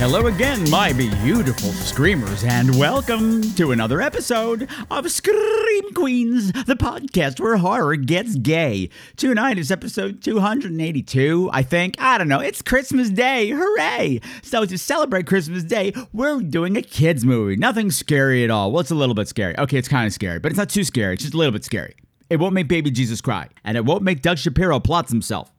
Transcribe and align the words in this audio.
Hello 0.00 0.28
again, 0.28 0.70
my 0.70 0.94
beautiful 0.94 1.72
screamers, 1.72 2.42
and 2.42 2.74
welcome 2.78 3.42
to 3.56 3.72
another 3.72 4.00
episode 4.00 4.66
of 4.90 5.10
Scream 5.10 5.92
Queens, 5.92 6.52
the 6.52 6.74
podcast 6.74 7.38
where 7.38 7.58
horror 7.58 7.96
gets 7.96 8.34
gay. 8.36 8.88
Tonight 9.16 9.58
is 9.58 9.70
episode 9.70 10.22
282, 10.22 11.50
I 11.52 11.62
think. 11.62 11.96
I 11.98 12.16
don't 12.16 12.28
know. 12.28 12.40
It's 12.40 12.62
Christmas 12.62 13.10
Day. 13.10 13.50
Hooray! 13.50 14.22
So, 14.42 14.64
to 14.64 14.78
celebrate 14.78 15.26
Christmas 15.26 15.64
Day, 15.64 15.92
we're 16.14 16.40
doing 16.40 16.78
a 16.78 16.82
kids' 16.82 17.26
movie. 17.26 17.56
Nothing 17.56 17.90
scary 17.90 18.42
at 18.42 18.48
all. 18.48 18.72
Well, 18.72 18.80
it's 18.80 18.90
a 18.90 18.94
little 18.94 19.14
bit 19.14 19.28
scary. 19.28 19.54
Okay, 19.58 19.76
it's 19.76 19.86
kind 19.86 20.06
of 20.06 20.14
scary, 20.14 20.38
but 20.38 20.50
it's 20.50 20.58
not 20.58 20.70
too 20.70 20.84
scary. 20.84 21.12
It's 21.12 21.24
just 21.24 21.34
a 21.34 21.36
little 21.36 21.52
bit 21.52 21.62
scary. 21.62 21.94
It 22.30 22.38
won't 22.40 22.54
make 22.54 22.68
baby 22.68 22.90
Jesus 22.90 23.20
cry, 23.20 23.50
and 23.64 23.76
it 23.76 23.84
won't 23.84 24.02
make 24.02 24.22
Doug 24.22 24.38
Shapiro 24.38 24.80
plots 24.80 25.12
himself 25.12 25.52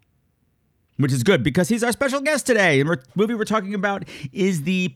which 0.98 1.12
is 1.12 1.24
good 1.24 1.44
because 1.44 1.70
he's 1.70 1.84
our 1.84 1.92
special 1.92 2.22
guest 2.22 2.46
today. 2.46 2.80
And 2.80 2.90
the 2.90 3.00
movie 3.16 3.36
we're 3.36 3.46
talking 3.46 3.74
about 3.74 4.04
is 4.32 4.64
the 4.64 4.94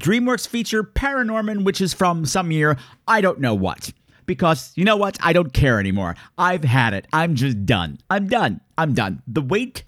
DreamWorks 0.00 0.46
feature 0.46 0.82
Paranorman, 0.82 1.64
which 1.64 1.80
is 1.80 1.94
from 1.94 2.26
some 2.26 2.50
year, 2.50 2.76
I 3.08 3.20
don't 3.20 3.40
know 3.40 3.54
what. 3.54 3.92
Because 4.26 4.72
you 4.74 4.84
know 4.84 4.96
what? 4.96 5.16
I 5.22 5.32
don't 5.32 5.52
care 5.52 5.78
anymore. 5.78 6.16
I've 6.36 6.64
had 6.64 6.94
it. 6.94 7.06
I'm 7.12 7.36
just 7.36 7.64
done. 7.64 7.98
I'm 8.10 8.26
done. 8.26 8.60
I'm 8.76 8.92
done. 8.92 9.22
The 9.26 9.40
wait. 9.40 9.84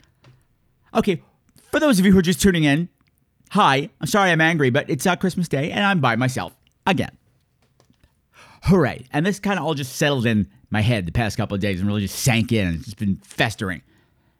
Okay, 0.94 1.22
for 1.72 1.80
those 1.80 1.98
of 1.98 2.06
you 2.06 2.12
who 2.12 2.18
are 2.18 2.22
just 2.22 2.40
tuning 2.40 2.64
in, 2.64 2.88
hi. 3.50 3.90
I'm 4.00 4.06
sorry 4.06 4.30
I'm 4.30 4.40
angry, 4.40 4.70
but 4.70 4.88
it's 4.88 5.04
not 5.04 5.20
Christmas 5.20 5.48
Day 5.48 5.72
and 5.72 5.84
I'm 5.84 6.00
by 6.00 6.14
myself 6.14 6.56
again. 6.86 7.16
Hooray. 8.62 9.06
And 9.12 9.26
this 9.26 9.40
kind 9.40 9.58
of 9.58 9.64
all 9.64 9.74
just 9.74 9.96
settled 9.96 10.24
in 10.24 10.48
my 10.70 10.82
head 10.82 11.06
the 11.06 11.12
past 11.12 11.36
couple 11.36 11.54
of 11.54 11.60
days 11.60 11.80
and 11.80 11.88
really 11.88 12.02
just 12.02 12.18
sank 12.18 12.52
in 12.52 12.66
and 12.66 12.76
it's 12.76 12.84
just 12.84 12.98
been 12.98 13.16
festering. 13.16 13.82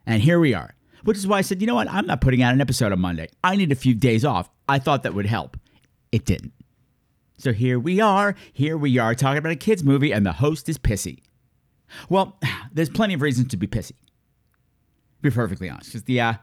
And 0.06 0.22
here 0.22 0.38
we 0.38 0.54
are 0.54 0.74
which 1.04 1.16
is 1.16 1.26
why 1.26 1.38
I 1.38 1.40
said, 1.42 1.60
you 1.60 1.66
know 1.66 1.74
what? 1.74 1.88
I'm 1.90 2.06
not 2.06 2.20
putting 2.20 2.42
out 2.42 2.54
an 2.54 2.60
episode 2.60 2.92
on 2.92 3.00
Monday. 3.00 3.28
I 3.42 3.56
need 3.56 3.72
a 3.72 3.76
few 3.76 3.94
days 3.94 4.24
off. 4.24 4.48
I 4.68 4.78
thought 4.78 5.02
that 5.02 5.14
would 5.14 5.26
help. 5.26 5.56
It 6.12 6.24
didn't. 6.24 6.52
So 7.38 7.52
here 7.52 7.78
we 7.78 8.00
are. 8.00 8.34
Here 8.52 8.76
we 8.76 8.98
are 8.98 9.14
talking 9.14 9.38
about 9.38 9.52
a 9.52 9.56
kids' 9.56 9.84
movie, 9.84 10.12
and 10.12 10.26
the 10.26 10.32
host 10.32 10.68
is 10.68 10.76
pissy. 10.76 11.20
Well, 12.08 12.38
there's 12.72 12.90
plenty 12.90 13.14
of 13.14 13.22
reasons 13.22 13.48
to 13.48 13.56
be 13.56 13.66
pissy. 13.66 13.92
Be 15.22 15.30
perfectly 15.30 15.68
honest, 15.68 15.90
because 15.90 16.04
the 16.04 16.20
uh, 16.20 16.34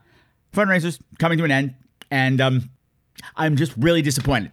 fundraiser's 0.53 0.99
coming 1.19 1.37
to 1.37 1.43
an 1.43 1.51
end, 1.51 1.75
and 2.11 2.41
um, 2.41 2.69
I'm 3.35 3.55
just 3.55 3.73
really 3.77 4.01
disappointed. 4.01 4.51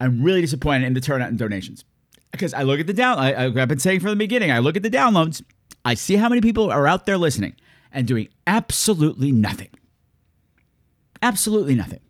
I'm 0.00 0.22
really 0.22 0.40
disappointed 0.40 0.86
in 0.86 0.94
the 0.94 1.00
turnout 1.00 1.28
and 1.28 1.38
donations 1.38 1.84
because 2.30 2.54
I 2.54 2.62
look 2.62 2.80
at 2.80 2.86
the 2.86 2.92
down. 2.92 3.18
I, 3.18 3.46
I've 3.46 3.68
been 3.68 3.78
saying 3.78 4.00
from 4.00 4.10
the 4.10 4.16
beginning. 4.16 4.50
I 4.50 4.58
look 4.58 4.76
at 4.76 4.82
the 4.82 4.90
downloads. 4.90 5.42
I 5.84 5.94
see 5.94 6.16
how 6.16 6.28
many 6.28 6.40
people 6.40 6.70
are 6.70 6.86
out 6.86 7.06
there 7.06 7.18
listening 7.18 7.56
and 7.94 8.06
doing 8.06 8.28
absolutely 8.46 9.32
nothing. 9.32 9.70
Absolutely 11.22 11.74
nothing. 11.74 12.00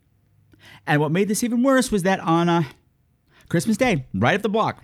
And 0.85 0.99
what 0.99 1.11
made 1.11 1.29
this 1.29 1.43
even 1.43 1.63
worse 1.63 1.91
was 1.91 2.03
that 2.03 2.19
on 2.19 2.49
uh, 2.49 2.63
Christmas 3.47 3.77
Day, 3.77 4.05
right 4.13 4.35
up 4.35 4.41
the 4.41 4.49
block, 4.49 4.83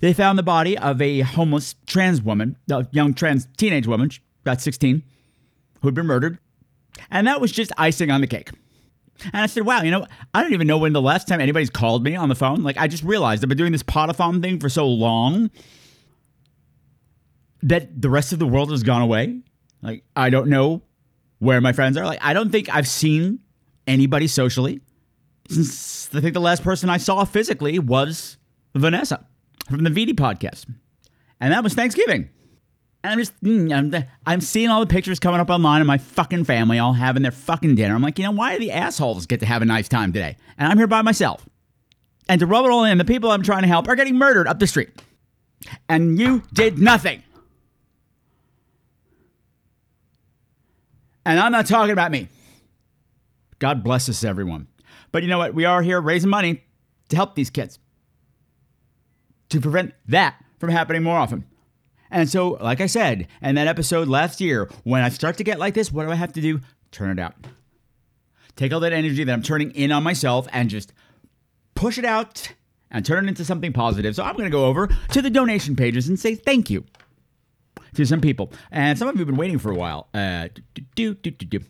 they 0.00 0.12
found 0.12 0.38
the 0.38 0.42
body 0.44 0.76
of 0.76 1.00
a 1.00 1.20
homeless 1.20 1.76
trans 1.86 2.20
woman, 2.20 2.56
a 2.70 2.86
young 2.90 3.14
trans 3.14 3.48
teenage 3.56 3.86
woman, 3.86 4.10
about 4.42 4.60
16, 4.60 5.02
who'd 5.82 5.94
been 5.94 6.06
murdered. 6.06 6.38
And 7.10 7.26
that 7.26 7.40
was 7.40 7.52
just 7.52 7.72
icing 7.78 8.10
on 8.10 8.20
the 8.20 8.26
cake. 8.26 8.50
And 9.32 9.42
I 9.42 9.46
said, 9.46 9.64
wow, 9.64 9.82
you 9.82 9.90
know, 9.90 10.06
I 10.34 10.42
don't 10.42 10.52
even 10.52 10.66
know 10.68 10.78
when 10.78 10.92
the 10.92 11.02
last 11.02 11.26
time 11.26 11.40
anybody's 11.40 11.70
called 11.70 12.04
me 12.04 12.14
on 12.14 12.28
the 12.28 12.36
phone. 12.36 12.62
Like, 12.62 12.76
I 12.76 12.86
just 12.86 13.02
realized 13.02 13.42
I've 13.42 13.48
been 13.48 13.58
doing 13.58 13.72
this 13.72 13.82
podathon 13.82 14.40
thing 14.40 14.60
for 14.60 14.68
so 14.68 14.86
long 14.86 15.50
that 17.62 18.00
the 18.00 18.10
rest 18.10 18.32
of 18.32 18.38
the 18.38 18.46
world 18.46 18.70
has 18.70 18.82
gone 18.82 19.02
away. 19.02 19.40
Like, 19.82 20.04
I 20.16 20.30
don't 20.30 20.48
know 20.48 20.82
where 21.38 21.60
my 21.60 21.72
friends 21.72 21.96
are. 21.96 22.04
Like, 22.04 22.18
I 22.22 22.32
don't 22.32 22.50
think 22.50 22.74
I've 22.74 22.88
seen 22.88 23.40
anybody 23.86 24.26
socially 24.26 24.80
since 25.48 26.14
I 26.14 26.20
think 26.20 26.34
the 26.34 26.40
last 26.40 26.62
person 26.62 26.90
I 26.90 26.98
saw 26.98 27.24
physically 27.24 27.78
was 27.78 28.36
Vanessa 28.74 29.26
from 29.68 29.84
the 29.84 29.90
VD 29.90 30.10
podcast. 30.10 30.66
And 31.40 31.52
that 31.52 31.62
was 31.62 31.74
Thanksgiving. 31.74 32.28
And 33.04 33.12
I'm 33.12 33.18
just, 33.18 33.42
mm, 33.42 33.72
I'm, 33.72 34.04
I'm 34.26 34.40
seeing 34.40 34.68
all 34.68 34.80
the 34.80 34.86
pictures 34.86 35.20
coming 35.20 35.40
up 35.40 35.50
online 35.50 35.80
of 35.80 35.86
my 35.86 35.98
fucking 35.98 36.44
family 36.44 36.78
all 36.78 36.92
having 36.92 37.22
their 37.22 37.32
fucking 37.32 37.76
dinner. 37.76 37.94
I'm 37.94 38.02
like, 38.02 38.18
you 38.18 38.24
know, 38.24 38.32
why 38.32 38.54
do 38.54 38.58
the 38.58 38.72
assholes 38.72 39.26
get 39.26 39.40
to 39.40 39.46
have 39.46 39.62
a 39.62 39.64
nice 39.64 39.88
time 39.88 40.12
today? 40.12 40.36
And 40.58 40.70
I'm 40.70 40.76
here 40.76 40.88
by 40.88 41.02
myself. 41.02 41.48
And 42.28 42.40
to 42.40 42.46
rub 42.46 42.64
it 42.64 42.70
all 42.70 42.84
in, 42.84 42.98
the 42.98 43.04
people 43.04 43.30
I'm 43.30 43.42
trying 43.42 43.62
to 43.62 43.68
help 43.68 43.88
are 43.88 43.94
getting 43.94 44.16
murdered 44.16 44.48
up 44.48 44.58
the 44.58 44.66
street. 44.66 44.90
And 45.88 46.18
you 46.18 46.42
did 46.52 46.78
nothing. 46.78 47.22
And 51.28 51.38
I'm 51.38 51.52
not 51.52 51.66
talking 51.66 51.92
about 51.92 52.10
me. 52.10 52.26
God 53.58 53.84
bless 53.84 54.08
us, 54.08 54.24
everyone. 54.24 54.66
But 55.12 55.22
you 55.22 55.28
know 55.28 55.36
what? 55.36 55.52
We 55.52 55.66
are 55.66 55.82
here 55.82 56.00
raising 56.00 56.30
money 56.30 56.64
to 57.10 57.16
help 57.16 57.34
these 57.34 57.50
kids, 57.50 57.78
to 59.50 59.60
prevent 59.60 59.92
that 60.06 60.42
from 60.58 60.70
happening 60.70 61.02
more 61.02 61.18
often. 61.18 61.44
And 62.10 62.30
so, 62.30 62.56
like 62.62 62.80
I 62.80 62.86
said 62.86 63.28
in 63.42 63.56
that 63.56 63.66
episode 63.66 64.08
last 64.08 64.40
year, 64.40 64.70
when 64.84 65.02
I 65.02 65.10
start 65.10 65.36
to 65.36 65.44
get 65.44 65.58
like 65.58 65.74
this, 65.74 65.92
what 65.92 66.06
do 66.06 66.10
I 66.10 66.14
have 66.14 66.32
to 66.32 66.40
do? 66.40 66.62
Turn 66.92 67.10
it 67.10 67.20
out. 67.20 67.34
Take 68.56 68.72
all 68.72 68.80
that 68.80 68.94
energy 68.94 69.22
that 69.22 69.32
I'm 69.32 69.42
turning 69.42 69.72
in 69.72 69.92
on 69.92 70.02
myself 70.02 70.48
and 70.50 70.70
just 70.70 70.94
push 71.74 71.98
it 71.98 72.06
out 72.06 72.54
and 72.90 73.04
turn 73.04 73.26
it 73.26 73.28
into 73.28 73.44
something 73.44 73.74
positive. 73.74 74.16
So 74.16 74.24
I'm 74.24 74.32
going 74.32 74.46
to 74.46 74.50
go 74.50 74.64
over 74.64 74.88
to 75.10 75.20
the 75.20 75.28
donation 75.28 75.76
pages 75.76 76.08
and 76.08 76.18
say 76.18 76.36
thank 76.36 76.70
you 76.70 76.86
to 77.98 78.06
some 78.06 78.20
people. 78.20 78.52
And 78.70 78.98
some 78.98 79.08
of 79.08 79.16
you 79.16 79.18
have 79.18 79.26
been 79.26 79.36
waiting 79.36 79.58
for 79.58 79.70
a 79.70 79.74
while. 79.74 80.08
Uh, 80.14 80.48
do, 80.94 81.14
do, 81.14 81.30
do, 81.30 81.60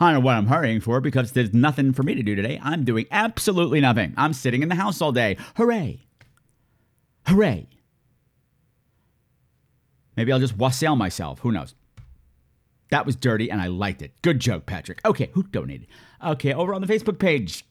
I 0.00 0.12
don't 0.12 0.20
know 0.20 0.26
what 0.26 0.36
I'm 0.36 0.46
hurrying 0.46 0.80
for 0.80 1.00
because 1.00 1.32
there's 1.32 1.52
nothing 1.52 1.92
for 1.92 2.02
me 2.02 2.14
to 2.14 2.22
do 2.22 2.34
today. 2.34 2.60
I'm 2.62 2.84
doing 2.84 3.06
absolutely 3.10 3.80
nothing. 3.80 4.14
I'm 4.16 4.32
sitting 4.32 4.62
in 4.62 4.68
the 4.68 4.76
house 4.76 5.02
all 5.02 5.12
day. 5.12 5.36
Hooray! 5.56 6.06
Hooray! 7.26 7.68
Maybe 10.16 10.32
I'll 10.32 10.38
just 10.38 10.56
wassail 10.56 10.94
myself. 10.94 11.40
Who 11.40 11.50
knows? 11.50 11.74
That 12.90 13.06
was 13.06 13.16
dirty 13.16 13.50
and 13.50 13.60
I 13.60 13.66
liked 13.66 14.02
it. 14.02 14.12
Good 14.22 14.38
joke, 14.38 14.66
Patrick. 14.66 15.00
Okay, 15.04 15.30
who 15.32 15.42
donated? 15.42 15.88
Okay, 16.24 16.54
over 16.54 16.74
on 16.74 16.80
the 16.80 16.86
Facebook 16.86 17.18
page. 17.18 17.64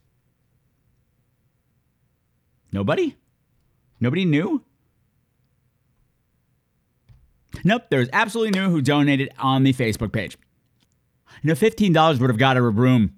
Nobody? 2.74 3.16
Nobody 4.02 4.26
knew? 4.26 4.66
Nope, 7.64 7.84
there's 7.90 8.10
absolutely 8.14 8.58
no 8.58 8.64
one 8.64 8.72
who 8.72 8.82
donated 8.82 9.32
on 9.38 9.64
the 9.64 9.74
Facebook 9.74 10.12
page. 10.12 10.38
You 11.42 11.50
know, 11.50 11.56
$15 11.56 12.20
would 12.20 12.30
have 12.30 12.38
got 12.38 12.58
her 12.58 12.68
a 12.68 12.72
room 12.72 13.16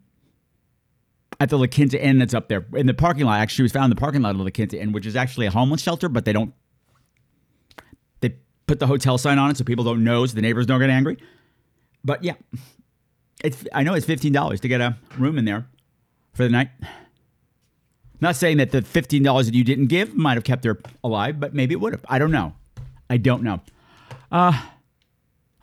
at 1.40 1.50
the 1.50 1.58
La 1.58 1.68
Quinta 1.68 2.02
Inn 2.04 2.20
that's 2.20 2.34
up 2.34 2.48
there 2.48 2.66
in 2.76 2.88
the 2.88 2.94
parking 2.94 3.26
lot. 3.26 3.40
Actually, 3.40 3.56
she 3.56 3.62
was 3.64 3.72
found 3.72 3.86
in 3.86 3.90
the 3.92 4.00
parking 4.00 4.22
lot 4.22 4.32
of 4.32 4.38
the 4.38 4.44
La 4.44 4.50
Quinta 4.50 4.80
Inn, 4.80 4.92
which 4.92 5.06
is 5.06 5.16
actually 5.16 5.46
a 5.46 5.52
homeless 5.52 5.82
shelter, 5.82 6.10
but 6.10 6.26
they 6.26 6.34
don't, 6.34 6.54
they 8.22 8.36
put 8.68 8.80
the 8.80 8.88
hotel 8.88 9.18
sign 9.18 9.38
on 9.38 9.52
it 9.52 9.58
so 9.58 9.64
people 9.64 9.84
don't 9.84 10.04
know, 10.04 10.26
so 10.26 10.36
the 10.36 10.42
neighbors 10.42 10.66
don't 10.66 10.80
get 10.80 10.90
angry. 10.90 11.18
But 12.04 12.24
yeah, 12.24 12.34
it's, 13.44 13.66
I 13.74 13.84
know 13.84 13.94
it's 13.94 14.06
$15 14.06 14.60
to 14.60 14.68
get 14.68 14.82
a 14.82 14.98
room 15.18 15.38
in 15.38 15.46
there 15.46 15.68
for 16.34 16.44
the 16.44 16.50
night. 16.50 16.70
Not 18.22 18.36
saying 18.36 18.58
that 18.58 18.72
the 18.72 18.82
$15 18.82 19.46
that 19.46 19.54
you 19.54 19.64
didn't 19.64 19.88
give 19.88 20.16
might 20.16 20.36
have 20.36 20.44
kept 20.44 20.64
her 20.64 20.80
alive, 21.04 21.40
but 21.40 21.54
maybe 21.54 21.74
it 21.74 21.82
would 21.82 21.94
have. 21.94 22.06
I 22.08 22.18
don't 22.18 22.32
know. 22.32 22.54
I 23.10 23.18
don't 23.18 23.44
know. 23.44 23.62
Uh, 24.36 24.52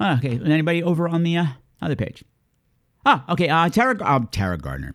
okay. 0.01 0.41
Anybody 0.43 0.83
over 0.83 1.07
on 1.07 1.25
the 1.25 1.37
uh, 1.37 1.47
other 1.83 1.95
page? 1.95 2.25
Ah, 3.05 3.23
okay. 3.29 3.51
Uh, 3.51 3.69
Tara, 3.69 3.99
uh, 4.01 4.21
Tara 4.31 4.57
Gardner. 4.57 4.95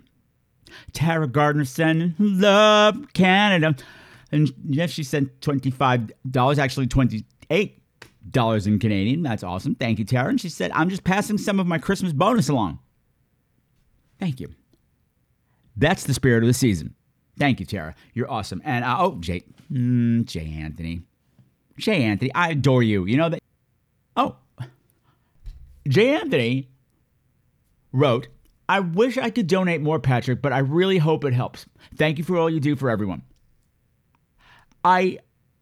Tara 0.94 1.28
Gardner 1.28 1.64
sending 1.64 2.16
love 2.18 3.14
Canada, 3.14 3.76
and 4.32 4.52
yes, 4.66 4.90
she 4.90 5.04
sent 5.04 5.42
twenty 5.42 5.70
five 5.70 6.12
dollars. 6.30 6.58
Actually, 6.58 6.88
twenty 6.88 7.24
eight 7.52 7.80
dollars 8.32 8.66
in 8.66 8.80
Canadian. 8.80 9.22
That's 9.22 9.44
awesome. 9.44 9.76
Thank 9.76 10.00
you, 10.00 10.06
Tara. 10.06 10.30
And 10.30 10.42
she 10.42 10.50
said, 10.50 10.72
"I'm 10.74 10.90
just 10.90 11.04
passing 11.04 11.38
some 11.38 11.60
of 11.60 11.68
my 11.68 11.78
Christmas 11.78 12.14
bonus 12.14 12.50
along." 12.50 12.80
Thank 14.20 14.40
you. 14.40 14.56
That's 15.76 16.04
the 16.04 16.16
spirit 16.16 16.44
of 16.44 16.48
the 16.48 16.54
season. 16.54 16.96
Thank 17.38 17.60
you, 17.60 17.68
Tara. 17.68 17.94
You're 18.14 18.30
awesome. 18.30 18.62
And 18.66 18.84
uh, 18.84 18.98
oh, 19.00 19.18
Jay, 19.20 19.44
mm, 19.72 20.26
Jay 20.26 20.58
Anthony, 20.60 21.02
Jay 21.78 22.04
Anthony, 22.04 22.34
I 22.34 22.50
adore 22.50 22.82
you. 22.82 23.06
You 23.06 23.18
know 23.18 23.30
that 23.30 23.40
Jay 25.88 26.16
Anthony 26.16 26.70
wrote, 27.92 28.28
I 28.70 28.82
wish 28.82 29.18
I 29.18 29.30
could 29.30 29.48
donate 29.48 29.82
more, 29.82 30.00
Patrick, 30.00 30.42
but 30.42 30.52
I 30.52 30.60
really 30.60 30.98
hope 30.98 31.24
it 31.24 31.34
helps. 31.34 31.66
Thank 31.96 32.18
you 32.18 32.24
for 32.24 32.38
all 32.38 32.50
you 32.50 32.60
do 32.60 32.76
for 32.76 32.90
everyone. 32.90 33.22
I 34.84 35.20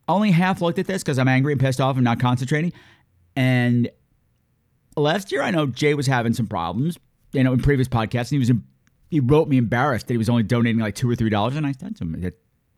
only 0.07 0.31
half 0.31 0.62
looked 0.62 0.80
at 0.80 0.88
this 0.88 1.04
because 1.04 1.19
I'm 1.19 1.27
angry 1.27 1.54
and 1.54 1.62
pissed 1.62 1.81
off 1.81 1.95
and 1.95 2.04
not 2.04 2.19
concentrating. 2.19 2.74
And 3.36 3.89
last 4.95 5.31
year, 5.31 5.42
I 5.42 5.51
know 5.51 5.68
Jay 5.68 5.94
was 5.94 6.07
having 6.07 6.33
some 6.33 6.48
problems, 6.48 6.98
you 7.33 7.44
know, 7.44 7.54
in 7.54 7.62
previous 7.62 7.88
podcasts, 7.88 8.31
and 8.31 8.31
he 8.31 8.39
was 8.39 8.51
he 9.10 9.19
wrote 9.19 9.48
me 9.48 9.57
embarrassed 9.57 10.07
that 10.07 10.13
he 10.13 10.18
was 10.18 10.30
only 10.30 10.44
donating 10.44 10.81
like 10.81 10.95
two 10.95 11.10
or 11.10 11.16
three 11.16 11.30
dollars, 11.30 11.56
and 11.56 11.66
I 11.66 11.74
said 11.74 11.95
to 11.98 12.04
him 12.04 12.22
that 12.22 12.33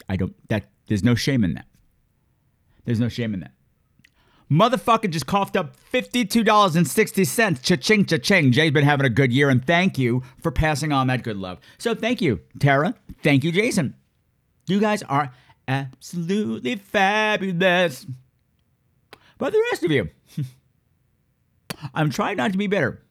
I 0.09 0.15
don't 0.15 0.35
that 0.49 0.65
there's 0.88 1.03
no 1.03 1.15
shame 1.15 1.44
in 1.44 1.53
that. 1.53 1.65
There's 2.85 2.99
no 2.99 3.09
shame 3.09 3.33
in 3.33 3.41
that. 3.41 3.51
Motherfucker 4.49 5.09
just 5.09 5.25
coughed 5.25 5.57
up 5.57 5.75
$52.60. 5.91 7.61
Cha-ching, 7.61 8.05
cha-ching. 8.05 8.51
Jay's 8.51 8.71
been 8.71 8.85
having 8.85 9.05
a 9.05 9.09
good 9.09 9.33
year, 9.33 9.49
and 9.49 9.65
thank 9.65 9.97
you 9.97 10.23
for 10.41 10.51
passing 10.51 10.91
on 10.91 11.07
that 11.07 11.23
good 11.23 11.38
love. 11.38 11.59
So 11.77 11.94
thank 11.94 12.21
you, 12.21 12.39
Tara. 12.59 12.95
Thank 13.23 13.44
you, 13.44 13.51
Jason. 13.51 13.95
You 14.67 14.79
guys 14.79 15.03
are 15.03 15.31
absolutely 15.67 16.75
fabulous. 16.75 18.05
But 19.38 19.53
the 19.53 19.63
rest 19.71 19.83
of 19.83 19.91
you, 19.91 20.09
I'm 21.94 22.09
trying 22.09 22.38
not 22.38 22.53
to 22.53 22.57
be 22.57 22.67
bitter. 22.67 23.03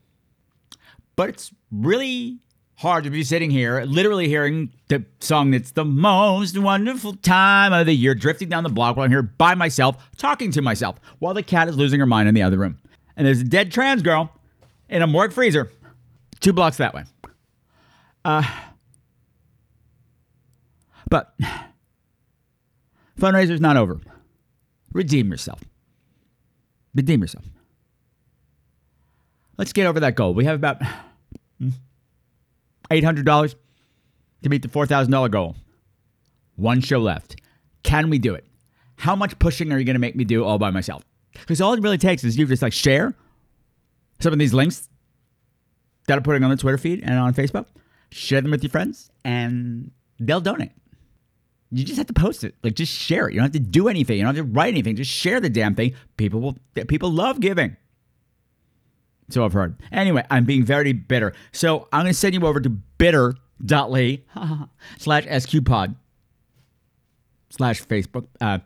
But 1.16 1.30
it's 1.30 1.52
really 1.70 2.38
hard 2.76 3.04
to 3.04 3.10
be 3.10 3.24
sitting 3.24 3.50
here, 3.50 3.82
literally 3.82 4.28
hearing 4.28 4.70
the 4.88 5.04
song 5.20 5.50
that's 5.50 5.72
the 5.72 5.84
most 5.84 6.58
wonderful 6.58 7.14
time 7.16 7.72
of 7.72 7.86
the 7.86 7.94
year, 7.94 8.14
drifting 8.14 8.48
down 8.48 8.64
the 8.64 8.70
block 8.70 8.96
while 8.96 9.04
I'm 9.04 9.10
here 9.10 9.22
by 9.22 9.54
myself, 9.54 10.10
talking 10.16 10.50
to 10.52 10.62
myself, 10.62 11.00
while 11.18 11.34
the 11.34 11.42
cat 11.42 11.68
is 11.68 11.76
losing 11.76 12.00
her 12.00 12.06
mind 12.06 12.28
in 12.28 12.34
the 12.34 12.42
other 12.42 12.58
room. 12.58 12.78
And 13.16 13.26
there's 13.26 13.40
a 13.40 13.44
dead 13.44 13.72
trans 13.72 14.02
girl 14.02 14.30
in 14.88 15.02
a 15.02 15.06
morgue 15.06 15.32
freezer, 15.32 15.70
two 16.40 16.52
blocks 16.52 16.76
that 16.76 16.94
way. 16.94 17.04
Uh, 18.24 18.42
but 21.08 21.34
fundraiser's 23.18 23.60
not 23.60 23.76
over. 23.76 24.00
Redeem 24.92 25.30
yourself. 25.30 25.62
Redeem 26.94 27.22
yourself. 27.22 27.44
Let's 29.56 29.72
get 29.72 29.86
over 29.86 30.00
that 30.00 30.14
goal. 30.14 30.34
We 30.34 30.44
have 30.44 30.56
about 30.56 30.82
$800 32.90 33.54
to 34.42 34.48
meet 34.48 34.62
the 34.62 34.68
$4,000 34.68 35.30
goal. 35.30 35.56
One 36.56 36.80
show 36.80 36.98
left. 36.98 37.40
Can 37.82 38.10
we 38.10 38.18
do 38.18 38.34
it? 38.34 38.46
How 38.96 39.14
much 39.14 39.38
pushing 39.38 39.72
are 39.72 39.78
you 39.78 39.84
going 39.84 39.94
to 39.94 40.00
make 40.00 40.16
me 40.16 40.24
do 40.24 40.44
all 40.44 40.58
by 40.58 40.70
myself? 40.70 41.02
Because 41.32 41.60
all 41.60 41.74
it 41.74 41.82
really 41.82 41.98
takes 41.98 42.24
is 42.24 42.36
you 42.38 42.46
just 42.46 42.62
like 42.62 42.72
share 42.72 43.14
some 44.20 44.32
of 44.32 44.38
these 44.38 44.54
links 44.54 44.88
that 46.06 46.16
I'm 46.16 46.22
putting 46.22 46.42
on 46.44 46.50
the 46.50 46.56
Twitter 46.56 46.78
feed 46.78 47.02
and 47.02 47.18
on 47.18 47.34
Facebook, 47.34 47.66
share 48.10 48.40
them 48.40 48.50
with 48.50 48.62
your 48.62 48.70
friends, 48.70 49.10
and 49.24 49.90
they'll 50.18 50.40
donate. 50.40 50.72
You 51.70 51.84
just 51.84 51.98
have 51.98 52.06
to 52.06 52.12
post 52.12 52.44
it. 52.44 52.54
Like 52.62 52.74
just 52.74 52.92
share 52.92 53.28
it. 53.28 53.34
You 53.34 53.40
don't 53.40 53.52
have 53.52 53.52
to 53.52 53.58
do 53.58 53.88
anything. 53.88 54.18
You 54.18 54.24
don't 54.24 54.34
have 54.34 54.46
to 54.46 54.52
write 54.52 54.72
anything. 54.72 54.96
Just 54.96 55.10
share 55.10 55.40
the 55.40 55.50
damn 55.50 55.74
thing. 55.74 55.94
People 56.16 56.40
will 56.40 56.56
people 56.86 57.10
love 57.10 57.40
giving. 57.40 57.76
So 59.28 59.44
I've 59.44 59.52
heard. 59.52 59.76
Anyway, 59.90 60.24
I'm 60.30 60.44
being 60.44 60.64
very 60.64 60.92
bitter. 60.92 61.32
So 61.52 61.88
I'm 61.92 62.02
going 62.02 62.12
to 62.12 62.18
send 62.18 62.34
you 62.34 62.46
over 62.46 62.60
to 62.60 62.70
bitter.ly 62.70 64.22
slash 64.98 65.24
sqpod 65.26 65.96
slash 67.50 67.82
Facebook. 67.82 68.26
Uh, 68.40 68.58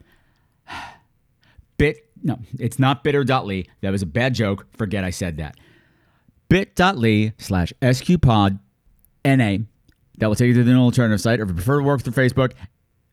bit, 1.76 2.08
no, 2.22 2.38
it's 2.58 2.78
not 2.78 3.02
bitter.ly. 3.04 3.64
That 3.80 3.90
was 3.90 4.02
a 4.02 4.06
bad 4.06 4.34
joke. 4.34 4.66
Forget 4.76 5.04
I 5.04 5.10
said 5.10 5.38
that. 5.38 5.56
bit.ly 6.48 7.32
slash 7.38 7.72
sqpod 7.80 8.58
na. 9.24 9.56
That 10.18 10.26
will 10.26 10.34
take 10.34 10.48
you 10.48 10.54
to 10.54 10.64
the 10.64 10.74
alternative 10.74 11.20
site. 11.20 11.40
Or 11.40 11.44
if 11.44 11.48
you 11.48 11.54
prefer 11.54 11.78
to 11.78 11.84
work 11.84 12.02
through 12.02 12.12
Facebook, 12.12 12.52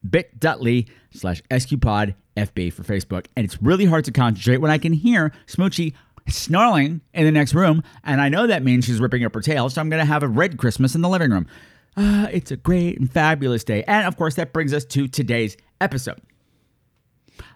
bit.ly 0.07 0.85
slash 1.11 1.41
sqpod 1.49 2.15
fb 2.35 2.73
for 2.73 2.83
Facebook. 2.83 3.27
And 3.35 3.45
it's 3.45 3.61
really 3.61 3.85
hard 3.85 4.05
to 4.05 4.11
concentrate 4.11 4.57
when 4.57 4.71
I 4.71 4.77
can 4.77 4.93
hear 4.93 5.31
Smoochie 5.47 5.93
snarling 6.29 7.01
in 7.13 7.25
the 7.25 7.31
next 7.31 7.53
room, 7.53 7.83
and 8.03 8.21
I 8.21 8.29
know 8.29 8.47
that 8.47 8.63
means 8.63 8.85
she's 8.85 8.99
ripping 8.99 9.23
up 9.23 9.33
her 9.33 9.41
tail, 9.41 9.69
so 9.69 9.81
I'm 9.81 9.89
going 9.89 10.01
to 10.01 10.05
have 10.05 10.23
a 10.23 10.27
red 10.27 10.57
Christmas 10.57 10.95
in 10.95 11.01
the 11.01 11.09
living 11.09 11.31
room. 11.31 11.47
Uh, 11.95 12.27
it's 12.31 12.51
a 12.51 12.57
great 12.57 12.99
and 12.99 13.11
fabulous 13.11 13.63
day. 13.63 13.83
And 13.87 14.05
of 14.05 14.17
course, 14.17 14.35
that 14.35 14.53
brings 14.53 14.73
us 14.73 14.85
to 14.85 15.07
today's 15.07 15.57
episode 15.81 16.21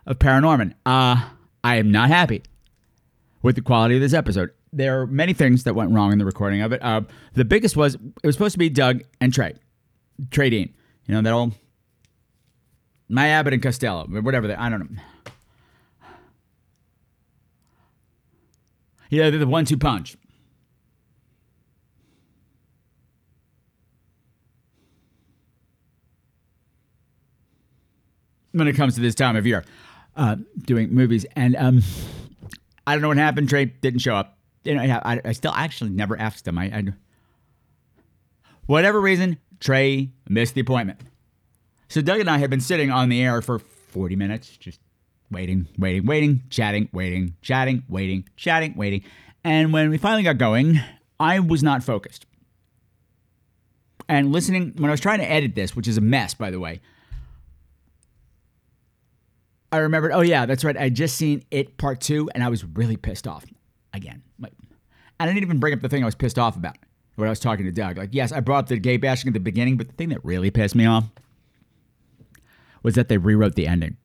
of 0.06 0.20
Paranorman. 0.20 0.74
Uh, 0.86 1.30
I 1.64 1.76
am 1.76 1.92
not 1.92 2.10
happy 2.10 2.44
with 3.44 3.56
the 3.56 3.62
quality 3.62 3.96
of 3.96 4.02
this 4.02 4.14
episode. 4.14 4.52
There 4.74 5.02
are 5.02 5.08
many 5.08 5.34
things 5.34 5.64
that 5.66 5.76
went 5.76 5.92
wrong 5.92 6.12
in 6.12 6.18
the 6.18 6.26
recording 6.26 6.62
of 6.62 6.72
it. 6.72 6.82
Uh, 6.82 7.02
the 7.34 7.46
biggest 7.46 7.76
was 7.76 7.96
it 7.96 8.26
was 8.26 8.36
supposed 8.36 8.54
to 8.54 8.60
be 8.60 8.70
Doug 8.70 9.04
and 9.20 9.34
Trey, 9.34 9.54
Trey 10.32 10.50
Dean. 10.50 10.74
You 11.08 11.16
know, 11.16 11.22
that 11.22 11.34
old 11.34 11.54
my 13.12 13.28
Abbott 13.28 13.54
and 13.54 13.62
Costello, 13.62 14.06
whatever 14.08 14.48
they, 14.48 14.56
I 14.56 14.70
don't 14.70 14.92
know. 14.92 15.02
Yeah, 19.12 19.30
they're 19.30 19.40
the 19.40 19.48
one 19.48 19.66
two 19.66 19.78
punch. 19.78 20.18
When 28.54 28.68
it 28.68 28.74
comes 28.74 28.96
to 28.96 29.02
this 29.02 29.14
time 29.16 29.36
of 29.36 29.46
year, 29.46 29.64
uh, 30.16 30.38
doing 30.66 30.94
movies, 30.94 31.26
and 31.36 31.56
um, 31.56 31.84
I 32.88 32.94
don't 32.94 33.02
know 33.02 33.10
what 33.10 33.18
happened. 33.18 33.50
Trey 33.50 33.66
didn't 33.66 34.00
show 34.00 34.16
up. 34.16 34.38
You 34.64 34.76
know, 34.76 34.82
I, 34.82 35.22
I 35.24 35.32
still 35.34 35.54
actually 35.54 35.90
never 35.92 36.18
asked 36.18 36.48
him. 36.48 36.58
I, 36.58 36.66
I, 36.66 36.84
whatever 38.66 39.00
reason, 39.00 39.38
Trey 39.60 40.12
missed 40.28 40.54
the 40.56 40.62
appointment. 40.62 41.00
So 41.88 42.02
Doug 42.02 42.20
and 42.20 42.30
I 42.30 42.38
had 42.38 42.50
been 42.50 42.62
sitting 42.62 42.92
on 42.92 43.10
the 43.10 43.22
air 43.22 43.42
for 43.42 43.60
40 43.60 44.16
minutes, 44.16 44.56
just 44.58 44.80
waiting, 45.32 45.68
waiting, 45.78 46.06
waiting, 46.06 46.44
chatting, 46.50 46.90
waiting, 46.92 47.36
chatting, 47.42 47.84
waiting, 47.88 48.28
chatting, 48.36 48.76
waiting. 48.76 49.04
And 49.44 49.74
when 49.74 49.90
we 49.90 49.98
finally 49.98 50.24
got 50.24 50.38
going, 50.38 50.80
I 51.20 51.40
was 51.40 51.64
not 51.64 51.84
focused. 51.84 52.26
And 54.08 54.32
listening, 54.32 54.74
when 54.78 54.90
I 54.90 54.92
was 54.92 55.00
trying 55.00 55.20
to 55.20 55.32
edit 55.32 55.56
this, 55.56 55.76
which 55.76 55.88
is 55.88 55.98
a 55.98 56.02
mess, 56.02 56.34
by 56.34 56.52
the 56.52 56.60
way, 56.60 56.82
I 59.72 59.78
remembered, 59.78 60.12
oh, 60.12 60.22
yeah, 60.22 60.46
that's 60.46 60.66
right. 60.66 60.76
I 60.76 60.90
just 60.90 61.16
seen 61.16 61.44
it 61.50 61.78
part 61.78 62.02
two, 62.02 62.30
and 62.36 62.44
I 62.44 62.50
was 62.50 62.66
really 62.66 62.98
pissed 62.98 63.26
off 63.26 63.46
again. 63.94 64.22
And 64.44 64.52
I 65.20 65.26
didn't 65.28 65.44
even 65.44 65.60
bring 65.60 65.74
up 65.74 65.80
the 65.80 65.88
thing 65.88 66.04
I 66.04 66.06
was 66.06 66.16
pissed 66.16 66.38
off 66.38 66.58
about 66.58 66.76
when 67.16 67.28
I 67.28 67.30
was 67.30 67.40
talking 67.40 67.66
to 67.66 67.72
Doug. 67.72 67.98
Like, 67.98 68.10
yes, 68.12 68.32
I 68.32 68.42
brought 68.42 68.66
up 68.66 68.68
the 68.68 68.78
gay 68.78 68.98
bashing 68.98 69.30
at 69.30 69.34
the 69.34 69.40
beginning, 69.40 69.78
but 69.78 69.88
the 69.88 69.94
thing 69.94 70.10
that 70.10 70.26
really 70.26 70.52
pissed 70.52 70.76
me 70.76 70.86
off 70.86 71.06
was 72.84 72.96
that 72.96 73.08
they 73.08 73.18
rewrote 73.18 73.56
the 73.56 73.68
ending. 73.68 73.96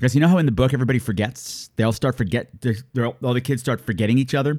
Because 0.00 0.14
you 0.14 0.20
know 0.22 0.28
how 0.28 0.38
in 0.38 0.46
the 0.46 0.52
book 0.52 0.72
everybody 0.72 0.98
forgets? 0.98 1.68
They 1.76 1.84
all 1.84 1.92
start 1.92 2.16
forget. 2.16 2.48
They're, 2.62 3.06
all 3.06 3.34
the 3.34 3.40
kids 3.42 3.60
start 3.60 3.82
forgetting 3.84 4.16
each 4.16 4.34
other, 4.34 4.58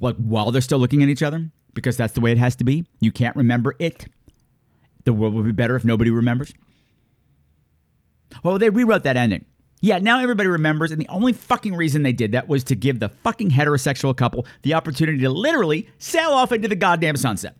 like 0.00 0.16
while 0.16 0.50
they're 0.50 0.60
still 0.60 0.78
looking 0.78 1.02
at 1.02 1.08
each 1.08 1.22
other, 1.22 1.50
because 1.72 1.96
that's 1.96 2.12
the 2.12 2.20
way 2.20 2.30
it 2.30 2.36
has 2.36 2.56
to 2.56 2.64
be. 2.64 2.84
You 3.00 3.10
can't 3.10 3.34
remember 3.34 3.74
it. 3.78 4.06
The 5.04 5.14
world 5.14 5.32
would 5.32 5.46
be 5.46 5.52
better 5.52 5.76
if 5.76 5.84
nobody 5.86 6.10
remembers. 6.10 6.52
Well, 8.44 8.58
they 8.58 8.68
rewrote 8.68 9.04
that 9.04 9.16
ending. 9.16 9.46
Yeah, 9.80 9.98
now 9.98 10.20
everybody 10.20 10.50
remembers, 10.50 10.90
and 10.90 11.00
the 11.00 11.08
only 11.08 11.32
fucking 11.32 11.74
reason 11.74 12.02
they 12.02 12.12
did 12.12 12.32
that 12.32 12.46
was 12.46 12.62
to 12.64 12.74
give 12.74 13.00
the 13.00 13.08
fucking 13.08 13.50
heterosexual 13.50 14.14
couple 14.14 14.46
the 14.60 14.74
opportunity 14.74 15.20
to 15.20 15.30
literally 15.30 15.88
sail 15.96 16.32
off 16.32 16.52
into 16.52 16.68
the 16.68 16.76
goddamn 16.76 17.16
sunset. 17.16 17.56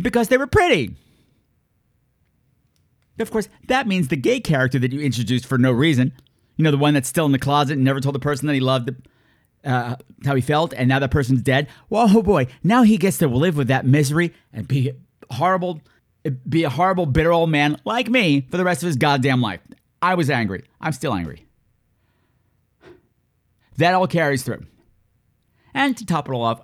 Because 0.00 0.28
they 0.28 0.38
were 0.38 0.46
pretty. 0.46 0.96
Of 3.18 3.30
course, 3.30 3.48
that 3.66 3.86
means 3.86 4.08
the 4.08 4.16
gay 4.16 4.40
character 4.40 4.78
that 4.78 4.92
you 4.92 5.00
introduced 5.00 5.46
for 5.46 5.58
no 5.58 5.72
reason, 5.72 6.12
you 6.56 6.64
know, 6.64 6.70
the 6.70 6.78
one 6.78 6.94
that's 6.94 7.08
still 7.08 7.26
in 7.26 7.32
the 7.32 7.38
closet 7.38 7.74
and 7.74 7.84
never 7.84 8.00
told 8.00 8.14
the 8.14 8.20
person 8.20 8.46
that 8.46 8.54
he 8.54 8.60
loved 8.60 8.90
uh, 9.64 9.96
how 10.24 10.34
he 10.34 10.40
felt, 10.40 10.72
and 10.74 10.88
now 10.88 10.98
that 10.98 11.10
person's 11.10 11.42
dead. 11.42 11.68
Well, 11.90 12.06
oh 12.16 12.22
boy, 12.22 12.46
now 12.62 12.82
he 12.82 12.96
gets 12.96 13.18
to 13.18 13.28
live 13.28 13.56
with 13.56 13.68
that 13.68 13.84
misery 13.84 14.32
and 14.52 14.66
be 14.68 14.92
horrible, 15.30 15.80
be 16.48 16.64
a 16.64 16.70
horrible, 16.70 17.06
bitter 17.06 17.32
old 17.32 17.50
man 17.50 17.80
like 17.84 18.08
me 18.08 18.46
for 18.50 18.56
the 18.56 18.64
rest 18.64 18.82
of 18.82 18.86
his 18.86 18.96
goddamn 18.96 19.40
life. 19.40 19.60
I 20.00 20.14
was 20.14 20.30
angry. 20.30 20.64
I'm 20.80 20.92
still 20.92 21.12
angry. 21.12 21.46
That 23.78 23.94
all 23.94 24.06
carries 24.06 24.42
through. 24.42 24.64
And 25.74 25.96
to 25.96 26.06
top 26.06 26.28
it 26.28 26.32
all 26.32 26.42
off, 26.42 26.60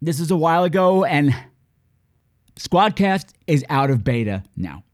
this 0.00 0.20
is 0.20 0.30
a 0.30 0.36
while 0.36 0.64
ago, 0.64 1.04
and 1.04 1.34
Squadcast 2.56 3.32
is 3.46 3.64
out 3.68 3.90
of 3.90 4.04
beta 4.04 4.42
now. 4.56 4.84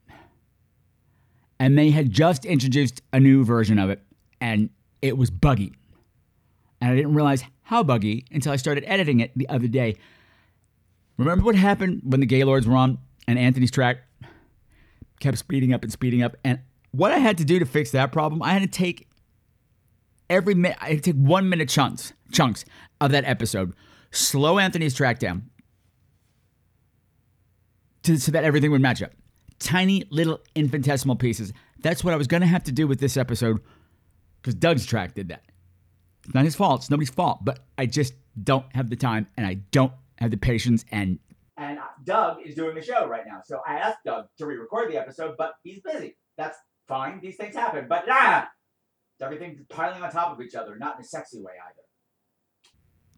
And 1.59 1.77
they 1.77 1.91
had 1.91 2.11
just 2.11 2.45
introduced 2.45 3.03
a 3.12 3.19
new 3.19 3.45
version 3.45 3.79
of 3.79 3.91
it, 3.91 4.00
and 4.41 4.71
it 5.03 5.17
was 5.17 5.31
buggy. 5.31 5.75
And 6.81 6.93
I 6.93 6.95
didn't 6.95 7.15
realize 7.15 7.43
how 7.62 7.83
buggy 7.83 8.25
until 8.31 8.53
I 8.53 8.57
started 8.57 8.85
editing 8.87 9.21
it 9.21 9.33
the 9.37 9.49
other 9.49 9.67
day. 9.67 9.97
Remember 11.17 11.45
what 11.45 11.57
happened 11.57 12.03
when 12.05 12.21
the 12.21 12.27
Gaylords 12.27 12.67
were 12.67 12.77
on 12.77 12.99
and 13.27 13.38
Anthony's 13.38 13.73
track 13.73 13.99
kept 15.19 15.37
speeding 15.38 15.75
up 15.75 15.83
and 15.83 15.91
speeding 15.91 16.23
up? 16.23 16.37
And 16.45 16.61
what 16.93 17.11
I 17.11 17.19
had 17.19 17.38
to 17.38 17.45
do 17.45 17.59
to 17.59 17.67
fix 17.67 17.91
that 17.91 18.12
problem, 18.12 18.41
I 18.41 18.53
had 18.53 18.62
to 18.62 18.69
take 18.69 19.09
every 20.31 20.55
minute. 20.55 20.79
I 20.81 20.91
had 20.91 21.03
to 21.03 21.12
take 21.12 21.21
one 21.21 21.49
minute 21.49 21.69
chunks 21.69 22.12
chunks 22.31 22.65
of 23.00 23.11
that 23.11 23.25
episode. 23.25 23.75
Slow 24.12 24.59
Anthony's 24.59 24.95
track 24.95 25.19
down 25.19 25.50
to, 28.09 28.21
so 28.21 28.33
that 28.33 28.45
everything 28.45 28.71
would 28.71 28.81
match 28.81 29.03
up. 29.03 29.12
Tiny 29.59 30.05
little 30.11 30.41
infinitesimal 30.55 31.17
pieces. 31.17 31.53
That's 31.81 32.05
what 32.05 32.15
I 32.15 32.17
was 32.17 32.27
going 32.27 32.41
to 32.41 32.47
have 32.47 32.65
to 32.65 32.73
do 32.73 32.87
with 32.87 33.00
this 33.00 33.17
episode 33.17 33.61
because 34.41 34.55
Doug's 34.55 34.87
track 34.87 35.15
did 35.15 35.29
that. 35.29 35.45
It's 36.25 36.35
not 36.35 36.45
his 36.45 36.55
fault. 36.55 36.83
It's 36.83 36.91
nobody's 36.91 37.11
fault. 37.11 37.45
But 37.45 37.61
I 37.77 37.87
just 37.87 38.15
don't 38.43 38.65
have 38.75 38.91
the 38.91 38.97
time 38.97 39.27
and 39.37 39.47
I 39.47 39.55
don't 39.55 39.93
have 40.19 40.31
the 40.31 40.37
patience. 40.37 40.85
And 40.91 41.19
and 41.57 41.79
Doug 42.05 42.38
is 42.45 42.55
doing 42.55 42.75
the 42.77 42.83
show 42.83 43.07
right 43.09 43.25
now, 43.27 43.41
so 43.45 43.61
I 43.67 43.75
asked 43.75 43.99
Doug 44.05 44.27
to 44.38 44.47
re-record 44.47 44.93
the 44.93 44.97
episode, 44.97 45.35
but 45.37 45.55
he's 45.65 45.81
busy. 45.81 46.17
That's 46.37 46.57
fine. 46.87 47.19
These 47.21 47.37
things 47.37 47.57
happen. 47.57 47.87
But 47.88 48.05
ah, 48.09 48.49
everything's 49.21 49.61
piling 49.69 50.00
on 50.00 50.11
top 50.12 50.33
of 50.33 50.41
each 50.41 50.55
other, 50.55 50.77
not 50.79 50.97
in 50.97 51.00
a 51.00 51.05
sexy 51.05 51.41
way 51.41 51.53
either. 51.67 51.83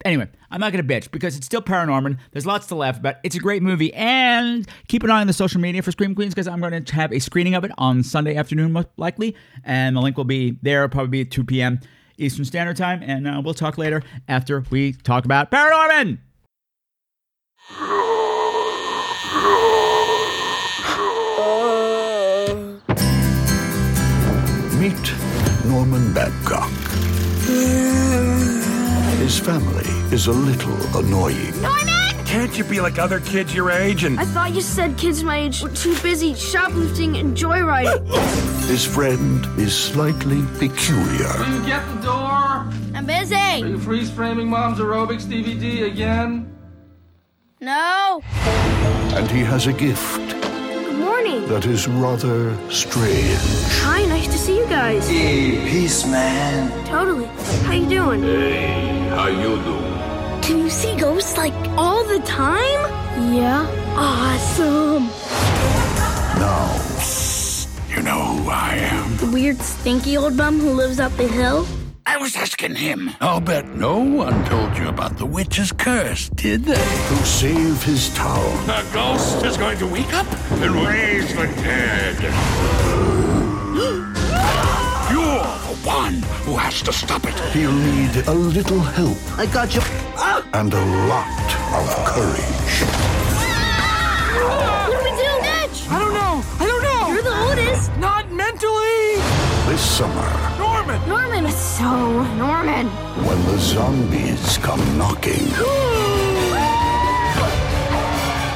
Anyway, 0.04 0.26
I'm 0.50 0.60
not 0.60 0.72
going 0.72 0.86
to 0.86 0.94
bitch 0.94 1.10
because 1.10 1.36
it's 1.36 1.44
still 1.44 1.60
Paranorman. 1.60 2.18
There's 2.32 2.46
lots 2.46 2.66
to 2.68 2.74
laugh 2.74 2.98
about. 2.98 3.16
It's 3.22 3.36
a 3.36 3.38
great 3.38 3.62
movie. 3.62 3.92
And 3.92 4.66
keep 4.88 5.02
an 5.02 5.10
eye 5.10 5.20
on 5.20 5.26
the 5.26 5.34
social 5.34 5.60
media 5.60 5.82
for 5.82 5.92
Scream 5.92 6.14
Queens 6.14 6.34
because 6.34 6.48
I'm 6.48 6.60
going 6.60 6.82
to 6.82 6.94
have 6.94 7.12
a 7.12 7.18
screening 7.18 7.54
of 7.54 7.64
it 7.64 7.72
on 7.76 8.02
Sunday 8.02 8.34
afternoon, 8.34 8.72
most 8.72 8.88
likely. 8.96 9.36
And 9.62 9.96
the 9.96 10.00
link 10.00 10.16
will 10.16 10.24
be 10.24 10.56
there, 10.62 10.88
probably 10.88 11.10
be 11.10 11.20
at 11.22 11.30
2 11.30 11.44
p.m. 11.44 11.80
Eastern 12.16 12.46
Standard 12.46 12.76
Time. 12.76 13.02
And 13.02 13.28
uh, 13.28 13.42
we'll 13.44 13.54
talk 13.54 13.76
later 13.76 14.02
after 14.26 14.64
we 14.70 14.94
talk 14.94 15.26
about 15.26 15.50
Paranorman. 15.50 16.18
Meet 24.80 25.14
Norman 25.66 26.14
Babcock. 26.14 26.79
His 29.30 29.38
family 29.38 29.86
is 30.12 30.26
a 30.26 30.32
little 30.32 30.98
annoying. 30.98 31.52
Norman! 31.62 32.26
Can't 32.26 32.58
you 32.58 32.64
be 32.64 32.80
like 32.80 32.98
other 32.98 33.20
kids 33.20 33.54
your 33.54 33.70
age 33.70 34.02
and 34.02 34.18
I 34.18 34.24
thought 34.24 34.52
you 34.56 34.60
said 34.60 34.98
kids 34.98 35.22
my 35.22 35.36
age 35.36 35.62
were 35.62 35.68
too 35.68 35.96
busy 36.02 36.34
shoplifting 36.34 37.16
and 37.16 37.36
joyriding. 37.36 38.04
His 38.68 38.84
friend 38.84 39.46
is 39.56 39.72
slightly 39.72 40.42
peculiar. 40.58 41.32
Will 41.38 41.60
you 41.60 41.64
get 41.64 41.86
the 41.94 42.02
door? 42.02 42.66
I'm 42.92 43.06
busy. 43.06 43.36
Are 43.36 43.60
busy. 43.60 43.68
you 43.68 43.78
freeze 43.78 44.10
framing 44.10 44.48
Mom's 44.48 44.80
aerobics 44.80 45.26
DVD 45.26 45.86
again? 45.86 46.52
No. 47.60 48.22
And 49.14 49.30
he 49.30 49.42
has 49.42 49.68
a 49.68 49.72
gift 49.72 50.40
Good 50.40 50.59
morning. 51.00 51.46
that 51.48 51.64
is 51.66 51.88
rather 51.88 52.54
strange. 52.70 53.40
Hi, 53.84 54.04
nice 54.06 54.28
to 54.28 54.38
see 54.38 54.56
you 54.58 54.66
guys. 54.68 55.08
Peace, 55.08 56.06
man. 56.06 56.70
Totally. 56.86 57.26
How 57.66 57.72
you 57.72 57.88
doing? 57.88 58.22
how 59.10 59.28
you 59.28 59.56
do? 59.68 59.76
Can 60.46 60.58
you 60.58 60.70
see 60.70 60.96
ghosts 60.96 61.36
like 61.36 61.54
all 61.76 62.04
the 62.04 62.20
time? 62.20 62.80
Yeah. 63.34 63.66
Awesome. 63.96 65.06
Now, 66.38 66.68
you 67.88 68.02
know 68.02 68.20
who 68.36 68.50
I 68.50 68.76
am. 68.76 69.16
The 69.16 69.30
weird 69.32 69.60
stinky 69.60 70.16
old 70.16 70.36
bum 70.36 70.58
who 70.60 70.72
lives 70.72 71.00
up 71.00 71.12
the 71.16 71.28
hill? 71.28 71.66
I 72.12 72.16
was 72.16 72.34
asking 72.34 72.74
him. 72.74 73.08
I'll 73.20 73.40
bet 73.40 73.68
no 73.68 74.00
one 74.00 74.44
told 74.46 74.76
you 74.76 74.88
about 74.88 75.16
the 75.16 75.24
witch's 75.24 75.70
curse, 75.70 76.28
did 76.30 76.64
they? 76.64 76.74
To 76.74 77.16
save 77.24 77.84
his 77.84 78.12
town. 78.14 78.66
The 78.66 78.84
ghost 78.92 79.44
is 79.44 79.56
going 79.56 79.78
to 79.78 79.86
wake 79.86 80.12
up 80.12 80.26
and 80.50 80.74
raise 80.88 81.32
the 81.32 81.46
dead. 81.62 82.20
You're 85.12 85.44
the 85.68 85.76
one 85.86 86.14
who 86.42 86.56
has 86.56 86.82
to 86.82 86.92
stop 86.92 87.24
it. 87.26 87.38
He'll 87.54 87.72
need 87.72 88.26
a 88.26 88.34
little 88.34 88.80
help. 88.80 89.16
I 89.38 89.46
got 89.46 89.72
you. 89.76 89.82
And 90.52 90.74
a 90.74 90.84
lot 91.06 91.48
of 91.78 92.06
courage. 92.06 92.82
Ah! 94.42 94.79
This 99.80 99.96
summer, 99.96 100.30
Norman. 100.58 101.08
Norman 101.08 101.46
is 101.46 101.56
so 101.56 102.22
Norman. 102.34 102.86
when 103.24 103.42
the 103.46 103.56
zombies 103.56 104.58
come 104.58 104.98
knocking, 104.98 105.32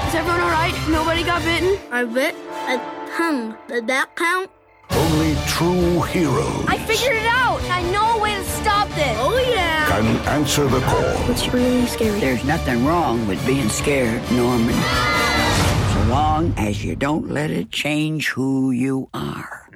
Is 0.05 0.15
everyone 0.15 0.43
alright? 0.43 0.75
Nobody 0.91 1.23
got 1.23 1.43
bitten? 1.43 1.79
I 1.91 2.05
bit 2.05 2.35
a 2.69 2.77
tongue. 3.17 3.57
Did 3.69 3.87
that 3.87 4.15
count? 4.17 4.51
only 4.91 5.35
true 5.47 6.03
heroes 6.03 6.67
I 6.69 6.77
figured 6.77 7.17
it 7.17 7.27
out. 7.27 7.63
I 7.71 7.81
know 7.91 8.19
a 8.19 8.21
way 8.21 8.35
to 8.35 8.45
stop 8.45 8.89
this. 8.91 9.17
Oh 9.19 9.35
yeah. 9.39 9.87
can 9.89 10.05
answer 10.29 10.67
the 10.69 10.81
call. 10.81 11.31
It's 11.31 11.49
really 11.55 11.87
scary. 11.87 12.21
There's 12.21 12.45
nothing 12.45 12.85
wrong 12.85 13.27
with 13.27 13.41
being 13.47 13.71
scared, 13.71 14.21
Norman. 14.31 14.75
So 15.95 16.05
long 16.11 16.53
as 16.59 16.85
you 16.85 16.95
don't 16.97 17.31
let 17.31 17.51
it 17.51 17.71
change 17.71 18.29
who 18.29 18.73
you 18.73 19.09
are. 19.15 19.71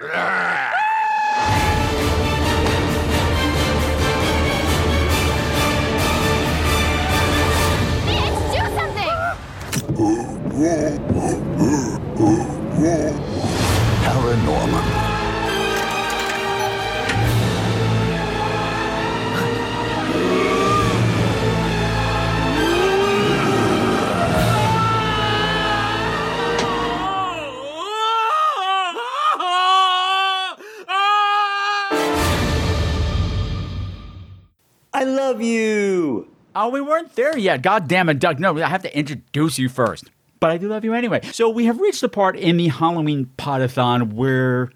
Oh, 36.61 36.71
we 36.71 36.81
weren't 36.81 37.15
there 37.15 37.39
yet. 37.39 37.63
God 37.63 37.87
damn 37.87 38.09
it, 38.09 38.19
Doug. 38.19 38.41
No, 38.41 38.61
I 38.61 38.67
have 38.67 38.83
to 38.83 38.99
introduce 38.99 39.61
you 39.61 39.69
first. 39.69 40.11
But 40.41 40.51
I 40.51 40.59
do 40.59 40.67
love 40.67 40.85
you 40.85 40.93
anyway. 40.93 41.21
So 41.31 41.49
we 41.49 41.67
have 41.67 41.79
reached 41.79 42.01
the 42.01 42.09
part 42.09 42.37
in 42.37 42.57
the 42.57 42.67
Halloween 42.67 43.31
podathon 43.39 44.15
where 44.15 44.73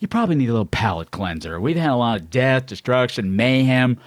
you 0.00 0.08
probably 0.08 0.34
need 0.34 0.48
a 0.48 0.52
little 0.52 0.66
palate 0.66 1.12
cleanser. 1.12 1.60
We've 1.60 1.76
had 1.76 1.90
a 1.90 1.94
lot 1.94 2.20
of 2.20 2.28
death, 2.28 2.66
destruction, 2.66 3.36
mayhem, 3.36 4.00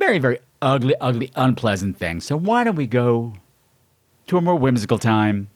very, 0.00 0.18
very 0.18 0.40
ugly, 0.60 0.96
ugly, 1.00 1.30
unpleasant 1.36 1.98
things. 1.98 2.24
So 2.24 2.36
why 2.36 2.64
don't 2.64 2.74
we 2.74 2.88
go 2.88 3.34
to 4.26 4.36
a 4.36 4.40
more 4.40 4.56
whimsical 4.56 4.98
time 4.98 5.50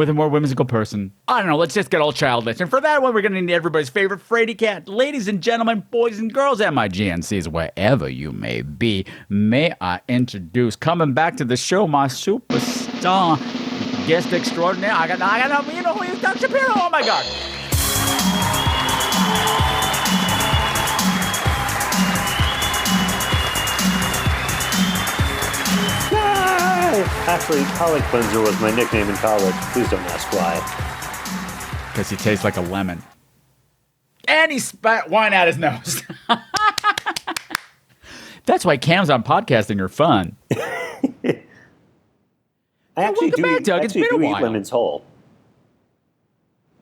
with 0.00 0.08
a 0.08 0.14
more 0.14 0.30
whimsical 0.30 0.64
person? 0.64 1.12
I 1.28 1.40
don't 1.40 1.50
know. 1.50 1.58
Let's 1.58 1.74
just 1.74 1.90
get 1.90 2.00
all 2.00 2.10
childish. 2.10 2.58
And 2.58 2.70
for 2.70 2.80
that 2.80 3.02
one, 3.02 3.12
we're 3.12 3.20
going 3.20 3.34
to 3.34 3.40
need 3.42 3.52
everybody's 3.52 3.90
favorite 3.90 4.22
Frady 4.22 4.54
Cat. 4.54 4.88
Ladies 4.88 5.28
and 5.28 5.42
gentlemen, 5.42 5.84
boys 5.90 6.18
and 6.18 6.32
girls, 6.32 6.62
and 6.62 6.74
my 6.74 6.88
GNCs, 6.88 7.48
wherever 7.48 8.08
you 8.08 8.32
may 8.32 8.62
be, 8.62 9.04
may 9.28 9.74
I 9.78 10.00
introduce 10.08 10.74
coming 10.74 11.12
back 11.12 11.36
to 11.36 11.44
the 11.44 11.58
show, 11.58 11.86
my 11.86 12.06
superstar 12.06 13.36
guest 14.06 14.32
extraordinaire. 14.32 14.94
I 14.94 15.06
got, 15.06 15.20
I 15.20 15.46
got, 15.46 15.74
you 15.74 15.82
know 15.82 15.92
who 15.92 16.14
he 16.14 16.18
Doug 16.18 16.38
Shapiro. 16.38 16.72
Oh 16.76 16.88
my 16.90 17.02
God. 17.02 17.26
Actually, 26.92 27.62
palate 27.62 28.02
cleanser 28.04 28.40
was 28.40 28.60
my 28.60 28.74
nickname 28.74 29.08
in 29.08 29.14
college. 29.16 29.54
Please 29.72 29.88
don't 29.90 30.00
ask 30.06 30.32
why. 30.32 30.56
Because 31.92 32.10
he 32.10 32.16
tastes 32.16 32.44
like 32.44 32.56
a 32.56 32.62
lemon. 32.62 33.00
And 34.26 34.50
he 34.50 34.58
spat 34.58 35.08
wine 35.08 35.32
out 35.32 35.46
his 35.46 35.56
nose. 35.56 36.02
That's 38.46 38.64
why 38.64 38.76
cams 38.76 39.08
on 39.08 39.22
podcasting 39.22 39.80
are 39.80 39.88
fun. 39.88 40.36
I 40.50 40.54
actually 42.96 43.28
welcome 43.28 43.30
do, 43.36 43.42
back, 43.42 43.60
eat, 43.60 43.64
Doug. 43.64 43.84
It's 43.84 43.94
actually 43.94 44.18
been 44.18 44.22
a 44.22 44.32
do 44.32 44.36
eat 44.36 44.42
lemons 44.42 44.70
whole. 44.70 45.04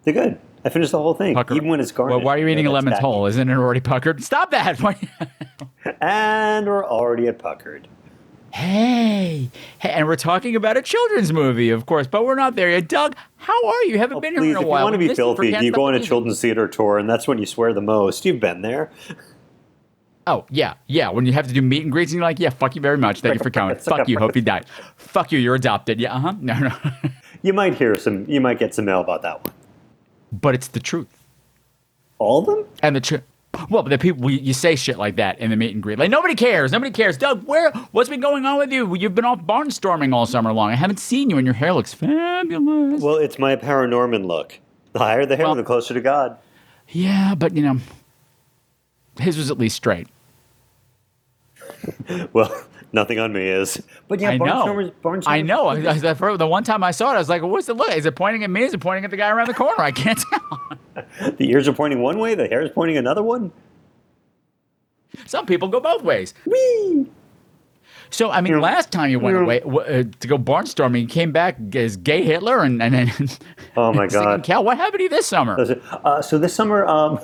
They're 0.05 0.15
good. 0.15 0.41
I 0.65 0.71
finished 0.71 0.93
the 0.93 0.99
whole 0.99 1.15
thing, 1.15 1.35
Pucker. 1.35 1.55
even 1.55 1.69
when 1.69 1.81
it's 1.81 1.93
garnished. 1.93 2.17
Well, 2.17 2.25
why 2.25 2.37
are 2.37 2.39
you 2.39 2.49
eating 2.49 2.67
a 2.67 2.71
Yeah, 2.71 2.75
that's 2.75 2.85
lemon's 2.87 3.01
whole? 3.01 3.27
Isn't 3.27 3.49
it 3.49 3.55
already 3.55 3.81
puckered? 3.81 4.25
Stop 4.25 4.51
that! 4.53 4.81
And 6.01 6.67
we're 6.67 6.85
already 6.85 7.29
at 7.29 7.39
puckered. 7.39 7.89
Hey, 8.59 9.51
hey, 9.79 9.91
and 9.91 10.07
we're 10.07 10.17
talking 10.17 10.57
about 10.57 10.77
a 10.77 10.83
children's 10.83 11.33
movie, 11.33 11.71
of 11.71 11.87
course, 11.87 12.07
but 12.07 12.25
we're 12.25 12.35
not 12.35 12.57
there 12.57 12.71
yet. 12.71 12.89
Doug, 12.89 13.15
how 13.37 13.67
are 13.69 13.85
you? 13.85 13.99
Haven't 13.99 14.17
Oh, 14.17 14.21
been 14.21 14.35
please, 14.35 14.43
here 14.43 14.51
in 14.51 14.57
a 14.57 14.61
if 14.61 14.65
you 14.65 14.69
want 14.69 14.93
to 14.95 14.99
be 14.99 15.09
Listen 15.09 15.17
filthy, 15.17 15.49
you 15.61 15.71
go 15.73 15.85
on 15.85 15.95
a 15.95 16.01
children's 16.01 16.41
theater 16.41 16.67
tour, 16.69 16.99
and 16.99 17.09
that's 17.09 17.29
when 17.29 17.39
you 17.39 17.47
swear 17.47 17.73
the 17.73 17.81
most. 17.81 18.25
You've 18.25 18.41
been 18.41 18.63
there. 18.63 18.91
Oh 20.27 20.45
yeah, 20.51 20.75
yeah. 20.89 21.09
When 21.09 21.25
you 21.25 21.33
have 21.33 21.47
to 21.49 21.55
do 21.55 21.63
meet 21.63 21.85
and 21.85 21.93
greets, 21.93 22.13
and 22.13 22.17
you're 22.19 22.25
like, 22.29 22.39
yeah, 22.39 22.51
fuck 22.51 22.75
you 22.77 22.83
very 22.83 22.99
much. 22.99 23.21
Thank 23.21 23.37
you 23.37 23.43
for 23.43 23.51
coming. 23.51 23.77
Fuck 23.79 24.09
you. 24.09 24.19
Hope 24.19 24.37
you 24.37 24.43
die. 24.43 24.63
Fuck 24.97 25.33
you. 25.33 25.39
You're 25.39 25.55
adopted. 25.55 25.99
Yeah. 26.01 26.15
Uh 26.15 26.19
huh. 26.21 26.35
No, 26.41 26.59
no. 26.59 26.73
You 27.43 27.53
might 27.53 27.75
hear 27.77 27.97
some. 27.97 28.29
You 28.29 28.41
might 28.41 28.59
get 28.59 28.75
some 28.75 28.85
mail 28.87 29.01
about 29.01 29.23
that 29.23 29.45
one. 29.45 29.55
but 30.33 30.57
it's 30.57 30.67
the 30.69 30.81
truth. 30.81 31.07
All 32.19 32.41
of 32.41 32.47
them? 32.47 32.65
And 32.83 32.97
the 32.97 33.01
truth. 33.01 33.23
Well, 33.71 33.83
but 33.83 33.89
the 33.91 33.99
people 33.99 34.31
you 34.31 34.53
say 34.53 34.77
shit 34.77 34.99
like 34.99 35.17
that 35.17 35.39
in 35.41 35.51
the 35.51 35.57
meet 35.57 35.75
and 35.75 35.83
greet, 35.83 35.99
like 35.99 36.11
nobody 36.11 36.35
cares. 36.35 36.71
Nobody 36.71 36.91
cares. 36.91 37.17
Doug, 37.17 37.45
where? 37.47 37.71
What's 37.93 38.09
been 38.09 38.21
going 38.21 38.45
on 38.45 38.59
with 38.59 38.73
you? 38.73 38.95
You've 38.95 39.15
been 39.15 39.25
off 39.25 39.41
barnstorming 39.41 40.15
all 40.15 40.27
summer 40.27 40.53
long. 40.53 40.71
I 40.71 40.75
haven't 40.75 41.01
seen 41.01 41.31
you, 41.31 41.39
and 41.39 41.47
your 41.47 41.55
hair 41.55 41.73
looks 41.73 41.95
fabulous. 41.95 43.03
Well, 43.03 43.17
it's 43.17 43.39
my 43.39 43.57
paranorman 43.57 44.27
look. 44.27 44.59
The 44.93 44.99
higher 45.01 45.27
the 45.27 45.37
hair, 45.37 45.47
Well- 45.47 45.55
the 45.55 45.65
closer 45.65 45.95
to 45.95 46.01
God. 46.01 46.37
Yeah, 46.91 47.35
but 47.35 47.55
you 47.57 47.63
know, 47.63 47.79
his 49.19 49.37
was 49.37 49.51
at 49.51 49.59
least 49.59 49.77
straight. 49.77 50.07
Well, 52.33 52.65
nothing 52.93 53.19
on 53.19 53.33
me 53.33 53.49
is. 53.49 53.83
But 54.09 54.21
yeah, 54.21 54.31
I 54.31 54.37
know. 54.39 54.45
Barnstormers, 54.45 54.93
Barnstormers 55.03 55.25
I 55.27 55.43
know. 55.43 55.67
I, 55.69 55.75
I, 55.91 55.99
the 55.99 56.37
the 56.39 56.47
one 56.47 56.65
time 56.65 56.83
I 56.83 56.91
saw 56.91 57.13
it, 57.13 57.17
I 57.17 57.19
was 57.19 57.29
like, 57.29 57.43
"What's 57.43 57.69
it 57.69 57.77
look? 57.77 57.91
Is 57.95 58.07
it 58.07 58.17
pointing 58.17 58.45
at 58.45 58.51
me? 58.51 58.63
Is 58.63 58.75
it 58.75 58.81
pointing 58.81 59.05
at 59.05 59.11
the 59.11 59.17
guy 59.17 59.31
around 59.31 59.49
the 59.49 59.55
corner? 59.55 59.81
I 59.83 59.91
can't 59.91 60.19
tell." 60.31 60.79
The 61.39 61.51
ears 61.51 61.69
are 61.69 61.73
pointing 61.73 62.01
one 62.01 62.19
way, 62.19 62.35
the 62.35 62.49
hair 62.49 62.63
is 62.63 62.71
pointing 62.71 62.97
another 62.97 63.23
one. 63.23 63.53
Some 65.27 65.47
people 65.47 65.69
go 65.69 65.81
both 65.81 66.03
ways. 66.03 66.35
Whee! 66.45 67.07
So 68.11 68.31
I 68.31 68.41
mean, 68.41 68.61
last 68.61 68.91
time 68.91 69.11
you 69.11 69.19
went 69.19 69.37
away 69.37 69.61
uh, 69.61 70.05
to 70.21 70.29
go 70.29 70.39
barnstorming, 70.39 71.03
you 71.03 71.07
came 71.07 71.33
back 71.33 71.57
as 71.75 71.97
gay 71.97 72.23
Hitler 72.23 72.63
and 72.63 72.83
and, 72.83 72.95
and 72.95 73.39
Oh 73.77 73.93
my 73.93 74.07
God. 74.19 74.43
Cal. 74.43 74.65
What 74.65 74.77
happened 74.77 74.99
to 74.99 75.05
you 75.05 75.09
this 75.09 75.27
summer? 75.27 75.59
Uh, 76.05 76.23
so 76.23 76.39
this 76.39 76.55
summer, 76.55 76.87
um, 76.87 77.21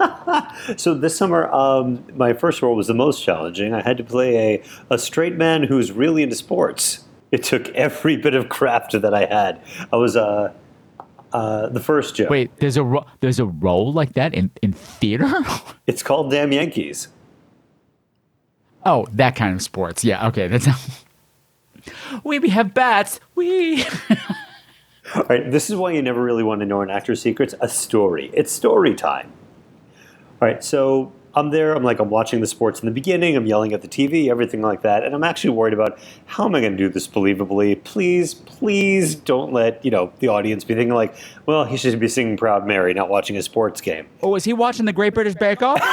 so 0.76 0.94
this 0.94 1.16
summer, 1.16 1.50
um, 1.52 2.04
my 2.14 2.32
first 2.32 2.62
role 2.62 2.74
was 2.74 2.86
the 2.86 2.94
most 2.94 3.22
challenging. 3.22 3.74
I 3.74 3.82
had 3.82 3.96
to 3.98 4.04
play 4.04 4.54
a, 4.54 4.62
a 4.90 4.98
straight 4.98 5.34
man 5.34 5.64
who's 5.64 5.92
really 5.92 6.22
into 6.22 6.36
sports. 6.36 7.04
It 7.30 7.42
took 7.42 7.68
every 7.70 8.16
bit 8.16 8.34
of 8.34 8.48
craft 8.48 8.92
that 9.00 9.14
I 9.14 9.26
had. 9.26 9.60
I 9.92 9.96
was 9.96 10.16
uh, 10.16 10.52
uh, 11.32 11.68
the 11.68 11.80
first 11.80 12.14
joke. 12.14 12.30
Wait, 12.30 12.56
there's 12.58 12.76
a 12.76 12.84
ro- 12.84 13.06
there's 13.20 13.38
a 13.38 13.46
role 13.46 13.92
like 13.92 14.12
that 14.14 14.34
in 14.34 14.50
in 14.62 14.72
theater? 14.72 15.28
It's 15.86 16.02
called 16.02 16.30
Damn 16.30 16.52
Yankees. 16.52 17.08
oh, 18.86 19.06
that 19.12 19.34
kind 19.34 19.54
of 19.54 19.62
sports. 19.62 20.04
Yeah. 20.04 20.28
Okay. 20.28 20.46
That's. 20.48 20.68
we 22.24 22.38
we 22.38 22.48
have 22.50 22.72
bats. 22.74 23.18
We. 23.34 23.84
All 25.14 25.24
right, 25.28 25.50
this 25.50 25.68
is 25.68 25.76
why 25.76 25.90
you 25.92 26.00
never 26.00 26.22
really 26.22 26.44
want 26.44 26.60
to 26.60 26.66
know 26.66 26.80
an 26.80 26.88
actor's 26.88 27.20
secrets. 27.20 27.54
A 27.60 27.68
story. 27.68 28.30
It's 28.32 28.50
story 28.52 28.94
time. 28.94 29.32
All 30.40 30.48
right, 30.48 30.62
so 30.64 31.12
I'm 31.34 31.50
there. 31.50 31.74
I'm 31.74 31.82
like, 31.82 31.98
I'm 31.98 32.10
watching 32.10 32.40
the 32.40 32.46
sports 32.46 32.80
in 32.80 32.86
the 32.86 32.92
beginning. 32.92 33.36
I'm 33.36 33.46
yelling 33.46 33.72
at 33.72 33.80
the 33.82 33.88
TV, 33.88 34.28
everything 34.28 34.60
like 34.60 34.82
that, 34.82 35.02
and 35.04 35.14
I'm 35.14 35.24
actually 35.24 35.50
worried 35.50 35.72
about 35.72 35.98
how 36.26 36.44
am 36.44 36.54
I 36.54 36.60
going 36.60 36.72
to 36.72 36.78
do 36.78 36.88
this 36.88 37.08
believably. 37.08 37.82
Please, 37.84 38.34
please 38.34 39.14
don't 39.14 39.52
let 39.52 39.82
you 39.84 39.90
know 39.90 40.12
the 40.18 40.28
audience 40.28 40.64
be 40.64 40.74
thinking 40.74 40.94
like, 40.94 41.14
well, 41.46 41.64
he 41.64 41.76
should 41.76 41.98
be 41.98 42.08
singing 42.08 42.36
"Proud 42.36 42.66
Mary," 42.66 42.92
not 42.92 43.08
watching 43.08 43.36
a 43.36 43.42
sports 43.42 43.80
game. 43.80 44.06
Oh, 44.22 44.34
is 44.34 44.44
he 44.44 44.52
watching 44.52 44.84
the 44.84 44.92
Great 44.92 45.14
British 45.14 45.34
Bake 45.34 45.62
Off? 45.62 45.80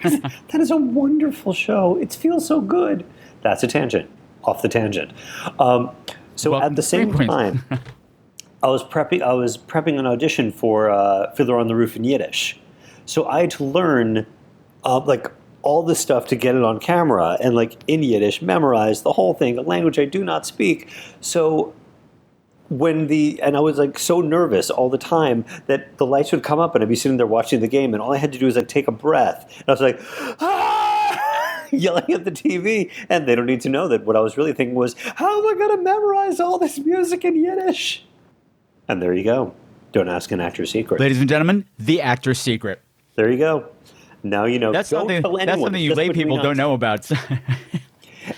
That 0.00 0.60
is 0.60 0.70
a 0.70 0.76
wonderful 0.76 1.52
show. 1.52 1.96
It 1.96 2.14
feels 2.14 2.46
so 2.46 2.60
good. 2.60 3.04
That's 3.42 3.62
a 3.62 3.66
tangent. 3.66 4.08
Off 4.44 4.62
the 4.62 4.68
tangent. 4.68 5.12
Um, 5.58 5.90
so 6.36 6.52
Welcome 6.52 6.72
at 6.72 6.76
the 6.76 6.82
same 6.82 7.12
time, 7.12 7.64
I 8.62 8.68
was 8.68 8.84
prepping. 8.84 9.22
I 9.22 9.32
was 9.32 9.58
prepping 9.58 9.98
an 9.98 10.06
audition 10.06 10.52
for 10.52 10.90
uh, 10.90 11.32
Fiddler 11.32 11.58
on 11.58 11.66
the 11.68 11.74
Roof 11.74 11.96
in 11.96 12.04
Yiddish. 12.04 12.58
So 13.06 13.26
I 13.26 13.40
had 13.40 13.50
to 13.52 13.64
learn, 13.64 14.26
uh, 14.84 15.00
like 15.00 15.30
all 15.62 15.82
this 15.82 16.00
stuff 16.00 16.26
to 16.28 16.36
get 16.36 16.54
it 16.54 16.62
on 16.62 16.78
camera 16.80 17.36
and 17.40 17.54
like 17.54 17.76
in 17.86 18.02
Yiddish, 18.02 18.40
memorize 18.40 19.02
the 19.02 19.12
whole 19.12 19.34
thing, 19.34 19.58
a 19.58 19.62
language 19.62 19.98
I 19.98 20.06
do 20.06 20.24
not 20.24 20.46
speak. 20.46 20.88
So 21.20 21.74
when 22.70 23.08
the 23.08 23.40
and 23.42 23.56
I 23.56 23.60
was 23.60 23.78
like 23.78 23.98
so 23.98 24.20
nervous 24.20 24.70
all 24.70 24.88
the 24.88 24.96
time 24.98 25.44
that 25.66 25.98
the 25.98 26.06
lights 26.06 26.30
would 26.32 26.42
come 26.44 26.58
up 26.60 26.74
and 26.74 26.82
I'd 26.82 26.88
be 26.88 26.94
sitting 26.94 27.16
there 27.16 27.26
watching 27.26 27.60
the 27.60 27.68
game 27.68 27.92
and 27.94 28.02
all 28.02 28.12
I 28.12 28.18
had 28.18 28.32
to 28.32 28.38
do 28.38 28.46
was 28.46 28.56
like 28.56 28.68
take 28.68 28.86
a 28.88 28.92
breath 28.92 29.52
and 29.58 29.64
I 29.68 29.72
was 29.72 29.80
like 29.80 30.00
"Ah!" 30.40 31.66
yelling 31.72 32.12
at 32.12 32.24
the 32.24 32.30
TV 32.30 32.90
and 33.08 33.28
they 33.28 33.34
don't 33.34 33.46
need 33.46 33.60
to 33.62 33.68
know 33.68 33.88
that 33.88 34.04
what 34.04 34.16
I 34.16 34.20
was 34.20 34.36
really 34.36 34.52
thinking 34.52 34.76
was 34.76 34.94
how 35.16 35.40
am 35.40 35.46
I 35.48 35.58
going 35.58 35.76
to 35.76 35.82
memorize 35.82 36.38
all 36.40 36.58
this 36.58 36.78
music 36.78 37.24
in 37.24 37.36
Yiddish 37.36 38.04
and 38.88 39.02
there 39.02 39.12
you 39.12 39.24
go 39.24 39.52
don't 39.92 40.08
ask 40.08 40.30
an 40.30 40.40
actor's 40.40 40.70
secret 40.70 41.00
Ladies 41.00 41.18
and 41.18 41.28
gentlemen, 41.28 41.66
the 41.76 42.00
actor's 42.00 42.38
secret. 42.38 42.80
there 43.16 43.30
you 43.30 43.38
go 43.38 43.68
now 44.22 44.44
you 44.44 44.58
know 44.58 44.72
That's 44.72 44.88
something. 44.88 45.22
That's 45.22 45.60
something 45.60 45.82
you 45.82 45.94
lay 45.94 46.10
people 46.10 46.38
don't 46.38 46.56
know 46.56 46.74
about. 46.74 47.10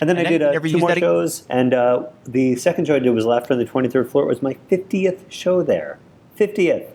And 0.01 0.09
then 0.09 0.17
And 0.17 0.27
I 0.27 0.31
did 0.31 0.43
uh, 0.43 0.59
two 0.61 0.79
more 0.79 0.95
shows, 0.97 1.45
and 1.51 1.75
uh, 1.75 2.05
the 2.25 2.57
second 2.57 2.87
show 2.87 2.95
I 2.97 2.99
did 2.99 3.11
was 3.11 3.27
Laughter 3.27 3.53
on 3.53 3.59
the 3.59 3.67
23rd 3.67 4.09
Floor. 4.09 4.25
It 4.25 4.29
was 4.29 4.41
my 4.41 4.55
50th 4.71 5.31
show 5.31 5.63
there. 5.63 5.99
50th. 6.39 6.89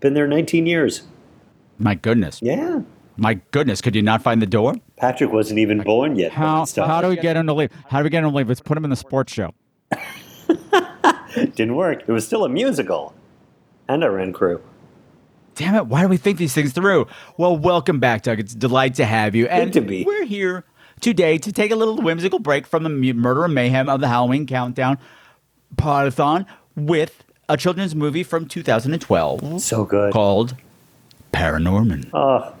Been 0.00 0.14
there 0.14 0.26
19 0.26 0.66
years. 0.66 1.02
My 1.78 1.94
goodness. 1.94 2.40
Yeah. 2.40 2.80
My 3.16 3.34
goodness. 3.50 3.80
Could 3.80 3.94
you 3.96 4.02
not 4.02 4.22
find 4.22 4.40
the 4.40 4.46
door? 4.46 4.74
Patrick 4.96 5.32
wasn't 5.32 5.58
even 5.58 5.82
born 5.82 6.16
yet. 6.16 6.32
How 6.32 6.64
how 6.76 7.00
do 7.00 7.08
we 7.08 7.16
get 7.16 7.36
him 7.36 7.46
to 7.46 7.54
leave? 7.54 7.70
How 7.88 7.98
do 7.98 8.04
we 8.04 8.10
get 8.10 8.22
him 8.22 8.30
to 8.30 8.36
leave? 8.36 8.48
Let's 8.48 8.60
put 8.60 8.76
him 8.76 8.84
in 8.84 8.90
the 8.90 8.96
sports 8.96 9.32
show. 9.32 9.52
Didn't 11.34 11.74
work. 11.76 12.02
It 12.06 12.12
was 12.12 12.26
still 12.26 12.44
a 12.44 12.48
musical. 12.48 13.14
And 13.88 14.04
I 14.04 14.08
ran 14.08 14.32
crew. 14.32 14.62
Damn 15.56 15.74
it! 15.74 15.86
Why 15.86 16.02
do 16.02 16.08
we 16.08 16.16
think 16.18 16.38
these 16.38 16.52
things 16.54 16.72
through? 16.72 17.06
Well, 17.38 17.56
welcome 17.56 17.98
back, 17.98 18.22
Doug. 18.22 18.38
It's 18.40 18.52
a 18.52 18.56
delight 18.58 18.94
to 18.96 19.04
have 19.06 19.34
you. 19.34 19.46
And 19.48 19.72
to 19.72 19.80
be. 19.80 20.04
We're 20.04 20.24
here 20.26 20.64
today 21.00 21.38
to 21.38 21.52
take 21.52 21.70
a 21.70 21.76
little 21.76 21.96
whimsical 21.96 22.38
break 22.38 22.66
from 22.66 22.82
the 22.82 22.90
murder 22.90 23.44
and 23.46 23.54
mayhem 23.54 23.88
of 23.88 24.00
the 24.00 24.08
Halloween 24.08 24.46
countdown 24.46 24.98
podathon 25.76 26.46
with 26.76 27.24
a 27.48 27.56
children's 27.56 27.94
movie 27.94 28.22
from 28.22 28.46
2012 28.46 29.60
So 29.62 29.84
good. 29.84 30.12
called 30.12 30.56
Paranorman. 31.32 32.10
Oh, 32.12 32.54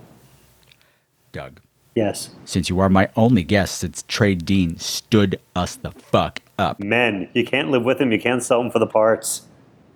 Doug, 1.32 1.60
yes. 1.94 2.30
since 2.44 2.68
you 2.70 2.78
are 2.80 2.88
my 2.88 3.08
only 3.16 3.42
guest 3.42 3.78
since 3.78 4.04
Trey 4.08 4.34
Dean 4.34 4.78
stood 4.78 5.38
us 5.54 5.76
the 5.76 5.90
fuck 5.90 6.40
up. 6.58 6.80
Men, 6.80 7.28
you 7.34 7.44
can't 7.44 7.70
live 7.70 7.84
with 7.84 7.98
them. 7.98 8.10
You 8.12 8.18
can't 8.20 8.42
sell 8.42 8.62
them 8.62 8.70
for 8.70 8.78
the 8.78 8.86
parts. 8.86 9.42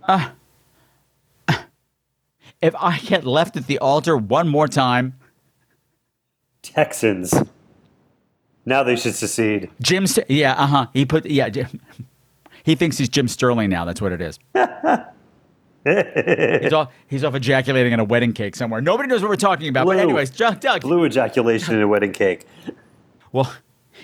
Ah. 0.06 0.32
If 2.62 2.74
I 2.76 2.98
get 2.98 3.24
left 3.24 3.56
at 3.56 3.66
the 3.66 3.78
altar 3.78 4.16
one 4.16 4.48
more 4.48 4.68
time, 4.68 5.14
Texans. 6.62 7.34
Now 8.66 8.82
they 8.82 8.96
should 8.96 9.14
secede. 9.14 9.70
Jim, 9.82 10.06
St- 10.06 10.30
yeah, 10.30 10.52
uh 10.52 10.66
huh. 10.66 10.86
He 10.92 11.06
put, 11.06 11.26
yeah, 11.26 11.48
Jim, 11.48 11.80
he 12.62 12.74
thinks 12.74 12.98
he's 12.98 13.08
Jim 13.08 13.28
Sterling 13.28 13.70
now. 13.70 13.84
That's 13.84 14.02
what 14.02 14.12
it 14.12 14.20
is. 14.20 14.38
he's, 16.62 16.72
off, 16.72 16.92
he's 17.06 17.24
off 17.24 17.34
ejaculating 17.34 17.94
on 17.94 18.00
a 18.00 18.04
wedding 18.04 18.34
cake 18.34 18.54
somewhere. 18.54 18.82
Nobody 18.82 19.08
knows 19.08 19.22
what 19.22 19.30
we're 19.30 19.36
talking 19.36 19.68
about. 19.68 19.86
But 19.86 19.98
anyways, 19.98 20.30
Doug. 20.30 20.82
Blue 20.82 21.06
ejaculation 21.06 21.74
in 21.74 21.82
a 21.82 21.88
wedding 21.88 22.12
cake. 22.12 22.46
Well, 23.32 23.50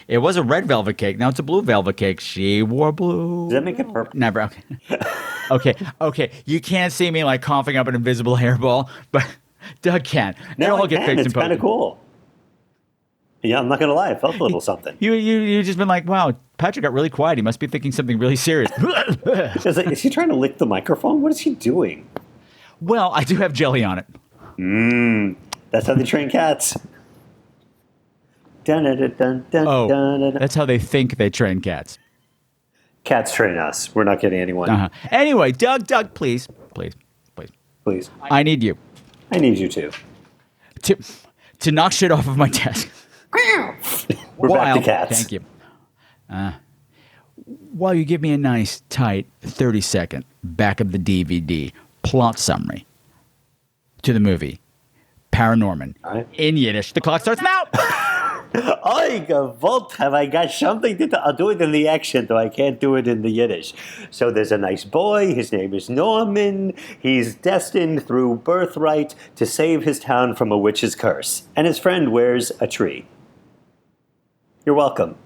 it 0.09 0.19
was 0.19 0.37
a 0.37 0.43
red 0.43 0.67
velvet 0.67 0.99
cake. 0.99 1.19
Now 1.19 1.29
it's 1.29 1.39
a 1.39 1.43
blue 1.43 1.63
velvet 1.63 1.97
cake. 1.97 2.21
She 2.21 2.63
wore 2.63 2.93
blue. 2.93 3.47
Does 3.47 3.55
that 3.55 3.65
make 3.65 3.79
it 3.79 3.93
purple? 3.93 4.19
Never. 4.19 4.43
Okay. 4.43 5.03
okay. 5.51 5.75
Okay. 6.01 6.31
You 6.45 6.61
can't 6.61 6.93
see 6.93 7.11
me 7.11 7.25
like 7.25 7.43
coughing 7.43 7.77
up 7.77 7.87
an 7.87 7.95
invisible 7.95 8.37
hairball, 8.37 8.89
but 9.13 9.27
Doug 9.83 10.05
can. 10.05 10.35
No, 10.59 10.67
It'll 10.67 10.79
all 10.81 10.87
get 10.87 10.99
can. 11.01 11.17
fixed 11.17 11.27
It's 11.27 11.35
kind 11.35 11.53
of 11.53 11.61
cool. 11.61 11.99
Yeah, 13.43 13.61
I'm 13.61 13.69
not 13.69 13.79
going 13.79 13.91
to 13.91 13.95
lie. 13.95 14.11
I 14.11 14.15
felt 14.17 14.37
a 14.41 14.43
little 14.43 14.61
something. 14.73 14.97
You 14.99 15.13
you 15.13 15.41
you 15.41 15.63
just 15.63 15.79
been 15.79 15.87
like, 15.89 16.07
wow, 16.09 16.35
Patrick 16.59 16.83
got 16.83 16.93
really 16.93 17.11
quiet. 17.11 17.39
He 17.39 17.43
must 17.43 17.61
be 17.61 17.67
thinking 17.67 17.93
something 17.93 18.19
really 18.19 18.35
serious. 18.37 18.71
I 18.77 19.57
was 19.65 19.77
like, 19.77 19.87
is 19.89 20.01
he 20.03 20.11
trying 20.11 20.29
to 20.31 20.35
lick 20.37 20.59
the 20.59 20.67
microphone? 20.67 21.23
What 21.23 21.31
is 21.33 21.41
he 21.41 21.55
doing? 21.55 22.09
well, 22.81 23.11
I 23.15 23.25
do 23.25 23.37
have 23.37 23.53
jelly 23.53 23.83
on 23.85 23.99
it. 23.99 24.07
Mmm. 24.59 25.37
That's 25.71 25.87
how 25.87 25.95
they 25.95 26.05
train 26.05 26.29
cats. 26.31 26.77
Oh, 28.69 29.89
dun, 29.89 30.21
dun, 30.21 30.21
dun. 30.21 30.35
that's 30.35 30.55
how 30.55 30.65
they 30.65 30.79
think 30.79 31.17
they 31.17 31.31
train 31.31 31.61
cats. 31.61 31.99
Cats 33.05 33.33
train 33.33 33.57
us. 33.57 33.95
We're 33.95 34.05
not 34.05 34.21
getting 34.21 34.41
anyone. 34.41 34.69
Uh-huh. 34.69 34.89
Anyway, 35.11 35.53
Doug, 35.53 35.87
Doug, 35.87 36.15
please, 36.15 36.49
please, 36.75 36.95
please. 37.37 37.51
Please. 37.85 38.11
I 38.23 38.43
need 38.43 38.63
you 38.63 38.77
I 39.31 39.39
need 39.39 39.59
you 39.59 39.69
to. 39.69 39.91
to 40.83 40.97
to 41.61 41.73
knock 41.73 41.93
shit 41.93 42.11
off 42.11 42.27
of 42.29 42.37
my 42.37 42.49
desk. 42.49 42.89
We're 44.37 44.49
back 44.49 44.77
to 44.77 44.83
cats. 44.83 45.17
Thank 45.17 45.33
you. 45.33 45.41
Uh, 46.29 46.53
while 47.73 47.95
you 47.95 48.05
give 48.05 48.21
me 48.21 48.33
a 48.33 48.39
nice, 48.39 48.83
tight 48.89 49.27
30 49.43 49.81
second 49.81 50.25
back 50.43 50.81
of 50.81 50.93
the 50.93 50.99
DVD 50.99 51.73
plot 52.03 52.39
summary 52.39 52.87
to 54.03 54.13
the 54.13 54.21
movie 54.21 54.61
Paranorman 55.33 55.95
right. 56.05 56.27
in 56.35 56.57
Yiddish. 56.57 56.93
The 56.93 57.01
clock 57.01 57.21
starts 57.23 57.43
now. 57.43 57.65
I 58.57 59.25
gewollt 59.29 59.93
have 59.97 60.15
I 60.15 60.27
got 60.27 60.51
something 60.51 60.97
to 60.99 61.07
do. 61.07 61.17
I'll 61.17 61.33
do 61.33 61.51
it 61.51 61.61
in 61.61 61.73
the 61.73 61.87
accent, 61.89 62.29
though 62.29 62.39
I 62.39 62.49
can't 62.49 62.81
do 62.81 62.95
it 62.95 63.07
in 63.07 63.23
the 63.23 63.31
Yiddish. 63.31 63.75
So 64.11 64.31
there's 64.31 64.53
a 64.53 64.59
nice 64.59 64.85
boy. 64.85 65.35
His 65.35 65.53
name 65.53 65.75
is 65.75 65.91
Norman. 65.91 66.73
He's 66.99 67.35
destined 67.35 68.07
through 68.07 68.37
birthright 68.37 69.15
to 69.37 69.47
save 69.47 69.83
his 69.85 70.01
town 70.01 70.35
from 70.35 70.51
a 70.53 70.59
witch's 70.59 70.95
curse. 70.95 71.45
And 71.55 71.67
his 71.67 71.79
friend 71.79 72.13
wears 72.13 72.53
a 72.61 72.67
tree. 72.67 73.07
You're 74.65 74.75
welcome. 74.75 75.17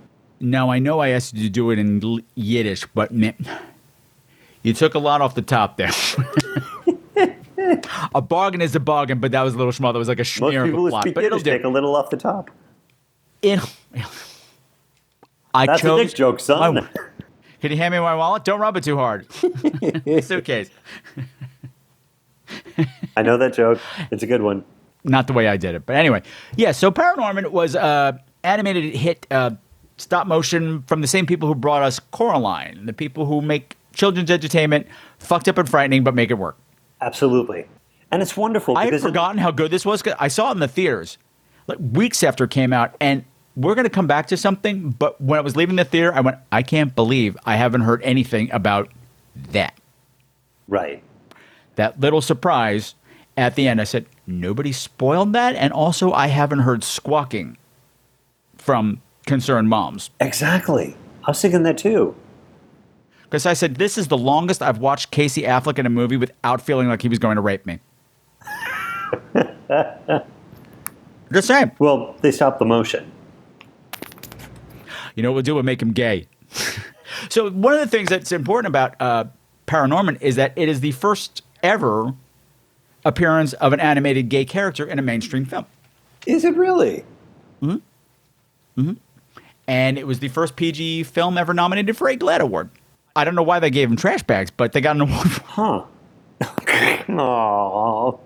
now, 0.40 0.70
I 0.70 0.78
know 0.78 0.98
I 1.00 1.08
asked 1.08 1.34
you 1.34 1.44
to 1.44 1.50
do 1.50 1.70
it 1.70 1.78
in 1.78 2.02
L- 2.04 2.20
Yiddish, 2.34 2.86
but 2.94 3.10
you 4.62 4.74
took 4.74 4.94
a 4.94 4.98
lot 4.98 5.20
off 5.20 5.34
the 5.34 5.42
top 5.42 5.76
there. 5.76 5.90
a 8.14 8.20
bargain 8.20 8.60
is 8.60 8.74
a 8.74 8.80
bargain, 8.80 9.18
but 9.20 9.32
that 9.32 9.42
was 9.42 9.54
a 9.54 9.56
little 9.56 9.72
small. 9.72 9.92
That 9.92 9.98
was 9.98 10.08
like 10.08 10.18
a 10.18 10.22
Most 10.22 10.34
smear 10.36 10.64
of 10.64 10.74
a 10.74 10.88
plot. 10.88 11.02
speak 11.04 11.14
But 11.14 11.24
Yiddish 11.24 11.42
take 11.42 11.64
a 11.64 11.68
little 11.68 11.94
off 11.96 12.10
the 12.10 12.16
top. 12.16 12.50
In, 13.42 13.60
I 15.54 15.66
That's 15.66 15.80
a 15.80 15.82
chose 15.82 16.06
dick 16.08 16.16
joke, 16.16 16.40
son. 16.40 16.88
Can 17.60 17.70
you 17.70 17.76
hand 17.76 17.92
me 17.92 18.00
my 18.00 18.14
wallet? 18.14 18.44
Don't 18.44 18.60
rub 18.60 18.76
it 18.76 18.84
too 18.84 18.96
hard. 18.96 19.30
Suitcase. 20.22 20.70
I 23.16 23.22
know 23.22 23.36
that 23.36 23.52
joke. 23.54 23.78
It's 24.10 24.22
a 24.22 24.26
good 24.26 24.42
one. 24.42 24.64
Not 25.04 25.26
the 25.26 25.32
way 25.32 25.48
I 25.48 25.56
did 25.56 25.74
it, 25.74 25.86
but 25.86 25.96
anyway, 25.96 26.22
yeah. 26.56 26.72
So 26.72 26.90
Paranorman 26.90 27.50
was 27.50 27.74
uh, 27.74 28.12
animated 28.44 28.94
hit 28.94 29.26
uh, 29.30 29.52
stop 29.96 30.26
motion 30.26 30.82
from 30.82 31.00
the 31.00 31.06
same 31.06 31.26
people 31.26 31.48
who 31.48 31.54
brought 31.54 31.82
us 31.82 31.98
Coraline, 32.10 32.84
the 32.86 32.92
people 32.92 33.24
who 33.24 33.40
make 33.40 33.76
children's 33.94 34.30
entertainment 34.30 34.86
fucked 35.18 35.48
up 35.48 35.56
and 35.58 35.68
frightening, 35.68 36.04
but 36.04 36.14
make 36.14 36.30
it 36.30 36.34
work. 36.34 36.56
Absolutely. 37.00 37.66
And 38.10 38.20
it's 38.20 38.36
wonderful 38.36 38.76
I 38.76 38.84
had 38.84 38.90
because 38.90 39.02
it- 39.04 39.08
forgotten 39.08 39.38
how 39.38 39.50
good 39.50 39.70
this 39.70 39.86
was. 39.86 40.02
I 40.18 40.28
saw 40.28 40.50
it 40.50 40.52
in 40.52 40.58
the 40.60 40.68
theaters 40.68 41.16
like 41.66 41.78
weeks 41.80 42.22
after 42.22 42.44
it 42.44 42.50
came 42.50 42.72
out, 42.72 42.94
and 43.00 43.24
we're 43.60 43.74
going 43.74 43.84
to 43.84 43.90
come 43.90 44.06
back 44.06 44.26
to 44.28 44.36
something. 44.36 44.90
But 44.90 45.20
when 45.20 45.38
I 45.38 45.42
was 45.42 45.54
leaving 45.56 45.76
the 45.76 45.84
theater, 45.84 46.14
I 46.14 46.20
went, 46.20 46.38
I 46.50 46.62
can't 46.62 46.94
believe 46.94 47.36
I 47.44 47.56
haven't 47.56 47.82
heard 47.82 48.02
anything 48.02 48.50
about 48.52 48.88
that. 49.34 49.78
Right. 50.66 51.02
That 51.76 52.00
little 52.00 52.22
surprise 52.22 52.94
at 53.36 53.56
the 53.56 53.68
end. 53.68 53.80
I 53.80 53.84
said, 53.84 54.06
nobody 54.26 54.72
spoiled 54.72 55.32
that, 55.34 55.54
and 55.56 55.72
also 55.72 56.12
I 56.12 56.28
haven't 56.28 56.60
heard 56.60 56.82
squawking 56.82 57.58
from 58.56 59.02
concerned 59.26 59.68
moms. 59.68 60.10
Exactly. 60.20 60.96
I 61.24 61.30
was 61.30 61.40
thinking 61.40 61.62
that 61.64 61.78
too. 61.78 62.14
Because 63.24 63.46
I 63.46 63.52
said, 63.52 63.76
this 63.76 63.96
is 63.96 64.08
the 64.08 64.18
longest 64.18 64.62
I've 64.62 64.78
watched 64.78 65.10
Casey 65.10 65.42
Affleck 65.42 65.78
in 65.78 65.86
a 65.86 65.90
movie 65.90 66.16
without 66.16 66.60
feeling 66.60 66.88
like 66.88 67.02
he 67.02 67.08
was 67.08 67.18
going 67.18 67.36
to 67.36 67.42
rape 67.42 67.64
me. 67.66 67.78
Just 71.32 71.46
saying. 71.46 71.72
Well, 71.78 72.16
they 72.22 72.32
stopped 72.32 72.58
the 72.58 72.64
motion. 72.64 73.12
You 75.14 75.22
know 75.22 75.30
what 75.30 75.34
we'll 75.36 75.42
do? 75.42 75.54
We'll 75.54 75.62
make 75.64 75.80
him 75.82 75.92
gay. 75.92 76.26
so 77.28 77.50
one 77.50 77.74
of 77.74 77.80
the 77.80 77.86
things 77.86 78.08
that's 78.08 78.32
important 78.32 78.68
about 78.68 78.94
uh, 79.00 79.24
Paranorman 79.66 80.20
is 80.20 80.36
that 80.36 80.52
it 80.56 80.68
is 80.68 80.80
the 80.80 80.92
first 80.92 81.42
ever 81.62 82.14
appearance 83.04 83.52
of 83.54 83.72
an 83.72 83.80
animated 83.80 84.28
gay 84.28 84.44
character 84.44 84.84
in 84.84 84.98
a 84.98 85.02
mainstream 85.02 85.44
film. 85.44 85.66
Is 86.26 86.44
it 86.44 86.54
really? 86.56 87.04
Mhm. 87.62 87.80
Hmm. 88.76 88.92
And 89.66 89.98
it 89.98 90.06
was 90.06 90.18
the 90.18 90.28
first 90.28 90.56
PG 90.56 91.04
film 91.04 91.38
ever 91.38 91.54
nominated 91.54 91.96
for 91.96 92.08
a 92.08 92.16
GLAAD 92.16 92.40
award. 92.40 92.70
I 93.14 93.24
don't 93.24 93.34
know 93.34 93.42
why 93.42 93.58
they 93.60 93.70
gave 93.70 93.88
him 93.90 93.96
trash 93.96 94.22
bags, 94.22 94.50
but 94.50 94.72
they 94.72 94.80
got 94.80 94.96
an 94.96 95.02
award 95.02 95.30
for 95.30 95.42
Huh. 95.46 95.84
Aww. 97.08 98.18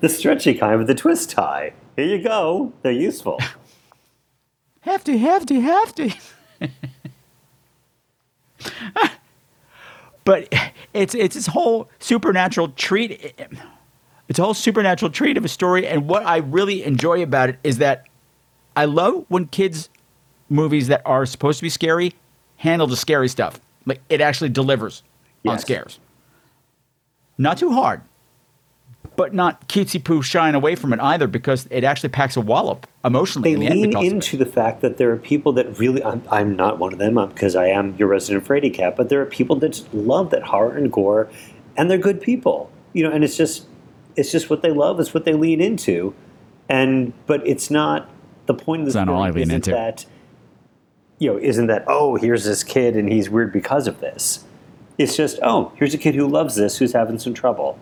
The 0.00 0.08
stretchy 0.08 0.54
kind 0.54 0.78
with 0.78 0.86
the 0.86 0.94
twist 0.94 1.30
tie. 1.30 1.72
Here 1.96 2.06
you 2.06 2.22
go. 2.22 2.72
They're 2.82 2.92
useful. 2.92 3.38
Hefty, 4.82 5.16
hefty, 5.16 5.60
hefty. 5.60 6.14
but 10.24 10.52
it's 10.92 11.14
it's 11.14 11.34
this 11.34 11.46
whole 11.46 11.88
supernatural 11.98 12.68
treat. 12.70 13.34
It's 14.28 14.38
a 14.38 14.42
whole 14.42 14.54
supernatural 14.54 15.10
treat 15.10 15.36
of 15.36 15.44
a 15.44 15.48
story, 15.48 15.86
and 15.86 16.08
what 16.08 16.26
I 16.26 16.38
really 16.38 16.84
enjoy 16.84 17.22
about 17.22 17.48
it 17.48 17.58
is 17.62 17.78
that 17.78 18.06
I 18.76 18.84
love 18.86 19.24
when 19.28 19.46
kids 19.46 19.88
movies 20.48 20.88
that 20.88 21.02
are 21.04 21.26
supposed 21.26 21.58
to 21.58 21.62
be 21.62 21.70
scary 21.70 22.14
handle 22.56 22.86
the 22.86 22.96
scary 22.96 23.28
stuff. 23.28 23.60
Like 23.86 24.00
it 24.08 24.20
actually 24.20 24.50
delivers 24.50 25.02
on 25.46 25.58
scares. 25.58 25.98
Not 27.38 27.58
too 27.58 27.72
hard, 27.72 28.02
but 29.16 29.34
not 29.34 29.68
cutesy 29.68 30.02
poo 30.02 30.22
shying 30.22 30.54
away 30.54 30.74
from 30.74 30.92
it 30.92 31.00
either, 31.00 31.26
because 31.26 31.66
it 31.70 31.84
actually 31.84 32.08
packs 32.08 32.36
a 32.36 32.40
wallop 32.40 32.86
emotionally. 33.04 33.54
They 33.54 33.66
in 33.66 33.70
the 33.72 33.74
lean 33.74 33.90
because 33.90 34.12
into 34.12 34.36
the 34.36 34.46
fact 34.46 34.80
that 34.80 34.96
there 34.96 35.10
are 35.12 35.16
people 35.16 35.52
that 35.54 35.78
really. 35.78 36.02
I'm, 36.02 36.22
I'm 36.30 36.56
not 36.56 36.78
one 36.78 36.92
of 36.92 36.98
them 36.98 37.14
because 37.28 37.54
I 37.56 37.66
am 37.66 37.94
your 37.96 38.08
resident 38.08 38.46
Frady 38.46 38.70
cat, 38.70 38.96
but 38.96 39.08
there 39.08 39.20
are 39.20 39.26
people 39.26 39.56
that 39.56 39.70
just 39.70 39.92
love 39.92 40.30
that 40.30 40.44
horror 40.44 40.76
and 40.76 40.90
gore, 40.92 41.28
and 41.76 41.90
they're 41.90 41.98
good 41.98 42.20
people. 42.20 42.70
You 42.92 43.04
know, 43.04 43.10
and 43.10 43.24
it's 43.24 43.36
just, 43.36 43.66
it's 44.16 44.30
just 44.30 44.50
what 44.50 44.62
they 44.62 44.70
love. 44.70 45.00
It's 45.00 45.14
what 45.14 45.24
they 45.24 45.32
lean 45.34 45.60
into, 45.60 46.14
and 46.68 47.12
but 47.26 47.46
it's 47.46 47.70
not 47.70 48.08
the 48.46 48.54
point 48.54 48.82
of 48.82 48.86
the 48.86 48.90
It's 48.90 49.06
not 49.06 49.30
story 49.30 49.42
isn't 49.42 49.54
into. 49.54 49.70
that. 49.72 50.06
You 51.18 51.32
know, 51.32 51.38
isn't 51.38 51.68
that 51.68 51.84
oh 51.86 52.16
here's 52.16 52.44
this 52.44 52.64
kid 52.64 52.96
and 52.96 53.08
he's 53.12 53.30
weird 53.30 53.52
because 53.52 53.86
of 53.86 54.00
this. 54.00 54.44
It's 54.98 55.16
just 55.16 55.38
oh 55.42 55.72
here's 55.76 55.94
a 55.94 55.98
kid 55.98 56.16
who 56.16 56.26
loves 56.26 56.56
this 56.56 56.78
who's 56.78 56.92
having 56.92 57.18
some 57.18 57.32
trouble. 57.32 57.78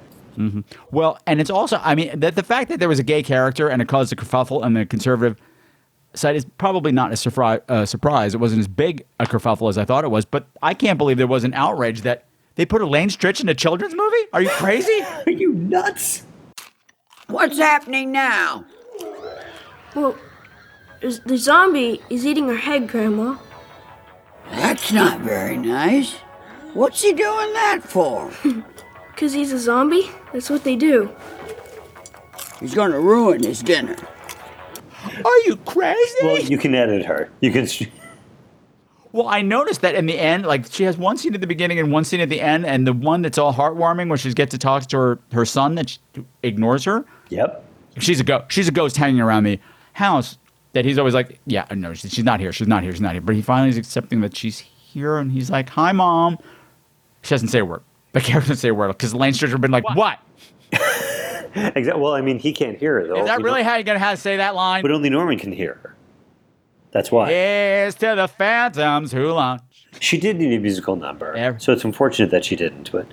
Well, 0.91 1.19
and 1.27 1.41
it's 1.41 1.51
also, 1.51 1.81
I 1.83 1.95
mean, 1.95 2.19
that 2.21 2.35
the 2.35 2.43
fact 2.43 2.69
that 2.71 2.81
there 2.81 2.89
was 2.89 2.99
a 2.99 3.03
gay 3.03 3.23
character 3.23 3.69
and 3.69 3.83
it 3.83 3.89
caused 3.89 4.13
a 4.13 4.17
kerfuffle 4.17 4.63
on 4.63 4.75
the 4.75 4.87
conservative 4.87 5.37
side 6.15 6.37
is 6.37 6.47
probably 6.59 6.93
not 6.93 7.13
a 7.13 7.17
surprise. 7.17 7.61
Uh, 7.69 7.87
surprise. 7.87 8.35
It 8.35 8.39
wasn't 8.39 8.61
as 8.61 8.69
big 8.69 9.05
a 9.19 9.27
kerfuffle 9.27 9.69
as 9.69 9.79
I 9.79 9.85
thought 9.85 10.05
it 10.05 10.11
was, 10.11 10.25
but 10.25 10.47
I 10.63 10.75
can't 10.75 10.99
believe 10.99 11.19
there 11.19 11.27
was 11.27 11.45
an 11.45 11.55
outrage 11.55 12.03
that 12.03 12.25
they 12.57 12.67
put 12.67 12.83
Elaine 12.83 13.09
Stritch 13.09 13.41
in 13.41 13.49
a 13.49 13.55
children's 13.55 13.95
movie. 13.95 14.27
Are 14.33 14.43
you 14.43 14.51
crazy? 14.51 15.01
Are 15.27 15.33
you 15.33 15.53
nuts? 15.53 16.25
What's 17.29 17.59
happening 17.59 18.11
now? 18.11 18.65
Well, 19.95 20.17
the 21.01 21.37
zombie 21.39 22.01
is 22.11 22.27
eating 22.27 22.49
her 22.49 22.57
head, 22.57 22.89
Grandma. 22.89 23.37
That's 24.51 24.93
not 24.93 25.21
very 25.21 25.57
nice. 25.57 26.17
What's 26.75 27.03
he 27.03 27.13
doing 27.13 27.53
that 27.53 27.81
for? 27.83 28.31
Because 29.21 29.35
he's 29.35 29.53
a 29.53 29.59
zombie? 29.59 30.11
That's 30.33 30.49
what 30.49 30.65
they 30.65 30.77
do. 30.77 31.15
He's 32.59 32.75
gonna 32.75 32.99
ruin 32.99 33.43
his 33.43 33.63
dinner. 33.63 33.95
Are 35.05 35.39
you 35.45 35.57
crazy? 35.57 36.15
Well, 36.23 36.41
you 36.41 36.57
can 36.57 36.75
edit 36.75 37.05
her. 37.05 37.31
You 37.41 37.53
can. 37.53 37.69
Well, 39.13 39.27
I 39.27 39.43
noticed 39.43 39.81
that 39.81 39.97
in 39.97 40.07
the 40.07 40.17
end, 40.17 40.47
like 40.47 40.67
she 40.71 40.85
has 40.85 40.97
one 40.97 41.17
scene 41.17 41.35
at 41.35 41.41
the 41.41 41.47
beginning 41.49 41.81
and 41.81 41.91
one 41.91 42.05
scene 42.05 42.21
at 42.21 42.29
the 42.29 42.41
end, 42.41 42.65
and 42.65 42.87
the 42.87 42.93
one 42.93 43.23
that's 43.23 43.39
all 43.39 43.53
heartwarming 43.53 44.09
where 44.09 44.17
she 44.17 44.33
gets 44.33 44.53
to 44.53 44.59
talk 44.59 44.87
to 44.87 44.97
her, 44.97 45.19
her 45.33 45.45
son 45.45 45.75
that 45.75 45.91
she 45.91 45.99
ignores 46.45 46.85
her. 46.85 47.05
Yep. 47.29 47.65
She's 47.99 48.21
a 48.21 48.25
ghost. 48.25 48.45
She's 48.53 48.69
a 48.69 48.71
ghost 48.71 48.97
hanging 48.97 49.21
around 49.21 49.43
the 49.43 49.59
house 49.95 50.39
that 50.75 50.85
he's 50.85 50.97
always 50.97 51.13
like, 51.13 51.41
yeah, 51.45 51.67
no, 51.75 51.93
she's 51.93 52.23
not 52.23 52.39
here. 52.39 52.53
She's 52.53 52.69
not 52.69 52.85
here. 52.85 52.93
She's 52.93 53.01
not 53.01 53.13
here. 53.13 53.21
But 53.21 53.35
he 53.35 53.43
finally 53.43 53.71
is 53.71 53.77
accepting 53.77 54.21
that 54.21 54.37
she's 54.37 54.61
here, 54.61 55.19
and 55.19 55.33
he's 55.33 55.51
like, 55.51 55.71
hi, 55.71 55.91
mom. 55.91 56.39
She 57.23 57.31
doesn't 57.31 57.49
say 57.49 57.59
a 57.59 57.65
word. 57.65 57.83
Character 58.15 58.41
doesn't 58.41 58.57
say 58.57 58.69
a 58.71 58.75
word 58.75 58.89
because 58.89 59.15
Lane 59.15 59.33
Stritch 59.33 59.51
have 59.51 59.61
been 59.61 59.71
like, 59.71 59.89
what? 59.95 60.19
Exactly. 61.53 62.01
Well, 62.01 62.13
I 62.15 62.21
mean, 62.21 62.39
he 62.39 62.53
can't 62.53 62.79
hear 62.79 63.01
her 63.01 63.09
though. 63.09 63.21
Is 63.21 63.27
that 63.27 63.43
really 63.43 63.65
how 63.65 63.75
you're 63.75 63.83
gonna 63.83 63.99
have 63.99 64.15
to 64.17 64.21
say 64.21 64.37
that 64.37 64.55
line? 64.55 64.83
But 64.83 64.93
only 64.93 65.11
Norman 65.11 65.37
can 65.37 65.51
hear 65.51 65.81
her. 65.83 65.97
That's 66.93 67.11
why. 67.11 67.29
Here's 67.29 67.97
to 67.97 68.15
the 68.17 68.29
phantoms 68.29 69.11
who 69.11 69.27
launch. 69.33 69.63
She 69.99 70.17
did 70.17 70.37
need 70.39 70.55
a 70.55 70.61
musical 70.61 70.95
number, 70.95 71.33
Yeah. 71.37 71.57
so 71.59 71.73
it's 71.73 71.83
unfortunate 71.85 72.31
that 72.31 72.45
she 72.45 72.55
didn't. 72.55 72.93
But 72.93 73.07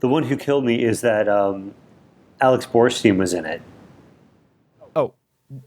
the 0.00 0.08
one 0.08 0.24
who 0.24 0.36
killed 0.36 0.64
me 0.64 0.82
is 0.82 1.02
that 1.02 1.28
um, 1.28 1.72
Alex 2.40 2.66
Borstein 2.66 3.16
was 3.16 3.32
in 3.32 3.44
it. 3.44 3.62
Oh, 4.96 5.14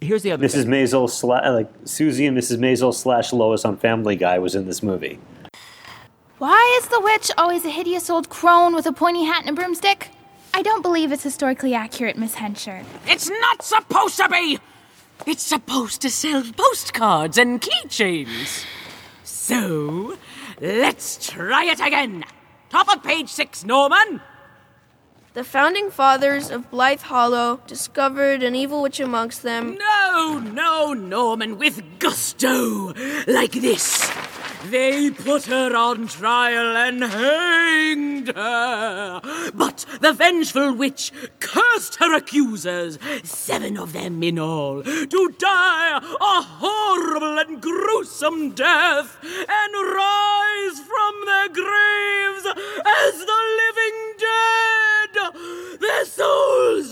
here's 0.02 0.22
the 0.24 0.34
other 0.34 0.46
Mrs. 0.46 0.64
thing. 0.64 0.72
Maisel, 0.72 1.08
sla- 1.08 1.54
like 1.56 1.72
Susie 1.86 2.26
and 2.26 2.38
Mrs. 2.38 2.58
Maisel 2.58 2.94
slash 2.94 3.32
Lois 3.32 3.64
on 3.64 3.78
Family 3.78 4.18
Guy 4.18 4.38
was 4.38 4.54
in 4.54 4.66
this 4.66 4.84
movie. 4.84 5.18
Why 6.38 6.80
is 6.82 6.90
the 6.90 7.00
witch 7.00 7.32
always 7.38 7.64
a 7.64 7.70
hideous 7.70 8.10
old 8.10 8.28
crone 8.28 8.76
with 8.76 8.86
a 8.86 8.92
pointy 8.92 9.24
hat 9.24 9.46
and 9.46 9.58
a 9.58 9.62
broomstick? 9.62 10.10
I 10.54 10.64
don't 10.64 10.82
believe 10.82 11.14
it's 11.14 11.24
historically 11.24 11.74
accurate, 11.74 12.18
Miss 12.18 12.36
Henscher. 12.36 12.84
It's 13.08 13.30
not 13.30 13.62
supposed 13.64 14.18
to 14.18 14.28
be! 14.28 14.60
It's 15.26 15.44
supposed 15.44 16.02
to 16.02 16.10
sell 16.10 16.44
postcards 16.58 17.38
and 17.38 17.62
keychains. 17.62 18.66
So, 19.24 20.18
let's 20.60 21.26
try 21.26 21.66
it 21.66 21.80
again. 21.80 22.26
Top 22.70 22.94
of 22.94 23.02
page 23.02 23.30
six, 23.30 23.64
Norman. 23.64 24.20
The 25.36 25.44
founding 25.44 25.92
fathers 25.92 26.50
of 26.50 26.72
Blythe 26.72 27.02
Hollow 27.02 27.60
discovered 27.68 28.42
an 28.42 28.56
evil 28.56 28.82
witch 28.82 29.02
amongst 29.02 29.44
them. 29.44 29.78
No, 29.78 30.40
no, 30.40 30.94
Norman, 30.94 31.58
with 31.58 31.84
gusto. 32.00 32.94
Like 33.28 33.52
this. 33.52 34.10
They 34.70 35.12
put 35.12 35.44
her 35.48 35.76
on 35.76 36.08
trial 36.08 36.78
and 36.78 37.04
hanged 37.04 38.30
her. 38.30 39.22
But 39.54 39.86
the 40.00 40.14
vengeful 40.14 40.74
witch 40.74 41.12
cursed 41.42 41.96
her 41.96 42.16
accusers, 42.16 42.98
seven 43.24 43.78
of 43.78 43.92
them 43.92 44.24
in 44.24 44.40
all, 44.40 44.84
to 44.84 45.36
die 45.38 45.98
a 45.98 46.42
horrible 46.42 47.40
and 47.40 47.62
gruesome 47.62 48.52
death 48.52 49.18
and 49.22 49.74
rise 49.74 50.80
from 50.80 51.14
their 51.26 51.50
graves 51.50 52.46
as 52.86 53.20
the 53.20 53.42
living 53.60 54.14
dead. 54.18 55.25
Their 55.34 56.06
souls, 56.06 56.92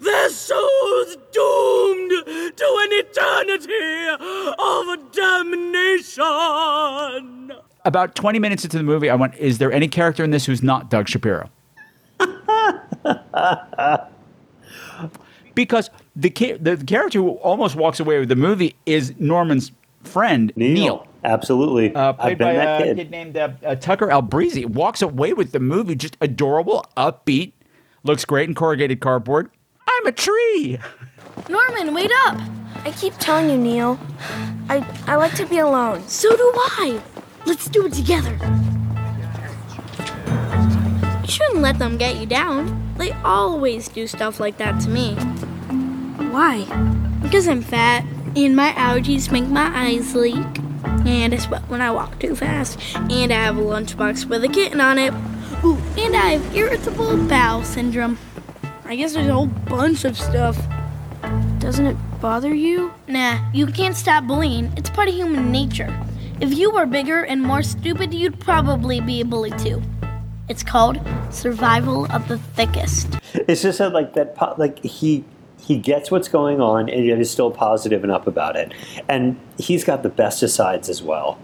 their 0.00 0.30
souls 0.30 1.16
doomed 1.32 2.10
to 2.56 2.78
an 2.80 2.92
eternity 2.92 4.08
of 4.58 5.12
damnation. 5.12 6.26
About 7.84 8.14
20 8.14 8.38
minutes 8.38 8.64
into 8.64 8.76
the 8.76 8.82
movie, 8.82 9.08
I 9.10 9.14
went, 9.14 9.34
is 9.36 9.58
there 9.58 9.72
any 9.72 9.88
character 9.88 10.22
in 10.22 10.30
this 10.30 10.46
who's 10.46 10.62
not 10.62 10.90
Doug 10.90 11.08
Shapiro? 11.08 11.50
because 15.54 15.90
the, 16.14 16.30
the 16.60 16.76
character 16.86 17.18
who 17.18 17.30
almost 17.30 17.76
walks 17.76 18.00
away 18.00 18.18
with 18.18 18.28
the 18.28 18.36
movie 18.36 18.76
is 18.86 19.14
Norman's 19.18 19.72
friend 20.02 20.52
Neil. 20.56 20.74
Neil. 20.74 21.06
Absolutely. 21.22 21.94
Uh, 21.94 22.10
I've 22.10 22.18
played 22.18 22.38
been 22.38 22.48
by 22.48 22.52
that 22.54 22.80
a 22.80 22.84
kid. 22.84 22.96
kid 22.96 23.10
named 23.10 23.36
uh, 23.36 23.50
uh, 23.64 23.74
Tucker 23.74 24.06
Albrizzi, 24.08 24.64
walks 24.66 25.02
away 25.02 25.34
with 25.34 25.52
the 25.52 25.60
movie 25.60 25.94
just 25.94 26.16
adorable, 26.20 26.84
upbeat, 26.96 27.52
looks 28.04 28.24
great 28.24 28.48
in 28.48 28.54
corrugated 28.54 29.00
cardboard. 29.00 29.50
I'm 29.86 30.06
a 30.06 30.12
tree. 30.12 30.78
Norman, 31.48 31.92
wait 31.92 32.10
up! 32.26 32.40
I 32.84 32.92
keep 32.96 33.12
telling 33.18 33.50
you, 33.50 33.58
Neil. 33.58 33.98
I 34.70 34.86
I 35.06 35.16
like 35.16 35.34
to 35.34 35.46
be 35.46 35.58
alone. 35.58 36.06
So 36.08 36.34
do 36.34 36.52
I! 36.54 37.00
Let's 37.44 37.68
do 37.68 37.84
it 37.86 37.92
together. 37.92 38.38
You 41.22 41.28
shouldn't 41.28 41.60
let 41.60 41.78
them 41.78 41.98
get 41.98 42.16
you 42.16 42.26
down. 42.26 42.94
They 42.96 43.12
always 43.24 43.88
do 43.88 44.06
stuff 44.06 44.40
like 44.40 44.56
that 44.58 44.80
to 44.82 44.88
me. 44.88 45.14
Why? 46.30 46.64
Because 47.22 47.46
I'm 47.48 47.62
fat, 47.62 48.04
and 48.36 48.54
my 48.54 48.72
allergies 48.72 49.30
make 49.30 49.46
my 49.46 49.70
eyes 49.74 50.14
leak, 50.14 50.58
and 51.06 51.34
I 51.34 51.36
sweat 51.38 51.62
when 51.68 51.80
I 51.80 51.90
walk 51.90 52.18
too 52.18 52.34
fast, 52.36 52.78
and 52.94 53.32
I 53.32 53.42
have 53.42 53.56
a 53.56 53.62
lunchbox 53.62 54.26
with 54.26 54.44
a 54.44 54.48
kitten 54.48 54.80
on 54.80 54.98
it. 54.98 55.12
Ooh, 55.64 55.78
and 55.98 56.16
I 56.16 56.36
have 56.38 56.56
irritable 56.56 57.16
bowel 57.26 57.64
syndrome. 57.64 58.18
I 58.84 58.96
guess 58.96 59.12
there's 59.12 59.28
a 59.28 59.32
whole 59.32 59.46
bunch 59.46 60.04
of 60.04 60.16
stuff. 60.16 60.58
Doesn't 61.58 61.86
it 61.86 61.96
bother 62.20 62.54
you? 62.54 62.92
Nah, 63.06 63.38
you 63.52 63.66
can't 63.66 63.94
stop 63.94 64.26
bullying. 64.26 64.72
It's 64.76 64.90
part 64.90 65.08
of 65.08 65.14
human 65.14 65.52
nature. 65.52 65.94
If 66.40 66.56
you 66.56 66.70
were 66.70 66.86
bigger 66.86 67.22
and 67.22 67.42
more 67.42 67.62
stupid, 67.62 68.14
you'd 68.14 68.40
probably 68.40 69.00
be 69.00 69.20
a 69.20 69.24
bully 69.24 69.50
too. 69.52 69.82
It's 70.48 70.62
called 70.62 70.98
survival 71.30 72.10
of 72.10 72.26
the 72.26 72.38
thickest. 72.38 73.18
It's 73.34 73.62
just 73.62 73.78
that, 73.78 73.92
like 73.92 74.14
that, 74.14 74.34
po- 74.34 74.54
like 74.56 74.82
he 74.82 75.24
he 75.60 75.76
gets 75.78 76.10
what's 76.10 76.28
going 76.28 76.60
on, 76.60 76.88
and 76.88 77.04
yet 77.04 77.18
is 77.20 77.30
still 77.30 77.50
positive 77.50 78.02
and 78.02 78.12
up 78.12 78.26
about 78.26 78.56
it. 78.56 78.72
And 79.08 79.38
he's 79.58 79.84
got 79.84 80.02
the 80.02 80.08
best 80.08 80.42
asides 80.42 80.88
as 80.88 81.02
well. 81.02 81.38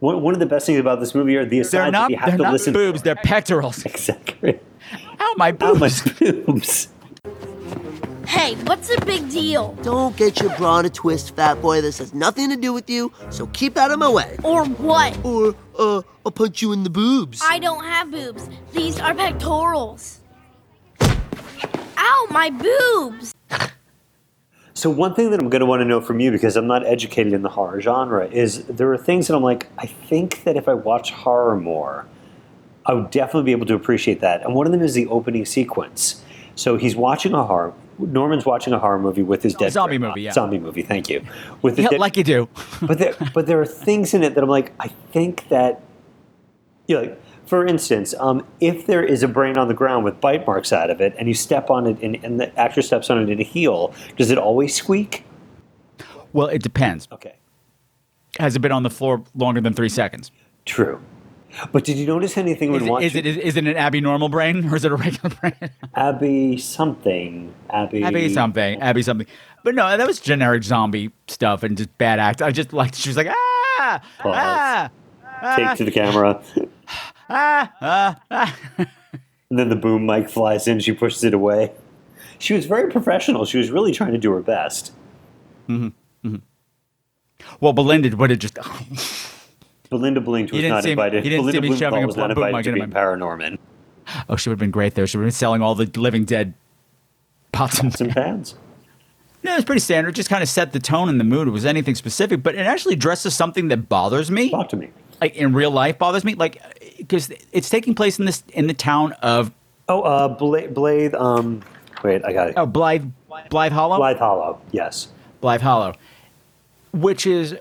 One, 0.00 0.22
one 0.22 0.32
of 0.34 0.40
the 0.40 0.46
best 0.46 0.66
things 0.66 0.80
about 0.80 1.00
this 1.00 1.14
movie 1.14 1.36
are 1.36 1.44
the 1.44 1.60
asides 1.60 1.72
They're 1.72 1.84
that 1.84 1.90
not, 1.92 2.10
you 2.10 2.16
have 2.16 2.28
they're 2.30 2.36
to 2.38 2.42
not 2.44 2.52
listen. 2.52 2.72
boobs, 2.72 3.02
they're 3.02 3.16
pectorals. 3.16 3.84
Exactly. 3.86 4.58
Ow, 5.20 5.34
my 5.36 5.48
How 5.60 5.74
boobs. 5.74 5.80
much 6.06 6.18
boobs? 6.18 6.88
Hey, 8.26 8.54
what's 8.64 8.88
the 8.94 9.04
big 9.04 9.28
deal? 9.28 9.74
Don't 9.82 10.16
get 10.16 10.40
your 10.40 10.56
bra 10.56 10.78
in 10.78 10.86
a 10.86 10.90
twist, 10.90 11.34
fat 11.34 11.60
boy. 11.60 11.80
This 11.80 11.98
has 11.98 12.14
nothing 12.14 12.48
to 12.50 12.56
do 12.56 12.72
with 12.72 12.88
you, 12.88 13.12
so 13.28 13.46
keep 13.48 13.76
out 13.76 13.90
of 13.90 13.98
my 13.98 14.08
way. 14.08 14.36
Or 14.44 14.64
what? 14.66 15.18
Or, 15.24 15.54
uh, 15.78 16.02
I'll 16.24 16.32
punch 16.32 16.62
you 16.62 16.72
in 16.72 16.84
the 16.84 16.90
boobs. 16.90 17.42
I 17.44 17.58
don't 17.58 17.84
have 17.84 18.10
boobs. 18.10 18.48
These 18.72 19.00
are 19.00 19.14
pectorals. 19.14 20.19
Ow, 22.00 22.26
my 22.30 22.50
boobs! 22.50 23.34
So 24.74 24.88
one 24.88 25.14
thing 25.14 25.30
that 25.30 25.40
I'm 25.40 25.50
going 25.50 25.60
to 25.60 25.66
want 25.66 25.80
to 25.80 25.84
know 25.84 26.00
from 26.00 26.20
you, 26.20 26.30
because 26.30 26.56
I'm 26.56 26.66
not 26.66 26.86
educated 26.86 27.32
in 27.34 27.42
the 27.42 27.50
horror 27.50 27.80
genre, 27.80 28.26
is 28.28 28.64
there 28.64 28.90
are 28.92 28.96
things 28.96 29.28
that 29.28 29.36
I'm 29.36 29.42
like, 29.42 29.66
I 29.76 29.86
think 29.86 30.44
that 30.44 30.56
if 30.56 30.68
I 30.68 30.74
watch 30.74 31.10
horror 31.12 31.56
more, 31.56 32.06
I 32.86 32.94
would 32.94 33.10
definitely 33.10 33.42
be 33.44 33.52
able 33.52 33.66
to 33.66 33.74
appreciate 33.74 34.20
that. 34.20 34.42
And 34.42 34.54
one 34.54 34.66
of 34.66 34.72
them 34.72 34.80
is 34.80 34.94
the 34.94 35.06
opening 35.08 35.44
sequence. 35.44 36.24
So 36.54 36.76
he's 36.76 36.96
watching 36.96 37.34
a 37.34 37.44
horror. 37.44 37.74
Norman's 37.98 38.46
watching 38.46 38.72
a 38.72 38.78
horror 38.78 38.98
movie 38.98 39.22
with 39.22 39.42
his 39.42 39.54
oh, 39.56 39.58
dead 39.58 39.72
zombie 39.72 39.98
grandma. 39.98 40.08
movie, 40.14 40.22
yeah. 40.22 40.32
Zombie 40.32 40.58
movie. 40.58 40.82
Thank 40.82 41.10
you. 41.10 41.22
With 41.60 41.76
his 41.76 41.84
Yeah, 41.84 41.90
dead- 41.90 42.00
like 42.00 42.16
you 42.16 42.24
do. 42.24 42.48
but 42.80 42.96
there, 42.98 43.14
but 43.34 43.46
there 43.46 43.60
are 43.60 43.66
things 43.66 44.14
in 44.14 44.22
it 44.22 44.34
that 44.34 44.42
I'm 44.42 44.48
like, 44.48 44.72
I 44.80 44.88
think 45.12 45.46
that, 45.48 45.82
you 46.86 46.96
know, 46.96 47.02
like, 47.02 47.19
for 47.50 47.66
instance, 47.66 48.14
um, 48.20 48.46
if 48.60 48.86
there 48.86 49.02
is 49.02 49.24
a 49.24 49.28
brain 49.28 49.58
on 49.58 49.66
the 49.66 49.74
ground 49.74 50.04
with 50.04 50.20
bite 50.20 50.46
marks 50.46 50.72
out 50.72 50.88
of 50.88 51.00
it, 51.00 51.16
and 51.18 51.26
you 51.26 51.34
step 51.34 51.68
on 51.68 51.84
it, 51.84 52.00
and, 52.00 52.14
and 52.24 52.38
the 52.38 52.56
actor 52.56 52.80
steps 52.80 53.10
on 53.10 53.20
it 53.20 53.28
in 53.28 53.40
a 53.40 53.42
heel, 53.42 53.92
does 54.16 54.30
it 54.30 54.38
always 54.38 54.72
squeak? 54.72 55.24
Well, 56.32 56.46
it 56.46 56.62
depends. 56.62 57.08
Okay. 57.10 57.34
Has 58.38 58.54
it 58.54 58.60
been 58.60 58.70
on 58.70 58.84
the 58.84 58.90
floor 58.90 59.24
longer 59.34 59.60
than 59.60 59.72
three 59.72 59.88
seconds? 59.88 60.30
True. 60.64 61.02
But 61.72 61.82
did 61.82 61.96
you 61.98 62.06
notice 62.06 62.36
anything 62.38 62.70
when 62.70 62.82
Is 62.82 62.86
it, 62.86 62.90
watching 62.90 63.06
is 63.08 63.14
it, 63.16 63.26
is, 63.26 63.36
is 63.38 63.56
it 63.56 63.66
an 63.66 63.76
Abby 63.76 64.00
normal 64.00 64.28
brain 64.28 64.68
or 64.68 64.76
is 64.76 64.84
it 64.84 64.92
a 64.92 64.94
regular 64.94 65.34
brain? 65.40 65.70
Abby 65.96 66.56
something? 66.56 67.52
Abby. 67.68 68.04
Abby 68.04 68.32
something. 68.32 68.80
Abby 68.80 69.02
something. 69.02 69.26
But 69.64 69.74
no, 69.74 69.96
that 69.96 70.06
was 70.06 70.20
generic 70.20 70.62
zombie 70.62 71.10
stuff 71.26 71.64
and 71.64 71.76
just 71.76 71.98
bad 71.98 72.20
act. 72.20 72.42
I 72.42 72.52
just 72.52 72.72
liked, 72.72 72.94
she 72.94 73.08
was 73.08 73.16
like, 73.16 73.26
ah, 73.26 74.00
Pause. 74.20 74.34
ah, 74.38 74.90
ah, 75.42 75.56
Take 75.56 75.78
to 75.78 75.84
the 75.84 75.90
camera. 75.90 76.40
ah, 77.28 77.72
ah, 77.80 78.20
ah. 78.30 78.58
And 79.48 79.58
then 79.58 79.68
the 79.68 79.76
boom 79.76 80.06
mic 80.06 80.28
flies 80.30 80.68
in. 80.68 80.78
She 80.80 80.92
pushes 80.92 81.24
it 81.24 81.34
away. 81.34 81.72
She 82.38 82.54
was 82.54 82.66
very 82.66 82.90
professional. 82.90 83.44
She 83.44 83.58
was 83.58 83.70
really 83.70 83.92
trying 83.92 84.12
to 84.12 84.18
do 84.18 84.32
her 84.32 84.40
best. 84.40 84.92
Well, 87.60 87.72
Belinda 87.72 88.16
would 88.16 88.30
have 88.30 88.38
just. 88.38 88.56
Belinda 89.90 90.20
Blinked 90.20 90.52
was 90.52 90.62
not 90.62 90.84
me- 90.84 90.90
invited. 90.92 91.24
you 91.24 91.30
didn't 91.30 91.46
see 91.46 91.52
Belinda 91.58 91.70
me 91.70 91.76
shoving 91.76 92.04
a 92.04 92.06
was 92.06 92.16
not 92.16 92.34
boom 92.34 92.44
invited 92.44 92.74
mic 92.74 92.82
to 92.82 92.86
be 92.86 92.92
Paranorman. 92.92 93.58
Oh, 94.28 94.36
she 94.36 94.48
would 94.48 94.54
have 94.54 94.60
been 94.60 94.70
great 94.70 94.94
there. 94.94 95.06
She 95.06 95.16
would 95.16 95.24
have 95.24 95.28
been 95.32 95.36
selling 95.36 95.62
all 95.62 95.74
the 95.74 95.86
living 95.98 96.24
dead 96.24 96.54
pots 97.52 97.80
and 97.80 97.92
Some 97.92 98.08
pans. 98.10 98.54
No, 99.42 99.56
it's 99.56 99.64
pretty 99.64 99.80
standard. 99.80 100.14
Just 100.14 100.28
kind 100.28 100.42
of 100.42 100.48
set 100.48 100.72
the 100.72 100.80
tone 100.80 101.08
and 101.08 101.18
the 101.18 101.24
mood. 101.24 101.48
It 101.48 101.52
was 101.52 101.64
anything 101.64 101.94
specific, 101.94 102.42
but 102.42 102.54
it 102.54 102.66
actually 102.66 102.94
addresses 102.94 103.34
something 103.34 103.68
that 103.68 103.88
bothers 103.88 104.30
me. 104.30 104.50
Talk 104.50 104.68
to 104.70 104.76
me. 104.76 104.90
Like 105.20 105.34
in 105.36 105.52
real 105.52 105.70
life, 105.70 105.98
bothers 105.98 106.24
me. 106.24 106.34
Like 106.34 106.60
because 106.98 107.30
it's 107.52 107.68
taking 107.68 107.94
place 107.94 108.18
in 108.18 108.24
this 108.24 108.42
in 108.52 108.66
the 108.66 108.74
town 108.74 109.12
of 109.22 109.52
Oh, 109.88 110.02
uh, 110.02 110.28
Blade. 110.28 110.72
Blade 110.72 111.14
um, 111.14 111.62
wait, 112.04 112.24
I 112.24 112.32
got 112.32 112.48
it. 112.48 112.54
oh 112.56 112.66
Blythe 112.66 113.04
Blythe 113.50 113.72
Hollow. 113.72 113.96
Blythe 113.96 114.18
Hollow. 114.18 114.60
Yes. 114.70 115.08
Blythe 115.40 115.62
Hollow, 115.62 115.94
which 116.92 117.26
is 117.26 117.54
uh, 117.54 117.58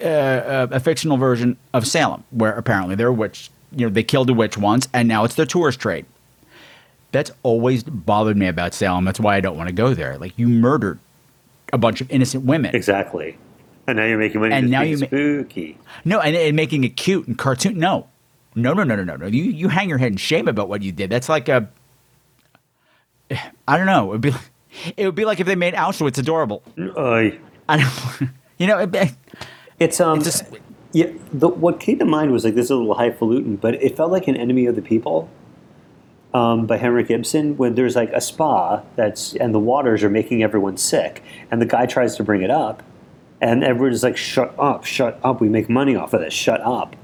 a, 0.00 0.68
a 0.72 0.80
fictional 0.80 1.16
version 1.16 1.56
of 1.72 1.86
Salem, 1.86 2.24
where 2.30 2.52
apparently 2.52 2.94
they're 2.94 3.08
a 3.08 3.12
witch. 3.12 3.50
You 3.72 3.86
know, 3.86 3.92
they 3.92 4.02
killed 4.04 4.30
a 4.30 4.34
witch 4.34 4.56
once, 4.56 4.88
and 4.92 5.08
now 5.08 5.24
it's 5.24 5.34
their 5.34 5.46
tourist 5.46 5.80
trade. 5.80 6.06
That's 7.12 7.30
always 7.42 7.82
bothered 7.82 8.36
me 8.36 8.46
about 8.46 8.74
Salem. 8.74 9.04
That's 9.04 9.18
why 9.20 9.36
I 9.36 9.40
don't 9.40 9.56
want 9.56 9.68
to 9.68 9.74
go 9.74 9.94
there. 9.94 10.16
Like 10.18 10.32
you 10.36 10.48
murdered 10.48 10.98
a 11.72 11.78
bunch 11.78 12.00
of 12.00 12.10
innocent 12.10 12.44
women. 12.44 12.74
Exactly. 12.74 13.36
And 13.88 13.96
now 13.98 14.04
you're 14.06 14.18
making 14.18 14.40
money. 14.40 14.54
And 14.54 14.64
just 14.64 14.70
now 14.72 14.80
being 14.80 14.92
you 14.92 14.98
ma- 15.00 15.06
spooky. 15.06 15.78
No, 16.06 16.20
and, 16.20 16.34
and 16.34 16.56
making 16.56 16.84
it 16.84 16.96
cute 16.96 17.26
and 17.26 17.36
cartoon. 17.36 17.78
No, 17.78 18.06
no, 18.54 18.72
no, 18.72 18.82
no, 18.82 18.96
no, 18.96 19.04
no, 19.04 19.16
no. 19.16 19.26
You 19.26 19.42
you 19.44 19.68
hang 19.68 19.88
your 19.90 19.98
head 19.98 20.12
in 20.12 20.16
shame 20.16 20.48
about 20.48 20.68
what 20.70 20.80
you 20.82 20.90
did. 20.92 21.10
That's 21.10 21.28
like 21.28 21.48
a. 21.48 21.68
I 23.68 23.76
don't 23.76 23.86
know. 23.86 24.10
It'd 24.10 24.20
be 24.22 24.30
like, 24.30 24.50
it 24.96 25.06
would 25.06 25.14
be 25.14 25.24
like 25.24 25.40
if 25.40 25.46
they 25.46 25.54
made 25.54 25.74
Auschwitz 25.74 26.18
adorable. 26.18 26.62
Oy. 26.96 27.38
I 27.68 27.78
don't. 27.78 28.30
You 28.58 28.66
know, 28.66 28.78
it, 28.78 29.12
It's 29.78 30.00
um. 30.00 30.18
It's 30.18 30.26
just- 30.26 30.44
yeah. 30.92 31.10
The, 31.32 31.48
what 31.48 31.80
came 31.80 31.98
to 31.98 32.04
mind 32.04 32.30
was 32.32 32.44
like 32.44 32.54
this 32.54 32.66
is 32.66 32.70
a 32.70 32.76
little 32.76 32.94
highfalutin, 32.94 33.56
but 33.56 33.74
it 33.82 33.96
felt 33.96 34.10
like 34.12 34.28
an 34.28 34.36
enemy 34.36 34.66
of 34.66 34.76
the 34.76 34.82
people. 34.82 35.28
Um, 36.32 36.66
by 36.66 36.78
Henrik 36.78 37.10
Ibsen, 37.10 37.56
when 37.58 37.76
there's 37.76 37.94
like 37.94 38.10
a 38.12 38.20
spa 38.20 38.82
that's 38.96 39.34
and 39.36 39.54
the 39.54 39.60
waters 39.60 40.02
are 40.02 40.10
making 40.10 40.42
everyone 40.42 40.76
sick, 40.76 41.22
and 41.50 41.62
the 41.62 41.66
guy 41.66 41.86
tries 41.86 42.16
to 42.16 42.24
bring 42.24 42.42
it 42.42 42.50
up, 42.50 42.82
and 43.44 43.62
everyone's 43.62 44.02
like, 44.02 44.16
"Shut 44.16 44.54
up, 44.58 44.84
shut 44.84 45.20
up! 45.22 45.40
We 45.40 45.48
make 45.50 45.68
money 45.68 45.94
off 45.94 46.14
of 46.14 46.20
this. 46.20 46.32
Shut 46.32 46.60
up!" 46.62 46.96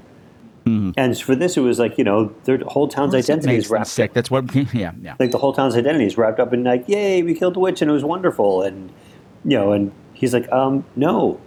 And 0.97 1.19
for 1.19 1.35
this, 1.35 1.57
it 1.57 1.61
was 1.61 1.79
like 1.79 1.97
you 1.97 2.03
know, 2.03 2.33
their 2.45 2.57
whole 2.59 2.87
town's 2.87 3.13
identity 3.15 3.55
is 3.55 3.69
wrapped. 3.69 3.87
sick. 3.87 4.13
That's 4.13 4.31
what. 4.31 4.53
Yeah, 4.73 4.91
yeah. 5.01 5.15
Like 5.19 5.31
the 5.31 5.37
whole 5.37 5.53
town's 5.53 5.75
identity 5.75 6.05
is 6.05 6.17
wrapped 6.17 6.39
up 6.39 6.51
in 6.53 6.63
like, 6.63 6.87
"Yay, 6.87 7.21
we 7.23 7.35
killed 7.35 7.53
the 7.55 7.59
witch 7.59 7.81
and 7.81 7.91
it 7.91 7.93
was 7.93 8.03
wonderful," 8.03 8.61
and 8.63 8.91
you 9.45 9.57
know, 9.57 9.71
and 9.71 9.91
he's 10.13 10.33
like, 10.33 10.51
"Um, 10.51 10.83
no, 10.95 11.39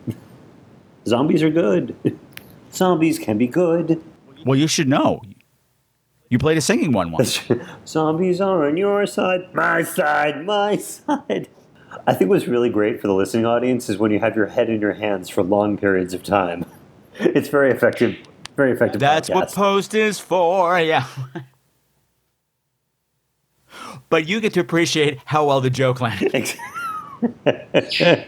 zombies 1.08 1.42
are 1.42 1.50
good. 1.50 1.96
zombies 2.72 3.18
can 3.18 3.36
be 3.36 3.46
good. 3.48 4.02
Well, 4.46 4.58
you 4.58 4.68
should 4.68 4.88
know. 4.88 5.22
You 6.30 6.38
played 6.38 6.56
a 6.56 6.60
singing 6.60 6.92
one 6.92 7.10
once. 7.12 7.40
zombies 7.86 8.40
are 8.40 8.66
on 8.66 8.76
your 8.76 9.06
side, 9.06 9.52
my 9.54 9.82
side, 9.82 10.44
my 10.44 10.76
side." 10.76 11.48
I 12.06 12.14
think 12.14 12.30
what's 12.30 12.46
really 12.46 12.70
great 12.70 13.00
for 13.00 13.06
the 13.06 13.14
listening 13.14 13.46
audience 13.46 13.88
is 13.88 13.98
when 13.98 14.10
you 14.10 14.18
have 14.20 14.36
your 14.36 14.46
head 14.46 14.68
in 14.70 14.80
your 14.80 14.94
hands 14.94 15.28
for 15.28 15.42
long 15.42 15.76
periods 15.76 16.14
of 16.14 16.22
time. 16.22 16.64
It's 17.16 17.48
very 17.48 17.70
effective. 17.70 18.16
Very 18.56 18.72
effective. 18.72 19.00
That's 19.00 19.30
what 19.30 19.52
post 19.52 19.94
is 19.94 20.18
for. 20.18 20.80
Yeah. 20.80 21.06
but 24.08 24.26
you 24.26 24.40
get 24.40 24.52
to 24.54 24.60
appreciate 24.60 25.20
how 25.24 25.46
well 25.46 25.60
the 25.60 25.70
joke 25.70 26.00
landed. 26.00 26.52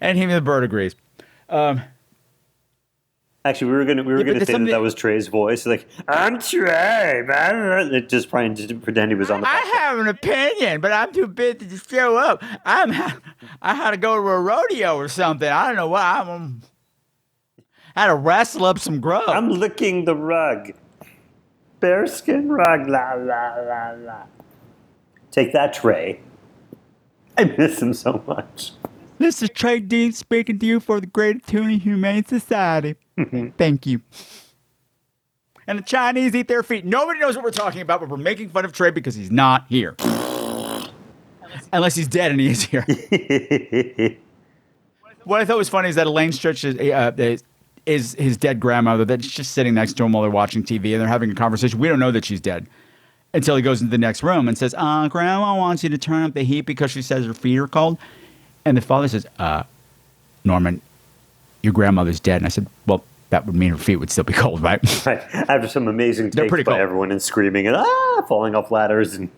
and 0.00 0.18
even 0.18 0.30
the 0.30 0.40
bird 0.40 0.64
agrees. 0.64 0.96
Um, 1.48 1.82
Actually, 3.46 3.72
we 3.72 3.76
were 3.76 3.84
gonna 3.84 4.02
we 4.02 4.12
were 4.14 4.20
Yeah, 4.20 4.32
gonna 4.32 4.46
say 4.46 4.52
that 4.54 4.70
that 4.70 4.80
was 4.80 4.94
Trey's 4.94 5.28
voice. 5.28 5.66
Like 5.66 5.86
I'm 6.08 6.38
Trey, 6.38 7.22
man. 7.26 8.06
Just 8.08 8.30
trying 8.30 8.54
to 8.54 8.74
pretend 8.76 9.10
he 9.10 9.14
was 9.16 9.30
on 9.30 9.42
the. 9.42 9.46
I 9.48 9.58
have 9.82 9.98
an 9.98 10.08
opinion, 10.08 10.80
but 10.80 10.92
I'm 10.92 11.12
too 11.12 11.26
busy 11.26 11.66
to 11.66 11.76
show 11.76 12.16
up. 12.16 12.42
I'm 12.64 12.90
I 13.62 13.74
had 13.74 13.90
to 13.90 13.98
go 13.98 14.14
to 14.14 14.20
a 14.28 14.40
rodeo 14.40 14.96
or 14.96 15.08
something. 15.08 15.48
I 15.48 15.66
don't 15.66 15.76
know 15.76 15.88
what 15.88 16.02
I'm. 16.02 16.28
um, 16.30 16.62
I 17.94 18.02
had 18.02 18.06
to 18.08 18.14
wrestle 18.14 18.64
up 18.64 18.78
some 18.78 18.98
grub. 19.00 19.28
I'm 19.28 19.50
licking 19.50 20.06
the 20.06 20.16
rug. 20.16 20.72
bearskin 21.80 22.48
rug. 22.48 22.88
La 22.88 23.12
la 23.12 23.56
la 23.60 23.90
la. 23.90 24.22
Take 25.30 25.52
that, 25.52 25.74
Trey. 25.74 26.20
I 27.36 27.44
miss 27.44 27.82
him 27.82 27.92
so 27.92 28.22
much. 28.26 28.72
This 29.18 29.42
is 29.42 29.50
Trey 29.50 29.80
Dean 29.80 30.12
speaking 30.12 30.58
to 30.60 30.66
you 30.66 30.80
for 30.80 30.98
the 31.00 31.06
Great 31.06 31.46
Tuning 31.46 31.80
Humane 31.80 32.24
Society. 32.24 32.94
Thank 33.56 33.86
you. 33.86 34.00
And 35.66 35.78
the 35.78 35.82
Chinese 35.82 36.34
eat 36.34 36.48
their 36.48 36.62
feet. 36.62 36.84
Nobody 36.84 37.20
knows 37.20 37.36
what 37.36 37.44
we're 37.44 37.50
talking 37.50 37.80
about, 37.80 38.00
but 38.00 38.10
we're 38.10 38.16
making 38.18 38.50
fun 38.50 38.64
of 38.64 38.72
Trey 38.72 38.90
because 38.90 39.14
he's 39.14 39.30
not 39.30 39.64
here. 39.68 39.94
Unless 41.72 41.94
he's 41.94 42.08
dead 42.08 42.32
and 42.32 42.40
he 42.40 42.48
is 42.48 42.64
here. 42.64 42.82
what 45.24 45.40
I 45.40 45.44
thought 45.44 45.56
was 45.56 45.68
funny 45.68 45.88
is 45.88 45.94
that 45.94 46.06
Elaine 46.06 46.30
Stritch 46.30 46.64
is, 46.64 46.76
uh, 46.78 47.12
is, 47.16 47.42
is 47.86 48.14
his 48.14 48.36
dead 48.36 48.60
grandmother 48.60 49.04
that's 49.04 49.26
just 49.26 49.52
sitting 49.52 49.74
next 49.74 49.94
to 49.94 50.04
him 50.04 50.12
while 50.12 50.22
they're 50.22 50.30
watching 50.30 50.62
TV 50.62 50.92
and 50.92 51.00
they're 51.00 51.08
having 51.08 51.30
a 51.30 51.34
conversation. 51.34 51.78
We 51.78 51.88
don't 51.88 52.00
know 52.00 52.10
that 52.10 52.24
she's 52.24 52.40
dead 52.40 52.66
until 53.32 53.56
he 53.56 53.62
goes 53.62 53.80
into 53.80 53.90
the 53.90 53.98
next 53.98 54.22
room 54.22 54.48
and 54.48 54.58
says, 54.58 54.74
uh, 54.76 55.08
Grandma 55.08 55.56
wants 55.56 55.82
you 55.82 55.88
to 55.90 55.98
turn 55.98 56.24
up 56.24 56.34
the 56.34 56.42
heat 56.44 56.62
because 56.62 56.90
she 56.90 57.02
says 57.02 57.24
her 57.24 57.34
feet 57.34 57.58
are 57.58 57.68
cold. 57.68 57.98
And 58.64 58.76
the 58.76 58.80
father 58.80 59.08
says, 59.08 59.26
uh, 59.38 59.64
Norman, 60.44 60.80
your 61.64 61.72
grandmother's 61.72 62.20
dead. 62.20 62.36
And 62.36 62.46
I 62.46 62.50
said, 62.50 62.66
Well, 62.86 63.02
that 63.30 63.46
would 63.46 63.54
mean 63.56 63.70
her 63.70 63.76
feet 63.76 63.96
would 63.96 64.10
still 64.10 64.24
be 64.24 64.32
cold, 64.44 64.62
right? 64.62 64.80
Right. 65.06 65.22
After 65.48 65.66
some 65.66 65.88
amazing 65.88 66.30
takes 66.30 66.50
by 66.50 66.62
cool. 66.62 66.74
everyone 66.74 67.10
and 67.10 67.20
screaming 67.20 67.66
and 67.66 67.76
ah, 67.76 68.24
falling 68.28 68.54
off 68.54 68.70
ladders 68.70 69.14
and 69.14 69.30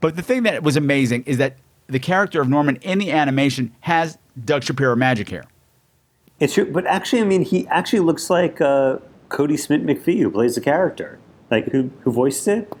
But 0.00 0.16
the 0.16 0.22
thing 0.22 0.44
that 0.44 0.62
was 0.62 0.76
amazing 0.76 1.24
is 1.24 1.38
that 1.38 1.56
the 1.88 1.98
character 1.98 2.40
of 2.40 2.48
Norman 2.48 2.76
in 2.76 2.98
the 2.98 3.10
animation 3.10 3.74
has 3.80 4.18
Doug 4.44 4.62
Shapiro 4.62 4.94
magic 4.94 5.30
hair. 5.30 5.44
It's 6.38 6.54
true, 6.54 6.70
but 6.70 6.86
actually, 6.86 7.22
I 7.22 7.24
mean, 7.24 7.42
he 7.42 7.66
actually 7.68 8.00
looks 8.00 8.30
like 8.30 8.60
uh, 8.60 8.98
Kodi 9.28 9.58
Smit-McPhee, 9.58 10.20
who 10.20 10.30
plays 10.30 10.54
the 10.54 10.60
character, 10.60 11.18
like 11.50 11.66
who 11.72 11.90
who 12.02 12.12
voiced 12.12 12.46
it. 12.46 12.72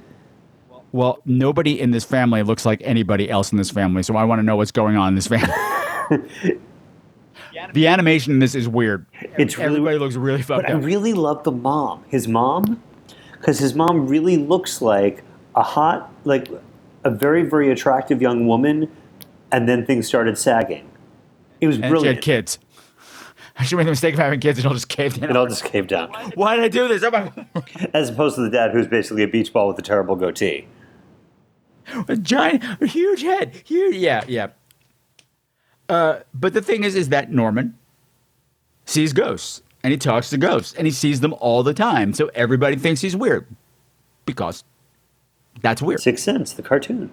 Well, 0.92 1.20
nobody 1.24 1.80
in 1.80 1.90
this 1.90 2.04
family 2.04 2.42
looks 2.42 2.64
like 2.64 2.80
anybody 2.84 3.28
else 3.28 3.50
in 3.50 3.58
this 3.58 3.70
family, 3.70 4.04
so 4.04 4.16
I 4.16 4.24
want 4.24 4.38
to 4.38 4.44
know 4.44 4.56
what's 4.56 4.70
going 4.70 4.96
on 4.96 5.08
in 5.08 5.14
this 5.16 5.26
family. 5.26 5.52
the 7.72 7.86
animation 7.86 8.32
in 8.32 8.38
this 8.38 8.54
is 8.54 8.68
weird. 8.68 9.06
It's 9.38 9.56
really 9.58 9.76
Everybody 9.76 9.98
looks 9.98 10.14
really 10.16 10.42
fucked 10.42 10.62
But 10.62 10.70
I 10.70 10.74
really 10.74 11.12
love 11.12 11.44
the 11.44 11.52
mom, 11.52 12.04
his 12.08 12.28
mom, 12.28 12.82
because 13.32 13.58
his 13.58 13.74
mom 13.74 14.06
really 14.08 14.36
looks 14.36 14.80
like 14.82 15.22
a 15.54 15.62
hot, 15.62 16.12
like 16.24 16.48
a 17.04 17.10
very 17.10 17.42
very 17.42 17.70
attractive 17.70 18.20
young 18.22 18.46
woman, 18.46 18.90
and 19.52 19.68
then 19.68 19.86
things 19.86 20.06
started 20.06 20.36
sagging. 20.38 20.88
It 21.60 21.66
was 21.66 21.76
and 21.76 21.84
she 21.84 21.90
brilliant. 21.90 22.16
had 22.16 22.24
kids. 22.24 22.58
She 23.64 23.74
made 23.74 23.86
the 23.86 23.90
mistake 23.90 24.14
of 24.14 24.20
having 24.20 24.38
kids 24.38 24.60
and 24.60 24.68
all 24.68 24.74
just 24.74 24.88
caved 24.88 25.18
in. 25.18 25.24
It 25.24 25.36
all 25.36 25.48
just 25.48 25.64
caved 25.64 25.88
down, 25.88 26.12
Why 26.36 26.54
did 26.54 26.64
I 26.64 26.68
do 26.68 26.86
this? 26.86 27.02
Oh 27.02 27.32
as 27.92 28.08
opposed 28.08 28.36
to 28.36 28.42
the 28.42 28.50
dad, 28.50 28.70
who's 28.70 28.86
basically 28.86 29.24
a 29.24 29.26
beach 29.26 29.52
ball 29.52 29.66
with 29.66 29.76
a 29.80 29.82
terrible 29.82 30.14
goatee. 30.14 30.68
a 32.06 32.16
giant, 32.16 32.62
a 32.80 32.86
huge 32.86 33.22
head. 33.22 33.60
Huge, 33.64 33.96
yeah, 33.96 34.22
yeah. 34.28 34.50
Uh, 35.88 36.20
but 36.34 36.52
the 36.54 36.62
thing 36.62 36.84
is, 36.84 36.94
is 36.94 37.08
that 37.08 37.30
Norman 37.32 37.78
sees 38.84 39.12
ghosts 39.12 39.62
and 39.82 39.92
he 39.92 39.98
talks 39.98 40.30
to 40.30 40.38
ghosts 40.38 40.74
and 40.74 40.86
he 40.86 40.92
sees 40.92 41.20
them 41.20 41.34
all 41.34 41.62
the 41.62 41.74
time. 41.74 42.12
So 42.12 42.30
everybody 42.34 42.76
thinks 42.76 43.00
he's 43.00 43.16
weird 43.16 43.46
because 44.26 44.64
that's 45.62 45.80
weird. 45.80 46.00
Sixth 46.00 46.24
Sense, 46.24 46.52
the 46.52 46.62
cartoon. 46.62 47.10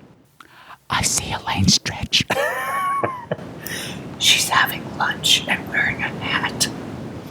I 0.89 1.01
see 1.01 1.31
Elaine 1.31 1.65
Stritch. 1.65 2.23
She's 4.19 4.49
having 4.49 4.83
lunch 4.97 5.47
and 5.47 5.67
wearing 5.69 5.97
a 6.03 6.07
hat. 6.07 6.69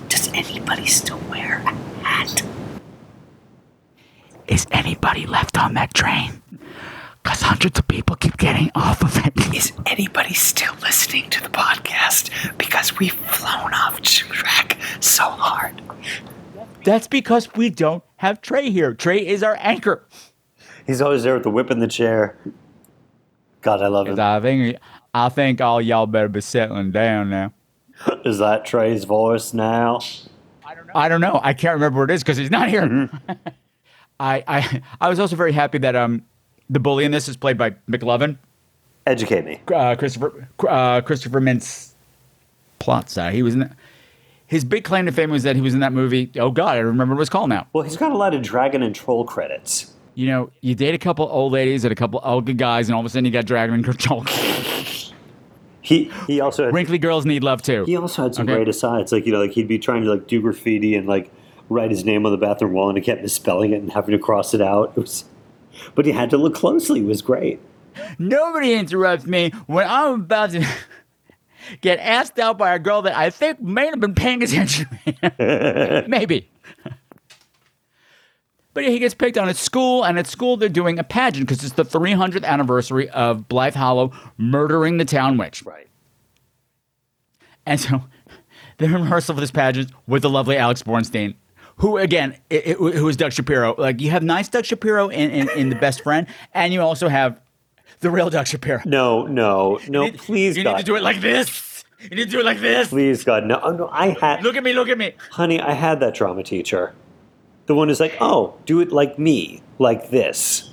Does 0.08 0.28
anybody 0.32 0.86
still 0.86 1.20
wear 1.30 1.62
a 1.66 1.74
hat? 2.04 2.42
Is 4.46 4.66
anybody 4.70 5.26
left 5.26 5.56
on 5.58 5.74
that 5.74 5.94
train? 5.94 6.42
Because 7.24 7.40
hundreds 7.40 7.78
of 7.78 7.88
people 7.88 8.16
keep 8.16 8.36
getting 8.36 8.70
off 8.74 9.02
of 9.02 9.16
it. 9.26 9.54
Is 9.56 9.72
anybody 9.86 10.34
still 10.34 10.74
listening 10.82 11.30
to 11.30 11.42
the 11.42 11.48
podcast? 11.48 12.30
Because 12.58 12.98
we've 12.98 13.14
flown 13.14 13.72
off 13.72 14.00
track 14.02 14.78
so 15.00 15.24
hard. 15.24 15.80
That's 16.84 17.08
because 17.08 17.54
we 17.54 17.70
don't 17.70 18.04
have 18.16 18.42
Trey 18.42 18.70
here. 18.70 18.92
Trey 18.92 19.26
is 19.26 19.42
our 19.42 19.56
anchor. 19.58 20.06
He's 20.86 21.00
always 21.00 21.22
there 21.22 21.32
with 21.34 21.44
the 21.44 21.50
whip 21.50 21.70
in 21.70 21.78
the 21.78 21.88
chair. 21.88 22.36
God, 23.62 23.80
I 23.80 23.88
love 23.88 24.06
him. 24.06 24.20
I 24.20 24.38
think 24.40 24.76
I 25.14 25.30
think 25.30 25.62
all 25.62 25.80
y'all 25.80 26.06
better 26.06 26.28
be 26.28 26.42
settling 26.42 26.90
down 26.90 27.30
now. 27.30 27.54
Is 28.26 28.38
that 28.38 28.66
Trey's 28.66 29.04
voice 29.04 29.54
now? 29.54 30.00
I 30.94 31.08
don't 31.08 31.22
know. 31.22 31.40
I 31.42 31.54
can't 31.54 31.74
remember 31.74 32.00
what 32.00 32.10
it 32.10 32.14
is 32.14 32.22
because 32.22 32.36
he's 32.36 32.50
not 32.50 32.68
here. 32.68 33.08
I, 34.20 34.44
I 34.46 34.82
I 35.00 35.08
was 35.08 35.18
also 35.18 35.36
very 35.36 35.52
happy 35.52 35.78
that 35.78 35.96
um 35.96 36.22
the 36.70 36.80
bully 36.80 37.04
in 37.04 37.10
this 37.12 37.28
is 37.28 37.36
played 37.36 37.58
by 37.58 37.70
McLovin, 37.88 38.38
Educate 39.06 39.44
me. 39.44 39.60
uh, 39.74 39.94
Christopher 39.96 40.48
uh, 40.68 41.00
Christopher 41.02 41.40
Mintz 41.40 41.92
Plotza. 42.80 43.32
He 43.32 43.42
was 43.42 43.54
in. 43.54 43.60
The, 43.60 43.70
his 44.46 44.64
big 44.64 44.84
claim 44.84 45.06
to 45.06 45.12
fame 45.12 45.30
was 45.30 45.42
that 45.42 45.56
he 45.56 45.62
was 45.62 45.74
in 45.74 45.80
that 45.80 45.92
movie. 45.92 46.30
Oh 46.38 46.50
God, 46.50 46.76
I 46.76 46.80
remember 46.80 47.14
what 47.14 47.18
it 47.18 47.20
was 47.20 47.28
called 47.30 47.48
now. 47.48 47.66
Well, 47.72 47.82
he's 47.82 47.96
got 47.96 48.12
a 48.12 48.16
lot 48.16 48.34
of 48.34 48.42
dragon 48.42 48.82
and 48.82 48.94
troll 48.94 49.24
credits. 49.24 49.92
You 50.14 50.28
know, 50.28 50.50
you 50.60 50.74
date 50.74 50.94
a 50.94 50.98
couple 50.98 51.26
old 51.28 51.52
ladies 51.52 51.84
and 51.84 51.90
a 51.90 51.96
couple 51.96 52.20
old 52.22 52.56
guys, 52.56 52.88
and 52.88 52.94
all 52.94 53.00
of 53.00 53.06
a 53.06 53.08
sudden 53.08 53.24
you 53.24 53.30
got 53.32 53.46
Dragon 53.46 53.74
and 53.84 53.98
Troll. 53.98 54.24
He 55.80 56.10
he 56.26 56.40
also 56.40 56.64
had, 56.64 56.74
Wrinkly 56.74 56.96
girls 56.96 57.26
need 57.26 57.44
love 57.44 57.60
too. 57.60 57.84
he 57.84 57.94
also 57.96 58.22
had 58.22 58.34
some 58.34 58.44
Okay. 58.48 58.54
great 58.56 58.68
asides. 58.68 59.12
Like 59.12 59.26
you 59.26 59.32
know, 59.32 59.40
like 59.40 59.50
he'd 59.52 59.68
be 59.68 59.78
trying 59.78 60.02
to 60.04 60.10
like 60.10 60.26
do 60.26 60.40
graffiti 60.40 60.94
and 60.94 61.06
like 61.06 61.30
write 61.68 61.90
his 61.90 62.06
name 62.06 62.24
on 62.24 62.32
the 62.32 62.38
bathroom 62.38 62.72
wall, 62.72 62.88
and 62.88 62.96
he 62.96 63.04
kept 63.04 63.20
misspelling 63.20 63.72
it 63.72 63.82
and 63.82 63.92
having 63.92 64.12
to 64.12 64.18
cross 64.18 64.54
it 64.54 64.62
out. 64.62 64.92
It 64.96 65.00
was, 65.00 65.24
but 65.94 66.06
he 66.06 66.12
had 66.12 66.30
to 66.30 66.36
look 66.36 66.54
closely. 66.54 67.00
It 67.00 67.06
was 67.06 67.22
great. 67.22 67.60
Nobody 68.18 68.74
interrupts 68.74 69.26
me 69.26 69.50
when 69.66 69.86
I'm 69.88 70.22
about 70.22 70.50
to 70.50 70.66
get 71.80 71.98
asked 72.00 72.38
out 72.38 72.58
by 72.58 72.74
a 72.74 72.78
girl 72.78 73.02
that 73.02 73.16
I 73.16 73.30
think 73.30 73.60
may 73.60 73.86
have 73.86 74.00
been 74.00 74.14
paying 74.14 74.42
attention. 74.42 74.86
Maybe. 76.08 76.50
But 78.74 78.84
he 78.84 78.98
gets 78.98 79.14
picked 79.14 79.38
on 79.38 79.48
at 79.48 79.56
school, 79.56 80.04
and 80.04 80.18
at 80.18 80.26
school 80.26 80.56
they're 80.56 80.68
doing 80.68 80.98
a 80.98 81.04
pageant 81.04 81.46
because 81.46 81.62
it's 81.62 81.74
the 81.74 81.84
300th 81.84 82.44
anniversary 82.44 83.08
of 83.10 83.48
Blythe 83.48 83.76
Hollow 83.76 84.12
murdering 84.36 84.98
the 84.98 85.04
town 85.04 85.36
witch. 85.36 85.62
Right. 85.62 85.88
And 87.64 87.80
so 87.80 88.02
they're 88.78 88.94
in 88.94 89.02
rehearsal 89.02 89.36
for 89.36 89.40
this 89.40 89.52
pageant 89.52 89.92
with 90.08 90.22
the 90.22 90.30
lovely 90.30 90.56
Alex 90.56 90.82
Borstein, 90.82 91.36
who 91.76 91.98
again, 91.98 92.36
i 92.50 92.56
i- 92.66 92.72
who 92.72 93.08
is 93.08 93.16
Doug 93.16 93.32
Shapiro. 93.32 93.74
Like 93.78 94.00
you 94.00 94.10
have 94.10 94.22
nice 94.22 94.48
Doug 94.48 94.64
Shapiro 94.64 95.08
in, 95.08 95.30
in, 95.30 95.48
in 95.50 95.68
the 95.70 95.76
best 95.76 96.02
friend, 96.02 96.26
and 96.54 96.72
you 96.72 96.80
also 96.80 97.08
have 97.08 97.40
the 98.00 98.10
real 98.10 98.30
Doug 98.30 98.46
Shapiro. 98.46 98.80
No, 98.84 99.26
no, 99.26 99.78
no. 99.88 100.10
please, 100.12 100.56
You 100.56 100.64
God. 100.64 100.72
need 100.72 100.78
to 100.80 100.84
do 100.84 100.96
it 100.96 101.02
like 101.02 101.20
this. 101.20 101.84
You 102.00 102.10
need 102.10 102.24
to 102.26 102.30
do 102.30 102.40
it 102.40 102.44
like 102.44 102.60
this. 102.60 102.88
Please, 102.88 103.24
God, 103.24 103.44
no, 103.46 103.58
oh, 103.62 103.70
no. 103.70 103.88
I 103.90 104.08
had, 104.20 104.42
Look 104.42 104.56
at 104.56 104.62
me, 104.62 104.74
look 104.74 104.88
at 104.90 104.98
me. 104.98 105.14
honey, 105.30 105.58
I 105.58 105.72
had 105.72 106.00
that 106.00 106.14
drama 106.14 106.42
teacher. 106.42 106.92
The 107.66 107.74
one 107.74 107.88
who's 107.88 107.98
like, 108.00 108.14
oh, 108.20 108.54
do 108.66 108.80
it 108.80 108.92
like 108.92 109.18
me, 109.18 109.62
like 109.78 110.10
this. 110.10 110.70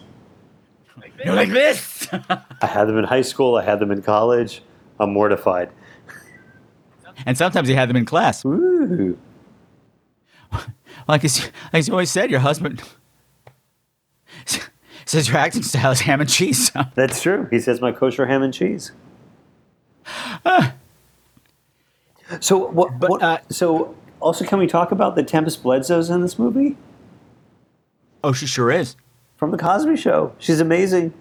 No, 1.26 1.34
like 1.36 1.50
this. 1.50 2.08
I 2.12 2.66
had 2.68 2.88
them 2.90 2.98
in 2.98 3.06
high 3.06 3.22
school. 3.22 3.56
I 3.56 3.64
had 3.64 3.80
them 3.80 3.92
in 3.92 4.02
college. 4.02 4.62
I'm 5.00 5.14
mortified. 5.14 5.70
and 7.26 7.38
sometimes 7.38 7.70
you 7.70 7.76
have 7.76 7.88
them 7.88 7.96
in 7.98 8.06
class. 8.06 8.44
Ooh. 8.44 9.18
Like, 11.08 11.24
as, 11.24 11.52
like 11.74 11.88
you 11.88 11.94
always 11.94 12.12
said, 12.12 12.30
your 12.32 12.40
husband 12.40 12.82
says 15.06 15.28
your 15.28 15.38
acting 15.38 15.64
style 15.64 15.92
is 15.92 16.02
ham 16.02 16.22
and 16.22 16.30
cheese. 16.30 16.72
That's 16.96 17.22
true. 17.22 17.48
He 17.52 17.60
says 17.60 17.82
my 17.82 17.92
kosher 17.92 18.26
ham 18.26 18.44
and 18.44 18.54
cheese. 18.54 18.92
so 22.40 22.58
what? 22.70 23.00
But, 23.00 23.10
what 23.10 23.22
uh, 23.22 23.40
so 23.50 23.96
also, 24.22 24.46
can 24.46 24.60
we 24.60 24.68
talk 24.68 24.92
about 24.92 25.16
the 25.16 25.24
Tempest 25.24 25.64
Bledsoe's 25.64 26.10
in 26.10 26.22
this 26.22 26.38
movie 26.38 26.78
oh, 28.24 28.34
she 28.34 28.46
sure 28.46 28.72
is. 28.72 28.96
from 29.36 29.52
the 29.52 29.58
Cosby 29.58 29.98
Show? 29.98 30.34
She's 30.38 30.60
amazing. 30.60 31.14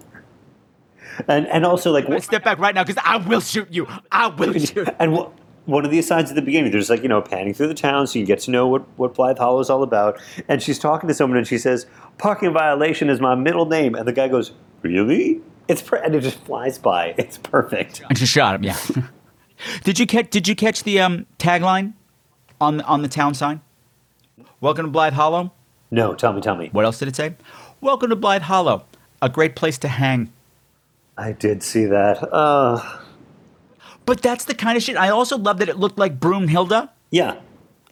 And 1.27 1.45
and 1.47 1.65
also 1.65 1.91
like 1.91 2.05
step 2.23 2.43
back 2.43 2.57
right 2.59 2.73
now 2.73 2.83
because 2.83 3.01
I 3.05 3.17
will 3.17 3.41
shoot 3.41 3.67
you. 3.71 3.87
I 4.11 4.27
will 4.27 4.53
shoot. 4.59 4.87
and 4.97 5.17
wh- 5.17 5.27
one 5.65 5.85
of 5.85 5.91
the 5.91 5.99
asides 5.99 6.31
at 6.31 6.35
the 6.35 6.41
beginning, 6.41 6.71
there's 6.71 6.89
like 6.89 7.03
you 7.03 7.09
know 7.09 7.21
panning 7.21 7.53
through 7.53 7.67
the 7.67 7.73
town, 7.73 8.07
so 8.07 8.19
you 8.19 8.25
get 8.25 8.39
to 8.41 8.51
know 8.51 8.67
what 8.67 8.83
what 8.97 9.13
Blythe 9.13 9.37
Hollow 9.37 9.59
is 9.59 9.69
all 9.69 9.83
about. 9.83 10.19
And 10.47 10.61
she's 10.61 10.79
talking 10.79 11.07
to 11.07 11.13
someone, 11.13 11.37
and 11.37 11.47
she 11.47 11.57
says, 11.57 11.85
"Parking 12.17 12.53
violation 12.53 13.09
is 13.09 13.19
my 13.19 13.35
middle 13.35 13.65
name," 13.65 13.95
and 13.95 14.07
the 14.07 14.13
guy 14.13 14.27
goes, 14.27 14.51
"Really?" 14.81 15.41
It's 15.67 15.81
per-, 15.81 15.97
and 15.97 16.15
it 16.15 16.21
just 16.21 16.39
flies 16.43 16.77
by. 16.77 17.13
It's 17.17 17.37
perfect. 17.37 18.01
And 18.09 18.17
she 18.17 18.25
shot 18.25 18.55
him. 18.55 18.63
Yeah. 18.63 18.77
did 19.83 19.99
you 19.99 20.07
catch? 20.07 20.29
Did 20.29 20.47
you 20.47 20.55
catch 20.55 20.83
the 20.83 20.99
um, 20.99 21.25
tagline 21.37 21.93
on 22.59 22.77
the, 22.77 22.83
on 22.85 23.01
the 23.01 23.07
town 23.07 23.33
sign? 23.33 23.61
Welcome 24.59 24.85
to 24.85 24.91
Blythe 24.91 25.13
Hollow. 25.13 25.53
No, 25.91 26.13
tell 26.13 26.33
me, 26.33 26.41
tell 26.41 26.55
me. 26.55 26.69
What 26.71 26.85
else 26.85 26.99
did 26.99 27.07
it 27.07 27.15
say? 27.15 27.35
Welcome 27.81 28.09
to 28.09 28.15
Blythe 28.15 28.43
Hollow, 28.43 28.85
a 29.21 29.29
great 29.29 29.55
place 29.55 29.77
to 29.79 29.87
hang. 29.87 30.31
I 31.17 31.33
did 31.33 31.61
see 31.63 31.85
that. 31.85 32.23
Uh, 32.31 32.81
But 34.11 34.21
that's 34.21 34.43
the 34.43 34.53
kind 34.53 34.75
of 34.75 34.83
shit. 34.83 34.97
I 34.97 35.07
also 35.07 35.37
love 35.37 35.59
that 35.59 35.69
it 35.69 35.77
looked 35.77 35.97
like 35.97 36.19
Broomhilda. 36.19 36.89
yeah. 37.11 37.39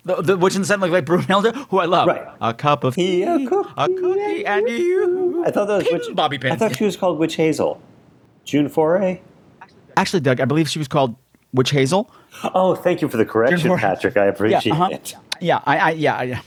The, 0.03 0.22
the 0.22 0.38
witch 0.38 0.53
in 0.53 0.61
the 0.63 0.67
sun, 0.67 0.82
like, 0.82 0.91
like 0.91 1.05
Brunhilde, 1.05 1.55
who 1.70 1.80
I 1.80 1.86
love. 1.86 2.07
Right. 2.07 2.28
A 2.41 2.53
cup 2.53 2.84
of 2.84 2.95
tea, 2.95 3.24
a 3.24 3.38
cookie, 3.47 3.70
a 3.78 3.88
cookie 3.88 4.45
and 4.45 4.67
you. 4.67 5.45
I 5.45 5.51
thought 5.51 5.67
that 5.67 5.78
was 5.78 5.88
witch. 5.89 6.13
Bobby 6.13 6.38
I 6.43 6.57
thought 6.57 6.76
she 6.76 6.84
was 6.84 6.97
called 6.97 7.20
Witch 7.20 7.36
Hazel. 7.36 7.82
June 8.43 8.67
Foray. 8.67 9.22
Actually, 9.95 10.20
Doug, 10.20 10.41
I 10.41 10.45
believe 10.45 10.70
she 10.70 10.78
was 10.78 10.89
called 10.89 11.15
Witch 11.53 11.70
Hazel. 11.70 12.11
Oh, 12.53 12.76
thank 12.76 13.01
you 13.01 13.07
for 13.07 13.15
the 13.15 13.26
correction, 13.26 13.78
Patrick. 13.78 14.17
I 14.17 14.26
appreciate 14.26 14.65
yeah, 14.65 14.74
uh-huh. 14.74 14.89
it. 14.91 15.15
Yeah, 15.39 15.61
I, 15.65 15.78
I, 15.78 15.91
yeah, 15.91 16.41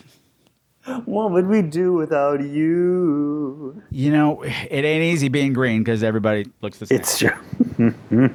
I, 0.85 1.01
What 1.07 1.31
would 1.31 1.47
we 1.47 1.63
do 1.63 1.95
without 1.95 2.43
you? 2.43 3.83
you 3.91 4.11
know, 4.11 4.43
it 4.43 4.85
ain't 4.85 5.05
easy 5.05 5.29
being 5.29 5.55
green 5.55 5.83
because 5.83 6.03
everybody 6.03 6.51
looks 6.61 6.77
the 6.77 6.87
same. 6.87 6.99
It's 6.99 7.19
true. 7.19 8.35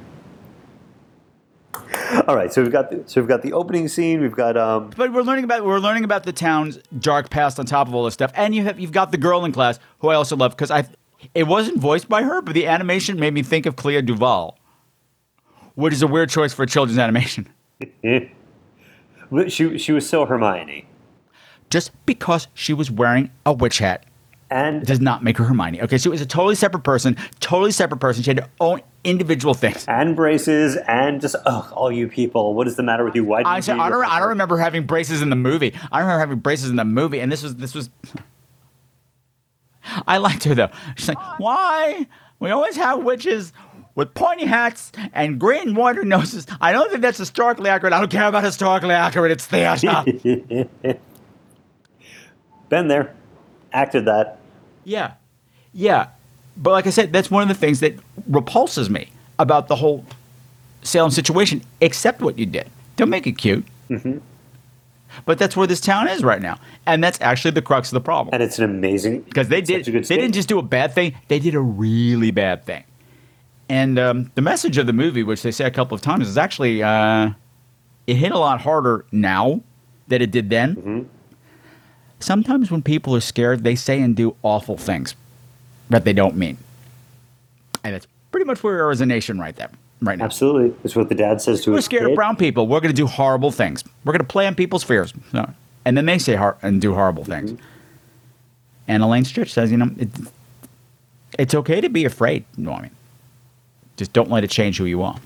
All 2.26 2.34
right, 2.34 2.52
so 2.52 2.62
we've 2.62 2.72
got 2.72 2.90
the, 2.90 3.02
so 3.06 3.20
we've 3.20 3.28
got 3.28 3.42
the 3.42 3.52
opening 3.52 3.88
scene. 3.88 4.20
We've 4.20 4.34
got 4.34 4.56
um. 4.56 4.90
But 4.96 5.12
we're 5.12 5.22
learning 5.22 5.44
about 5.44 5.64
we're 5.64 5.78
learning 5.78 6.04
about 6.04 6.24
the 6.24 6.32
town's 6.32 6.78
dark 6.98 7.30
past 7.30 7.58
on 7.58 7.66
top 7.66 7.88
of 7.88 7.94
all 7.94 8.04
this 8.04 8.14
stuff, 8.14 8.32
and 8.34 8.54
you 8.54 8.64
have 8.64 8.78
you've 8.78 8.92
got 8.92 9.12
the 9.12 9.18
girl 9.18 9.44
in 9.44 9.52
class 9.52 9.78
who 10.00 10.08
I 10.08 10.14
also 10.14 10.36
love 10.36 10.52
because 10.52 10.70
I, 10.70 10.86
it 11.34 11.44
wasn't 11.44 11.78
voiced 11.78 12.08
by 12.08 12.22
her, 12.22 12.42
but 12.42 12.54
the 12.54 12.66
animation 12.66 13.18
made 13.18 13.32
me 13.32 13.42
think 13.42 13.66
of 13.66 13.76
Clea 13.76 14.02
Duvall, 14.02 14.58
which 15.74 15.94
is 15.94 16.02
a 16.02 16.06
weird 16.06 16.30
choice 16.30 16.52
for 16.52 16.64
a 16.64 16.66
children's 16.66 16.98
animation. 16.98 17.48
she 19.48 19.78
she 19.78 19.92
was 19.92 20.08
so 20.08 20.26
Hermione, 20.26 20.86
Just 21.70 21.92
because 22.06 22.48
she 22.54 22.74
was 22.74 22.90
wearing 22.90 23.30
a 23.46 23.52
witch 23.52 23.78
hat 23.78 24.04
and 24.50 24.84
does 24.84 25.00
not 25.00 25.22
make 25.22 25.38
her 25.38 25.44
Hermione. 25.44 25.82
Okay, 25.82 25.98
she 25.98 26.08
was 26.08 26.20
a 26.20 26.26
totally 26.26 26.54
separate 26.54 26.84
person, 26.84 27.16
totally 27.40 27.70
separate 27.70 27.98
person. 27.98 28.22
She 28.22 28.30
had 28.30 28.40
her 28.40 28.50
own 28.60 28.82
individual 29.04 29.54
things. 29.54 29.84
and 29.88 30.14
braces 30.16 30.76
and 30.88 31.20
just 31.20 31.36
ugh, 31.46 31.72
all 31.72 31.90
you 31.90 32.08
people. 32.08 32.54
What 32.54 32.66
is 32.66 32.76
the 32.76 32.82
matter 32.82 33.04
with 33.04 33.14
you? 33.14 33.24
Why? 33.24 33.42
I 33.42 33.56
you 33.56 33.62
said, 33.62 33.78
I 33.78 33.88
don't, 33.88 34.04
I 34.04 34.18
don't 34.18 34.30
remember 34.30 34.58
having 34.58 34.84
braces 34.86 35.22
in 35.22 35.30
the 35.30 35.36
movie. 35.36 35.72
I 35.92 35.98
don't 35.98 36.06
remember 36.08 36.20
having 36.20 36.38
braces 36.40 36.68
in 36.70 36.76
the 36.76 36.84
movie, 36.84 37.20
and 37.20 37.30
this 37.30 37.42
was 37.42 37.56
this 37.56 37.74
was. 37.74 37.90
I 40.06 40.18
liked 40.18 40.44
her 40.44 40.54
though. 40.54 40.70
She's 40.96 41.08
like, 41.08 41.38
why? 41.38 42.06
We 42.40 42.50
always 42.50 42.76
have 42.76 43.02
witches 43.02 43.52
with 43.94 44.12
pointy 44.14 44.44
hats 44.44 44.92
and 45.12 45.40
green 45.40 45.74
water 45.74 46.04
noses. 46.04 46.46
I 46.60 46.72
don't 46.72 46.90
think 46.90 47.00
that's 47.02 47.18
historically 47.18 47.70
accurate. 47.70 47.92
I 47.92 47.98
don't 47.98 48.10
care 48.10 48.28
about 48.28 48.44
historically 48.44 48.94
accurate. 48.94 49.32
It's 49.32 49.46
theater. 49.46 50.04
Been 52.68 52.88
there, 52.88 53.14
acted 53.72 54.04
that. 54.04 54.38
yeah, 54.84 55.14
yeah. 55.72 56.08
But 56.58 56.72
like 56.72 56.86
I 56.86 56.90
said, 56.90 57.12
that's 57.12 57.30
one 57.30 57.42
of 57.42 57.48
the 57.48 57.54
things 57.54 57.80
that 57.80 57.94
repulses 58.26 58.90
me 58.90 59.10
about 59.38 59.68
the 59.68 59.76
whole 59.76 60.04
Salem 60.82 61.10
situation. 61.10 61.62
Accept 61.80 62.20
what 62.20 62.38
you 62.38 62.46
did. 62.46 62.68
Don't 62.96 63.10
make 63.10 63.26
it 63.26 63.38
cute. 63.38 63.64
Mm-hmm. 63.88 64.18
But 65.24 65.38
that's 65.38 65.56
where 65.56 65.66
this 65.66 65.80
town 65.80 66.08
is 66.08 66.22
right 66.22 66.42
now, 66.42 66.58
and 66.86 67.02
that's 67.02 67.18
actually 67.20 67.52
the 67.52 67.62
crux 67.62 67.88
of 67.88 67.94
the 67.94 68.00
problem. 68.00 68.34
And 68.34 68.42
it's 68.42 68.58
an 68.58 68.64
amazing 68.64 69.22
because 69.22 69.48
they 69.48 69.60
did. 69.60 69.80
such 69.80 69.88
a 69.88 69.90
good 69.92 70.04
They 70.04 70.16
didn't 70.16 70.34
just 70.34 70.48
do 70.48 70.58
a 70.58 70.62
bad 70.62 70.92
thing; 70.92 71.14
they 71.28 71.38
did 71.38 71.54
a 71.54 71.60
really 71.60 72.30
bad 72.30 72.64
thing. 72.64 72.84
And 73.70 73.98
um, 73.98 74.30
the 74.34 74.42
message 74.42 74.78
of 74.78 74.86
the 74.86 74.92
movie, 74.92 75.22
which 75.22 75.42
they 75.42 75.50
say 75.50 75.64
a 75.64 75.70
couple 75.70 75.94
of 75.94 76.02
times, 76.02 76.28
is 76.28 76.36
actually 76.36 76.82
uh, 76.82 77.30
it 78.06 78.14
hit 78.16 78.32
a 78.32 78.38
lot 78.38 78.60
harder 78.60 79.06
now 79.10 79.62
than 80.08 80.20
it 80.20 80.30
did 80.30 80.50
then. 80.50 80.76
Mm-hmm. 80.76 81.02
Sometimes 82.20 82.70
when 82.70 82.82
people 82.82 83.16
are 83.16 83.20
scared, 83.20 83.64
they 83.64 83.74
say 83.76 84.00
and 84.02 84.14
do 84.14 84.36
awful 84.42 84.76
things 84.76 85.14
that 85.90 86.04
they 86.04 86.12
don't 86.12 86.36
mean, 86.36 86.58
and 87.84 87.94
that's 87.94 88.06
pretty 88.30 88.44
much 88.44 88.62
where 88.62 88.74
we 88.74 88.80
are 88.80 88.90
as 88.90 89.00
a 89.00 89.06
nation 89.06 89.38
right 89.38 89.56
there, 89.56 89.70
right 90.02 90.18
now. 90.18 90.24
Absolutely, 90.24 90.76
it's 90.84 90.96
what 90.96 91.08
the 91.08 91.14
dad 91.14 91.40
says 91.40 91.62
to 91.62 91.62
us. 91.62 91.66
We're 91.66 91.76
his 91.76 91.84
scared 91.84 92.02
kid. 92.02 92.10
of 92.10 92.16
brown 92.16 92.36
people. 92.36 92.66
We're 92.66 92.80
going 92.80 92.94
to 92.94 92.96
do 92.96 93.06
horrible 93.06 93.50
things. 93.50 93.84
We're 94.04 94.12
going 94.12 94.20
to 94.20 94.26
play 94.26 94.46
on 94.46 94.54
people's 94.54 94.84
fears. 94.84 95.12
So- 95.32 95.52
and 95.88 95.96
then 95.96 96.04
they 96.04 96.18
say 96.18 96.36
hor- 96.36 96.58
and 96.60 96.82
do 96.82 96.92
horrible 96.92 97.22
mm-hmm. 97.22 97.46
things. 97.46 97.60
And 98.86 99.02
Elaine 99.02 99.24
Stritch 99.24 99.48
says, 99.48 99.70
you 99.70 99.78
know, 99.78 99.90
it, 99.98 100.10
it's 101.38 101.54
okay 101.54 101.80
to 101.80 101.88
be 101.88 102.04
afraid, 102.04 102.44
Norman. 102.58 102.90
Just 103.96 104.12
don't 104.12 104.30
let 104.30 104.44
it 104.44 104.50
change 104.50 104.76
who 104.76 104.84
you 104.84 105.02
are. 105.02 105.18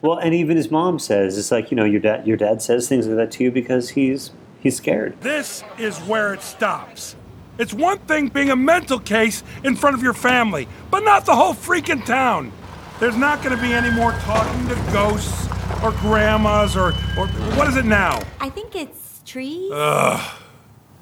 Well, 0.00 0.18
and 0.18 0.32
even 0.32 0.56
his 0.56 0.70
mom 0.70 1.00
says 1.00 1.36
it's 1.36 1.50
like 1.50 1.70
you 1.70 1.76
know 1.76 1.84
your 1.84 2.00
dad. 2.00 2.26
Your 2.26 2.36
dad 2.36 2.62
says 2.62 2.88
things 2.88 3.06
like 3.06 3.16
that 3.16 3.30
to 3.32 3.44
you 3.44 3.50
because 3.50 3.90
he's 3.90 4.30
he's 4.60 4.76
scared. 4.76 5.20
This 5.20 5.62
is 5.78 5.98
where 6.00 6.34
it 6.34 6.42
stops. 6.42 7.14
It's 7.58 7.74
one 7.74 7.98
thing 7.98 8.28
being 8.28 8.50
a 8.50 8.56
mental 8.56 8.98
case 8.98 9.42
in 9.62 9.76
front 9.76 9.94
of 9.94 10.02
your 10.02 10.14
family, 10.14 10.66
but 10.90 11.00
not 11.00 11.26
the 11.26 11.36
whole 11.36 11.54
freaking 11.54 12.04
town. 12.04 12.50
There's 12.98 13.16
not 13.16 13.42
going 13.42 13.54
to 13.54 13.62
be 13.62 13.72
any 13.74 13.90
more 13.90 14.12
talking 14.12 14.68
to 14.68 14.74
ghosts 14.92 15.48
or 15.82 15.92
grandmas 15.92 16.76
or, 16.76 16.88
or 17.18 17.26
what 17.56 17.68
is 17.68 17.76
it 17.76 17.84
now? 17.84 18.20
I 18.40 18.48
think 18.48 18.74
it's 18.74 19.20
trees. 19.24 19.70
Ugh. 19.72 20.38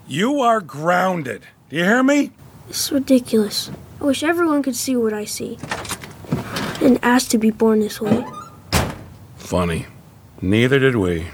You 0.08 0.40
are 0.40 0.60
grounded. 0.60 1.42
Do 1.68 1.76
you 1.76 1.84
hear 1.84 2.02
me? 2.02 2.32
This 2.66 2.86
is 2.86 2.92
ridiculous. 2.92 3.70
I 4.00 4.04
wish 4.04 4.22
everyone 4.22 4.62
could 4.62 4.76
see 4.76 4.96
what 4.96 5.12
I 5.12 5.24
see. 5.24 5.58
And 6.80 6.98
ask 7.02 7.30
to 7.30 7.38
be 7.38 7.50
born 7.50 7.80
this 7.80 8.00
way. 8.00 8.24
Funny. 9.36 9.86
Neither 10.42 10.78
did 10.78 10.96
we. 10.96 11.26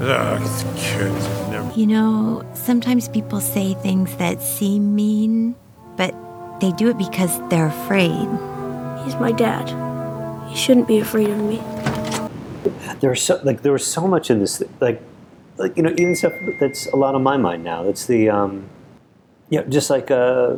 Ugh, 0.00 0.40
these 0.40 0.64
kids. 0.76 1.45
Never. 1.76 1.80
You 1.80 1.86
know, 1.86 2.52
sometimes 2.54 3.08
people 3.08 3.40
say 3.40 3.74
things 3.74 4.14
that 4.16 4.42
seem 4.42 4.94
mean, 4.94 5.54
but 5.96 6.14
they 6.60 6.72
do 6.72 6.88
it 6.88 6.98
because 6.98 7.38
they're 7.48 7.66
afraid. 7.66 8.28
He's 9.04 9.14
my 9.16 9.32
dad. 9.32 9.68
He 10.48 10.56
shouldn't 10.56 10.88
be 10.88 10.98
afraid 10.98 11.28
of 11.30 11.38
me. 11.38 11.62
There's 13.00 13.22
so 13.22 13.40
like 13.44 13.62
there 13.62 13.72
was 13.72 13.86
so 13.86 14.08
much 14.08 14.30
in 14.30 14.40
this 14.40 14.62
like 14.80 15.02
like 15.58 15.76
you 15.76 15.82
know 15.82 15.90
even 15.90 16.14
stuff 16.16 16.32
that's 16.58 16.86
a 16.86 16.96
lot 16.96 17.14
on 17.14 17.22
my 17.22 17.36
mind 17.36 17.62
now. 17.62 17.82
That's 17.82 18.06
the 18.06 18.30
um, 18.30 18.68
you 19.50 19.60
know 19.60 19.66
just 19.66 19.90
like 19.90 20.10
uh, 20.10 20.56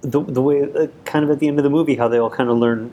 the 0.00 0.20
the 0.22 0.42
way 0.42 0.62
uh, 0.62 0.88
kind 1.04 1.24
of 1.24 1.30
at 1.30 1.38
the 1.38 1.48
end 1.48 1.58
of 1.58 1.62
the 1.62 1.70
movie 1.70 1.96
how 1.96 2.08
they 2.08 2.18
all 2.18 2.30
kind 2.30 2.50
of 2.50 2.58
learn 2.58 2.92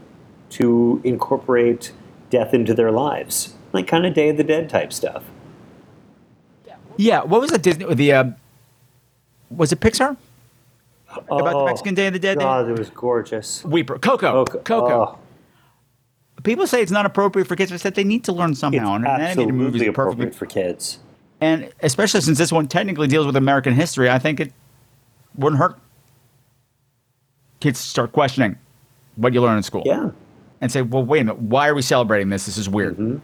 to 0.51 1.01
incorporate 1.03 1.91
death 2.29 2.53
into 2.53 2.73
their 2.73 2.91
lives, 2.91 3.55
like 3.73 3.87
kind 3.87 4.05
of 4.05 4.13
Day 4.13 4.29
of 4.29 4.37
the 4.37 4.43
Dead 4.43 4.69
type 4.69 4.93
stuff. 4.93 5.23
Yeah, 6.99 7.23
what 7.23 7.39
was 7.39 7.49
that 7.51 7.63
Disney? 7.63 7.93
The 7.93 8.11
uh, 8.11 8.23
was 9.49 9.71
it 9.71 9.79
Pixar? 9.79 10.17
About 11.07 11.27
the 11.29 11.55
Oh, 11.55 11.65
Mexican 11.65 11.95
Day 11.95 12.07
of 12.07 12.13
the 12.13 12.19
Dead? 12.19 12.39
God, 12.39 12.69
it 12.69 12.77
was 12.77 12.89
gorgeous. 12.89 13.63
Weeper, 13.63 13.97
Coco, 13.99 14.43
Coco. 14.43 15.17
Oh. 15.17 15.17
People 16.43 16.67
say 16.67 16.81
it's 16.81 16.91
not 16.91 17.05
appropriate 17.05 17.45
for 17.47 17.55
kids, 17.55 17.71
but 17.71 17.79
said 17.79 17.95
they 17.95 18.03
need 18.03 18.25
to 18.25 18.33
learn 18.33 18.53
somehow. 18.53 18.95
and 18.95 19.05
an 19.07 19.21
animated 19.21 19.53
movie 19.55 19.65
Absolutely 19.67 19.87
is 19.87 19.95
perfectly 19.95 20.25
appropriate 20.27 20.35
for 20.35 20.45
kids. 20.45 20.99
And 21.39 21.71
especially 21.81 22.19
since 22.19 22.37
this 22.37 22.51
one 22.51 22.67
technically 22.67 23.07
deals 23.07 23.25
with 23.25 23.37
American 23.37 23.73
history, 23.73 24.09
I 24.09 24.19
think 24.19 24.41
it 24.41 24.51
wouldn't 25.35 25.57
hurt 25.59 25.79
kids 27.61 27.81
to 27.81 27.87
start 27.89 28.11
questioning 28.11 28.57
what 29.15 29.33
you 29.33 29.41
learn 29.41 29.55
in 29.55 29.63
school. 29.63 29.83
Yeah. 29.85 30.11
And 30.59 30.69
say, 30.69 30.81
well, 30.81 31.03
wait 31.05 31.21
a 31.21 31.23
minute, 31.23 31.39
why 31.39 31.69
are 31.69 31.75
we 31.75 31.81
celebrating 31.81 32.27
this? 32.27 32.45
This 32.45 32.57
is 32.57 32.67
weird. 32.67 32.95
Mm-hmm. 32.97 33.17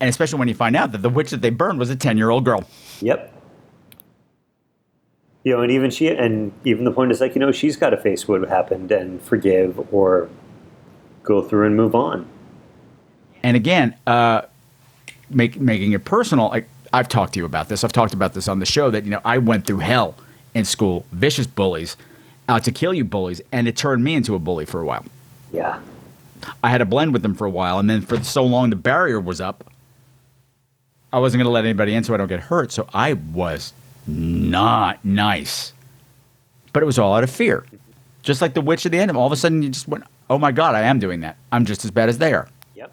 And 0.00 0.08
especially 0.08 0.38
when 0.38 0.48
you 0.48 0.54
find 0.54 0.76
out 0.76 0.92
that 0.92 1.02
the 1.02 1.08
witch 1.08 1.30
that 1.30 1.40
they 1.40 1.50
burned 1.50 1.78
was 1.78 1.90
a 1.90 1.96
10 1.96 2.16
year 2.18 2.30
old 2.30 2.44
girl. 2.44 2.64
Yep. 3.00 3.32
You 5.44 5.52
know, 5.54 5.62
and 5.62 5.70
even 5.70 5.90
she, 5.90 6.08
and 6.08 6.52
even 6.64 6.84
the 6.84 6.90
point 6.90 7.12
is 7.12 7.20
like, 7.20 7.34
you 7.34 7.40
know, 7.40 7.52
she's 7.52 7.76
got 7.76 7.90
to 7.90 7.98
face 7.98 8.26
what 8.26 8.46
happened 8.48 8.90
and 8.90 9.20
forgive 9.20 9.92
or 9.92 10.28
go 11.22 11.42
through 11.42 11.66
and 11.66 11.76
move 11.76 11.94
on. 11.94 12.26
And 13.42 13.56
again, 13.56 13.94
uh, 14.06 14.42
make, 15.28 15.60
making 15.60 15.92
it 15.92 16.04
personal, 16.04 16.48
like 16.48 16.66
I've 16.94 17.08
talked 17.08 17.34
to 17.34 17.40
you 17.40 17.44
about 17.44 17.68
this. 17.68 17.84
I've 17.84 17.92
talked 17.92 18.14
about 18.14 18.32
this 18.32 18.48
on 18.48 18.58
the 18.58 18.66
show 18.66 18.90
that, 18.90 19.04
you 19.04 19.10
know, 19.10 19.20
I 19.24 19.38
went 19.38 19.66
through 19.66 19.80
hell 19.80 20.16
in 20.54 20.64
school, 20.64 21.04
vicious 21.12 21.46
bullies, 21.46 21.96
out 22.48 22.64
to 22.64 22.72
kill 22.72 22.94
you 22.94 23.04
bullies, 23.04 23.40
and 23.52 23.68
it 23.68 23.76
turned 23.76 24.04
me 24.04 24.14
into 24.14 24.34
a 24.34 24.38
bully 24.38 24.64
for 24.64 24.80
a 24.80 24.84
while. 24.86 25.04
Yeah. 25.52 25.80
I 26.62 26.70
had 26.70 26.78
to 26.78 26.84
blend 26.84 27.12
with 27.12 27.22
them 27.22 27.34
for 27.34 27.46
a 27.46 27.50
while, 27.50 27.78
and 27.78 27.88
then 27.88 28.00
for 28.00 28.22
so 28.22 28.44
long 28.44 28.70
the 28.70 28.76
barrier 28.76 29.20
was 29.20 29.40
up. 29.40 29.70
I 31.14 31.18
wasn't 31.18 31.38
going 31.38 31.46
to 31.46 31.52
let 31.52 31.64
anybody 31.64 31.94
in 31.94 32.02
so 32.02 32.12
I 32.12 32.16
don't 32.16 32.26
get 32.26 32.40
hurt. 32.40 32.72
So 32.72 32.88
I 32.92 33.12
was 33.12 33.72
not 34.04 35.04
nice, 35.04 35.72
but 36.72 36.82
it 36.82 36.86
was 36.86 36.98
all 36.98 37.14
out 37.14 37.22
of 37.22 37.30
fear. 37.30 37.64
Just 38.24 38.42
like 38.42 38.54
the 38.54 38.60
witch 38.60 38.84
at 38.84 38.90
the 38.90 38.98
end, 38.98 39.12
of 39.12 39.16
all 39.16 39.26
of 39.26 39.32
a 39.32 39.36
sudden 39.36 39.62
you 39.62 39.68
just 39.68 39.86
went, 39.86 40.02
"Oh 40.28 40.38
my 40.38 40.50
god, 40.50 40.74
I 40.74 40.80
am 40.80 40.98
doing 40.98 41.20
that. 41.20 41.36
I'm 41.52 41.66
just 41.66 41.84
as 41.84 41.92
bad 41.92 42.08
as 42.08 42.18
they 42.18 42.34
are." 42.34 42.48
Yep. 42.74 42.92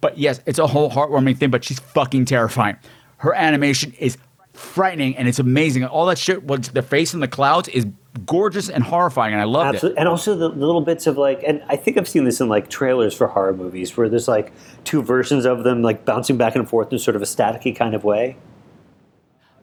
But 0.00 0.18
yes, 0.18 0.40
it's 0.44 0.58
a 0.58 0.66
whole 0.66 0.90
heartwarming 0.90 1.38
thing. 1.38 1.50
But 1.50 1.62
she's 1.62 1.78
fucking 1.78 2.24
terrifying. 2.24 2.78
Her 3.18 3.32
animation 3.32 3.92
is 4.00 4.18
frightening 4.54 5.16
and 5.16 5.28
it's 5.28 5.38
amazing. 5.38 5.84
All 5.84 6.06
that 6.06 6.18
shit, 6.18 6.42
with 6.42 6.74
the 6.74 6.82
face 6.82 7.14
in 7.14 7.20
the 7.20 7.28
clouds, 7.28 7.68
is 7.68 7.86
gorgeous 8.26 8.68
and 8.68 8.84
horrifying, 8.84 9.32
and 9.32 9.40
I 9.40 9.44
loved 9.44 9.76
Absolutely. 9.76 9.98
And 9.98 10.08
also 10.08 10.36
the 10.36 10.48
little 10.48 10.80
bits 10.80 11.06
of 11.06 11.16
like, 11.16 11.42
and 11.46 11.62
I 11.68 11.76
think 11.76 11.96
I've 11.96 12.08
seen 12.08 12.24
this 12.24 12.40
in 12.40 12.48
like 12.48 12.68
trailers 12.68 13.14
for 13.14 13.26
horror 13.26 13.54
movies 13.54 13.96
where 13.96 14.08
there's 14.08 14.28
like 14.28 14.52
two 14.84 15.02
versions 15.02 15.44
of 15.44 15.64
them 15.64 15.82
like 15.82 16.04
bouncing 16.04 16.36
back 16.36 16.54
and 16.54 16.68
forth 16.68 16.92
in 16.92 16.98
sort 16.98 17.16
of 17.16 17.22
a 17.22 17.26
staticky 17.26 17.74
kind 17.74 17.94
of 17.94 18.04
way. 18.04 18.36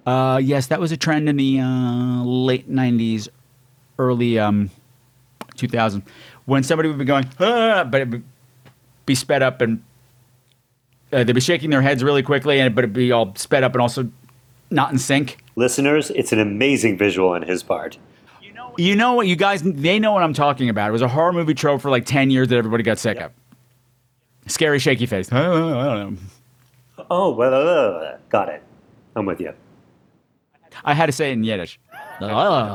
Uh, 0.06 0.40
yes, 0.44 0.68
that 0.68 0.80
was 0.80 0.92
a 0.92 0.98
trend 0.98 1.30
in 1.30 1.36
the 1.36 1.60
uh, 1.60 2.24
late 2.24 2.70
'90s, 2.70 3.28
early 4.00 4.40
um, 4.40 4.72
2000, 5.56 6.04
when 6.46 6.64
somebody 6.64 6.90
would 6.90 6.98
be 6.98 7.06
going, 7.06 7.30
ah, 7.40 7.84
but 7.84 8.02
it 8.02 8.10
would 8.10 8.24
be 9.06 9.14
sped 9.14 9.44
up 9.44 9.62
and 9.62 9.84
uh, 11.12 11.24
they'd 11.24 11.34
be 11.34 11.42
shaking 11.42 11.70
their 11.70 11.82
heads 11.82 12.04
really 12.04 12.24
quickly, 12.24 12.60
and 12.60 12.74
but 12.74 12.84
it'd 12.84 12.94
be 12.94 13.12
all 13.12 13.36
sped 13.36 13.64
up 13.64 13.74
and 13.74 13.82
also 13.82 14.10
not 14.72 14.92
in 14.92 14.98
sync. 14.98 15.44
Listeners, 15.56 16.12
it's 16.12 16.32
an 16.32 16.40
amazing 16.40 16.98
visual 16.98 17.30
on 17.30 17.44
his 17.44 17.64
part. 17.64 17.98
You 18.80 18.96
know 18.96 19.14
what? 19.14 19.28
You 19.28 19.36
guys, 19.36 19.62
they 19.62 20.00
know 20.00 20.14
what 20.14 20.24
I'm 20.24 20.34
talking 20.34 20.70
about. 20.70 20.88
It 20.88 20.94
was 20.94 21.02
a 21.02 21.08
horror 21.10 21.34
movie 21.34 21.54
trope 21.54 21.82
for 21.82 21.92
like 21.92 22.06
10 22.06 22.32
years 22.32 22.48
that 22.48 22.56
everybody 22.56 22.82
got 22.82 22.98
sick 22.98 23.20
of. 23.20 23.34
Scary, 24.48 24.80
shaky 24.80 25.06
face. 25.06 25.30
I 25.34 25.44
don't 25.44 26.16
know. 26.16 26.18
Oh, 27.12 27.32
well, 27.32 27.54
uh, 27.54 28.18
got 28.30 28.48
it. 28.48 28.64
I'm 29.18 29.26
with 29.26 29.42
you. 29.42 29.54
I 30.86 30.94
had 30.94 31.08
to 31.08 31.12
say 31.12 31.32
it 31.32 31.34
in 31.34 31.44
Yiddish. 31.44 31.78
Uh, 32.22 32.70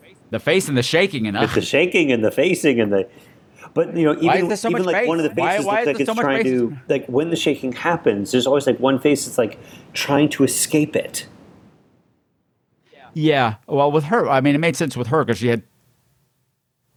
the 0.30 0.38
face 0.38 0.68
and 0.68 0.76
the 0.76 0.82
shaking 0.82 1.26
and 1.26 1.38
With 1.38 1.54
the 1.54 1.62
shaking 1.62 2.12
and 2.12 2.22
the 2.22 2.30
facing 2.30 2.80
and 2.80 2.92
the. 2.92 3.08
But 3.72 3.96
you 3.96 4.04
know, 4.04 4.20
even, 4.20 4.54
so 4.58 4.68
even 4.68 4.84
like 4.84 4.96
face? 4.96 5.08
one 5.08 5.18
of 5.18 5.22
the 5.22 5.34
faces 5.34 5.64
why 5.64 5.84
looks 5.84 5.86
like 5.86 5.94
there 5.96 6.02
it's 6.02 6.06
so 6.06 6.14
much 6.14 6.22
trying 6.22 6.44
to 6.44 6.76
like 6.88 7.06
when 7.06 7.30
the 7.30 7.36
shaking 7.36 7.72
happens. 7.72 8.32
There's 8.32 8.46
always 8.46 8.66
like 8.66 8.78
one 8.78 8.98
face 8.98 9.24
that's 9.24 9.38
like 9.38 9.58
trying 9.94 10.28
to 10.30 10.44
escape 10.44 10.94
it. 10.94 11.26
Yeah. 13.14 13.56
Well, 13.66 13.90
with 13.92 14.04
her, 14.04 14.28
I 14.28 14.40
mean, 14.40 14.54
it 14.54 14.58
made 14.58 14.76
sense 14.76 14.96
with 14.96 15.08
her 15.08 15.24
because 15.24 15.38
she 15.38 15.48
had. 15.48 15.62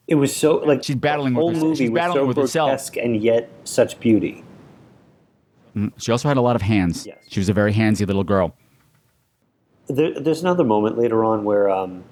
It 0.08 0.16
was 0.16 0.36
so 0.36 0.58
like 0.58 0.84
she's 0.84 0.96
battling 0.96 1.34
The 1.34 1.40
whole 1.40 1.50
with 1.52 1.60
movie 1.62 1.76
she's 1.76 1.90
was 1.92 1.98
battling 2.00 2.22
so 2.24 2.26
with 2.28 2.38
herself. 2.38 2.70
grotesque 2.70 2.98
and 2.98 3.22
yet 3.22 3.50
such 3.64 4.00
beauty. 4.00 4.44
Mm, 5.76 5.92
She 5.98 6.12
also 6.12 6.28
had 6.28 6.38
a 6.38 6.42
lot 6.42 6.56
of 6.56 6.62
hands. 6.62 7.06
Yes. 7.08 7.18
She 7.28 7.40
was 7.40 7.50
a 7.50 7.54
very 7.54 7.74
handsy 7.74 8.06
little 8.06 8.24
girl. 8.24 8.56
There, 9.88 10.20
there's 10.20 10.42
another 10.42 10.64
moment 10.64 10.98
later 10.98 11.24
on 11.26 11.44
where 11.44 11.70
um, 11.70 12.04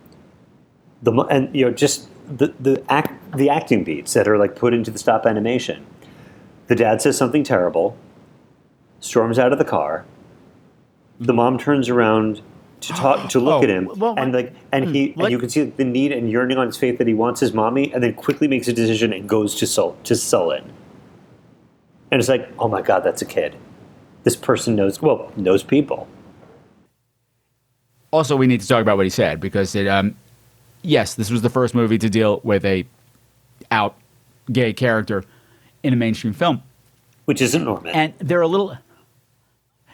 the 1.01 1.12
and 1.30 1.56
you 1.56 1.66
know 1.66 1.72
just 1.72 2.10
the 2.36 2.54
the 2.60 2.84
act 2.89 3.14
the 3.38 3.49
acting 3.49 3.84
beats 3.84 4.14
that 4.14 4.28
are 4.28 4.38
like 4.38 4.56
put 4.56 4.74
into 4.74 4.89
the 4.91 4.97
stop 4.99 5.26
animation. 5.26 5.86
The 6.68 6.76
dad 6.76 7.01
says 7.01 7.18
something 7.18 7.43
terrible, 7.43 7.95
storms 9.01 9.38
out 9.38 9.51
of 9.54 9.60
the 9.60 9.66
car. 9.66 10.06
The 11.20 11.34
mom 11.34 11.58
turns 11.60 11.89
around 11.89 12.41
to 12.88 12.93
talk 12.93 13.29
to 13.29 13.39
look 13.39 13.61
Oh, 13.61 13.63
at 13.63 13.69
him, 13.69 13.89
and 14.17 14.34
like 14.34 14.53
and 14.71 14.95
he 14.95 15.13
and 15.17 15.31
you 15.31 15.39
can 15.39 15.49
see 15.49 15.63
the 15.63 15.84
need 15.84 16.11
and 16.11 16.29
yearning 16.29 16.57
on 16.57 16.67
his 16.67 16.77
face 16.77 16.97
that 16.97 17.07
he 17.07 17.13
wants 17.13 17.39
his 17.39 17.53
mommy, 17.53 17.93
and 17.93 18.03
then 18.03 18.13
quickly 18.13 18.47
makes 18.47 18.67
a 18.67 18.73
decision 18.73 19.13
and 19.13 19.27
goes 19.27 19.55
to 19.55 19.67
Sul 19.67 19.95
to 20.03 20.15
Sullen. 20.15 20.63
And 22.11 22.19
it's 22.19 22.29
like, 22.29 22.49
oh 22.59 22.67
my 22.67 22.81
god, 22.81 23.03
that's 23.03 23.21
a 23.21 23.25
kid. 23.25 23.55
This 24.23 24.36
person 24.36 24.75
knows 24.75 25.01
well 25.01 25.31
knows 25.36 25.63
people. 25.63 26.07
Also, 28.11 28.36
we 28.36 28.45
need 28.47 28.61
to 28.61 28.67
talk 28.67 28.81
about 28.81 28.97
what 28.97 29.05
he 29.05 29.09
said 29.09 29.39
because 29.39 29.75
it. 29.75 29.88
Um, 29.88 30.15
yes, 30.84 31.15
this 31.15 31.31
was 31.31 31.41
the 31.41 31.49
first 31.49 31.73
movie 31.73 31.97
to 31.97 32.09
deal 32.09 32.41
with 32.43 32.63
a 32.65 32.86
out 33.71 33.95
gay 34.51 34.73
character 34.73 35.23
in 35.81 35.93
a 35.93 35.95
mainstream 35.95 36.34
film, 36.34 36.61
which 37.25 37.41
isn't 37.41 37.63
normal 37.63 37.91
And 37.93 38.13
they're 38.19 38.41
a 38.41 38.47
little. 38.47 38.77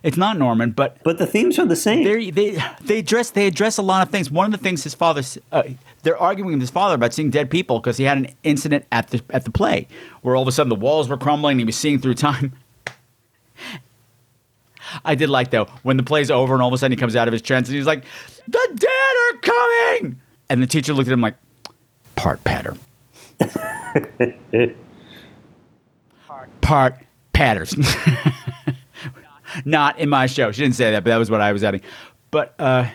It's 0.03 0.17
not 0.17 0.37
Norman, 0.37 0.71
but 0.71 0.97
but 1.03 1.17
the 1.17 1.27
themes 1.27 1.59
are 1.59 1.65
the 1.65 1.75
same. 1.75 2.03
They 2.03 2.29
they 2.29 2.63
they 2.81 2.99
address 2.99 3.31
they 3.31 3.47
address 3.47 3.77
a 3.77 3.81
lot 3.81 4.05
of 4.05 4.11
things. 4.11 4.31
One 4.31 4.45
of 4.45 4.51
the 4.51 4.57
things 4.63 4.83
his 4.83 4.93
father 4.93 5.21
uh, 5.51 5.63
they're 6.03 6.17
arguing 6.17 6.53
with 6.53 6.61
his 6.61 6.69
father 6.69 6.95
about 6.95 7.13
seeing 7.13 7.29
dead 7.29 7.49
people 7.49 7.79
because 7.79 7.97
he 7.97 8.05
had 8.05 8.17
an 8.17 8.27
incident 8.43 8.85
at 8.91 9.09
the 9.09 9.21
at 9.29 9.43
the 9.43 9.51
play 9.51 9.87
where 10.21 10.35
all 10.35 10.41
of 10.41 10.47
a 10.47 10.51
sudden 10.51 10.69
the 10.69 10.75
walls 10.75 11.09
were 11.09 11.17
crumbling 11.17 11.53
and 11.53 11.61
he 11.61 11.65
was 11.65 11.75
seeing 11.75 11.99
through 11.99 12.13
time. 12.15 12.53
I 15.03 15.15
did 15.15 15.29
like 15.29 15.51
though 15.51 15.65
when 15.83 15.97
the 15.97 16.03
play's 16.03 16.31
over 16.31 16.53
and 16.53 16.61
all 16.61 16.69
of 16.69 16.73
a 16.73 16.77
sudden 16.77 16.93
he 16.93 16.99
comes 16.99 17.15
out 17.15 17.27
of 17.27 17.31
his 17.33 17.41
trance 17.41 17.67
and 17.67 17.75
he's 17.75 17.85
like, 17.85 18.05
"The 18.47 18.69
dead 18.75 18.89
are 18.89 19.37
coming!" 19.39 20.21
And 20.49 20.63
the 20.63 20.67
teacher 20.67 20.93
looked 20.93 21.09
at 21.09 21.13
him 21.13 21.21
like, 21.21 21.35
"Part 22.15 22.43
patter." 22.43 22.75
Part 26.61 26.95
patterns. 27.33 27.75
Not 29.65 29.99
in 29.99 30.09
my 30.09 30.25
show. 30.25 30.51
She 30.51 30.61
didn't 30.61 30.75
say 30.75 30.91
that, 30.91 31.03
but 31.03 31.09
that 31.09 31.17
was 31.17 31.31
what 31.31 31.41
I 31.41 31.51
was 31.51 31.63
adding. 31.63 31.81
But 32.31 32.55
uh, 32.59 32.89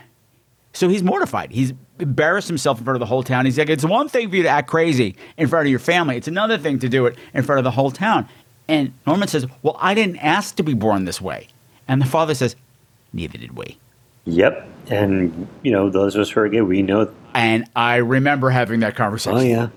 so 0.73 0.89
he's 0.89 1.03
mortified. 1.03 1.51
He's 1.51 1.73
embarrassed 1.99 2.49
himself 2.49 2.79
in 2.79 2.85
front 2.85 2.97
of 2.97 3.01
the 3.01 3.07
whole 3.07 3.23
town. 3.23 3.45
He's 3.45 3.59
like, 3.59 3.69
it's 3.69 3.85
one 3.85 4.09
thing 4.09 4.29
for 4.31 4.37
you 4.37 4.43
to 4.43 4.49
act 4.49 4.69
crazy 4.69 5.17
in 5.37 5.49
front 5.49 5.67
of 5.67 5.71
your 5.71 5.79
family. 5.79 6.17
It's 6.17 6.29
another 6.29 6.59
thing 6.59 6.79
to 6.81 6.89
do 6.89 7.07
it 7.07 7.17
in 7.33 7.43
front 7.43 7.59
of 7.59 7.65
the 7.65 7.71
whole 7.71 7.91
town. 7.91 8.29
And 8.69 8.93
Norman 9.07 9.29
says, 9.29 9.47
well, 9.63 9.77
I 9.79 9.95
didn't 9.95 10.17
ask 10.19 10.57
to 10.57 10.63
be 10.63 10.75
born 10.75 11.05
this 11.05 11.21
way. 11.21 11.49
And 11.87 12.01
the 12.01 12.07
father 12.07 12.35
says, 12.35 12.57
neither 13.13 13.39
did 13.39 13.57
we. 13.57 13.79
Yep, 14.27 14.67
and 14.89 15.49
you 15.63 15.71
know 15.71 15.91
those 15.91 16.15
of 16.15 16.23
us 16.23 16.31
who 16.31 16.41
are 16.41 16.49
gay, 16.49 16.63
we 16.63 16.81
know. 16.81 17.13
And 17.35 17.69
I 17.77 17.97
remember 17.97 18.49
having 18.49 18.81
that 18.81 18.97
conversation. 18.97 19.39
Oh 19.39 19.43
yeah. 19.43 19.69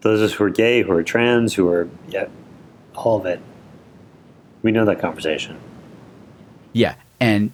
Those 0.00 0.20
of 0.20 0.30
us 0.30 0.32
who 0.32 0.44
are 0.44 0.50
gay, 0.50 0.82
who 0.82 0.92
are 0.92 1.02
trans, 1.02 1.52
who 1.52 1.68
are 1.68 1.88
yeah, 2.08 2.28
all 2.94 3.18
of 3.18 3.26
it. 3.26 3.40
We 4.62 4.72
know 4.72 4.84
that 4.84 5.00
conversation. 5.00 5.58
Yeah, 6.72 6.94
and 7.18 7.52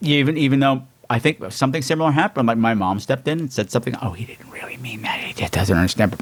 even 0.00 0.36
even 0.36 0.60
though 0.60 0.82
I 1.08 1.18
think 1.18 1.52
something 1.52 1.82
similar 1.82 2.10
happened, 2.10 2.48
like 2.48 2.58
my 2.58 2.74
mom 2.74 3.00
stepped 3.00 3.28
in 3.28 3.40
and 3.40 3.52
said 3.52 3.70
something. 3.70 3.94
Oh, 4.02 4.12
he 4.12 4.24
didn't 4.24 4.50
really 4.50 4.76
mean 4.78 5.02
that. 5.02 5.20
He 5.20 5.32
just 5.32 5.52
doesn't 5.52 5.76
understand. 5.76 6.16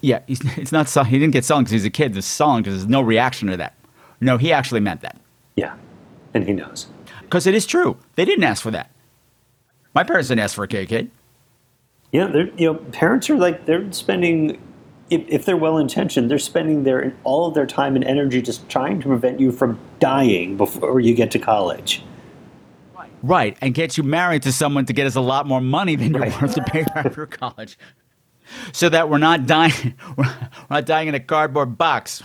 Yeah, 0.00 0.20
he's, 0.26 0.40
it's 0.58 0.72
not. 0.72 0.88
He 1.06 1.18
didn't 1.18 1.32
get 1.32 1.44
sullen 1.44 1.64
because 1.64 1.72
he's 1.72 1.84
a 1.84 1.90
kid. 1.90 2.14
There's 2.14 2.26
sullen 2.26 2.62
because 2.62 2.74
there's 2.74 2.88
no 2.88 3.00
reaction 3.00 3.48
to 3.48 3.56
that. 3.56 3.74
No, 4.20 4.36
he 4.36 4.52
actually 4.52 4.80
meant 4.80 5.00
that. 5.02 5.20
Yeah, 5.56 5.76
and 6.34 6.44
he 6.44 6.52
knows 6.52 6.86
because 7.22 7.46
it 7.46 7.54
is 7.54 7.66
true. 7.66 7.96
They 8.14 8.24
didn't 8.24 8.44
ask 8.44 8.62
for 8.62 8.70
that. 8.70 8.90
My 9.94 10.02
parents 10.02 10.28
didn't 10.28 10.40
ask 10.40 10.54
for 10.54 10.64
a 10.64 10.68
gay 10.68 10.86
kid. 10.86 11.10
Yeah, 12.12 12.26
they're 12.26 12.48
you 12.56 12.72
know 12.72 12.74
parents 12.74 13.28
are 13.28 13.36
like 13.36 13.66
they're 13.66 13.90
spending. 13.92 14.62
If, 15.10 15.24
if 15.28 15.44
they're 15.46 15.56
well 15.56 15.78
intentioned, 15.78 16.30
they're 16.30 16.38
spending 16.38 16.84
their 16.84 17.14
all 17.24 17.46
of 17.46 17.54
their 17.54 17.66
time 17.66 17.96
and 17.96 18.04
energy 18.04 18.42
just 18.42 18.68
trying 18.68 19.00
to 19.00 19.06
prevent 19.08 19.40
you 19.40 19.52
from 19.52 19.78
dying 20.00 20.56
before 20.56 21.00
you 21.00 21.14
get 21.14 21.30
to 21.32 21.38
college. 21.38 22.02
Right, 23.22 23.56
and 23.60 23.74
get 23.74 23.96
you 23.96 24.04
married 24.04 24.42
to 24.44 24.52
someone 24.52 24.84
to 24.86 24.92
get 24.92 25.06
us 25.06 25.16
a 25.16 25.20
lot 25.20 25.46
more 25.46 25.60
money 25.60 25.96
than 25.96 26.14
you're 26.14 26.26
worth 26.40 26.54
to 26.54 26.62
pay 26.62 26.84
after 26.94 27.26
college, 27.26 27.76
so 28.72 28.88
that 28.90 29.08
we're 29.10 29.18
not 29.18 29.46
dying. 29.46 29.94
We're 30.16 30.36
not 30.70 30.86
dying 30.86 31.08
in 31.08 31.14
a 31.16 31.20
cardboard 31.20 31.76
box. 31.76 32.22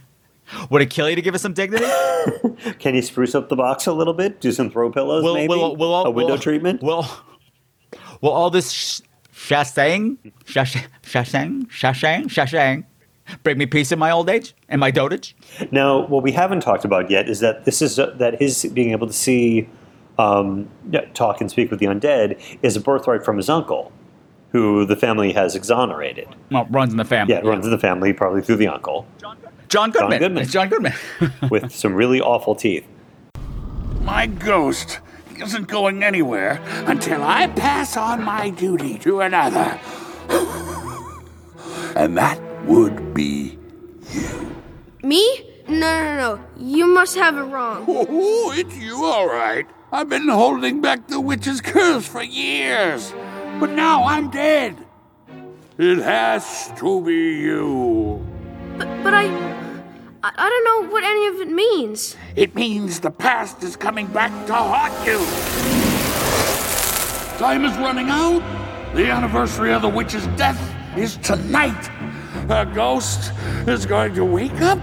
Would 0.70 0.80
it 0.80 0.90
kill 0.90 1.10
you 1.10 1.16
to 1.16 1.22
give 1.22 1.34
us 1.34 1.42
some 1.42 1.52
dignity? 1.54 1.84
Can 2.78 2.94
you 2.94 3.02
spruce 3.02 3.34
up 3.34 3.48
the 3.48 3.56
box 3.56 3.86
a 3.86 3.92
little 3.92 4.14
bit? 4.14 4.40
Do 4.40 4.52
some 4.52 4.70
throw 4.70 4.90
pillows, 4.90 5.22
Will- 5.24 5.34
maybe? 5.34 5.48
will- 5.48 5.76
will- 5.76 6.06
a 6.06 6.10
window 6.10 6.36
treatment? 6.36 6.82
Will, 6.82 7.06
will 8.20 8.30
all 8.30 8.48
this 8.50 8.70
sh- 8.70 9.00
shashang, 9.36 10.16
shash- 10.44 10.86
shashang, 11.02 11.66
shashang, 11.68 12.24
shashang 12.24 12.84
bring 13.42 13.58
me 13.58 13.66
peace 13.66 13.92
in 13.92 13.98
my 13.98 14.10
old 14.10 14.28
age 14.28 14.54
and 14.68 14.80
my 14.80 14.90
dotage? 14.90 15.34
Now, 15.70 16.06
what 16.06 16.22
we 16.22 16.32
haven't 16.32 16.60
talked 16.60 16.84
about 16.84 17.10
yet 17.10 17.28
is 17.28 17.40
that 17.40 17.64
this 17.64 17.82
is 17.82 17.96
that 17.96 18.36
his 18.38 18.64
being 18.72 18.90
able 18.90 19.06
to 19.06 19.12
see, 19.12 19.68
um, 20.18 20.68
talk 21.14 21.40
and 21.40 21.50
speak 21.50 21.70
with 21.70 21.80
the 21.80 21.86
undead 21.86 22.40
is 22.62 22.76
a 22.76 22.80
birthright 22.80 23.24
from 23.24 23.36
his 23.36 23.48
uncle, 23.48 23.92
who 24.52 24.86
the 24.86 24.96
family 24.96 25.32
has 25.32 25.54
exonerated. 25.54 26.28
Well, 26.50 26.66
runs 26.70 26.92
in 26.92 26.96
the 26.96 27.04
family. 27.04 27.34
Yeah, 27.34 27.40
runs 27.40 27.64
in 27.64 27.70
the 27.70 27.78
family, 27.78 28.12
probably 28.12 28.42
through 28.42 28.56
the 28.56 28.68
uncle. 28.68 29.06
John 29.68 29.90
Goodman. 29.90 30.10
John 30.10 30.18
Goodman. 30.18 30.42
It's 30.42 30.52
John 30.52 30.68
Goodman. 30.68 30.94
with 31.50 31.72
some 31.72 31.94
really 31.94 32.20
awful 32.20 32.54
teeth. 32.54 32.86
My 34.02 34.26
ghost 34.26 35.00
isn't 35.40 35.68
going 35.68 36.02
anywhere 36.02 36.60
until 36.86 37.22
I 37.22 37.46
pass 37.46 37.96
on 37.96 38.22
my 38.22 38.50
duty 38.50 38.98
to 38.98 39.20
another. 39.20 39.80
and 41.96 42.16
that 42.16 42.40
would 42.64 43.14
be 43.14 43.58
you. 44.10 44.52
Me? 45.02 45.42
No, 45.68 46.04
no, 46.04 46.16
no. 46.16 46.44
You 46.56 46.86
must 46.86 47.16
have 47.16 47.36
it 47.36 47.42
wrong. 47.42 47.84
Oh, 47.88 48.52
it's 48.54 48.76
you, 48.76 49.04
all 49.04 49.26
right. 49.26 49.66
I've 49.92 50.08
been 50.08 50.28
holding 50.28 50.80
back 50.80 51.08
the 51.08 51.20
witch's 51.20 51.60
curse 51.60 52.06
for 52.06 52.22
years. 52.22 53.12
But 53.60 53.70
now 53.70 54.04
I'm 54.04 54.30
dead. 54.30 54.76
It 55.78 55.98
has 55.98 56.72
to 56.78 57.04
be 57.04 57.40
you. 57.40 58.26
But, 58.78 58.88
but 59.02 59.14
I, 59.14 59.26
I, 60.26 60.32
I 60.36 60.50
don't 60.50 60.64
know 60.64 60.92
what 60.92 61.04
any 61.04 61.26
of 61.28 61.40
it 61.40 61.52
means. 61.52 62.16
It 62.34 62.56
means 62.56 62.98
the 62.98 63.12
past 63.12 63.62
is 63.62 63.76
coming 63.76 64.08
back 64.08 64.32
to 64.48 64.54
haunt 64.54 64.92
you. 65.06 65.18
Time 67.38 67.64
is 67.64 67.76
running 67.78 68.08
out. 68.08 68.42
The 68.96 69.08
anniversary 69.08 69.72
of 69.72 69.82
the 69.82 69.88
witch's 69.88 70.26
death 70.36 70.60
is 70.98 71.16
tonight. 71.18 71.86
Her 72.48 72.64
ghost 72.64 73.32
is 73.68 73.86
going 73.86 74.14
to 74.14 74.24
wake 74.24 74.60
up, 74.62 74.80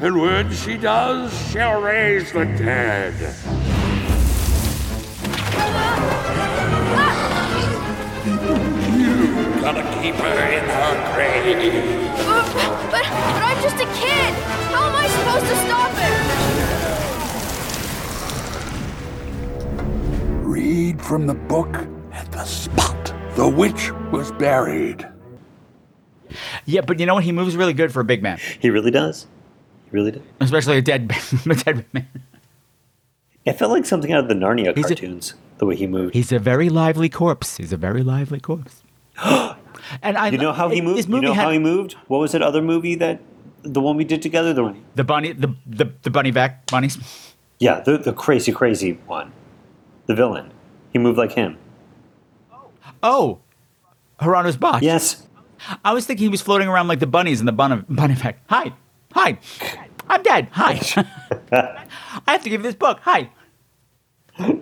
and 0.00 0.18
when 0.18 0.50
she 0.50 0.78
does, 0.78 1.30
she'll 1.50 1.78
raise 1.78 2.32
the 2.32 2.46
dead. 2.46 3.12
You 8.96 9.60
gotta 9.60 9.82
keep 10.00 10.14
her 10.14 10.38
in 10.56 10.64
her 10.64 11.14
grave. 11.14 12.06
Uh, 12.18 12.52
but, 12.54 12.90
but, 12.90 13.04
but 13.12 13.46
just 13.46 13.55
a 13.55 13.55
kid. 14.00 14.34
How 14.72 14.88
am 14.88 14.94
I 14.94 15.06
supposed 15.08 15.46
to 15.46 15.56
stop 15.66 15.92
it? 15.96 16.02
Read 20.46 21.00
from 21.02 21.26
the 21.26 21.34
book 21.34 21.74
at 22.12 22.30
the 22.32 22.44
spot 22.44 23.12
the 23.34 23.48
witch 23.48 23.90
was 24.12 24.32
buried. 24.32 25.06
Yeah, 26.64 26.80
but 26.80 26.98
you 26.98 27.06
know 27.06 27.14
what? 27.14 27.24
He 27.24 27.32
moves 27.32 27.56
really 27.56 27.72
good 27.74 27.92
for 27.92 28.00
a 28.00 28.04
big 28.04 28.22
man, 28.22 28.38
He 28.60 28.70
really 28.70 28.90
does. 28.90 29.26
He 29.84 29.90
really 29.92 30.12
does. 30.12 30.22
especially 30.40 30.78
a 30.78 30.82
dead, 30.82 31.12
a 31.46 31.54
dead 31.54 31.84
man. 31.92 32.08
It 33.44 33.52
felt 33.52 33.70
like 33.70 33.84
something 33.86 34.12
out 34.12 34.20
of 34.24 34.28
the 34.28 34.34
Narnia 34.34 34.74
He's 34.74 34.86
a- 34.86 34.88
cartoons. 34.88 35.34
the 35.58 35.66
way 35.66 35.76
he 35.76 35.86
moved. 35.86 36.14
He's 36.14 36.32
a 36.32 36.38
very 36.38 36.68
lively 36.68 37.08
corpse. 37.08 37.56
He's 37.58 37.72
a 37.72 37.76
very 37.76 38.02
lively 38.02 38.40
corpse. 38.40 38.82
and 39.22 40.16
I, 40.18 40.28
you 40.30 40.38
know 40.38 40.52
how 40.52 40.68
he 40.70 40.80
moved. 40.80 41.08
You 41.08 41.20
know 41.20 41.32
had 41.32 41.44
how 41.44 41.50
he 41.52 41.58
moved. 41.58 41.92
What 42.08 42.18
was 42.18 42.32
that 42.32 42.42
other 42.42 42.60
movie 42.62 42.96
that 42.96 43.20
the 43.72 43.80
one 43.80 43.96
we 43.96 44.04
did 44.04 44.22
together? 44.22 44.52
The 44.54 44.74
the 44.94 45.04
bunny, 45.04 45.32
the 45.32 45.54
the, 45.66 45.92
the 46.02 46.10
bunny 46.10 46.30
back 46.30 46.66
bunnies. 46.66 46.98
yeah, 47.58 47.80
the 47.80 47.98
the 47.98 48.12
crazy 48.12 48.52
crazy 48.52 48.92
one, 49.06 49.32
the 50.06 50.14
villain. 50.14 50.50
He 50.92 50.98
moved 50.98 51.18
like 51.18 51.32
him. 51.32 51.58
Oh, 53.02 53.40
Hieronymus 54.20 54.56
Bosch. 54.56 54.82
Yes. 54.82 55.22
I 55.84 55.92
was 55.92 56.06
thinking 56.06 56.24
he 56.24 56.28
was 56.28 56.42
floating 56.42 56.68
around 56.68 56.88
like 56.88 57.00
the 57.00 57.06
bunnies 57.06 57.40
in 57.40 57.46
the 57.46 57.52
bunny, 57.52 57.82
bunny 57.88 58.14
back. 58.14 58.38
Hi, 58.48 58.72
hi, 59.12 59.38
I'm 60.08 60.22
dead. 60.22 60.48
Hi. 60.52 60.80
I 62.26 62.32
have 62.32 62.42
to 62.44 62.50
give 62.50 62.60
you 62.60 62.64
this 62.64 62.74
book. 62.74 63.00
Hi. 63.02 63.30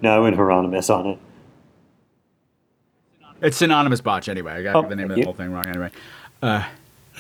No, 0.02 0.24
and 0.24 0.36
Hieronymus 0.36 0.88
on 0.90 1.06
it. 1.06 1.18
It's 3.42 3.56
synonymous 3.56 4.00
botch 4.00 4.28
anyway. 4.28 4.52
I 4.52 4.62
got 4.62 4.76
Oh, 4.76 4.88
the 4.88 4.96
name 4.96 5.10
of 5.10 5.16
the 5.16 5.24
whole 5.24 5.34
thing 5.34 5.50
wrong 5.52 5.66
anyway. 5.66 5.90
Uh, 6.40 6.64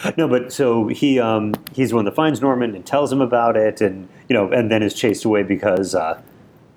No, 0.16 0.26
but 0.28 0.52
so 0.52 0.88
he 0.88 1.18
um, 1.20 1.54
he's 1.72 1.90
the 1.90 1.96
one 1.96 2.04
that 2.04 2.14
finds 2.14 2.40
Norman 2.40 2.74
and 2.74 2.84
tells 2.84 3.12
him 3.12 3.20
about 3.20 3.56
it, 3.56 3.80
and 3.80 4.08
you 4.28 4.34
know, 4.34 4.50
and 4.50 4.70
then 4.70 4.82
is 4.82 4.94
chased 4.94 5.24
away 5.24 5.42
because 5.44 5.94
uh, 5.94 6.20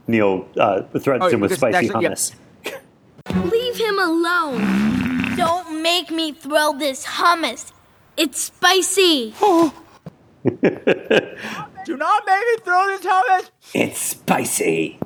Neil 0.07 0.47
uh, 0.57 0.84
threatens 0.99 1.32
Oh, 1.32 1.36
him 1.36 1.39
with 1.41 1.49
because 1.51 1.59
spicy 1.59 1.88
actually- 1.88 2.03
yeah. 2.03 2.11
hummus. 2.11 2.36
Leave 3.51 3.76
him 3.78 3.99
alone. 3.99 5.36
Don't 5.36 5.82
make 5.82 6.11
me 6.11 6.32
throw 6.32 6.74
this 6.78 7.05
hummus. 7.05 7.72
It's 8.15 8.39
spicy. 8.39 9.34
Do 9.43 9.72
not 11.97 12.24
make 12.26 12.45
me 12.45 12.57
throw 12.63 12.86
this 12.88 13.05
hummus. 13.05 13.49
It's 13.74 13.99
spicy. 13.99 14.99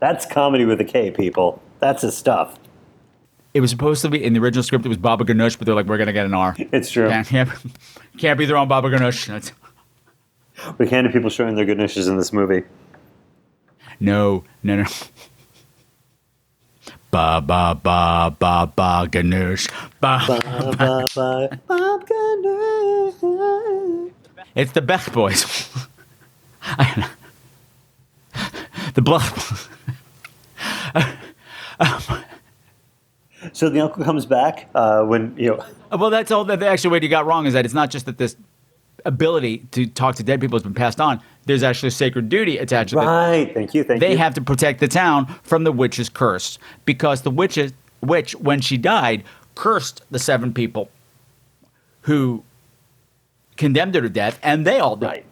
That's 0.00 0.26
comedy 0.26 0.64
with 0.64 0.80
a 0.80 0.84
K, 0.84 1.10
people. 1.10 1.60
That's 1.80 2.02
his 2.02 2.16
stuff. 2.16 2.58
It 3.58 3.60
was 3.60 3.70
supposed 3.70 4.02
to 4.02 4.08
be 4.08 4.22
in 4.22 4.34
the 4.34 4.38
original 4.38 4.62
script. 4.62 4.86
It 4.86 4.88
was 4.88 4.98
Baba 4.98 5.24
Ganoush, 5.24 5.58
but 5.58 5.66
they're 5.66 5.74
like, 5.74 5.86
we're 5.86 5.98
gonna 5.98 6.12
get 6.12 6.24
an 6.26 6.32
R. 6.32 6.54
It's 6.70 6.92
true. 6.92 7.08
Can't, 7.08 7.26
can't, 7.26 7.48
can't 8.16 8.38
be 8.38 8.46
their 8.46 8.56
own 8.56 8.68
Baba 8.68 8.88
Ganoush. 8.88 9.26
That's- 9.26 9.50
We 10.78 10.86
can't 10.86 11.04
have 11.06 11.12
people 11.12 11.28
showing 11.28 11.56
their 11.56 11.64
goodnesses 11.64 12.06
in 12.06 12.16
this 12.16 12.32
movie. 12.32 12.62
No, 13.98 14.44
no, 14.62 14.76
no. 14.76 14.84
Ba 17.10 17.40
ba 17.44 17.74
ba 17.82 18.30
ba 18.38 18.72
ba 18.76 19.08
Ganoush. 19.10 19.68
Ba, 20.00 20.22
Ba, 20.28 20.38
ba, 20.78 21.08
ba. 21.66 21.98
ganoush. 22.06 24.12
It's 24.54 24.70
the 24.70 24.82
Beach 24.82 25.12
Boys. 25.12 25.68
I 26.62 26.94
don't 26.94 27.10
know. 32.06 32.20
So 33.52 33.68
the 33.68 33.80
uncle 33.80 34.04
comes 34.04 34.26
back 34.26 34.68
uh, 34.74 35.02
when 35.02 35.34
you 35.36 35.50
know. 35.50 35.64
Well, 35.96 36.10
that's 36.10 36.30
all. 36.30 36.44
That 36.44 36.60
the 36.60 36.68
actual 36.68 36.90
way 36.90 37.00
you 37.02 37.08
got 37.08 37.26
wrong 37.26 37.46
is 37.46 37.52
that 37.52 37.64
it's 37.64 37.74
not 37.74 37.90
just 37.90 38.06
that 38.06 38.18
this 38.18 38.36
ability 39.04 39.58
to 39.70 39.86
talk 39.86 40.16
to 40.16 40.22
dead 40.22 40.40
people 40.40 40.56
has 40.56 40.62
been 40.62 40.74
passed 40.74 41.00
on. 41.00 41.22
There's 41.46 41.62
actually 41.62 41.88
a 41.88 41.92
sacred 41.92 42.28
duty 42.28 42.58
attached 42.58 42.90
to 42.90 42.98
it. 42.98 43.04
Right. 43.04 43.54
Thank 43.54 43.74
you. 43.74 43.84
Thank 43.84 44.00
they 44.00 44.10
you. 44.10 44.16
They 44.16 44.18
have 44.22 44.34
to 44.34 44.40
protect 44.40 44.80
the 44.80 44.88
town 44.88 45.26
from 45.42 45.64
the 45.64 45.72
witch's 45.72 46.08
curse 46.08 46.58
because 46.84 47.22
the 47.22 47.30
witches, 47.30 47.72
witch, 48.02 48.34
when 48.36 48.60
she 48.60 48.76
died, 48.76 49.24
cursed 49.54 50.02
the 50.10 50.18
seven 50.18 50.52
people 50.52 50.90
who 52.02 52.42
condemned 53.56 53.94
her 53.94 54.00
to 54.00 54.08
death, 54.08 54.38
and 54.42 54.66
they 54.66 54.78
all 54.78 54.96
died. 54.96 55.24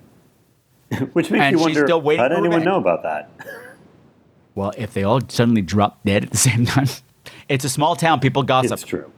Right. 0.91 1.15
Which 1.15 1.31
makes 1.31 1.43
and 1.43 1.57
you 1.57 1.61
wonder. 1.61 2.17
how 2.17 2.29
did 2.29 2.39
anyone 2.39 2.65
know 2.65 2.77
about 2.77 3.03
that? 3.03 3.31
Well, 4.55 4.73
if 4.79 4.95
they 4.95 5.05
all 5.05 5.21
suddenly 5.29 5.61
drop 5.61 6.03
dead 6.03 6.25
at 6.25 6.31
the 6.31 6.39
same 6.39 6.65
time, 6.65 6.87
it's 7.49 7.65
a 7.65 7.69
small 7.69 7.97
town. 7.97 8.21
People 8.21 8.43
gossip. 8.43 8.73
It's 8.73 8.83
true. 8.83 9.11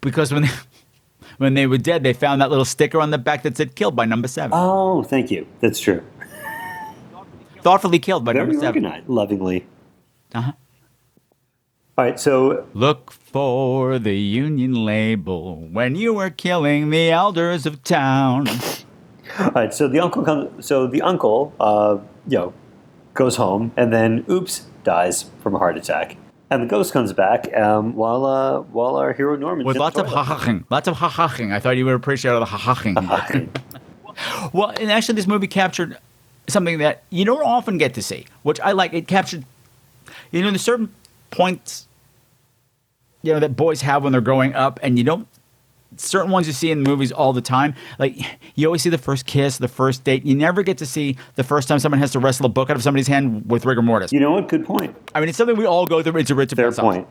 Because 0.00 0.32
when 0.32 0.42
they, 0.42 0.48
when 1.38 1.54
they 1.54 1.66
were 1.66 1.78
dead, 1.78 2.02
they 2.02 2.12
found 2.12 2.40
that 2.40 2.50
little 2.50 2.64
sticker 2.64 3.00
on 3.00 3.10
the 3.10 3.18
back 3.18 3.42
that 3.42 3.56
said 3.56 3.74
"killed 3.74 3.96
by 3.96 4.04
number 4.04 4.28
seven. 4.28 4.52
Oh, 4.54 5.02
thank 5.02 5.30
you. 5.30 5.46
That's 5.60 5.80
true. 5.80 6.02
Thoughtfully 7.62 7.98
killed 7.98 8.24
by 8.24 8.32
Very 8.32 8.46
number 8.46 8.60
seven. 8.60 8.84
organized, 8.84 9.08
lovingly. 9.08 9.66
Uh-huh. 10.34 10.52
All 11.98 12.04
right. 12.04 12.20
So 12.20 12.66
Look 12.74 13.10
for 13.10 13.98
the 13.98 14.14
Union 14.16 14.72
label 14.84 15.56
when 15.72 15.96
you 15.96 16.14
were 16.14 16.30
killing 16.30 16.90
the 16.90 17.10
elders 17.10 17.66
of 17.66 17.82
town. 17.82 18.46
All 19.40 19.50
right, 19.50 19.74
so 19.74 19.88
the 19.88 19.98
uncle 19.98 20.22
comes. 20.22 20.64
So 20.64 20.86
the 20.86 21.02
uncle, 21.02 21.52
uh, 21.58 21.98
you 22.28 22.38
know, 22.38 22.54
goes 23.14 23.36
home 23.36 23.72
and 23.76 23.92
then, 23.92 24.24
oops, 24.30 24.66
dies 24.84 25.24
from 25.42 25.54
a 25.56 25.58
heart 25.58 25.76
attack. 25.76 26.16
And 26.48 26.62
the 26.62 26.66
ghost 26.66 26.92
comes 26.92 27.12
back 27.12 27.52
um, 27.56 27.94
while 27.94 28.24
uh, 28.24 28.60
while 28.60 28.96
our 28.96 29.12
hero 29.12 29.36
Norman 29.36 29.66
With 29.66 29.76
lots 29.76 29.98
of 29.98 30.06
ha-ha-ing. 30.06 30.64
Lots 30.70 30.86
of 30.86 30.96
ha-ha-ing. 30.96 31.52
I 31.52 31.58
thought 31.58 31.76
you 31.76 31.84
would 31.84 31.94
appreciate 31.94 32.30
all 32.30 32.40
the 32.40 32.46
ha-ha-ing. 32.46 32.94
well, 34.52 34.70
and 34.70 34.92
actually 34.92 35.16
this 35.16 35.26
movie 35.26 35.48
captured 35.48 35.98
something 36.48 36.78
that 36.78 37.02
you 37.10 37.24
don't 37.24 37.42
often 37.42 37.78
get 37.78 37.94
to 37.94 38.02
see, 38.02 38.26
which 38.44 38.60
I 38.60 38.72
like. 38.72 38.92
It 38.94 39.08
captured, 39.08 39.44
you 40.30 40.42
know, 40.42 40.50
there's 40.50 40.62
certain 40.62 40.94
points, 41.30 41.88
you 43.22 43.32
know, 43.32 43.40
that 43.40 43.56
boys 43.56 43.82
have 43.82 44.04
when 44.04 44.12
they're 44.12 44.20
growing 44.20 44.54
up, 44.54 44.78
and 44.82 44.96
you 44.98 45.04
don't, 45.04 45.26
certain 45.96 46.30
ones 46.30 46.46
you 46.46 46.52
see 46.52 46.70
in 46.70 46.82
movies 46.82 47.12
all 47.12 47.32
the 47.32 47.40
time. 47.40 47.74
Like, 47.98 48.16
you 48.54 48.66
always 48.66 48.82
see 48.82 48.90
the 48.90 48.98
first 48.98 49.26
kiss, 49.26 49.58
the 49.58 49.68
first 49.68 50.04
date. 50.04 50.24
You 50.24 50.34
never 50.34 50.62
get 50.62 50.78
to 50.78 50.86
see 50.86 51.16
the 51.34 51.44
first 51.44 51.68
time 51.68 51.78
someone 51.78 51.98
has 52.00 52.12
to 52.12 52.18
wrestle 52.18 52.46
a 52.46 52.50
book 52.50 52.70
out 52.70 52.76
of 52.76 52.82
somebody's 52.82 53.08
hand 53.08 53.50
with 53.50 53.64
rigor 53.64 53.82
mortis. 53.82 54.12
You 54.12 54.20
know 54.20 54.32
what? 54.32 54.48
Good 54.48 54.64
point. 54.64 54.96
I 55.14 55.20
mean, 55.20 55.28
it's 55.28 55.38
something 55.38 55.56
we 55.56 55.66
all 55.66 55.86
go 55.86 56.02
through. 56.02 56.18
It's 56.20 56.30
a 56.30 56.34
rich 56.34 56.52
Fair 56.52 56.72
point. 56.72 57.06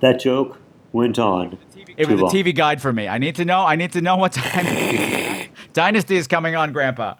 That 0.00 0.20
joke 0.20 0.58
went 0.92 1.18
on. 1.18 1.58
It 1.96 2.08
was 2.08 2.20
a. 2.20 2.24
TV 2.24 2.54
guide 2.54 2.82
for 2.82 2.92
me. 2.92 3.08
I 3.08 3.18
need 3.18 3.36
to 3.36 3.44
know. 3.44 3.60
I 3.60 3.76
need 3.76 3.92
to 3.92 4.00
know 4.00 4.16
what 4.16 4.32
time 4.32 5.48
Dynasty 5.72 6.16
is 6.16 6.26
coming 6.26 6.56
on, 6.56 6.72
Grandpa. 6.72 7.14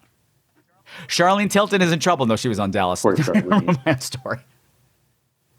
Charlene 1.09 1.51
Tilton 1.51 1.81
is 1.81 1.93
in 1.93 2.01
trouble. 2.01 2.27
No, 2.27 2.37
she 2.37 2.49
was 2.49 2.59
on 2.59 2.70
Dallas. 2.70 3.05
Romance 3.05 4.05
story. 4.05 4.39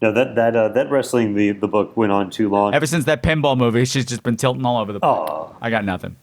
No, 0.04 0.12
that 0.12 0.34
that 0.34 0.54
uh, 0.54 0.68
that 0.68 0.90
wrestling 0.90 1.34
the 1.34 1.52
the 1.52 1.66
book 1.66 1.96
went 1.96 2.12
on 2.12 2.28
too 2.28 2.50
long. 2.50 2.74
Ever 2.74 2.84
since 2.84 3.06
that 3.06 3.22
pinball 3.22 3.56
movie, 3.56 3.86
she's 3.86 4.04
just 4.04 4.22
been 4.22 4.36
tilting 4.36 4.66
all 4.66 4.78
over 4.78 4.92
the 4.92 5.00
place. 5.00 5.10
Oh. 5.10 5.56
I 5.62 5.70
got 5.70 5.86
nothing. 5.86 6.16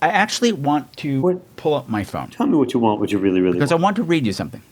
I 0.00 0.10
actually 0.10 0.52
want 0.52 0.96
to 0.98 1.42
pull 1.56 1.74
up 1.74 1.88
my 1.88 2.04
phone 2.04 2.30
Tell 2.30 2.46
me 2.46 2.56
what 2.56 2.72
you 2.72 2.78
want. 2.78 3.00
What 3.00 3.10
you 3.10 3.18
really 3.18 3.40
really 3.40 3.54
because 3.54 3.72
I 3.72 3.74
want 3.74 3.96
to 3.96 4.04
read 4.04 4.24
you 4.24 4.32
something. 4.32 4.62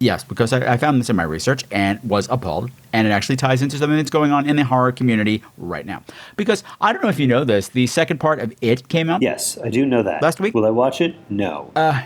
Yes, 0.00 0.24
because 0.24 0.52
I, 0.52 0.72
I 0.72 0.76
found 0.78 0.98
this 0.98 1.10
in 1.10 1.14
my 1.14 1.22
research 1.22 1.62
and 1.70 2.02
was 2.02 2.26
appalled, 2.28 2.72
and 2.92 3.06
it 3.06 3.10
actually 3.12 3.36
ties 3.36 3.62
into 3.62 3.76
something 3.76 3.96
that's 3.96 4.10
going 4.10 4.32
on 4.32 4.48
in 4.48 4.56
the 4.56 4.64
horror 4.64 4.90
community 4.90 5.44
right 5.56 5.86
now. 5.86 6.02
Because 6.36 6.64
I 6.80 6.92
don't 6.92 7.04
know 7.04 7.08
if 7.08 7.20
you 7.20 7.28
know 7.28 7.44
this, 7.44 7.68
the 7.68 7.86
second 7.86 8.18
part 8.18 8.40
of 8.40 8.52
It 8.60 8.88
came 8.88 9.08
out. 9.08 9.22
Yes, 9.22 9.58
I 9.58 9.68
do 9.68 9.86
know 9.86 10.02
that. 10.02 10.22
Last 10.22 10.40
week? 10.40 10.54
Will 10.54 10.66
I 10.66 10.70
watch 10.70 11.00
it? 11.00 11.14
No. 11.28 11.70
Uh, 11.76 12.02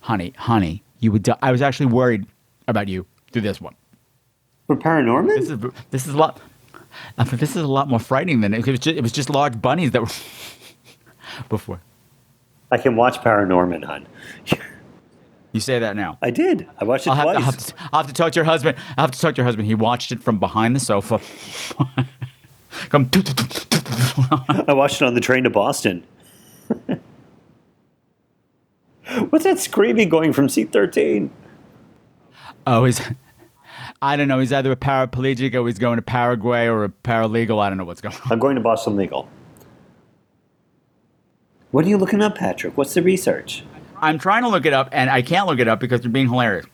honey, 0.00 0.34
honey, 0.36 0.82
you 0.98 1.12
would. 1.12 1.22
Die. 1.22 1.38
I 1.40 1.50
was 1.50 1.62
actually 1.62 1.86
worried 1.86 2.26
about 2.68 2.88
you 2.88 3.06
through 3.32 3.42
this 3.42 3.58
one. 3.58 3.74
For 4.70 4.76
Paranorman? 4.76 5.26
This 5.26 5.50
is 5.50 5.58
this 5.90 6.06
is 6.06 6.14
a 6.14 6.16
lot. 6.16 6.40
I 7.18 7.24
mean, 7.24 7.38
this 7.38 7.56
is 7.56 7.62
a 7.62 7.66
lot 7.66 7.88
more 7.88 7.98
frightening 7.98 8.40
than 8.40 8.54
it, 8.54 8.60
it 8.60 8.70
was. 8.70 8.78
Just, 8.78 8.96
it 8.98 9.02
was 9.02 9.10
just 9.10 9.28
large 9.28 9.60
bunnies 9.60 9.90
that 9.90 10.00
were 10.00 10.06
before. 11.48 11.80
I 12.70 12.78
can 12.78 12.94
watch 12.94 13.18
Paranorman, 13.18 13.82
hun. 13.82 14.06
You 15.50 15.58
say 15.58 15.80
that 15.80 15.96
now. 15.96 16.18
I 16.22 16.30
did. 16.30 16.68
I 16.78 16.84
watched 16.84 17.08
it 17.08 17.10
I'll 17.10 17.16
have, 17.16 17.24
twice. 17.24 17.36
I'll, 17.36 17.42
have 17.42 17.56
to, 17.56 17.74
I'll 17.92 18.00
have 18.02 18.06
to 18.06 18.12
talk 18.12 18.30
to 18.30 18.36
your 18.36 18.44
husband. 18.44 18.78
I'll 18.96 19.06
have 19.06 19.10
to 19.10 19.18
talk 19.18 19.34
to 19.34 19.40
your 19.40 19.44
husband. 19.44 19.66
He 19.66 19.74
watched 19.74 20.12
it 20.12 20.22
from 20.22 20.38
behind 20.38 20.76
the 20.76 20.80
sofa. 20.80 21.20
Come. 22.90 23.10
I 24.68 24.72
watched 24.72 25.02
it 25.02 25.04
on 25.04 25.14
the 25.14 25.20
train 25.20 25.42
to 25.42 25.50
Boston. 25.50 26.04
What's 29.30 29.42
that 29.42 29.58
screaming 29.58 30.08
going 30.08 30.32
from 30.32 30.48
seat 30.48 30.72
13? 30.72 31.28
Oh, 32.68 32.84
he's. 32.84 33.00
I 34.02 34.16
don't 34.16 34.28
know. 34.28 34.38
He's 34.38 34.52
either 34.52 34.72
a 34.72 34.76
paraplegic 34.76 35.54
or 35.54 35.66
he's 35.66 35.78
going 35.78 35.96
to 35.96 36.02
Paraguay 36.02 36.66
or 36.66 36.84
a 36.84 36.88
paralegal. 36.88 37.60
I 37.60 37.68
don't 37.68 37.76
know 37.76 37.84
what's 37.84 38.00
going 38.00 38.14
on. 38.14 38.22
I'm 38.30 38.38
going 38.38 38.54
to 38.56 38.62
Boston 38.62 38.96
Legal. 38.96 39.28
What 41.70 41.84
are 41.84 41.88
you 41.88 41.98
looking 41.98 42.22
up, 42.22 42.36
Patrick? 42.36 42.76
What's 42.76 42.94
the 42.94 43.02
research? 43.02 43.62
I'm 44.00 44.18
trying 44.18 44.42
to 44.42 44.48
look 44.48 44.64
it 44.64 44.72
up, 44.72 44.88
and 44.92 45.10
I 45.10 45.22
can't 45.22 45.46
look 45.46 45.58
it 45.58 45.68
up 45.68 45.78
because 45.78 46.00
they're 46.00 46.10
being 46.10 46.28
hilarious. 46.28 46.66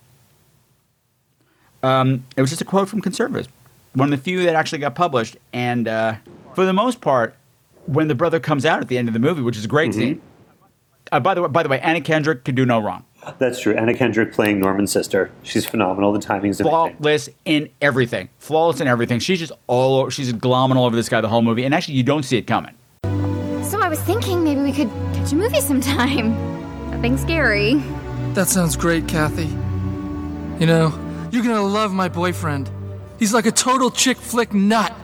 Um, 1.82 2.24
it 2.36 2.40
was 2.40 2.50
just 2.50 2.62
a 2.62 2.64
quote 2.64 2.88
from 2.88 3.00
conservatives, 3.00 3.48
one 3.94 4.12
of 4.12 4.18
the 4.18 4.22
few 4.22 4.44
that 4.44 4.54
actually 4.54 4.78
got 4.78 4.94
published. 4.94 5.36
And 5.52 5.88
uh, 5.88 6.16
for 6.54 6.64
the 6.64 6.72
most 6.72 7.00
part, 7.00 7.36
when 7.86 8.08
the 8.08 8.14
brother 8.14 8.40
comes 8.40 8.64
out 8.64 8.80
at 8.80 8.88
the 8.88 8.98
end 8.98 9.08
of 9.08 9.14
the 9.14 9.20
movie, 9.20 9.42
which 9.42 9.56
is 9.56 9.64
a 9.64 9.68
great 9.68 9.94
scene. 9.94 10.22
Uh, 11.12 11.20
by 11.20 11.34
the 11.34 11.42
way, 11.42 11.48
by 11.48 11.62
the 11.62 11.68
way, 11.68 11.80
Anna 11.80 12.00
Kendrick 12.00 12.44
could 12.44 12.54
do 12.54 12.66
no 12.66 12.80
wrong. 12.80 13.04
That's 13.38 13.60
true. 13.60 13.74
Anna 13.74 13.94
Kendrick 13.94 14.32
playing 14.32 14.60
Norman's 14.60 14.92
sister. 14.92 15.30
She's 15.42 15.66
phenomenal. 15.66 16.12
The 16.12 16.20
timing's 16.20 16.60
amazing. 16.60 16.96
flawless 16.96 17.28
in 17.44 17.68
everything. 17.80 18.28
Flawless 18.38 18.80
in 18.80 18.86
everything. 18.86 19.18
She's 19.18 19.38
just 19.38 19.52
all 19.66 19.96
over, 19.96 20.10
she's 20.10 20.32
glomming 20.32 20.76
all 20.76 20.84
over 20.86 20.96
this 20.96 21.08
guy 21.08 21.20
the 21.20 21.28
whole 21.28 21.42
movie. 21.42 21.64
And 21.64 21.74
actually, 21.74 21.94
you 21.94 22.02
don't 22.02 22.22
see 22.22 22.36
it 22.36 22.46
coming. 22.46 22.74
So 23.64 23.80
I 23.80 23.88
was 23.88 24.00
thinking 24.00 24.44
maybe 24.44 24.60
we 24.60 24.72
could 24.72 24.90
catch 25.12 25.32
a 25.32 25.36
movie 25.36 25.60
sometime. 25.60 26.34
Nothing 26.90 27.16
scary. 27.18 27.74
That 28.34 28.48
sounds 28.48 28.76
great, 28.76 29.08
Kathy. 29.08 29.46
You 30.60 30.66
know, 30.66 31.28
you're 31.32 31.42
gonna 31.42 31.62
love 31.62 31.92
my 31.92 32.08
boyfriend. 32.08 32.70
He's 33.18 33.34
like 33.34 33.46
a 33.46 33.52
total 33.52 33.90
chick 33.90 34.18
flick 34.18 34.54
nut. 34.54 34.94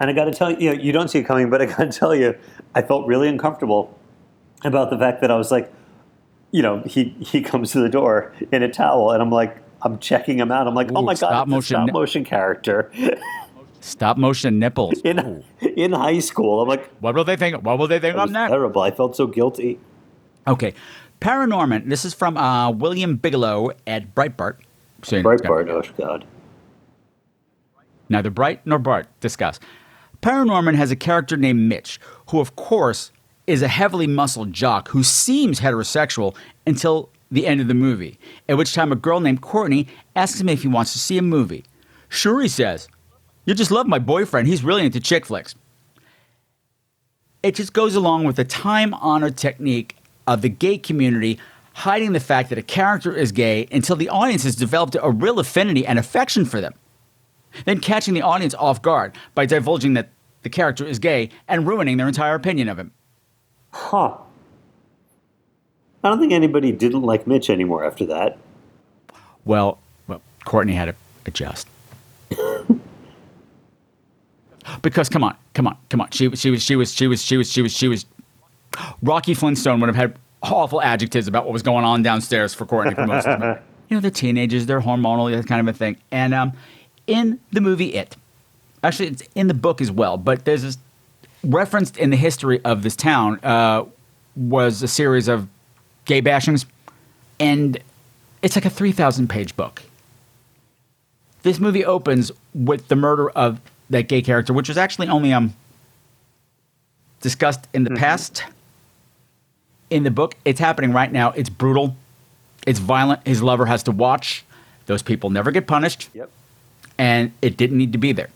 And 0.00 0.08
I 0.08 0.12
got 0.12 0.26
to 0.26 0.32
tell 0.32 0.50
you, 0.52 0.58
you, 0.58 0.74
know, 0.76 0.82
you 0.82 0.92
don't 0.92 1.08
see 1.08 1.18
it 1.18 1.24
coming, 1.24 1.50
but 1.50 1.60
I 1.60 1.66
got 1.66 1.78
to 1.78 1.90
tell 1.90 2.14
you, 2.14 2.36
I 2.74 2.82
felt 2.82 3.06
really 3.06 3.28
uncomfortable 3.28 3.98
about 4.62 4.90
the 4.90 4.98
fact 4.98 5.20
that 5.22 5.30
I 5.30 5.36
was 5.36 5.50
like, 5.50 5.72
you 6.50 6.62
know, 6.62 6.82
he 6.86 7.14
he 7.20 7.40
comes 7.42 7.72
to 7.72 7.80
the 7.80 7.88
door 7.88 8.32
in 8.52 8.62
a 8.62 8.70
towel, 8.70 9.10
and 9.12 9.22
I'm 9.22 9.30
like, 9.30 9.56
I'm 9.82 9.98
checking 9.98 10.38
him 10.38 10.50
out. 10.50 10.66
I'm 10.66 10.74
like, 10.74 10.90
oh 10.94 11.02
my 11.02 11.14
stop 11.14 11.30
god, 11.30 11.48
motion 11.48 11.76
stop 11.76 11.92
motion 11.92 12.24
character 12.24 12.90
Stop 13.80 14.16
motion 14.18 14.58
nipples. 14.58 15.00
in 15.04 15.44
in 15.76 15.92
high 15.92 16.18
school. 16.18 16.60
I'm 16.62 16.68
like, 16.68 16.90
What 17.00 17.14
will 17.14 17.24
they 17.24 17.36
think? 17.36 17.62
What 17.64 17.78
will 17.78 17.86
they 17.86 18.00
think 18.00 18.16
that 18.16 18.22
I'm 18.22 18.32
next? 18.32 18.50
terrible. 18.50 18.82
I 18.82 18.90
felt 18.90 19.14
so 19.16 19.26
guilty. 19.26 19.78
Okay. 20.46 20.74
Paranorman. 21.20 21.88
This 21.88 22.04
is 22.04 22.12
from 22.14 22.36
uh, 22.36 22.70
William 22.70 23.16
Bigelow 23.16 23.70
at 23.86 24.14
Breitbart. 24.14 24.56
So 25.02 25.16
you 25.16 25.22
know 25.22 25.30
it's 25.30 25.42
got- 25.42 25.50
Breitbart, 25.52 25.90
oh 25.90 25.92
god. 25.96 26.24
Neither 28.08 28.30
Bright 28.30 28.66
nor 28.66 28.78
Bart 28.78 29.06
discuss. 29.20 29.60
Paranorman 30.22 30.74
has 30.74 30.90
a 30.90 30.96
character 30.96 31.36
named 31.36 31.60
Mitch, 31.68 32.00
who, 32.30 32.40
of 32.40 32.56
course, 32.56 33.12
is 33.48 33.62
a 33.62 33.68
heavily 33.68 34.06
muscled 34.06 34.52
jock 34.52 34.88
who 34.88 35.02
seems 35.02 35.60
heterosexual 35.60 36.36
until 36.66 37.10
the 37.30 37.46
end 37.46 37.60
of 37.60 37.68
the 37.68 37.74
movie, 37.74 38.18
at 38.48 38.56
which 38.56 38.74
time 38.74 38.92
a 38.92 38.96
girl 38.96 39.20
named 39.20 39.40
Courtney 39.40 39.88
asks 40.14 40.40
him 40.40 40.48
if 40.48 40.62
he 40.62 40.68
wants 40.68 40.92
to 40.92 40.98
see 40.98 41.18
a 41.18 41.22
movie. 41.22 41.64
Sure, 42.08 42.40
he 42.40 42.48
says. 42.48 42.88
You 43.44 43.54
just 43.54 43.70
love 43.70 43.86
my 43.86 43.98
boyfriend. 43.98 44.48
He's 44.48 44.62
really 44.62 44.84
into 44.84 45.00
chick 45.00 45.26
flicks. 45.26 45.54
It 47.42 47.54
just 47.54 47.72
goes 47.72 47.94
along 47.94 48.24
with 48.24 48.36
the 48.36 48.44
time 48.44 48.94
honored 48.94 49.36
technique 49.36 49.96
of 50.26 50.42
the 50.42 50.48
gay 50.48 50.78
community 50.78 51.38
hiding 51.74 52.12
the 52.12 52.20
fact 52.20 52.48
that 52.50 52.58
a 52.58 52.62
character 52.62 53.14
is 53.14 53.32
gay 53.32 53.68
until 53.70 53.96
the 53.96 54.08
audience 54.08 54.42
has 54.42 54.56
developed 54.56 54.96
a 55.00 55.10
real 55.10 55.38
affinity 55.38 55.86
and 55.86 55.98
affection 55.98 56.44
for 56.44 56.60
them 56.60 56.74
then 57.64 57.80
catching 57.80 58.14
the 58.14 58.22
audience 58.22 58.54
off 58.54 58.82
guard 58.82 59.16
by 59.34 59.46
divulging 59.46 59.94
that 59.94 60.10
the 60.42 60.50
character 60.50 60.84
is 60.86 60.98
gay 60.98 61.30
and 61.46 61.66
ruining 61.66 61.96
their 61.96 62.08
entire 62.08 62.34
opinion 62.34 62.68
of 62.68 62.78
him. 62.78 62.92
Huh. 63.78 64.16
I 66.02 66.08
don't 66.10 66.18
think 66.18 66.32
anybody 66.32 66.72
didn't 66.72 67.02
like 67.02 67.26
Mitch 67.28 67.48
anymore 67.48 67.84
after 67.84 68.04
that. 68.06 68.36
Well, 69.44 69.78
well, 70.08 70.20
Courtney 70.44 70.74
had 70.74 70.86
to 70.86 70.94
adjust. 71.26 71.68
because 74.82 75.08
come 75.08 75.22
on, 75.24 75.36
come 75.54 75.68
on, 75.68 75.76
come 75.88 76.00
on. 76.00 76.10
She 76.10 76.28
was 76.28 76.40
she 76.40 76.50
was 76.50 76.62
she 76.62 76.76
was 76.76 76.92
she 76.92 77.06
was 77.06 77.22
she 77.22 77.36
was 77.36 77.50
she 77.50 77.62
was 77.62 77.72
she 77.72 77.88
was 77.88 78.04
Rocky 79.00 79.32
Flintstone 79.32 79.80
would 79.80 79.86
have 79.88 79.96
had 79.96 80.18
awful 80.42 80.82
adjectives 80.82 81.28
about 81.28 81.44
what 81.44 81.52
was 81.52 81.62
going 81.62 81.84
on 81.84 82.02
downstairs 82.02 82.52
for 82.52 82.66
Courtney 82.66 82.94
for 82.94 83.06
most 83.06 83.26
of 83.26 83.42
it. 83.42 83.62
You 83.88 83.96
know, 83.96 84.02
they're 84.02 84.10
teenagers, 84.10 84.66
they're 84.66 84.82
hormonal, 84.82 85.34
that 85.34 85.46
kind 85.46 85.66
of 85.66 85.74
a 85.74 85.78
thing. 85.78 85.96
And 86.10 86.34
um, 86.34 86.52
in 87.06 87.40
the 87.52 87.62
movie 87.62 87.94
It, 87.94 88.18
actually, 88.84 89.08
it's 89.08 89.22
in 89.34 89.48
the 89.48 89.54
book 89.54 89.80
as 89.80 89.90
well, 89.90 90.18
but 90.18 90.44
there's 90.44 90.60
this 90.60 90.76
referenced 91.44 91.96
in 91.96 92.10
the 92.10 92.16
history 92.16 92.60
of 92.64 92.82
this 92.82 92.96
town 92.96 93.40
uh, 93.42 93.84
was 94.36 94.82
a 94.82 94.88
series 94.88 95.28
of 95.28 95.48
gay 96.04 96.22
bashings, 96.22 96.64
and 97.38 97.78
it's 98.42 98.56
like 98.56 98.64
a 98.64 98.70
3,000 98.70 99.28
page 99.28 99.56
book. 99.56 99.82
This 101.42 101.58
movie 101.58 101.84
opens 101.84 102.32
with 102.54 102.88
the 102.88 102.96
murder 102.96 103.30
of 103.30 103.60
that 103.90 104.08
gay 104.08 104.22
character, 104.22 104.52
which 104.52 104.68
was 104.68 104.76
actually 104.76 105.08
only 105.08 105.32
um 105.32 105.54
discussed 107.20 107.66
in 107.72 107.84
the 107.84 107.90
past. 107.90 108.44
In 109.90 110.02
the 110.02 110.10
book, 110.10 110.34
it's 110.44 110.60
happening 110.60 110.92
right 110.92 111.10
now. 111.10 111.30
It's 111.30 111.48
brutal. 111.48 111.96
It's 112.66 112.78
violent. 112.78 113.26
His 113.26 113.42
lover 113.42 113.66
has 113.66 113.82
to 113.84 113.92
watch. 113.92 114.44
Those 114.86 115.02
people 115.02 115.30
never 115.30 115.50
get 115.50 115.66
punished. 115.66 116.10
Yep. 116.12 116.30
And 116.98 117.32
it 117.40 117.56
didn't 117.56 117.78
need 117.78 117.92
to 117.92 117.98
be 117.98 118.12
there. 118.12 118.28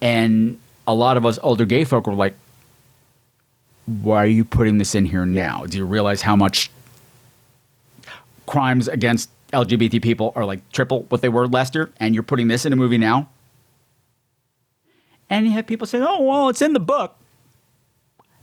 And 0.00 0.58
a 0.88 0.94
lot 0.94 1.18
of 1.18 1.26
us 1.26 1.38
older 1.42 1.66
gay 1.66 1.84
folk 1.84 2.06
were 2.06 2.14
like, 2.14 2.34
why 3.86 4.24
are 4.24 4.26
you 4.26 4.44
putting 4.44 4.78
this 4.78 4.94
in 4.94 5.04
here 5.04 5.26
now? 5.26 5.66
Do 5.66 5.76
you 5.76 5.84
realize 5.84 6.22
how 6.22 6.34
much 6.34 6.70
crimes 8.46 8.88
against 8.88 9.28
LGBT 9.52 10.02
people 10.02 10.32
are 10.34 10.46
like 10.46 10.66
triple 10.72 11.02
what 11.10 11.20
they 11.20 11.28
were 11.28 11.46
last 11.46 11.74
year? 11.74 11.90
And 12.00 12.14
you're 12.14 12.22
putting 12.22 12.48
this 12.48 12.64
in 12.64 12.72
a 12.72 12.76
movie 12.76 12.96
now? 12.96 13.28
And 15.28 15.44
you 15.44 15.52
have 15.52 15.66
people 15.66 15.86
say, 15.86 16.00
oh, 16.00 16.22
well, 16.22 16.48
it's 16.48 16.62
in 16.62 16.72
the 16.72 16.80
book. 16.80 17.14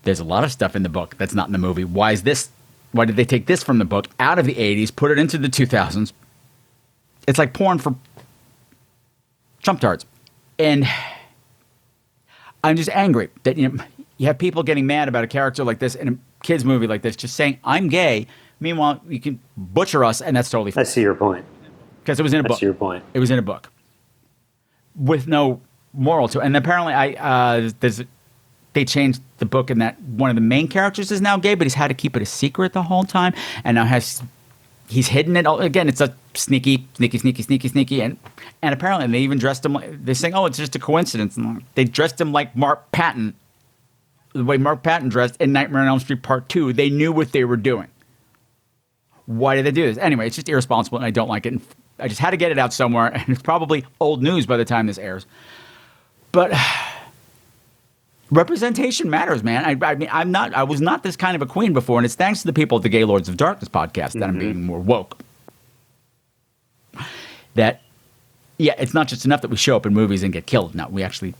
There's 0.04 0.20
a 0.20 0.24
lot 0.24 0.44
of 0.44 0.52
stuff 0.52 0.76
in 0.76 0.84
the 0.84 0.90
book 0.90 1.18
that's 1.18 1.34
not 1.34 1.48
in 1.48 1.52
the 1.52 1.58
movie. 1.58 1.84
Why 1.84 2.12
is 2.12 2.22
this? 2.22 2.50
Why 2.92 3.06
did 3.06 3.16
they 3.16 3.26
take 3.26 3.48
this 3.48 3.64
from 3.64 3.80
the 3.80 3.86
book 3.86 4.08
out 4.20 4.38
of 4.38 4.46
the 4.46 4.54
80s, 4.54 4.96
put 4.96 5.10
it 5.10 5.18
into 5.18 5.40
the 5.40 5.48
2000s? 5.48 6.14
It's 7.28 7.40
like 7.40 7.54
porn 7.54 7.80
for 7.80 7.96
Trump 9.64 9.82
tards. 9.82 10.06
And 10.60 10.88
I'm 12.66 12.76
just 12.76 12.90
angry 12.90 13.30
that 13.44 13.58
you 13.58 13.70
know 13.70 13.84
you 14.18 14.28
have 14.28 14.38
people 14.38 14.64
getting 14.64 14.86
mad 14.86 15.08
about 15.08 15.24
a 15.24 15.28
character 15.28 15.64
like 15.64 15.80
this 15.80 15.96
in 15.96 16.08
a 16.08 16.18
kids 16.44 16.64
movie 16.64 16.88
like 16.88 17.02
this, 17.02 17.16
just 17.16 17.36
saying 17.36 17.60
I'm 17.64 17.90
gay. 17.90 18.28
Meanwhile, 18.60 19.02
you 19.08 19.20
can 19.20 19.40
butcher 19.58 20.04
us, 20.06 20.22
and 20.22 20.36
that's 20.36 20.50
totally 20.50 20.72
fine. 20.72 20.82
I 20.82 20.86
see 20.86 21.02
your 21.02 21.16
point. 21.16 21.46
Because 22.02 22.20
it 22.20 22.24
was 22.24 22.34
in 22.34 22.40
a 22.40 22.44
book. 22.44 22.58
I 22.58 22.60
see 22.60 22.66
your 22.66 22.76
point. 22.76 23.04
It 23.14 23.20
was 23.20 23.32
in 23.32 23.40
a 23.40 23.42
book 23.42 23.72
with 24.96 25.28
no 25.28 25.62
moral 25.94 26.28
to 26.30 26.40
it. 26.40 26.46
And 26.46 26.56
apparently, 26.56 26.94
I 26.94 27.14
uh, 27.14 27.72
there's 27.80 28.02
they 28.74 28.86
changed 28.86 29.22
the 29.38 29.46
book 29.46 29.70
in 29.72 29.80
that 29.80 30.00
one 30.02 30.30
of 30.30 30.36
the 30.36 30.42
main 30.42 30.68
characters 30.68 31.12
is 31.12 31.22
now 31.22 31.38
gay, 31.38 31.56
but 31.56 31.66
he's 31.66 31.74
had 31.74 31.88
to 31.88 31.94
keep 31.94 32.16
it 32.16 32.22
a 32.22 32.26
secret 32.26 32.74
the 32.74 32.84
whole 32.84 33.04
time, 33.04 33.34
and 33.64 33.76
now 33.76 33.86
has 33.86 34.22
he's 34.88 35.08
hidden 35.08 35.36
it 35.38 35.46
all 35.46 35.60
again. 35.60 35.88
It's 35.88 36.02
a 36.02 36.16
sneaky, 36.34 36.88
sneaky, 36.96 37.18
sneaky, 37.18 37.44
sneaky, 37.44 37.68
sneaky, 37.68 38.02
and 38.02 38.18
and 38.62 38.74
apparently 38.74 39.08
they 39.08 39.20
even 39.20 39.38
dressed 39.38 39.66
him. 39.66 39.74
like 39.74 40.06
They're 40.06 40.16
saying, 40.16 40.34
"Oh, 40.34 40.46
it's 40.46 40.58
just 40.58 40.76
a 40.76 40.80
coincidence." 40.80 41.38
And 41.38 41.64
they 41.76 41.84
dressed 41.84 42.20
him 42.20 42.32
like 42.32 42.56
Mark 42.56 42.92
Patton, 42.92 43.34
the 44.34 44.44
way 44.44 44.58
Mark 44.58 44.84
Patton 44.84 45.10
dressed 45.10 45.38
in 45.40 45.52
Nightmare 45.52 45.82
on 45.82 45.88
Elm 45.88 46.00
Street 46.00 46.24
Part 46.24 46.50
Two. 46.50 46.74
They 46.74 46.90
knew 46.90 47.12
what 47.12 47.32
they 47.32 47.44
were 47.46 47.58
doing. 47.58 47.88
Why 49.26 49.56
did 49.56 49.66
they 49.66 49.72
do 49.72 49.86
this? 49.86 49.98
Anyway, 49.98 50.28
it's 50.28 50.36
just 50.36 50.50
irresponsible, 50.50 50.98
and 50.98 51.06
I 51.06 51.12
don't 51.12 51.28
like 51.28 51.46
it. 51.46 51.54
And 51.54 51.62
I 52.00 52.08
just 52.08 52.20
had 52.20 52.32
to 52.32 52.38
get 52.38 52.52
it 52.52 52.60
out 52.60 52.74
somewhere, 52.74 53.08
and 53.14 53.30
it's 53.30 53.42
probably 53.42 53.86
old 54.00 54.22
news 54.22 54.46
by 54.46 54.58
the 54.58 54.66
time 54.66 54.88
this 54.88 54.98
airs. 54.98 55.26
But 56.32 56.52
representation 58.36 59.10
matters, 59.10 59.44
man. 59.44 59.66
I, 59.66 59.88
I 59.88 59.96
mean, 59.96 60.10
I'm 60.12 60.32
not. 60.32 60.54
I 60.54 60.64
was 60.64 60.82
not 60.82 61.04
this 61.04 61.16
kind 61.16 61.36
of 61.36 61.42
a 61.42 61.46
queen 61.46 61.74
before, 61.74 61.98
and 61.98 62.06
it's 62.06 62.16
thanks 62.16 62.42
to 62.42 62.48
the 62.48 62.54
people 62.54 62.78
at 62.78 62.84
the 62.84 62.90
Gay 62.90 63.04
Lords 63.04 63.30
of 63.30 63.38
Darkness 63.38 63.70
podcast 63.70 64.14
that 64.14 64.24
I'm 64.24 64.32
mm-hmm. 64.32 64.40
being 64.40 64.64
more 64.64 64.80
woke. 64.80 65.20
That, 67.56 67.82
yeah, 68.58 68.76
it's 68.78 68.94
not 68.94 69.08
just 69.08 69.24
enough 69.26 69.42
that 69.42 69.50
we 69.50 69.58
show 69.58 69.78
up 69.78 69.86
in 69.86 69.94
movies 69.94 70.24
and 70.24 70.34
get 70.34 70.46
killed. 70.46 70.76
No, 70.76 70.88
we 70.90 71.04
actually 71.04 71.34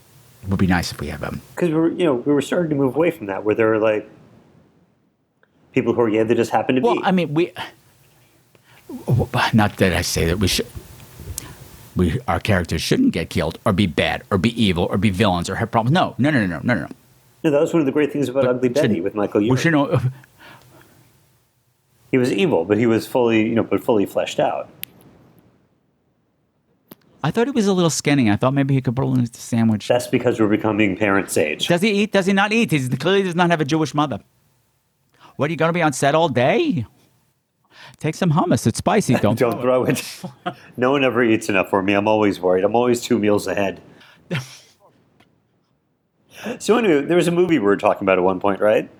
it 0.46 0.48
would 0.48 0.58
be 0.58 0.66
nice 0.66 0.92
if 0.92 1.00
we 1.00 1.08
have 1.08 1.22
um, 1.24 1.30
them 1.30 1.42
Because 1.54 1.70
we 1.70 1.74
were, 1.74 1.90
you 1.90 2.04
know, 2.04 2.14
we 2.14 2.32
were 2.32 2.40
starting 2.40 2.70
to 2.70 2.76
move 2.76 2.94
away 2.94 3.10
from 3.10 3.26
that, 3.26 3.44
where 3.44 3.54
there 3.54 3.74
are 3.74 3.78
like 3.78 4.08
people 5.72 5.92
who 5.92 6.00
are 6.02 6.10
gay 6.10 6.22
that 6.22 6.34
just 6.36 6.50
happen 6.50 6.76
to 6.76 6.80
Well, 6.80 6.94
be. 6.94 7.00
Well, 7.00 7.08
I 7.08 7.12
mean, 7.12 7.34
we. 7.34 7.52
Not 9.52 9.76
that 9.78 9.92
I 9.92 10.02
say 10.02 10.26
that 10.26 10.38
we 10.38 10.46
should. 10.46 10.66
We 11.96 12.20
our 12.28 12.40
characters 12.40 12.82
shouldn't 12.82 13.12
get 13.12 13.30
killed 13.30 13.58
or 13.64 13.72
be 13.72 13.86
bad 13.86 14.22
or 14.30 14.38
be 14.38 14.62
evil 14.62 14.84
or 14.90 14.98
be 14.98 15.10
villains 15.10 15.48
or 15.48 15.56
have 15.56 15.70
problems. 15.70 15.94
No, 15.94 16.14
no, 16.18 16.30
no, 16.30 16.46
no, 16.46 16.58
no, 16.58 16.74
no, 16.74 16.74
no. 16.74 16.88
no, 17.44 17.50
that 17.50 17.60
was 17.60 17.72
one 17.72 17.80
of 17.80 17.86
the 17.86 17.92
great 17.92 18.12
things 18.12 18.28
about 18.28 18.46
Ugly 18.46 18.68
Betty 18.68 19.00
with 19.00 19.14
Michael 19.14 19.40
We 19.40 19.56
should 19.56 19.72
know. 19.72 20.00
He 22.10 22.18
was 22.18 22.32
evil, 22.32 22.64
but 22.64 22.78
he 22.78 22.86
was 22.86 23.06
fully, 23.06 23.48
you 23.48 23.54
know, 23.54 23.64
but 23.64 23.82
fully 23.82 24.06
fleshed 24.06 24.38
out. 24.38 24.68
I 27.22 27.30
thought 27.30 27.48
he 27.48 27.50
was 27.50 27.66
a 27.66 27.72
little 27.72 27.90
skinny. 27.90 28.30
I 28.30 28.36
thought 28.36 28.54
maybe 28.54 28.74
he 28.74 28.80
could 28.80 28.94
put 28.94 29.04
a 29.04 29.26
sandwich. 29.34 29.88
That's 29.88 30.06
because 30.06 30.38
we're 30.38 30.48
becoming 30.48 30.96
parents' 30.96 31.36
age. 31.36 31.66
Does 31.66 31.82
he 31.82 31.90
eat? 31.90 32.12
Does 32.12 32.26
he 32.26 32.32
not 32.32 32.52
eat? 32.52 32.70
He 32.70 32.88
clearly 32.88 33.24
does 33.24 33.34
not 33.34 33.50
have 33.50 33.60
a 33.60 33.64
Jewish 33.64 33.94
mother. 33.94 34.20
What 35.34 35.48
are 35.48 35.50
you 35.50 35.56
going 35.56 35.70
to 35.70 35.72
be 35.72 35.82
on 35.82 35.92
set 35.92 36.14
all 36.14 36.28
day? 36.28 36.86
Take 37.98 38.14
some 38.14 38.32
hummus. 38.32 38.66
It's 38.66 38.78
spicy. 38.78 39.14
Don't, 39.20 39.38
Don't 39.38 39.60
throw 39.60 39.84
it. 39.84 40.02
no 40.76 40.90
one 40.90 41.04
ever 41.04 41.22
eats 41.22 41.48
enough 41.48 41.70
for 41.70 41.82
me. 41.82 41.94
I'm 41.94 42.08
always 42.08 42.40
worried. 42.40 42.64
I'm 42.64 42.74
always 42.74 43.00
two 43.00 43.18
meals 43.18 43.46
ahead. 43.46 43.80
so 46.58 46.78
anyway, 46.78 47.02
there 47.02 47.16
was 47.16 47.28
a 47.28 47.32
movie 47.32 47.58
we 47.58 47.64
were 47.64 47.76
talking 47.76 48.04
about 48.04 48.18
at 48.18 48.24
one 48.24 48.40
point, 48.40 48.60
right? 48.60 48.90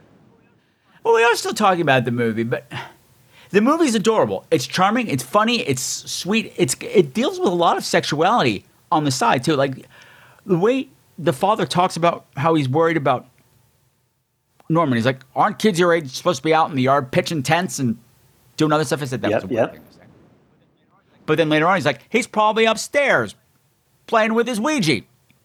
Well, 1.02 1.14
we 1.14 1.22
are 1.22 1.36
still 1.36 1.54
talking 1.54 1.82
about 1.82 2.04
the 2.04 2.10
movie, 2.10 2.42
but 2.42 2.70
the 3.50 3.60
movie's 3.60 3.94
adorable. 3.94 4.44
It's 4.50 4.66
charming. 4.66 5.08
It's 5.08 5.22
funny. 5.22 5.60
It's 5.60 5.82
sweet. 5.82 6.52
It's 6.56 6.74
it 6.80 7.14
deals 7.14 7.38
with 7.38 7.48
a 7.48 7.54
lot 7.54 7.76
of 7.76 7.84
sexuality 7.84 8.64
on 8.90 9.04
the 9.04 9.10
side 9.10 9.44
too. 9.44 9.54
Like 9.54 9.86
the 10.44 10.58
way 10.58 10.88
the 11.18 11.32
father 11.32 11.64
talks 11.64 11.96
about 11.96 12.26
how 12.36 12.54
he's 12.54 12.68
worried 12.68 12.96
about 12.96 13.28
Norman. 14.68 14.96
He's 14.96 15.06
like, 15.06 15.22
"Aren't 15.34 15.58
kids 15.58 15.78
your 15.78 15.92
age 15.92 16.10
supposed 16.10 16.38
to 16.38 16.42
be 16.42 16.52
out 16.52 16.70
in 16.70 16.76
the 16.76 16.82
yard 16.82 17.12
pitching 17.12 17.42
tents 17.42 17.78
and 17.78 17.98
doing 18.56 18.72
other 18.72 18.84
stuff. 18.84 19.02
I 19.02 19.06
said 19.06 19.22
that 19.22 19.30
Yep, 19.30 19.42
was 19.42 19.50
a 19.50 19.54
yep. 19.54 19.72
weird 19.72 19.82
thing 19.82 19.90
to 19.92 19.98
say. 19.98 20.04
But 21.26 21.38
then 21.38 21.48
later 21.48 21.66
on, 21.66 21.76
he's 21.76 21.84
like, 21.86 22.02
he's 22.08 22.26
probably 22.26 22.64
upstairs 22.66 23.34
playing 24.06 24.34
with 24.34 24.46
his 24.46 24.60
Ouija 24.60 25.02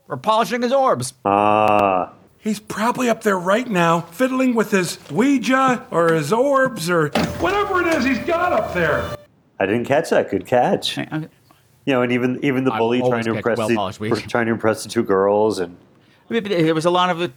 or 0.07 0.17
polishing 0.17 0.61
his 0.61 0.71
orbs. 0.73 1.13
Ah. 1.25 2.13
He's 2.37 2.59
probably 2.59 3.07
up 3.09 3.21
there 3.21 3.37
right 3.37 3.69
now, 3.69 4.01
fiddling 4.01 4.55
with 4.55 4.71
his 4.71 4.97
Ouija 5.11 5.85
or 5.91 6.13
his 6.13 6.33
orbs 6.33 6.89
or 6.89 7.09
whatever 7.39 7.81
it 7.81 7.87
is 7.95 8.03
he's 8.03 8.19
got 8.19 8.51
up 8.51 8.73
there. 8.73 9.15
I 9.59 9.67
didn't 9.67 9.85
catch 9.85 10.09
that. 10.09 10.31
Good 10.31 10.47
catch. 10.47 10.97
You 10.97 11.93
know, 11.93 12.01
and 12.01 12.11
even 12.11 12.39
even 12.43 12.63
the 12.63 12.71
bully 12.71 12.99
trying 12.99 13.23
to 13.25 13.35
impress 13.35 13.59
well-polished 13.59 13.99
the, 13.99 14.15
trying 14.27 14.47
to 14.47 14.51
impress 14.51 14.83
the 14.83 14.89
two 14.89 15.03
girls, 15.03 15.59
and 15.59 15.77
There 16.29 16.73
was 16.73 16.85
a 16.85 16.89
lot 16.91 17.11
of 17.11 17.19
the, 17.19 17.31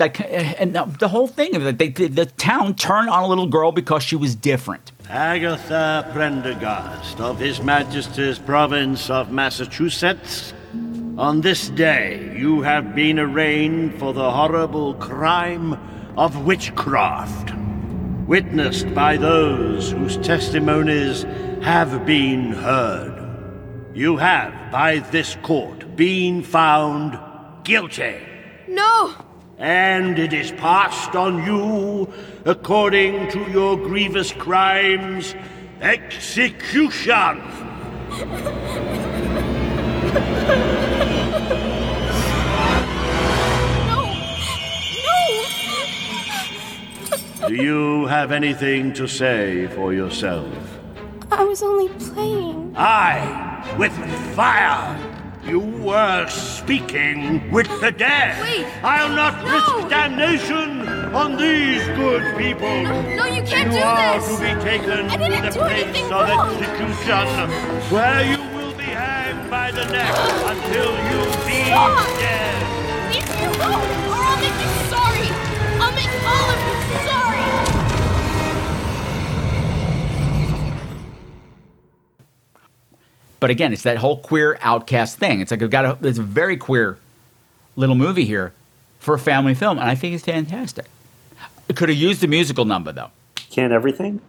that, 0.00 0.20
eh, 0.20 0.54
and 0.58 0.74
the, 0.74 0.84
the 0.98 1.08
whole 1.08 1.28
thing 1.28 1.54
of 1.54 1.64
it, 1.64 1.78
they, 1.78 1.88
the, 1.88 2.08
the 2.08 2.26
town 2.26 2.74
turned 2.74 3.08
on 3.08 3.22
a 3.22 3.28
little 3.28 3.46
girl 3.46 3.70
because 3.70 4.02
she 4.02 4.16
was 4.16 4.34
different. 4.34 4.90
Agatha 5.08 6.08
Prendergast 6.12 7.20
of 7.20 7.38
His 7.38 7.62
Majesty's 7.62 8.38
province 8.38 9.08
of 9.10 9.30
Massachusetts. 9.30 10.52
On 11.18 11.42
this 11.42 11.68
day, 11.68 12.34
you 12.36 12.62
have 12.62 12.94
been 12.94 13.18
arraigned 13.18 13.98
for 13.98 14.12
the 14.12 14.30
horrible 14.30 14.94
crime 14.94 15.74
of 16.16 16.44
witchcraft, 16.44 17.52
witnessed 18.26 18.92
by 18.94 19.16
those 19.16 19.90
whose 19.90 20.16
testimonies 20.18 21.24
have 21.62 22.06
been 22.06 22.52
heard. 22.52 23.16
You 23.94 24.16
have, 24.16 24.72
by 24.72 25.00
this 25.10 25.36
court, 25.42 25.94
been 25.96 26.42
found 26.42 27.18
guilty. 27.64 28.16
No! 28.66 29.14
And 29.60 30.18
it 30.18 30.32
is 30.32 30.52
passed 30.52 31.14
on 31.14 31.44
you, 31.44 32.10
according 32.46 33.30
to 33.32 33.40
your 33.50 33.76
grievous 33.76 34.32
crimes, 34.32 35.34
execution. 35.82 37.42
No! 43.86 44.00
No! 47.42 47.48
Do 47.48 47.54
you 47.54 48.06
have 48.06 48.32
anything 48.32 48.94
to 48.94 49.06
say 49.06 49.66
for 49.66 49.92
yourself? 49.92 50.48
I 51.30 51.44
was 51.44 51.62
only 51.62 51.90
playing. 51.98 52.74
I, 52.78 53.76
with 53.76 53.92
fire. 54.34 55.09
You 55.50 55.58
were 55.58 56.28
speaking 56.28 57.50
with 57.50 57.66
the 57.80 57.90
dead. 57.90 58.40
Wait. 58.40 58.64
I'll 58.84 59.08
not 59.22 59.34
No. 59.44 59.50
risk 59.54 59.88
damnation 59.90 60.86
on 61.12 61.36
these 61.36 61.82
good 61.98 62.22
people. 62.38 62.82
no, 62.84 63.02
no 63.16 63.24
you 63.24 63.42
can't 63.42 63.72
you 63.72 63.78
do 63.80 63.84
are 63.84 64.20
this. 64.20 64.28
to 64.30 64.34
be 64.46 64.52
taken 64.62 65.08
to 65.10 65.18
the 65.18 65.50
do 65.50 65.58
place 65.58 66.04
of 66.06 66.10
wrong. 66.12 66.54
execution, 66.54 67.26
where 67.90 68.22
you 68.32 68.38
will 68.56 68.74
be 68.78 68.90
hanged 68.94 69.50
by 69.50 69.72
the 69.72 69.86
neck 69.86 70.14
until 70.52 70.90
you 71.10 71.20
be 71.48 71.58
Stop. 71.66 72.06
dead. 72.22 72.54
Leave 73.12 73.28
me 73.34 73.42
alone, 73.50 73.90
or 74.06 74.22
I'll 74.22 74.38
make 74.38 74.58
you 74.62 74.72
sorry. 74.94 75.26
I'll 75.82 75.94
make 75.98 76.14
all 76.30 76.46
of 76.54 76.60
you 76.68 76.76
sorry. 77.10 77.39
But 83.40 83.50
again, 83.50 83.72
it's 83.72 83.82
that 83.82 83.96
whole 83.96 84.18
queer 84.18 84.58
outcast 84.60 85.18
thing. 85.18 85.40
It's 85.40 85.50
like 85.50 85.62
I've 85.62 85.70
got 85.70 85.84
a, 85.84 86.06
it's 86.06 86.18
a 86.18 86.22
very 86.22 86.56
queer 86.56 86.98
little 87.74 87.94
movie 87.94 88.26
here 88.26 88.52
for 88.98 89.14
a 89.14 89.18
family 89.18 89.54
film, 89.54 89.78
and 89.78 89.88
I 89.88 89.94
think 89.94 90.14
it's 90.14 90.24
fantastic. 90.24 90.84
It 91.68 91.76
could 91.76 91.88
have 91.88 91.96
used 91.98 92.22
a 92.22 92.28
musical 92.28 92.64
number 92.64 92.92
though. 92.92 93.10
can't 93.36 93.72
everything. 93.72 94.20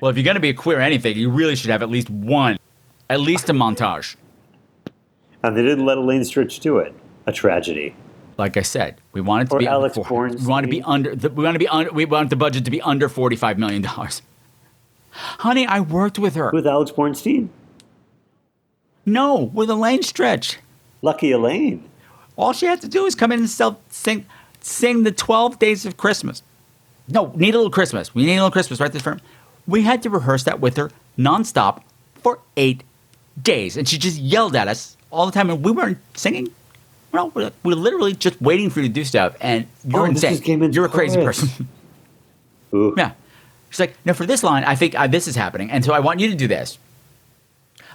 Well, 0.00 0.10
if 0.10 0.16
you're 0.16 0.24
going 0.24 0.36
to 0.36 0.40
be 0.40 0.50
a 0.50 0.54
queer 0.54 0.78
anything, 0.78 1.16
you 1.16 1.30
really 1.30 1.56
should 1.56 1.70
have 1.70 1.82
at 1.82 1.90
least 1.90 2.08
one, 2.08 2.58
at 3.10 3.20
least 3.20 3.48
a 3.48 3.52
montage. 3.52 4.14
And 5.42 5.56
they 5.56 5.62
didn't 5.62 5.84
let 5.86 5.98
Elaine 5.98 6.20
Stritch 6.20 6.60
do 6.60 6.78
it. 6.78 6.94
A 7.26 7.32
tragedy. 7.32 7.94
Like 8.38 8.56
I 8.56 8.62
said, 8.62 9.00
we 9.12 9.20
wanted 9.20 9.50
to 9.50 9.56
Or 9.56 9.58
be 9.58 9.66
Alex 9.66 9.98
under 9.98 10.36
We 10.38 10.46
want 10.46 10.64
to 10.64 10.70
be 10.70 10.82
under. 10.82 11.16
The, 11.16 11.28
we 11.30 11.42
want 11.42 11.56
to 11.56 11.58
be 11.58 11.68
under. 11.68 11.90
We 11.90 12.04
want 12.04 12.30
the 12.30 12.36
budget 12.36 12.64
to 12.64 12.70
be 12.70 12.80
under 12.80 13.08
forty-five 13.08 13.58
million 13.58 13.82
dollars. 13.82 14.22
Honey, 15.10 15.66
I 15.66 15.80
worked 15.80 16.18
with 16.18 16.36
her. 16.36 16.50
With 16.52 16.66
Alex 16.66 16.92
Borstein? 16.92 17.48
No, 19.12 19.36
with 19.54 19.70
Elaine 19.70 20.00
Stritch. 20.02 20.56
Lucky 21.02 21.30
Elaine. 21.32 21.84
All 22.36 22.52
she 22.52 22.66
had 22.66 22.80
to 22.82 22.88
do 22.88 23.06
is 23.06 23.14
come 23.14 23.32
in 23.32 23.40
and 23.40 23.50
sell, 23.50 23.80
sing, 23.90 24.26
sing 24.60 25.02
the 25.02 25.12
Twelve 25.12 25.58
Days 25.58 25.86
of 25.86 25.96
Christmas. 25.96 26.42
No, 27.08 27.32
need 27.34 27.54
a 27.54 27.58
little 27.58 27.70
Christmas. 27.70 28.14
We 28.14 28.24
need 28.26 28.32
a 28.34 28.36
little 28.36 28.50
Christmas, 28.50 28.80
right? 28.80 28.92
This 28.92 29.02
firm. 29.02 29.20
We 29.66 29.82
had 29.82 30.02
to 30.02 30.10
rehearse 30.10 30.44
that 30.44 30.60
with 30.60 30.76
her 30.76 30.90
nonstop 31.18 31.82
for 32.22 32.38
eight 32.56 32.82
days, 33.42 33.76
and 33.76 33.88
she 33.88 33.98
just 33.98 34.18
yelled 34.18 34.54
at 34.54 34.68
us 34.68 34.96
all 35.10 35.26
the 35.26 35.32
time, 35.32 35.50
and 35.50 35.64
we 35.64 35.72
weren't 35.72 35.98
singing. 36.14 36.48
Well, 37.12 37.30
we're, 37.34 37.50
we're 37.64 37.74
literally 37.74 38.12
just 38.14 38.40
waiting 38.42 38.68
for 38.68 38.80
you 38.80 38.88
to 38.88 38.92
do 38.92 39.04
stuff, 39.04 39.34
and 39.40 39.66
you're 39.84 40.02
Oh, 40.02 40.04
insane. 40.04 40.72
You're 40.72 40.84
a 40.86 40.90
crazy 40.90 41.16
person. 41.22 41.48
Yeah. 42.72 43.12
She's 43.70 43.80
like, 43.80 43.94
no, 44.04 44.12
for 44.12 44.26
this 44.26 44.42
line, 44.42 44.62
I 44.64 44.74
think 44.74 44.94
uh, 44.94 45.06
this 45.06 45.26
is 45.26 45.34
happening. 45.34 45.70
And 45.70 45.82
so 45.82 45.94
I 45.94 46.00
want 46.00 46.20
you 46.20 46.28
to 46.28 46.34
do 46.36 46.46
this. 46.46 46.78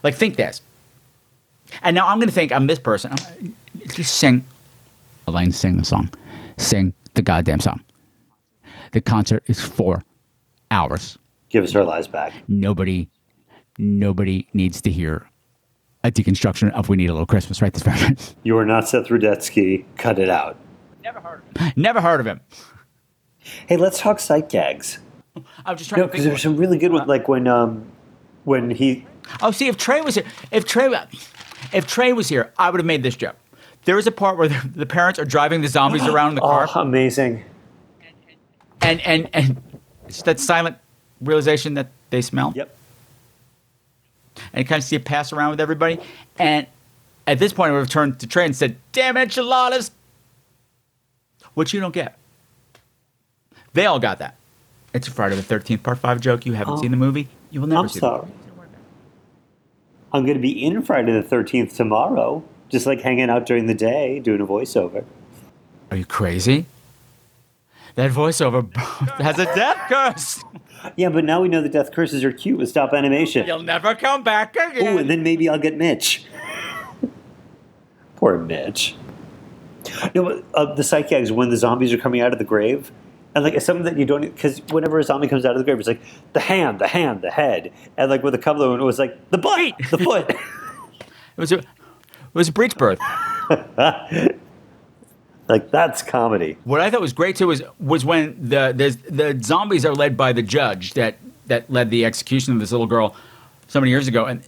Like, 0.01 0.16
think 0.16 0.36
this. 0.36 0.64
And 1.82 1.95
now 1.95 2.07
I'm 2.07 2.17
going 2.19 2.28
to 2.30 2.34
think 2.34 2.51
I'm 2.51 2.67
this 2.67 2.80
person. 2.80 3.11
I'm- 3.11 3.55
Just 3.93 4.15
sing. 4.15 4.45
Elaine, 5.28 5.51
sing 5.51 5.78
the 5.78 5.86
song. 5.86 6.09
Sing 6.57 6.93
the 7.15 7.21
goddamn 7.21 7.59
song. 7.59 7.82
The 8.91 9.01
concert 9.01 9.43
is 9.47 9.59
four 9.59 10.03
hours. 10.71 11.17
Give 11.49 11.63
us 11.63 11.76
our 11.76 11.84
lives 11.84 12.07
back. 12.07 12.34
Nobody, 12.47 13.09
nobody 13.78 14.47
needs 14.53 14.82
to 14.82 14.91
hear 14.91 15.28
a 16.03 16.11
deconstruction 16.11 16.71
of 16.74 16.89
We 16.89 16.97
Need 16.97 17.09
a 17.09 17.13
Little 17.13 17.26
Christmas, 17.26 17.61
right? 17.61 17.74
This 17.74 17.84
very 17.84 18.15
You 18.43 18.57
are 18.57 18.65
not 18.65 18.88
Seth 18.88 19.07
Rudetsky. 19.07 19.86
Cut 19.97 20.19
it 20.19 20.30
out. 20.30 20.57
Never 21.03 21.19
heard 21.21 21.41
of 21.55 21.61
him. 21.61 21.74
Never 21.76 22.01
heard 22.01 22.19
of 22.19 22.28
him. 22.28 22.41
Hey, 23.67 23.78
let's 23.78 23.99
talk 23.99 24.19
sight 24.19 24.49
gags. 24.49 24.99
I'm 25.65 25.76
just 25.78 25.89
trying 25.89 26.01
No, 26.01 26.07
to 26.07 26.11
because 26.11 26.26
there's 26.26 26.41
some 26.41 26.57
really 26.57 26.78
good 26.78 26.91
ones, 26.91 27.07
like 27.07 27.28
when 27.28 27.47
um, 27.47 27.86
when 28.43 28.69
he 28.69 29.05
Oh, 29.41 29.51
see, 29.51 29.67
if 29.67 29.78
Trey 29.78 30.01
was 30.01 30.15
here, 30.15 30.26
if 30.51 30.65
Trey, 30.65 30.93
if 31.72 31.88
Trey 31.88 32.14
was 32.14 32.28
here, 32.30 32.51
I 32.57 32.70
would 32.70 32.80
have 32.80 32.86
made 32.86 33.03
this 33.03 33.16
joke. 33.16 33.36
There 33.86 33.97
is 33.97 34.07
a 34.07 34.11
part 34.11 34.38
where 34.38 34.47
the, 34.76 34.86
parents 34.86 35.20
are 35.20 35.26
driving 35.26 35.61
the 35.61 35.68
zombies 35.68 36.05
around 36.05 36.30
in 36.30 36.36
the 36.36 36.41
oh, 36.43 36.47
car, 36.47 36.68
Oh, 36.76 36.82
amazing. 36.82 37.43
and 38.82 38.99
and 39.01 39.30
and 39.34 39.61
it's 40.07 40.22
that 40.24 40.39
silent 40.39 40.78
realization 41.22 41.76
that 41.76 41.88
they 42.09 42.22
smell. 42.22 42.53
Yep. 42.55 42.76
And 44.53 44.68
kind 44.68 44.80
of 44.80 44.84
see 44.84 44.95
it 44.95 45.05
pass 45.05 45.32
around 45.32 45.51
with 45.51 45.61
everybody, 45.61 45.99
and 46.39 46.66
at 47.28 47.38
this 47.39 47.53
point, 47.53 47.70
I 47.70 47.74
would 47.74 47.80
have 47.80 47.89
turned 47.89 48.20
to 48.22 48.28
Trey 48.28 48.45
and 48.45 48.55
said, 48.55 48.78
"Damn 48.91 49.16
enchiladas," 49.16 49.91
which 51.53 51.74
you 51.74 51.80
don't 51.80 51.93
get. 51.93 52.18
They 53.74 53.86
all 53.86 53.99
got 53.99 54.20
that. 54.20 54.36
It's 54.93 55.07
a 55.07 55.11
Friday 55.11 55.36
the 55.36 55.43
Thirteenth 55.43 55.84
Part 55.84 55.99
Five 55.99 56.20
joke. 56.20 56.45
You 56.45 56.53
haven't 56.53 56.76
Oh. 56.76 56.82
seen 56.82 56.91
the 56.91 56.97
movie. 56.97 57.28
You 57.51 57.61
will 57.61 57.68
never 57.68 57.82
I'm 57.82 57.89
see. 57.89 57.99
sorry. 57.99 58.28
I'm 60.14 60.24
going 60.26 60.38
to 60.38 60.41
be 60.41 60.64
in 60.64 60.84
Friday 60.84 61.11
the 61.11 61.28
13th 61.28 61.76
tomorrow, 61.76 62.43
just 62.70 62.86
like 62.86 63.01
hanging 63.01 63.30
out 63.30 63.45
during 63.45 63.66
the 63.66 63.74
day, 63.74 64.20
doing 64.20 64.41
a 64.41 64.45
voiceover. 64.45 65.05
Are 65.89 65.97
you 65.97 66.05
crazy? 66.05 66.68
That 67.95 68.11
voiceover 68.11 68.76
has 69.20 69.39
a 69.39 69.45
death 69.45 69.89
curse. 69.89 70.43
Yeah, 70.95 71.09
but 71.09 71.24
now 71.24 71.41
we 71.41 71.47
know 71.47 71.61
the 71.61 71.70
death 71.70 71.91
curses 71.91 72.24
are 72.24 72.32
cute 72.32 72.57
with 72.57 72.70
stop 72.70 72.93
animation. 72.93 73.47
You'll 73.47 73.64
never 73.64 73.95
come 73.95 74.24
back 74.24 74.55
again. 74.55 74.88
Oh, 74.88 74.97
and 74.97 75.09
then 75.09 75.24
maybe 75.24 75.49
I'll 75.49 75.59
get 75.59 75.78
Mitch. 75.78 76.26
Poor 78.16 78.38
Mitch. 78.38 78.95
No, 80.16 80.24
but 80.24 80.43
uh, 80.53 80.74
the 80.76 80.84
psych 80.84 81.09
gags 81.09 81.32
when 81.32 81.49
the 81.49 81.57
zombies 81.57 81.91
are 81.93 81.97
coming 81.97 82.22
out 82.22 82.34
of 82.34 82.39
the 82.39 82.45
grave, 82.45 82.91
and 83.36 83.44
like 83.44 83.54
it's 83.54 83.66
something 83.66 83.86
that 83.86 83.98
you 83.98 84.06
don't 84.06 84.22
because 84.22 84.60
whenever 84.70 85.00
a 85.00 85.04
zombie 85.04 85.28
comes 85.28 85.46
out 85.46 85.52
of 85.52 85.58
the 85.58 85.64
grave, 85.64 85.80
it's 85.80 85.88
like 85.88 86.02
the 86.34 86.40
hand, 86.40 86.80
the 86.80 86.88
hand, 86.88 87.22
the 87.22 87.32
head, 87.32 87.72
and 87.98 88.10
like 88.10 88.24
with 88.24 88.36
a 88.36 88.40
couple 88.40 88.62
of 88.62 88.72
them, 88.72 88.82
it 88.82 88.84
was 88.84 89.00
like 89.00 89.30
the 89.32 89.38
butt, 89.38 89.74
the 89.92 89.98
foot. 89.98 90.36
It 91.36 91.42
was 91.42 91.52
a, 91.52 91.58
it 91.58 91.66
was 92.36 92.48
a 92.48 92.52
breech 92.52 92.76
birth. 92.76 93.00
like 95.48 95.72
that's 95.72 96.04
comedy. 96.04 96.58
What 96.64 96.80
I 96.80 96.92
thought 96.92 97.02
was 97.02 97.12
great 97.12 97.36
too 97.36 97.48
was 97.48 97.64
was 97.80 98.06
when 98.06 98.38
the 98.40 98.72
the 98.72 99.12
the 99.12 99.44
zombies 99.44 99.84
are 99.84 99.96
led 99.96 100.16
by 100.16 100.32
the 100.32 100.44
judge 100.44 100.94
that 100.94 101.18
that 101.48 101.72
led 101.72 101.90
the 101.90 102.06
execution 102.06 102.54
of 102.54 102.60
this 102.60 102.72
little 102.72 102.86
girl 102.86 103.16
so 103.68 103.80
many 103.80 103.90
years 103.90 104.08
ago, 104.08 104.26
and 104.26 104.44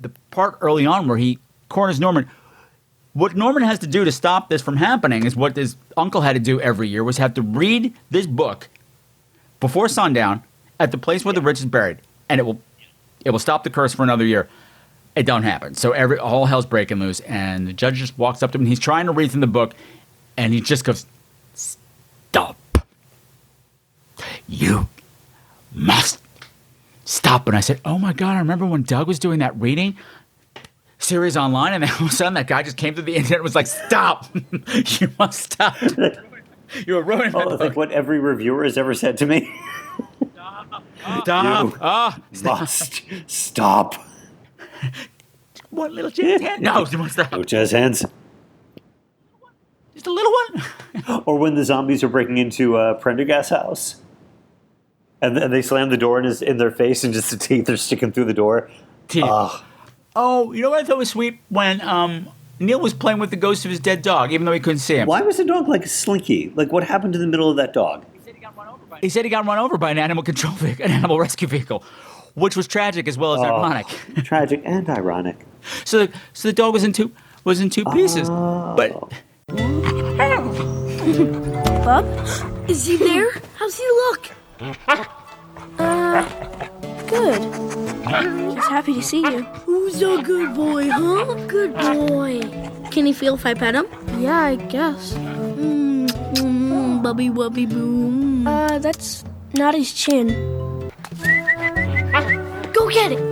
the 0.00 0.08
part 0.32 0.58
early 0.60 0.86
on 0.86 1.06
where 1.06 1.18
he 1.18 1.38
corners 1.68 2.00
Norman. 2.00 2.28
What 3.14 3.36
Norman 3.36 3.62
has 3.62 3.78
to 3.80 3.86
do 3.86 4.04
to 4.04 4.12
stop 4.12 4.48
this 4.48 4.62
from 4.62 4.76
happening 4.76 5.26
is 5.26 5.36
what 5.36 5.56
his 5.56 5.76
uncle 5.96 6.22
had 6.22 6.32
to 6.32 6.40
do 6.40 6.60
every 6.60 6.88
year 6.88 7.04
was 7.04 7.18
have 7.18 7.34
to 7.34 7.42
read 7.42 7.94
this 8.10 8.26
book 8.26 8.68
before 9.60 9.88
sundown 9.88 10.42
at 10.80 10.90
the 10.90 10.98
place 10.98 11.24
where 11.24 11.34
the 11.34 11.42
rich 11.42 11.60
is 11.60 11.66
buried, 11.66 11.98
and 12.28 12.40
it 12.40 12.44
will 12.44 12.60
it 13.24 13.30
will 13.30 13.38
stop 13.38 13.64
the 13.64 13.70
curse 13.70 13.94
for 13.94 14.02
another 14.02 14.24
year. 14.24 14.48
It 15.14 15.26
don't 15.26 15.42
happen. 15.42 15.74
So 15.74 15.92
every 15.92 16.18
all 16.18 16.46
hell's 16.46 16.64
breaking 16.64 17.00
loose, 17.00 17.20
and 17.20 17.68
the 17.68 17.72
judge 17.74 17.96
just 17.96 18.18
walks 18.18 18.42
up 18.42 18.50
to 18.52 18.58
him. 18.58 18.62
and 18.62 18.68
He's 18.68 18.80
trying 18.80 19.06
to 19.06 19.12
read 19.12 19.30
from 19.30 19.40
the 19.40 19.46
book, 19.46 19.74
and 20.36 20.54
he 20.54 20.62
just 20.62 20.84
goes, 20.84 21.04
"Stop! 21.54 22.56
You 24.48 24.88
must 25.74 26.20
stop. 27.04 27.46
And 27.46 27.56
I 27.56 27.60
said, 27.60 27.80
oh 27.84 27.98
my 27.98 28.12
God, 28.12 28.36
I 28.36 28.38
remember 28.38 28.66
when 28.66 28.82
Doug 28.82 29.06
was 29.06 29.18
doing 29.18 29.38
that 29.40 29.58
reading 29.60 29.96
series 31.12 31.36
online, 31.36 31.74
and 31.74 31.82
then 31.82 31.90
all 31.90 32.06
of 32.06 32.12
a 32.12 32.14
sudden 32.14 32.32
that 32.32 32.46
guy 32.46 32.62
just 32.62 32.78
came 32.78 32.94
to 32.94 33.02
the 33.02 33.14
internet 33.14 33.34
and 33.40 33.42
was 33.42 33.54
like, 33.54 33.66
stop. 33.66 34.26
you 35.00 35.12
must 35.18 35.52
stop. 35.52 35.76
you 36.86 36.94
were 36.94 37.02
ruining 37.02 37.36
Oh, 37.36 37.48
like 37.56 37.76
what 37.76 37.92
every 37.92 38.18
reviewer 38.18 38.64
has 38.64 38.78
ever 38.78 38.94
said 38.94 39.18
to 39.18 39.26
me. 39.26 39.54
Stop. 41.20 41.72
You 41.74 41.78
Ah, 41.82 42.18
must 42.42 43.02
stop. 43.26 43.94
One 45.68 45.94
little 45.94 46.10
jazz 46.10 46.40
hand. 46.40 46.62
No, 46.68 46.86
you 46.86 46.96
must 46.96 47.12
stop. 47.12 47.30
No 47.32 47.42
jazz 47.44 47.72
hands. 47.72 48.06
Just 49.92 50.06
a 50.06 50.12
little 50.12 50.32
one. 50.32 51.22
Or 51.26 51.36
when 51.38 51.54
the 51.56 51.64
zombies 51.66 52.02
are 52.02 52.08
breaking 52.08 52.38
into 52.38 52.76
uh, 52.78 52.94
Prendergast's 52.94 53.50
house, 53.50 53.96
and 55.20 55.36
they 55.52 55.60
slam 55.60 55.90
the 55.90 55.98
door 55.98 56.18
in 56.18 56.24
his 56.24 56.40
in 56.40 56.56
their 56.56 56.70
face, 56.70 57.04
and 57.04 57.12
just 57.12 57.30
the 57.30 57.36
teeth 57.36 57.68
are 57.68 57.76
sticking 57.76 58.12
through 58.12 58.24
the 58.24 58.34
door. 58.34 58.70
Teeth. 59.08 59.24
Ugh. 59.26 59.62
Oh, 60.14 60.52
you 60.52 60.60
know 60.62 60.70
what 60.70 60.80
I 60.80 60.84
thought 60.84 60.98
was 60.98 61.10
sweet 61.10 61.38
when 61.48 61.80
um, 61.80 62.28
Neil 62.58 62.80
was 62.80 62.92
playing 62.94 63.18
with 63.18 63.30
the 63.30 63.36
ghost 63.36 63.64
of 63.64 63.70
his 63.70 63.80
dead 63.80 64.02
dog, 64.02 64.32
even 64.32 64.44
though 64.44 64.52
he 64.52 64.60
couldn't 64.60 64.80
see 64.80 64.96
him. 64.96 65.06
Why 65.08 65.22
was 65.22 65.38
the 65.38 65.44
dog 65.44 65.68
like 65.68 65.86
slinky? 65.86 66.52
Like 66.54 66.70
what 66.72 66.84
happened 66.84 67.12
to 67.14 67.18
the 67.18 67.26
middle 67.26 67.48
of 67.50 67.56
that 67.56 67.72
dog? 67.72 68.04
He 69.00 69.08
said 69.08 69.24
he 69.24 69.30
got 69.30 69.46
run 69.46 69.58
over 69.58 69.78
by 69.78 69.90
an 69.90 69.98
animal 69.98 70.22
control 70.22 70.52
vehicle, 70.54 70.84
an 70.84 70.90
animal 70.92 71.18
rescue 71.18 71.48
vehicle, 71.48 71.82
which 72.34 72.56
was 72.56 72.68
tragic 72.68 73.08
as 73.08 73.16
well 73.18 73.34
as 73.34 73.40
Oh, 73.40 73.44
ironic. 73.44 73.86
tragic 74.24 74.62
and 74.64 74.88
ironic. 74.90 75.46
So, 75.84 76.06
the, 76.06 76.12
so 76.34 76.48
the 76.48 76.52
dog 76.52 76.72
was 76.74 76.84
in 76.84 76.92
two 76.92 77.10
was 77.44 77.60
in 77.60 77.70
two 77.70 77.84
pieces, 77.86 78.28
Oh. 78.30 78.74
but 78.76 78.92
Bub? 81.84 82.06
Is 82.70 82.86
he 82.86 82.96
there? 82.96 83.32
How's 83.56 83.76
he 83.76 83.84
look? 83.84 84.30
Uh, 85.78 86.28
good. 87.08 87.91
He's 88.02 88.66
happy 88.66 88.94
to 88.94 89.02
see 89.02 89.20
you. 89.20 89.42
Who's 89.64 90.02
a 90.02 90.20
good 90.22 90.54
boy, 90.56 90.90
huh? 90.90 91.34
Good 91.46 91.72
boy. 91.74 92.40
Can 92.90 93.06
he 93.06 93.12
feel 93.12 93.34
if 93.34 93.46
I 93.46 93.54
pet 93.54 93.74
him? 93.74 93.86
Yeah, 94.18 94.40
I 94.40 94.56
guess. 94.56 95.14
Mm, 95.14 96.08
mm, 96.34 97.02
bubby 97.02 97.30
wubby 97.30 97.68
boom. 97.68 98.46
Uh, 98.46 98.78
that's 98.80 99.24
not 99.54 99.74
his 99.74 99.92
chin. 99.92 100.28
Go 102.72 102.88
get 102.90 103.12
it. 103.12 103.22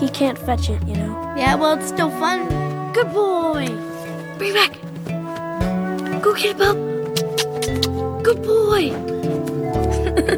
He 0.00 0.08
can't 0.08 0.38
fetch 0.38 0.70
it, 0.70 0.80
you 0.86 0.94
know. 0.94 1.34
Yeah, 1.36 1.56
well, 1.56 1.72
it's 1.72 1.88
still 1.88 2.10
fun. 2.10 2.46
Good 2.92 3.12
boy. 3.12 3.66
Bring 4.38 4.54
it 4.54 4.58
back. 4.60 6.22
Go 6.22 6.32
get 6.34 6.54
it, 6.54 6.58
bub. 6.58 6.76
Good 8.22 8.42
boy. 8.42 8.94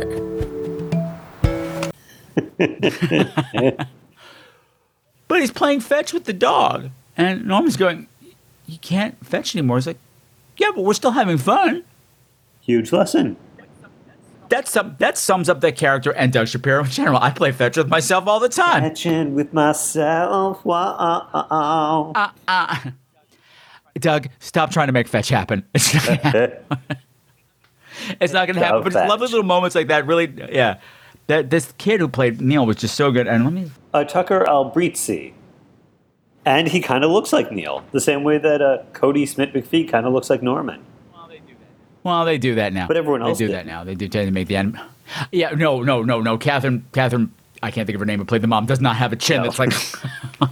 but 5.28 5.40
he's 5.40 5.50
playing 5.50 5.80
fetch 5.80 6.12
with 6.12 6.24
the 6.24 6.32
dog, 6.32 6.90
and 7.16 7.46
Norman's 7.46 7.76
going, 7.76 8.06
"You 8.66 8.78
can't 8.78 9.24
fetch 9.24 9.54
anymore." 9.54 9.78
He's 9.78 9.86
like, 9.86 9.98
"Yeah, 10.56 10.68
but 10.74 10.84
we're 10.84 10.94
still 10.94 11.12
having 11.12 11.38
fun." 11.38 11.84
Huge 12.61 12.92
lesson. 12.92 13.36
That 14.50 14.66
sum 14.66 14.96
that 14.98 15.16
sums 15.16 15.48
up 15.48 15.61
that 15.61 15.76
character 15.76 16.12
and 16.12 16.32
Doug 16.32 16.48
Shapiro 16.48 16.84
in 16.84 16.90
general. 16.90 17.18
I 17.20 17.30
play 17.30 17.52
fetch 17.52 17.76
with 17.76 17.88
myself 17.88 18.26
all 18.26 18.40
the 18.40 18.48
time. 18.48 18.82
Fetching 18.82 19.34
with 19.34 19.52
myself. 19.52 20.64
Wow. 20.64 22.12
Uh, 22.14 22.30
uh. 22.48 22.76
Doug, 23.98 24.28
stop 24.38 24.70
trying 24.70 24.88
to 24.88 24.92
make 24.92 25.08
fetch 25.08 25.28
happen. 25.28 25.64
It's 25.74 25.92
not 25.92 26.22
gonna 26.22 26.30
happen. 26.30 26.78
it's 28.20 28.32
not 28.32 28.46
gonna 28.46 28.61
happen. 28.61 28.82
But 28.82 28.86
it's 28.94 29.08
lovely 29.08 29.26
little 29.26 29.42
moments 29.42 29.74
like 29.74 29.88
that. 29.88 30.06
Really, 30.06 30.32
yeah. 30.50 30.80
That 31.31 31.49
this 31.49 31.72
kid 31.78 32.01
who 32.01 32.09
played 32.09 32.41
Neil 32.41 32.66
was 32.66 32.74
just 32.74 32.97
so 32.97 33.12
good. 33.12 33.28
And 33.28 33.45
let 33.45 33.53
me 33.53 33.70
uh, 33.95 34.03
Tucker 34.03 34.45
Albrizzi. 34.49 35.33
And 36.45 36.66
he 36.66 36.81
kind 36.81 37.05
of 37.05 37.12
looks 37.12 37.33
like 37.33 37.53
Neil, 37.53 37.85
the 37.93 38.01
same 38.01 38.24
way 38.24 38.39
that 38.39 38.61
uh, 38.61 38.78
Kodi 38.95 39.28
Smit-McPhee 39.28 39.89
kind 39.89 40.07
of 40.07 40.12
looks 40.12 40.28
like 40.28 40.43
Norman. 40.43 40.83
Well, 41.14 41.28
they 41.28 41.39
do 41.39 41.53
that 41.53 42.03
Well, 42.03 42.24
they 42.24 42.37
do 42.37 42.55
that 42.57 42.72
now. 42.72 42.89
But 42.89 42.97
everyone 42.97 43.22
else 43.22 43.39
they 43.39 43.45
do 43.45 43.53
did. 43.53 43.59
that 43.59 43.66
now. 43.66 43.85
They 43.85 43.95
do 43.95 44.09
tend 44.09 44.26
to 44.26 44.33
make 44.33 44.49
the 44.49 44.57
end. 44.57 44.81
Yeah, 45.31 45.51
no, 45.51 45.85
no, 45.85 46.03
no, 46.03 46.20
no. 46.20 46.37
Catherine, 46.37 46.85
Catherine, 46.91 47.33
I 47.62 47.70
can't 47.70 47.87
think 47.87 47.95
of 47.95 48.01
her 48.01 48.07
name, 48.07 48.18
but 48.18 48.26
played 48.26 48.43
the 48.43 48.49
mom. 48.49 48.66
Does 48.66 48.81
not 48.81 48.97
have 48.97 49.12
a 49.12 49.16
chin 49.16 49.45
that's 49.45 49.61
like 49.61 49.72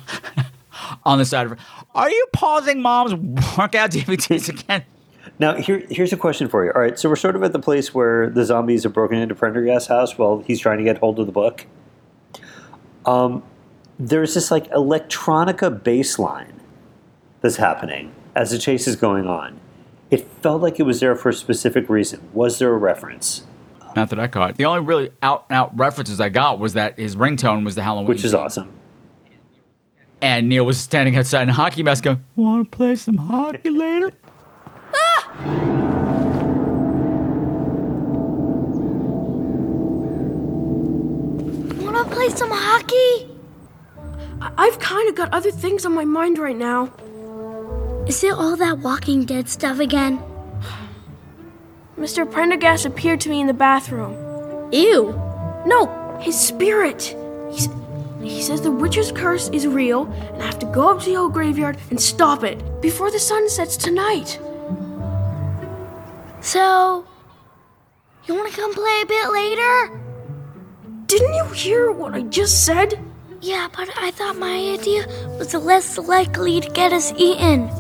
on 1.04 1.18
the 1.18 1.24
side 1.24 1.46
of 1.46 1.50
her. 1.50 1.58
Are 1.96 2.08
you 2.08 2.26
pausing 2.32 2.82
mom's 2.82 3.14
workout 3.56 3.90
DVDs 3.90 4.48
again? 4.48 4.84
Now, 5.40 5.54
here, 5.54 5.84
here's 5.90 6.12
a 6.12 6.16
question 6.16 6.48
for 6.48 6.64
you. 6.64 6.72
All 6.72 6.80
right, 6.80 6.98
so 6.98 7.08
we're 7.08 7.16
sort 7.16 7.36
of 7.36 7.42
at 7.44 7.52
the 7.52 7.60
place 7.60 7.94
where 7.94 8.28
the 8.28 8.44
zombies 8.44 8.82
have 8.82 8.92
broken 8.92 9.18
into 9.18 9.34
Prendergast's 9.34 9.86
house 9.88 10.18
while 10.18 10.40
he's 10.40 10.58
trying 10.58 10.78
to 10.78 10.84
get 10.84 10.98
hold 10.98 11.18
of 11.20 11.26
the 11.26 11.32
book. 11.32 11.66
Um, 13.06 13.42
there's 13.98 14.34
this 14.34 14.50
like 14.50 14.68
electronica 14.70 15.82
bass 15.82 16.18
line 16.18 16.60
that's 17.40 17.56
happening 17.56 18.12
as 18.34 18.50
the 18.50 18.58
chase 18.58 18.88
is 18.88 18.96
going 18.96 19.26
on. 19.26 19.60
It 20.10 20.26
felt 20.42 20.62
like 20.62 20.80
it 20.80 20.84
was 20.84 21.00
there 21.00 21.14
for 21.14 21.28
a 21.28 21.32
specific 21.34 21.88
reason. 21.88 22.28
Was 22.32 22.58
there 22.58 22.72
a 22.72 22.76
reference? 22.76 23.44
Not 23.94 24.10
that 24.10 24.18
I 24.18 24.26
caught. 24.26 24.56
The 24.56 24.64
only 24.64 24.80
really 24.80 25.10
out 25.22 25.46
and 25.48 25.56
out 25.56 25.76
references 25.78 26.20
I 26.20 26.28
got 26.30 26.58
was 26.58 26.72
that 26.74 26.98
his 26.98 27.16
ringtone 27.16 27.64
was 27.64 27.74
the 27.74 27.82
Halloween, 27.82 28.08
Which 28.08 28.24
is 28.24 28.32
theme. 28.32 28.40
awesome. 28.40 28.72
And 30.20 30.48
Neil 30.48 30.66
was 30.66 30.78
standing 30.78 31.16
outside 31.16 31.42
in 31.42 31.48
a 31.50 31.52
hockey 31.52 31.82
mask 31.82 32.04
going, 32.04 32.24
Want 32.36 32.70
to 32.70 32.76
play 32.76 32.96
some 32.96 33.16
hockey 33.16 33.70
later? 33.70 34.12
Wanna 41.84 42.04
play 42.10 42.28
some 42.30 42.50
hockey? 42.50 43.28
I- 44.40 44.50
I've 44.58 44.78
kind 44.80 45.08
of 45.08 45.14
got 45.14 45.32
other 45.32 45.50
things 45.50 45.86
on 45.86 45.94
my 45.94 46.04
mind 46.04 46.38
right 46.38 46.56
now. 46.56 46.90
Is 48.06 48.24
it 48.24 48.32
all 48.32 48.56
that 48.56 48.78
Walking 48.78 49.24
Dead 49.24 49.48
stuff 49.48 49.78
again? 49.78 50.20
Mr. 51.98 52.28
Prendergast 52.28 52.86
appeared 52.86 53.20
to 53.20 53.28
me 53.28 53.40
in 53.40 53.46
the 53.46 53.54
bathroom. 53.54 54.16
Ew. 54.72 55.14
No, 55.66 56.16
his 56.20 56.38
spirit. 56.38 57.14
He's, 57.50 57.68
he 58.22 58.42
says 58.42 58.60
the 58.62 58.70
witch's 58.70 59.12
curse 59.12 59.48
is 59.50 59.66
real, 59.66 60.04
and 60.32 60.42
I 60.42 60.46
have 60.46 60.58
to 60.60 60.66
go 60.66 60.90
up 60.90 61.00
to 61.00 61.06
the 61.06 61.16
old 61.16 61.32
graveyard 61.32 61.76
and 61.90 62.00
stop 62.00 62.44
it 62.44 62.80
before 62.80 63.10
the 63.10 63.18
sun 63.18 63.48
sets 63.48 63.76
tonight. 63.76 64.40
So, 66.40 67.04
you 68.26 68.34
wanna 68.34 68.50
come 68.50 68.72
play 68.74 69.00
a 69.02 69.06
bit 69.06 69.30
later? 69.30 70.00
Didn't 71.06 71.34
you 71.34 71.44
hear 71.46 71.90
what 71.90 72.14
I 72.14 72.22
just 72.22 72.64
said? 72.64 72.98
Yeah, 73.40 73.68
but 73.76 73.88
I 73.96 74.10
thought 74.10 74.36
my 74.36 74.54
idea 74.78 75.06
was 75.38 75.54
less 75.54 75.96
likely 75.98 76.60
to 76.60 76.68
get 76.70 76.92
us 76.92 77.12
eaten. 77.16 77.70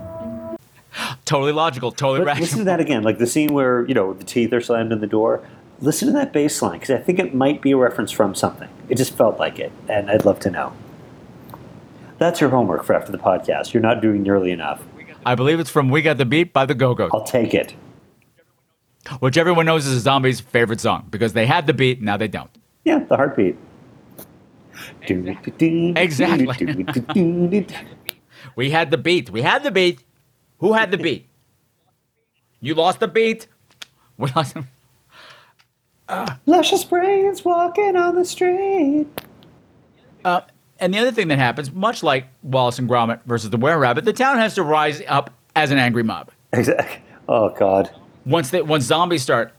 Totally 1.24 1.52
logical, 1.52 1.92
totally 1.92 2.20
But 2.20 2.26
rational. 2.26 2.42
listen 2.44 2.58
to 2.60 2.64
that 2.64 2.80
again, 2.80 3.02
like 3.02 3.18
the 3.18 3.26
scene 3.26 3.52
where 3.52 3.86
you 3.86 3.94
know 3.94 4.12
the 4.14 4.24
teeth 4.24 4.52
are 4.52 4.60
slammed 4.60 4.92
in 4.92 5.00
the 5.00 5.06
door. 5.06 5.42
Listen 5.80 6.06
to 6.08 6.12
that 6.14 6.32
bass 6.32 6.60
line 6.60 6.80
because 6.80 6.90
I 6.90 6.98
think 6.98 7.18
it 7.18 7.34
might 7.34 7.60
be 7.62 7.70
a 7.72 7.76
reference 7.76 8.10
from 8.10 8.34
something. 8.34 8.68
It 8.88 8.96
just 8.96 9.14
felt 9.16 9.38
like 9.38 9.58
it, 9.60 9.70
and 9.88 10.10
I'd 10.10 10.24
love 10.24 10.40
to 10.40 10.50
know. 10.50 10.72
That's 12.18 12.40
your 12.40 12.50
homework 12.50 12.82
for 12.82 12.94
after 12.94 13.12
the 13.12 13.18
podcast. 13.18 13.72
You're 13.72 13.82
not 13.82 14.00
doing 14.00 14.22
nearly 14.22 14.50
enough. 14.50 14.82
I 15.24 15.34
believe 15.36 15.60
it's 15.60 15.70
from 15.70 15.88
We 15.90 16.02
Got 16.02 16.16
the 16.18 16.24
Beat 16.24 16.52
by 16.52 16.66
the 16.66 16.74
Go 16.74 16.94
Go. 16.94 17.10
I'll 17.12 17.22
take 17.24 17.54
it. 17.54 17.74
Which 19.20 19.36
everyone 19.36 19.66
knows 19.66 19.86
is 19.86 19.96
a 19.96 20.00
zombie's 20.00 20.40
favorite 20.40 20.80
song 20.80 21.06
because 21.10 21.32
they 21.32 21.46
had 21.46 21.66
the 21.66 21.74
beat, 21.74 22.02
now 22.02 22.16
they 22.16 22.28
don't. 22.28 22.50
Yeah, 22.84 23.00
the 23.00 23.16
heartbeat. 23.16 23.56
Exactly. 25.96 26.46
We 28.56 28.70
had 28.70 28.90
the 28.90 28.98
beat. 28.98 29.30
We 29.30 29.42
had 29.42 29.62
the 29.62 29.70
beat. 29.70 30.02
Who 30.58 30.72
had 30.72 30.90
the 30.90 30.98
beat? 30.98 31.28
You 32.60 32.74
lost 32.74 33.00
the 33.00 33.08
beat. 33.08 33.46
We 34.18 34.28
lost. 34.34 34.54
them. 34.54 34.66
Luscious 36.46 36.82
brains 36.82 37.44
walking 37.44 37.94
on 37.94 38.16
the 38.16 38.24
street. 38.24 39.06
Uh, 40.24 40.40
and 40.80 40.92
the 40.92 40.98
other 40.98 41.12
thing 41.12 41.28
that 41.28 41.38
happens, 41.38 41.70
much 41.70 42.02
like 42.02 42.26
Wallace 42.42 42.80
and 42.80 42.88
Gromit 42.88 43.20
versus 43.26 43.50
the 43.50 43.56
Were 43.56 43.78
Rabbit, 43.78 44.04
the 44.04 44.12
town 44.12 44.38
has 44.38 44.54
to 44.56 44.64
rise 44.64 45.00
up 45.06 45.30
as 45.54 45.70
an 45.70 45.78
angry 45.78 46.02
mob. 46.02 46.30
Exactly. 46.52 47.00
Oh 47.28 47.50
God. 47.50 47.90
Once 48.28 48.50
they, 48.50 48.60
once 48.62 48.84
zombies 48.84 49.22
start 49.22 49.52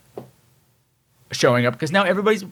showing 1.32 1.66
up, 1.66 1.74
because 1.74 1.92
now 1.92 2.04
everybody's 2.04 2.44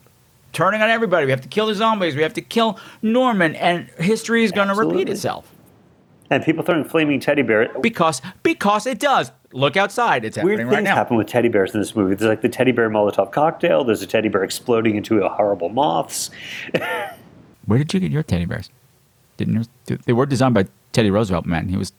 turning 0.52 0.80
on 0.82 0.90
everybody. 0.90 1.26
We 1.26 1.30
have 1.30 1.40
to 1.42 1.48
kill 1.48 1.66
the 1.66 1.74
zombies. 1.74 2.16
We 2.16 2.22
have 2.22 2.34
to 2.34 2.40
kill 2.42 2.78
Norman, 3.02 3.54
and 3.56 3.88
history 3.98 4.44
is 4.44 4.52
going 4.52 4.68
to 4.68 4.74
repeat 4.74 5.08
itself 5.08 5.50
And 6.30 6.44
people 6.44 6.64
throwing 6.64 6.84
flaming 6.84 7.20
teddy 7.20 7.42
bear. 7.42 7.68
because 7.80 8.20
because 8.42 8.86
it 8.86 8.98
does. 8.98 9.30
Look 9.52 9.78
outside; 9.78 10.24
it's 10.26 10.36
Weird 10.36 10.58
happening 10.58 10.66
things 10.66 10.74
right 10.76 10.84
now. 10.84 10.94
happen 10.94 11.16
with 11.16 11.26
teddy 11.26 11.48
bears 11.48 11.72
in 11.72 11.80
this 11.80 11.96
movie. 11.96 12.14
There's 12.14 12.28
like 12.28 12.42
the 12.42 12.50
teddy 12.50 12.70
bear 12.72 12.90
Molotov 12.90 13.32
cocktail. 13.32 13.82
There's 13.82 14.02
a 14.02 14.06
teddy 14.06 14.28
bear 14.28 14.44
exploding 14.44 14.96
into 14.96 15.22
a 15.24 15.28
horrible 15.30 15.70
moths. 15.70 16.30
Where 17.64 17.78
did 17.78 17.94
you 17.94 18.00
get 18.00 18.10
your 18.10 18.22
teddy 18.22 18.44
bears? 18.44 18.68
Didn't 19.38 19.68
they 20.04 20.12
were 20.12 20.26
designed 20.26 20.52
by 20.54 20.66
Teddy 20.92 21.10
Roosevelt? 21.10 21.46
Man, 21.46 21.68
he 21.68 21.76
was 21.78 21.92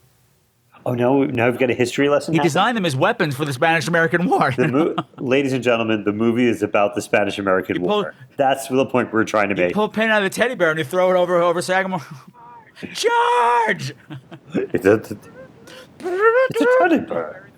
Oh 0.86 0.94
no! 0.94 1.24
Now 1.26 1.50
we've 1.50 1.60
got 1.60 1.70
a 1.70 1.74
history 1.74 2.08
lesson. 2.10 2.34
He 2.34 2.38
happening? 2.38 2.48
designed 2.48 2.78
them 2.78 2.86
as 2.86 2.96
weapons 2.96 3.36
for 3.36 3.46
the 3.46 3.52
Spanish-American 3.54 4.30
War. 4.30 4.52
The 4.52 4.68
mo- 4.70 4.96
ladies 5.18 5.54
and 5.54 5.64
gentlemen, 5.64 6.04
the 6.06 6.14
movie 6.14 6.46
is 6.48 6.64
about 6.64 6.96
the 6.96 7.02
Spanish-American 7.02 7.82
War. 7.82 8.16
That's 8.38 8.68
the 8.70 8.86
point 8.86 9.12
we're 9.14 9.26
trying 9.26 9.50
to 9.50 9.56
make. 9.56 9.74
Pull 9.74 9.86
a 9.86 9.90
pin 9.90 10.10
out 10.10 10.24
of 10.24 10.32
the 10.32 10.36
teddy 10.36 10.56
bear 10.56 10.70
and 10.72 10.80
you 10.80 10.86
throw 10.86 11.12
it 11.12 11.16
over 11.18 11.42
over 11.42 11.62
Sagamore. 11.62 12.02
Charge! 12.94 13.94
It's 14.54 14.86
a, 14.86 14.94
it's 14.94 15.12
a 15.12 15.18
teddy 16.80 17.00
bear. 17.00 17.50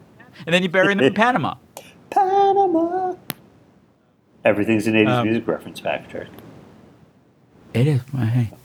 And 0.47 0.53
then 0.53 0.63
you 0.63 0.69
bury 0.69 0.87
them 0.95 0.99
in 0.99 1.13
Panama. 1.15 1.55
Panama. 2.09 3.13
Everything's 4.43 4.87
an 4.87 4.95
80s 4.95 5.07
Um, 5.09 5.27
music 5.27 5.47
reference, 5.47 5.79
Patrick. 5.79 6.27
It 7.75 7.85
is. 7.87 8.01
Well, 8.11 8.25
hey, 8.25 8.29
hey, 8.29 8.43
hey. 8.45 8.57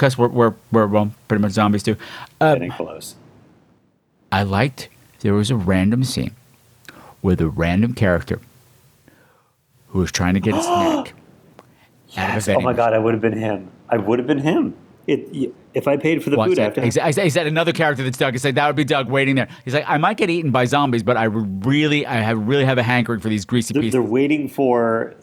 Because 0.00 0.16
we're, 0.16 0.28
we're, 0.28 0.54
we're 0.72 0.86
well, 0.86 1.12
pretty 1.28 1.42
much 1.42 1.52
zombies 1.52 1.82
too. 1.82 1.94
Um, 2.40 2.54
Getting 2.54 2.70
close. 2.72 3.16
I 4.32 4.44
liked 4.44 4.88
there 5.18 5.34
was 5.34 5.50
a 5.50 5.56
random 5.56 6.04
scene 6.04 6.34
with 7.20 7.38
a 7.42 7.50
random 7.50 7.92
character 7.92 8.40
who 9.88 9.98
was 9.98 10.10
trying 10.10 10.32
to 10.32 10.40
get 10.40 10.54
his 10.54 10.64
snack. 10.64 10.72
out 10.96 11.04
of 11.04 11.12
a 11.12 11.12
Yes. 12.16 12.48
Oh 12.48 12.60
my 12.60 12.72
God! 12.72 12.94
I 12.94 12.98
would 12.98 13.12
have 13.12 13.20
been 13.20 13.36
him. 13.36 13.70
I 13.90 13.98
would 13.98 14.18
have 14.18 14.26
been 14.26 14.38
him. 14.38 14.74
It, 15.06 15.52
if 15.74 15.86
I 15.86 15.98
paid 15.98 16.24
for 16.24 16.30
the 16.30 16.36
food, 16.36 16.58
I 16.58 16.62
have 16.62 16.74
to. 16.74 16.82
He 16.82 16.90
said, 16.90 17.06
he 17.06 17.12
said- 17.12 17.24
he 17.24 17.30
said 17.30 17.46
another 17.46 17.72
character 17.72 18.02
that's 18.02 18.16
Doug. 18.16 18.32
He 18.32 18.38
said 18.38 18.54
that 18.54 18.66
would 18.68 18.76
be 18.76 18.84
Doug 18.84 19.10
waiting 19.10 19.34
there. 19.34 19.48
He's 19.66 19.74
like, 19.74 19.84
I 19.86 19.98
might 19.98 20.16
get 20.16 20.30
eaten 20.30 20.50
by 20.50 20.64
zombies, 20.64 21.02
but 21.02 21.18
I 21.18 21.24
really, 21.24 22.06
I 22.06 22.14
have 22.14 22.48
really 22.48 22.64
have 22.64 22.78
a 22.78 22.82
hankering 22.82 23.20
for 23.20 23.28
these 23.28 23.44
greasy 23.44 23.74
They're, 23.74 23.82
pieces. 23.82 23.92
they're 23.92 24.02
waiting 24.02 24.48
for. 24.48 25.14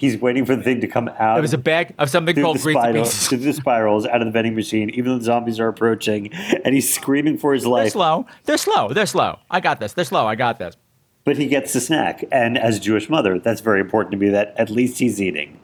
He's 0.00 0.16
waiting 0.16 0.46
for 0.46 0.56
the 0.56 0.62
thing 0.62 0.80
to 0.80 0.88
come 0.88 1.10
out. 1.18 1.36
It 1.36 1.42
was 1.42 1.52
a 1.52 1.58
bag 1.58 1.94
of 1.98 2.08
something 2.08 2.34
called 2.34 2.56
the 2.56 2.70
spiral- 2.70 3.04
pieces. 3.04 3.28
through 3.28 3.36
the 3.36 3.52
spirals 3.52 4.06
out 4.06 4.22
of 4.22 4.28
the 4.28 4.30
vending 4.30 4.54
machine, 4.54 4.88
even 4.94 5.12
though 5.12 5.18
the 5.18 5.24
zombies 5.24 5.60
are 5.60 5.68
approaching, 5.68 6.32
and 6.32 6.74
he's 6.74 6.90
screaming 6.90 7.36
for 7.36 7.52
his 7.52 7.66
life. 7.66 7.82
They're 7.82 7.90
slow. 7.90 8.26
They're 8.44 8.56
slow. 8.56 8.88
They're 8.94 9.04
slow. 9.04 9.40
I 9.50 9.60
got 9.60 9.78
this. 9.78 9.92
They're 9.92 10.06
slow. 10.06 10.26
I 10.26 10.36
got 10.36 10.58
this. 10.58 10.78
But 11.24 11.36
he 11.36 11.48
gets 11.48 11.74
the 11.74 11.82
snack, 11.82 12.24
and 12.32 12.56
as 12.56 12.78
a 12.78 12.80
Jewish 12.80 13.10
mother, 13.10 13.38
that's 13.38 13.60
very 13.60 13.82
important 13.82 14.12
to 14.12 14.16
me. 14.16 14.30
That 14.30 14.54
at 14.56 14.70
least 14.70 15.00
he's 15.00 15.20
eating. 15.20 15.60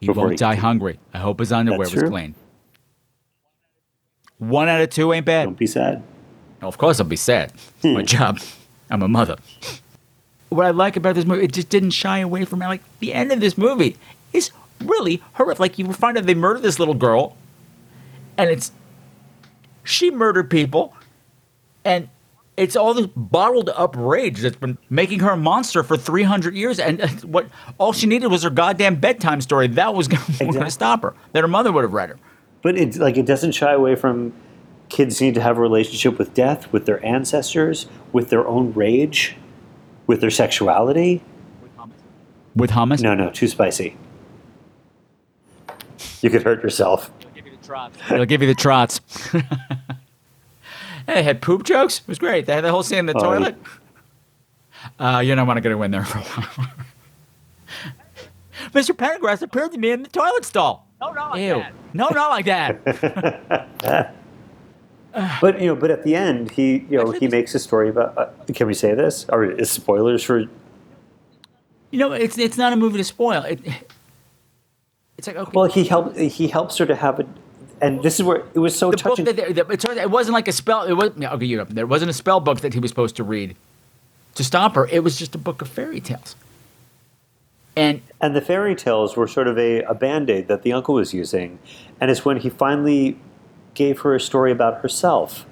He 0.00 0.10
won't 0.10 0.32
he- 0.32 0.36
die 0.36 0.56
hungry. 0.56 0.98
I 1.14 1.18
hope 1.18 1.38
his 1.38 1.52
underwear 1.52 1.78
That's 1.78 1.94
was 1.94 2.00
true. 2.00 2.10
clean. 2.10 2.34
One 4.38 4.68
out 4.68 4.80
of 4.80 4.90
two 4.90 5.12
ain't 5.12 5.26
bad. 5.26 5.44
Don't 5.44 5.56
be 5.56 5.68
sad. 5.68 6.02
Of 6.60 6.76
course, 6.76 6.98
I'll 6.98 7.06
be 7.06 7.14
sad. 7.14 7.52
My 7.84 8.00
hmm. 8.00 8.04
job. 8.04 8.40
I'm 8.90 9.04
a 9.04 9.08
mother. 9.08 9.36
What 10.50 10.66
I 10.66 10.70
like 10.70 10.96
about 10.96 11.14
this 11.14 11.24
movie, 11.24 11.44
it 11.44 11.52
just 11.52 11.68
didn't 11.68 11.90
shy 11.90 12.18
away 12.18 12.44
from 12.44 12.62
it. 12.62 12.66
Like 12.66 12.82
the 12.98 13.14
end 13.14 13.32
of 13.32 13.40
this 13.40 13.56
movie 13.56 13.96
is 14.32 14.50
really 14.84 15.22
horrific. 15.34 15.60
Like 15.60 15.78
you 15.78 15.92
find 15.92 16.18
out 16.18 16.26
they 16.26 16.34
murdered 16.34 16.62
this 16.62 16.78
little 16.78 16.94
girl, 16.94 17.36
and 18.36 18.50
it's 18.50 18.72
she 19.84 20.10
murdered 20.10 20.50
people, 20.50 20.94
and 21.84 22.08
it's 22.56 22.76
all 22.76 22.92
this 22.92 23.06
bottled 23.16 23.70
up 23.70 23.94
rage 23.96 24.40
that's 24.40 24.56
been 24.56 24.76
making 24.90 25.20
her 25.20 25.30
a 25.30 25.36
monster 25.36 25.82
for 25.82 25.96
300 25.96 26.54
years. 26.54 26.78
And 26.78 27.00
what 27.24 27.48
all 27.78 27.92
she 27.92 28.06
needed 28.06 28.28
was 28.28 28.42
her 28.42 28.50
goddamn 28.50 28.96
bedtime 28.96 29.40
story. 29.40 29.66
That 29.68 29.94
was 29.94 30.08
going 30.38 30.52
to 30.52 30.70
stop 30.70 31.02
her. 31.02 31.14
That 31.32 31.40
her 31.40 31.48
mother 31.48 31.72
would 31.72 31.84
have 31.84 31.94
read 31.94 32.10
her. 32.10 32.18
But 32.62 32.76
it's 32.76 32.98
like 32.98 33.16
it 33.16 33.24
doesn't 33.24 33.52
shy 33.52 33.72
away 33.72 33.94
from 33.94 34.34
kids 34.90 35.20
need 35.20 35.34
to 35.34 35.40
have 35.40 35.56
a 35.56 35.60
relationship 35.60 36.18
with 36.18 36.34
death, 36.34 36.70
with 36.72 36.84
their 36.84 37.04
ancestors, 37.06 37.86
with 38.12 38.28
their 38.28 38.46
own 38.46 38.72
rage, 38.74 39.36
with 40.10 40.20
their 40.20 40.30
sexuality. 40.30 41.22
With 42.56 42.72
hummus? 42.72 43.00
No, 43.00 43.14
no, 43.14 43.30
too 43.30 43.46
spicy. 43.46 43.96
You 46.20 46.30
could 46.30 46.42
hurt 46.42 46.64
yourself. 46.64 47.12
It'll 47.22 47.30
give 47.32 47.46
you 47.46 47.52
the 47.56 47.64
trots. 47.64 48.00
I'll 48.10 48.24
give 48.24 48.42
you 48.42 48.52
the 49.36 49.46
hey, 51.06 51.14
they 51.14 51.22
had 51.22 51.40
poop 51.40 51.62
jokes. 51.62 52.00
It 52.00 52.08
was 52.08 52.18
great. 52.18 52.46
They 52.46 52.54
had 52.54 52.64
the 52.64 52.72
whole 52.72 52.82
scene 52.82 52.98
in 52.98 53.06
the 53.06 53.14
Oh, 53.14 53.20
toilet. 53.20 53.56
Uh, 54.98 55.22
you 55.24 55.32
don't 55.36 55.46
want 55.46 55.58
to 55.58 55.60
get 55.60 55.70
a 55.70 55.78
win 55.78 55.92
there 55.92 56.04
for 56.04 56.18
a 56.18 56.22
while. 56.22 56.66
Mr. 58.72 58.90
Pendergrass 58.90 59.42
appeared 59.42 59.70
to 59.70 59.78
me 59.78 59.92
in 59.92 60.02
the 60.02 60.08
toilet 60.08 60.44
stall. 60.44 60.88
No, 61.00 61.12
not 61.12 61.30
like 61.30 61.40
Ew. 61.40 61.62
No, 61.94 62.08
not 62.08 62.30
like 62.30 62.46
that. 62.46 64.16
But 65.40 65.60
you 65.60 65.66
know, 65.66 65.74
but 65.76 65.90
at 65.90 66.04
the 66.04 66.14
end, 66.14 66.52
he 66.52 66.86
you 66.90 66.98
know 66.98 67.10
he 67.10 67.26
makes 67.28 67.54
a 67.54 67.58
story 67.58 67.88
about. 67.88 68.16
Uh, 68.16 68.28
can 68.54 68.66
we 68.66 68.74
say 68.74 68.94
this? 68.94 69.26
Or 69.28 69.44
is 69.44 69.70
spoilers 69.70 70.22
for? 70.22 70.40
You 71.90 71.98
know, 71.98 72.12
it's 72.12 72.38
it's 72.38 72.56
not 72.56 72.72
a 72.72 72.76
movie 72.76 72.98
to 72.98 73.04
spoil. 73.04 73.42
It, 73.42 73.60
it's 75.18 75.26
like 75.26 75.36
okay. 75.36 75.50
Well, 75.54 75.66
he 75.66 75.84
helped. 75.84 76.16
He 76.16 76.48
helps 76.48 76.78
her 76.78 76.86
to 76.86 76.94
have 76.94 77.18
it, 77.20 77.26
and 77.80 78.02
this 78.02 78.20
is 78.20 78.24
where 78.24 78.44
it 78.54 78.58
was 78.60 78.78
so 78.78 78.90
the 78.92 78.96
touching. 78.96 79.24
book 79.24 79.36
that, 79.36 79.46
they- 79.48 79.52
that- 79.54 79.70
it's- 79.70 79.96
it 79.96 80.10
wasn't 80.10 80.34
like 80.34 80.46
a 80.48 80.52
spell. 80.52 80.84
It 80.84 80.92
was 80.94 81.10
okay. 81.20 81.44
You 81.44 81.58
know, 81.58 81.64
there 81.64 81.86
wasn't 81.86 82.10
a 82.10 82.14
spell 82.14 82.38
book 82.40 82.60
that 82.60 82.72
he 82.74 82.80
was 82.80 82.90
supposed 82.90 83.16
to 83.16 83.24
read 83.24 83.56
to 84.36 84.44
stop 84.44 84.76
her. 84.76 84.86
It 84.86 85.02
was 85.02 85.18
just 85.18 85.34
a 85.34 85.38
book 85.38 85.60
of 85.60 85.68
fairy 85.68 86.00
tales. 86.00 86.36
And 87.76 88.02
and 88.20 88.34
the 88.36 88.40
fairy 88.40 88.74
tales 88.76 89.16
were 89.16 89.26
sort 89.28 89.48
of 89.48 89.58
a, 89.58 89.82
a 89.82 89.94
band-aid 89.94 90.48
that 90.48 90.62
the 90.62 90.72
uncle 90.72 90.94
was 90.94 91.14
using 91.14 91.58
and 92.00 92.10
it's 92.10 92.24
when 92.24 92.36
he 92.38 92.50
finally 92.50 93.16
gave 93.74 94.00
her 94.00 94.14
a 94.14 94.20
story 94.20 94.50
about 94.52 94.80
herself 94.82 95.46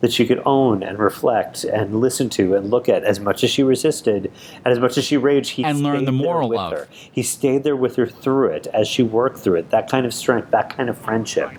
that 0.00 0.12
she 0.12 0.26
could 0.26 0.40
own 0.46 0.82
and 0.82 0.98
reflect 0.98 1.62
and 1.64 2.00
listen 2.00 2.30
to 2.30 2.54
and 2.54 2.70
look 2.70 2.88
at 2.88 3.04
as 3.04 3.20
much 3.20 3.44
as 3.44 3.50
she 3.50 3.62
resisted 3.62 4.32
and 4.64 4.66
as 4.66 4.78
much 4.78 4.96
as 4.96 5.04
she 5.04 5.16
raged 5.18 5.50
he 5.50 5.64
And 5.64 5.82
learn 5.82 5.96
stayed 5.98 6.06
the 6.08 6.12
there 6.12 6.20
moral 6.24 6.48
with 6.48 6.58
of. 6.58 6.72
her. 6.72 6.88
he 6.90 7.22
stayed 7.22 7.64
there 7.64 7.76
with 7.76 7.96
her 7.96 8.06
through 8.06 8.48
it 8.48 8.66
as 8.68 8.88
she 8.88 9.02
worked 9.02 9.38
through 9.38 9.56
it 9.56 9.70
that 9.70 9.90
kind 9.90 10.06
of 10.06 10.14
strength 10.14 10.50
that 10.52 10.74
kind 10.74 10.88
of 10.88 10.96
friendship 10.96 11.50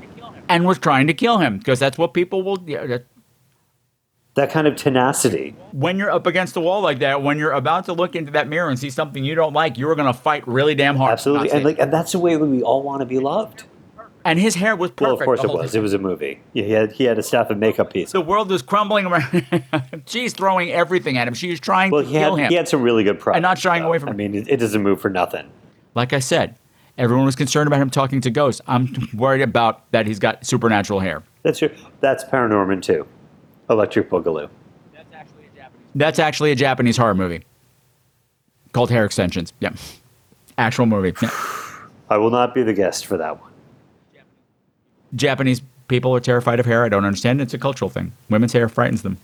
and 0.50 0.66
was 0.66 0.80
trying 0.80 1.06
to 1.08 1.14
kill 1.14 1.38
him 1.38 1.60
because 1.60 1.80
that's 1.80 1.98
what 1.98 2.14
people 2.14 2.42
will. 2.44 2.58
Yeah, 2.66 2.86
that, 2.88 3.06
that 4.34 4.50
kind 4.52 4.66
of 4.68 4.76
tenacity 4.76 5.56
when 5.72 5.98
you're 5.98 6.10
up 6.12 6.26
against 6.26 6.54
the 6.56 6.62
wall 6.62 6.82
like 6.82 7.00
that, 7.00 7.22
when 7.22 7.38
you're 7.38 7.52
about 7.52 7.86
to 7.86 7.94
look 7.94 8.16
into 8.16 8.32
that 8.32 8.48
mirror 8.50 8.70
and 8.70 8.80
see 8.80 8.90
something 8.90 9.24
you 9.24 9.36
don't 9.36 9.54
like, 9.54 9.78
you're 9.78 9.96
going 9.96 10.12
to 10.12 10.20
fight 10.20 10.46
really 10.48 10.74
damn 10.76 10.96
hard. 10.96 11.12
absolutely 11.12 11.52
and 11.52 11.64
like 11.64 11.80
and 11.80 11.94
that's 11.94 12.14
the 12.14 12.20
way 12.20 12.36
we 12.38 12.64
all 12.64 12.82
want 12.82 13.02
to 13.02 13.06
be 13.06 13.20
loved 13.20 13.64
and 14.26 14.40
his 14.40 14.56
hair 14.56 14.76
was 14.76 14.92
perfect. 14.92 15.02
well 15.02 15.14
of 15.14 15.20
course 15.22 15.44
it 15.44 15.48
was 15.50 15.72
time. 15.72 15.80
it 15.80 15.82
was 15.82 15.94
a 15.94 15.98
movie 16.00 16.40
yeah, 16.54 16.64
he 16.64 16.72
had 16.72 16.92
he 16.92 17.04
had 17.06 17.18
a 17.18 17.24
staff 17.24 17.50
and 17.50 17.60
makeup 17.60 17.92
piece 17.94 18.12
The 18.12 18.22
world 18.22 18.50
was 18.50 18.62
crumbling 18.62 19.06
around. 19.08 19.46
She's 20.06 20.34
throwing 20.34 20.72
everything 20.72 21.18
at 21.18 21.28
him. 21.28 21.34
She's 21.34 21.60
trying 21.60 21.92
well 21.92 22.02
to 22.04 22.08
he 22.08 22.14
kill 22.16 22.36
had 22.36 22.46
him. 22.46 22.50
he 22.50 22.56
had 22.56 22.68
some 22.68 22.82
really 22.82 23.04
good 23.04 23.20
props 23.20 23.36
and 23.38 23.44
not 23.44 23.58
shying 23.58 23.84
away 23.84 24.00
from 24.00 24.10
I 24.10 24.14
mean, 24.14 24.36
it, 24.36 24.48
it 24.48 24.58
doesn't 24.58 24.82
move 24.82 25.02
for 25.02 25.10
nothing. 25.10 25.50
Like 25.96 26.14
I 26.14 26.20
said, 26.20 26.56
everyone 26.98 27.26
was 27.26 27.36
concerned 27.36 27.68
about 27.68 27.82
him 27.82 27.90
talking 27.90 28.22
to 28.22 28.30
ghosts. 28.30 28.62
I'm 28.68 29.10
worried 29.14 29.42
about 29.42 29.90
that 29.92 30.08
he's 30.08 30.20
got 30.20 30.46
supernatural 30.46 31.00
hair. 31.00 31.24
That's 31.44 31.60
your. 31.62 31.72
That's 32.00 32.24
Paranorman 32.24 32.82
too. 32.82 33.08
Electric 33.70 34.10
Boogaloo. 34.10 34.50
That's 35.96 36.20
actually 36.20 36.52
a 36.52 36.56
Japanese 36.56 36.96
horror 36.98 37.16
movie 37.16 37.44
called 38.72 38.90
Hair 38.90 39.06
Extensions. 39.06 39.52
Yep. 39.60 39.76
Actual 40.58 40.86
movie. 40.86 41.14
Yeah. 41.22 41.30
I 42.10 42.18
will 42.18 42.30
not 42.30 42.54
be 42.54 42.64
the 42.64 42.74
guest 42.74 43.06
for 43.06 43.18
that 43.18 43.40
one. 43.42 43.51
Japanese 45.16 45.62
people 45.88 46.16
are 46.16 46.20
terrified 46.20 46.60
of 46.60 46.66
hair. 46.66 46.84
I 46.86 46.90
don't 46.90 47.06
understand. 47.06 47.42
It's 47.42 47.54
a 47.54 47.58
cultural 47.58 47.90
thing. 47.90 48.14
Women's 48.30 48.54
hair 48.54 48.70
frightens 48.70 49.02
them. 49.02 49.18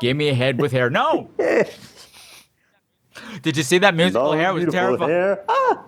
Give 0.00 0.16
me 0.16 0.28
a 0.28 0.34
head 0.34 0.60
with 0.60 0.72
hair. 0.72 0.90
No. 0.90 1.28
Did 3.42 3.56
you 3.56 3.62
see 3.62 3.78
that 3.78 3.94
musical 3.94 4.32
hair? 4.32 4.50
It 4.50 4.64
was 4.66 4.74
terrifying. 4.74 5.10
hair. 5.10 5.44
Ah. 5.48 5.84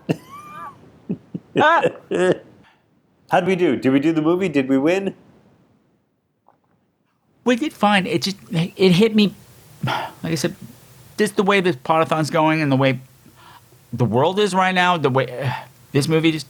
Ah. 1.59 1.83
How 3.31 3.39
did 3.39 3.47
we 3.47 3.55
do? 3.55 3.77
Did 3.77 3.93
we 3.93 4.01
do 4.01 4.13
the 4.13 4.23
movie? 4.23 4.49
Did 4.49 4.69
we 4.69 4.77
win? 4.77 5.15
We 7.45 7.55
did 7.55 7.73
fine. 7.73 8.07
It 8.07 8.23
just 8.23 8.37
it 8.51 8.93
hit 8.93 9.15
me. 9.15 9.35
Like 9.85 10.11
I 10.25 10.35
said, 10.35 10.57
just 11.17 11.37
the 11.37 11.45
way 11.45 11.61
this 11.61 11.77
podathon's 11.77 12.31
going 12.31 12.61
and 12.61 12.73
the 12.73 12.77
way 12.77 12.99
the 13.93 14.05
world 14.05 14.41
is 14.41 14.53
right 14.53 14.75
now. 14.75 14.97
The 14.97 15.11
way 15.11 15.53
this 15.93 16.09
movie 16.09 16.33
just 16.33 16.49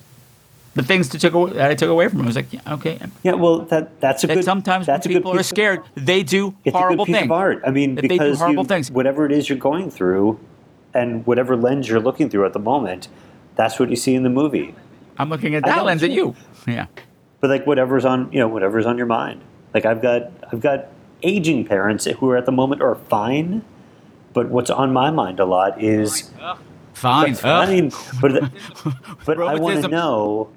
the 0.75 0.83
things 0.83 1.09
that 1.11 1.21
took 1.21 1.35
away, 1.35 1.53
that 1.53 1.71
I 1.71 1.75
took 1.75 1.91
away 1.91 2.09
from 2.09 2.21
it 2.21 2.23
I 2.25 2.27
was 2.27 2.37
like, 2.37 2.53
yeah, 2.53 2.61
okay. 2.75 2.99
Yeah, 3.23 3.33
well, 3.35 3.61
that 3.63 4.01
that's 4.01 4.23
a 4.25 4.27
That 4.29 4.35
good. 4.37 4.45
sometimes 4.45 4.87
that's 4.87 5.07
when 5.07 5.13
a 5.13 5.15
good 5.15 5.21
people 5.21 5.33
are 5.33 5.37
piece 5.39 5.47
of- 5.51 5.57
scared, 5.57 5.81
they 5.97 6.23
do 6.23 6.55
It's 6.65 6.77
horrible 6.77 7.05
a 7.05 7.07
good 7.07 7.07
piece 7.07 7.17
things. 7.17 7.27
of 7.27 7.33
art. 7.33 7.63
I 7.67 7.71
mean, 7.71 7.97
That 7.97 8.03
they 8.03 8.09
do 8.09 8.15
because 8.15 8.39
horrible 8.39 8.63
you, 8.65 8.69
things. 8.69 8.91
whatever 8.91 9.27
it 9.27 9.33
is 9.33 9.49
you're 9.49 9.59
going 9.59 9.91
through, 9.91 10.39
and 10.95 11.25
whatever 11.27 11.57
lens 11.57 11.89
you're 11.89 12.01
looking 12.01 12.29
through 12.31 12.45
at 12.47 12.53
the 12.53 12.59
moment, 12.59 13.09
that's 13.57 13.79
what 13.79 13.91
you 13.91 13.97
see 13.97 14.15
in 14.15 14.23
the 14.23 14.31
movie. 14.31 14.75
I'm 15.19 15.29
looking 15.29 15.55
at 15.55 15.65
I 15.67 15.77
that 15.77 15.85
lens 15.85 16.03
at 16.03 16.11
you. 16.11 16.35
Yeah. 16.67 16.87
But 17.41 17.51
like 17.51 17.67
whatever's 17.67 18.05
on, 18.05 18.29
you 18.33 18.39
know, 18.39 18.49
whatever's 18.49 18.87
on 18.87 18.97
your 18.97 19.07
mind. 19.07 19.41
Like 19.75 19.85
I've 19.87 20.03
got, 20.03 20.31
I've 20.53 20.61
got 20.61 20.87
aging 21.23 21.65
parents 21.65 22.07
who 22.07 22.31
are 22.31 22.37
at 22.37 22.47
the 22.47 22.53
moment 22.53 22.81
are 22.83 22.95
fine, 22.95 23.63
but 24.33 24.49
what's 24.49 24.71
on 24.71 24.93
my 24.93 25.11
mind 25.11 25.39
a 25.41 25.45
lot 25.45 25.81
is 25.83 26.31
fine, 26.95 27.35
fine. 27.35 27.93
But 28.21 28.51
but 29.27 29.41
I 29.41 29.55
want 29.59 29.83
to 29.83 29.89
know 29.89 30.49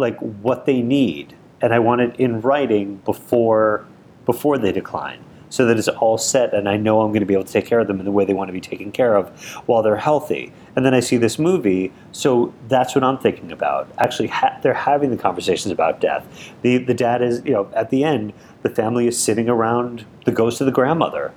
like 0.00 0.18
what 0.18 0.66
they 0.66 0.82
need, 0.82 1.36
and 1.60 1.72
I 1.74 1.78
want 1.78 2.00
it 2.00 2.16
in 2.18 2.40
writing 2.40 2.96
before 3.04 3.84
before 4.26 4.58
they 4.58 4.72
decline. 4.72 5.20
so 5.52 5.66
that 5.66 5.76
it's 5.76 5.88
all 5.88 6.16
set 6.16 6.54
and 6.54 6.68
I 6.68 6.76
know 6.76 7.00
I'm 7.00 7.08
going 7.10 7.26
to 7.26 7.26
be 7.26 7.34
able 7.34 7.42
to 7.44 7.52
take 7.52 7.66
care 7.66 7.80
of 7.80 7.88
them 7.88 7.98
in 7.98 8.04
the 8.04 8.12
way 8.12 8.24
they 8.24 8.34
want 8.34 8.48
to 8.48 8.52
be 8.52 8.60
taken 8.60 8.92
care 8.92 9.16
of 9.16 9.28
while 9.66 9.82
they're 9.82 9.96
healthy. 9.96 10.52
And 10.76 10.86
then 10.86 10.94
I 10.94 11.00
see 11.00 11.16
this 11.16 11.40
movie, 11.40 11.92
so 12.12 12.54
that's 12.68 12.94
what 12.94 13.02
I'm 13.02 13.18
thinking 13.18 13.50
about. 13.50 13.90
Actually, 13.98 14.28
ha- 14.28 14.56
they're 14.62 14.74
having 14.74 15.10
the 15.10 15.16
conversations 15.16 15.72
about 15.72 16.00
death. 16.00 16.24
The 16.62 16.78
the 16.78 16.94
dad 16.94 17.20
is, 17.20 17.42
you 17.44 17.52
know, 17.52 17.68
at 17.74 17.90
the 17.90 18.04
end, 18.04 18.32
the 18.62 18.70
family 18.70 19.08
is 19.08 19.18
sitting 19.18 19.48
around 19.48 20.04
the 20.24 20.30
ghost 20.32 20.60
of 20.60 20.66
the 20.66 20.72
grandmother, 20.72 21.32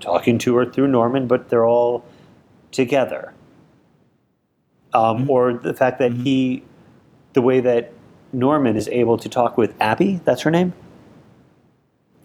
talking 0.00 0.38
to 0.38 0.56
her 0.56 0.64
through 0.64 0.88
Norman, 0.88 1.26
but 1.26 1.50
they're 1.50 1.66
all 1.66 2.04
together. 2.70 3.34
Um, 4.94 5.28
Or 5.28 5.52
the 5.52 5.74
fact 5.74 5.98
that 5.98 6.12
he, 6.12 6.62
the 7.32 7.42
way 7.42 7.60
that 7.60 7.92
Norman 8.32 8.76
is 8.76 8.88
able 8.88 9.18
to 9.18 9.28
talk 9.28 9.56
with 9.58 9.74
Abby, 9.80 10.20
that's 10.24 10.42
her 10.42 10.50
name? 10.50 10.72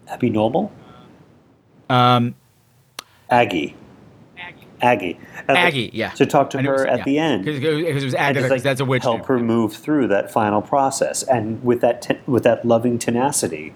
Abby 0.08 0.30
Noble? 0.30 0.72
Um, 1.90 2.36
Aggie. 3.30 3.76
Aggie. 4.82 5.20
Like, 5.50 5.58
Aggie, 5.58 5.90
yeah. 5.92 6.10
To 6.12 6.26
talk 6.26 6.52
to 6.52 6.60
I 6.60 6.62
knew 6.62 6.70
it 6.70 6.78
her 6.80 6.84
was- 6.86 6.86
at 6.86 6.98
yeah. 7.00 7.04
the 7.06 7.18
end. 7.18 7.46
Because 7.46 7.60
it 7.64 8.04
was 8.04 8.14
Agatha, 8.14 8.42
just, 8.42 8.54
'cause 8.54 8.64
that's 8.64 8.80
a 8.82 8.86
witch 8.86 9.02
To 9.04 9.10
Help 9.14 9.26
her 9.26 9.40
move 9.40 9.74
through 9.74 10.08
that 10.10 10.32
final 10.32 10.62
process, 10.62 11.24
and 11.24 11.64
with 11.64 11.82
that 11.82 12.02
ten- 12.04 12.20
with 12.28 12.44
that 12.44 12.64
loving 12.64 13.00
tenacity. 13.00 13.74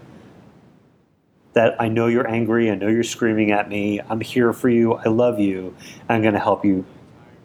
That 1.54 1.76
I 1.82 1.88
know 1.90 2.08
you're 2.08 2.30
angry. 2.30 2.70
I 2.72 2.76
know 2.76 2.88
you're 2.88 3.04
screaming 3.04 3.52
at 3.52 3.68
me. 3.68 4.00
I'm 4.10 4.22
here 4.22 4.54
for 4.54 4.70
you. 4.70 4.94
I 4.94 5.10
love 5.10 5.40
you. 5.40 5.76
I'm 6.08 6.22
going 6.22 6.34
to 6.36 6.40
help 6.40 6.64
you. 6.64 6.86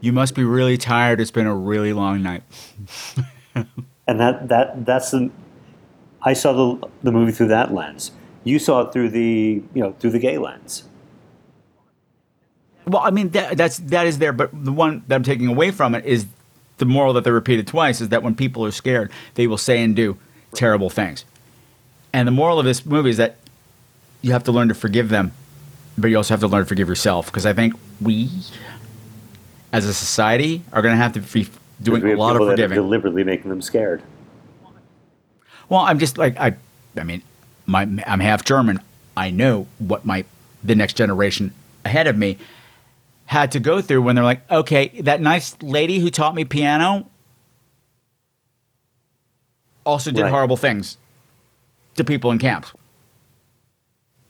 You 0.00 0.12
must 0.12 0.34
be 0.36 0.44
really 0.44 0.76
tired. 0.76 1.18
It's 1.20 1.30
been 1.32 1.46
a 1.46 1.54
really 1.56 1.92
long 1.92 2.22
night. 2.22 2.42
And 4.06 4.20
that 4.20 4.48
that 4.48 4.86
that's 4.86 5.10
the. 5.10 5.30
I 6.22 6.32
saw 6.32 6.52
the 6.52 6.88
the 7.02 7.12
movie 7.12 7.32
through 7.32 7.48
that 7.48 7.72
lens. 7.74 8.12
You 8.44 8.58
saw 8.58 8.82
it 8.82 8.92
through 8.92 9.10
the 9.10 9.62
you 9.74 9.82
know 9.82 9.92
through 9.98 10.10
the 10.10 10.18
gay 10.18 10.38
lens. 10.38 10.84
Well, 12.86 13.02
I 13.02 13.10
mean 13.10 13.30
that, 13.30 13.56
that's 13.56 13.78
that 13.78 14.06
is 14.06 14.18
there, 14.18 14.32
but 14.32 14.50
the 14.52 14.72
one 14.72 15.02
that 15.08 15.16
I'm 15.16 15.24
taking 15.24 15.48
away 15.48 15.70
from 15.72 15.94
it 15.94 16.04
is 16.04 16.26
the 16.78 16.84
moral 16.84 17.12
that 17.14 17.24
they 17.24 17.30
repeated 17.30 17.66
twice 17.66 18.00
is 18.00 18.10
that 18.10 18.22
when 18.22 18.34
people 18.34 18.64
are 18.64 18.70
scared, 18.70 19.10
they 19.34 19.46
will 19.46 19.58
say 19.58 19.82
and 19.82 19.96
do 19.96 20.16
terrible 20.54 20.90
things. 20.90 21.24
And 22.12 22.28
the 22.28 22.32
moral 22.32 22.58
of 22.58 22.64
this 22.64 22.86
movie 22.86 23.10
is 23.10 23.16
that 23.16 23.36
you 24.22 24.32
have 24.32 24.44
to 24.44 24.52
learn 24.52 24.68
to 24.68 24.74
forgive 24.74 25.08
them, 25.08 25.32
but 25.98 26.08
you 26.08 26.16
also 26.16 26.34
have 26.34 26.40
to 26.40 26.48
learn 26.48 26.62
to 26.62 26.66
forgive 26.66 26.88
yourself. 26.88 27.26
Because 27.26 27.46
I 27.46 27.52
think 27.52 27.74
we, 28.00 28.30
as 29.72 29.84
a 29.84 29.94
society, 29.94 30.62
are 30.72 30.82
going 30.82 30.92
to 30.92 31.02
have 31.02 31.12
to 31.14 31.20
be 31.20 31.48
doing 31.82 32.04
a 32.04 32.16
lot 32.16 32.36
of 32.36 32.42
forgiving. 32.48 32.74
deliberately 32.76 33.24
making 33.24 33.50
them 33.50 33.62
scared. 33.62 34.02
Well, 35.68 35.80
I'm 35.80 35.98
just 35.98 36.16
like 36.18 36.36
I. 36.38 36.56
I 36.96 37.02
mean, 37.04 37.22
my 37.66 37.82
I'm 38.06 38.20
half 38.20 38.44
German. 38.44 38.80
I 39.16 39.30
know 39.30 39.66
what 39.78 40.04
my 40.04 40.24
the 40.62 40.74
next 40.74 40.94
generation 40.94 41.52
ahead 41.84 42.06
of 42.06 42.16
me 42.16 42.38
had 43.26 43.50
to 43.52 43.60
go 43.60 43.80
through 43.80 44.02
when 44.02 44.14
they're 44.14 44.24
like, 44.24 44.48
okay, 44.50 44.88
that 45.00 45.20
nice 45.20 45.56
lady 45.60 45.98
who 45.98 46.10
taught 46.10 46.34
me 46.34 46.44
piano 46.44 47.08
also 49.84 50.10
did 50.10 50.22
Right. 50.22 50.30
horrible 50.30 50.56
things 50.56 50.96
to 51.96 52.04
people 52.04 52.30
in 52.30 52.38
camps. 52.38 52.72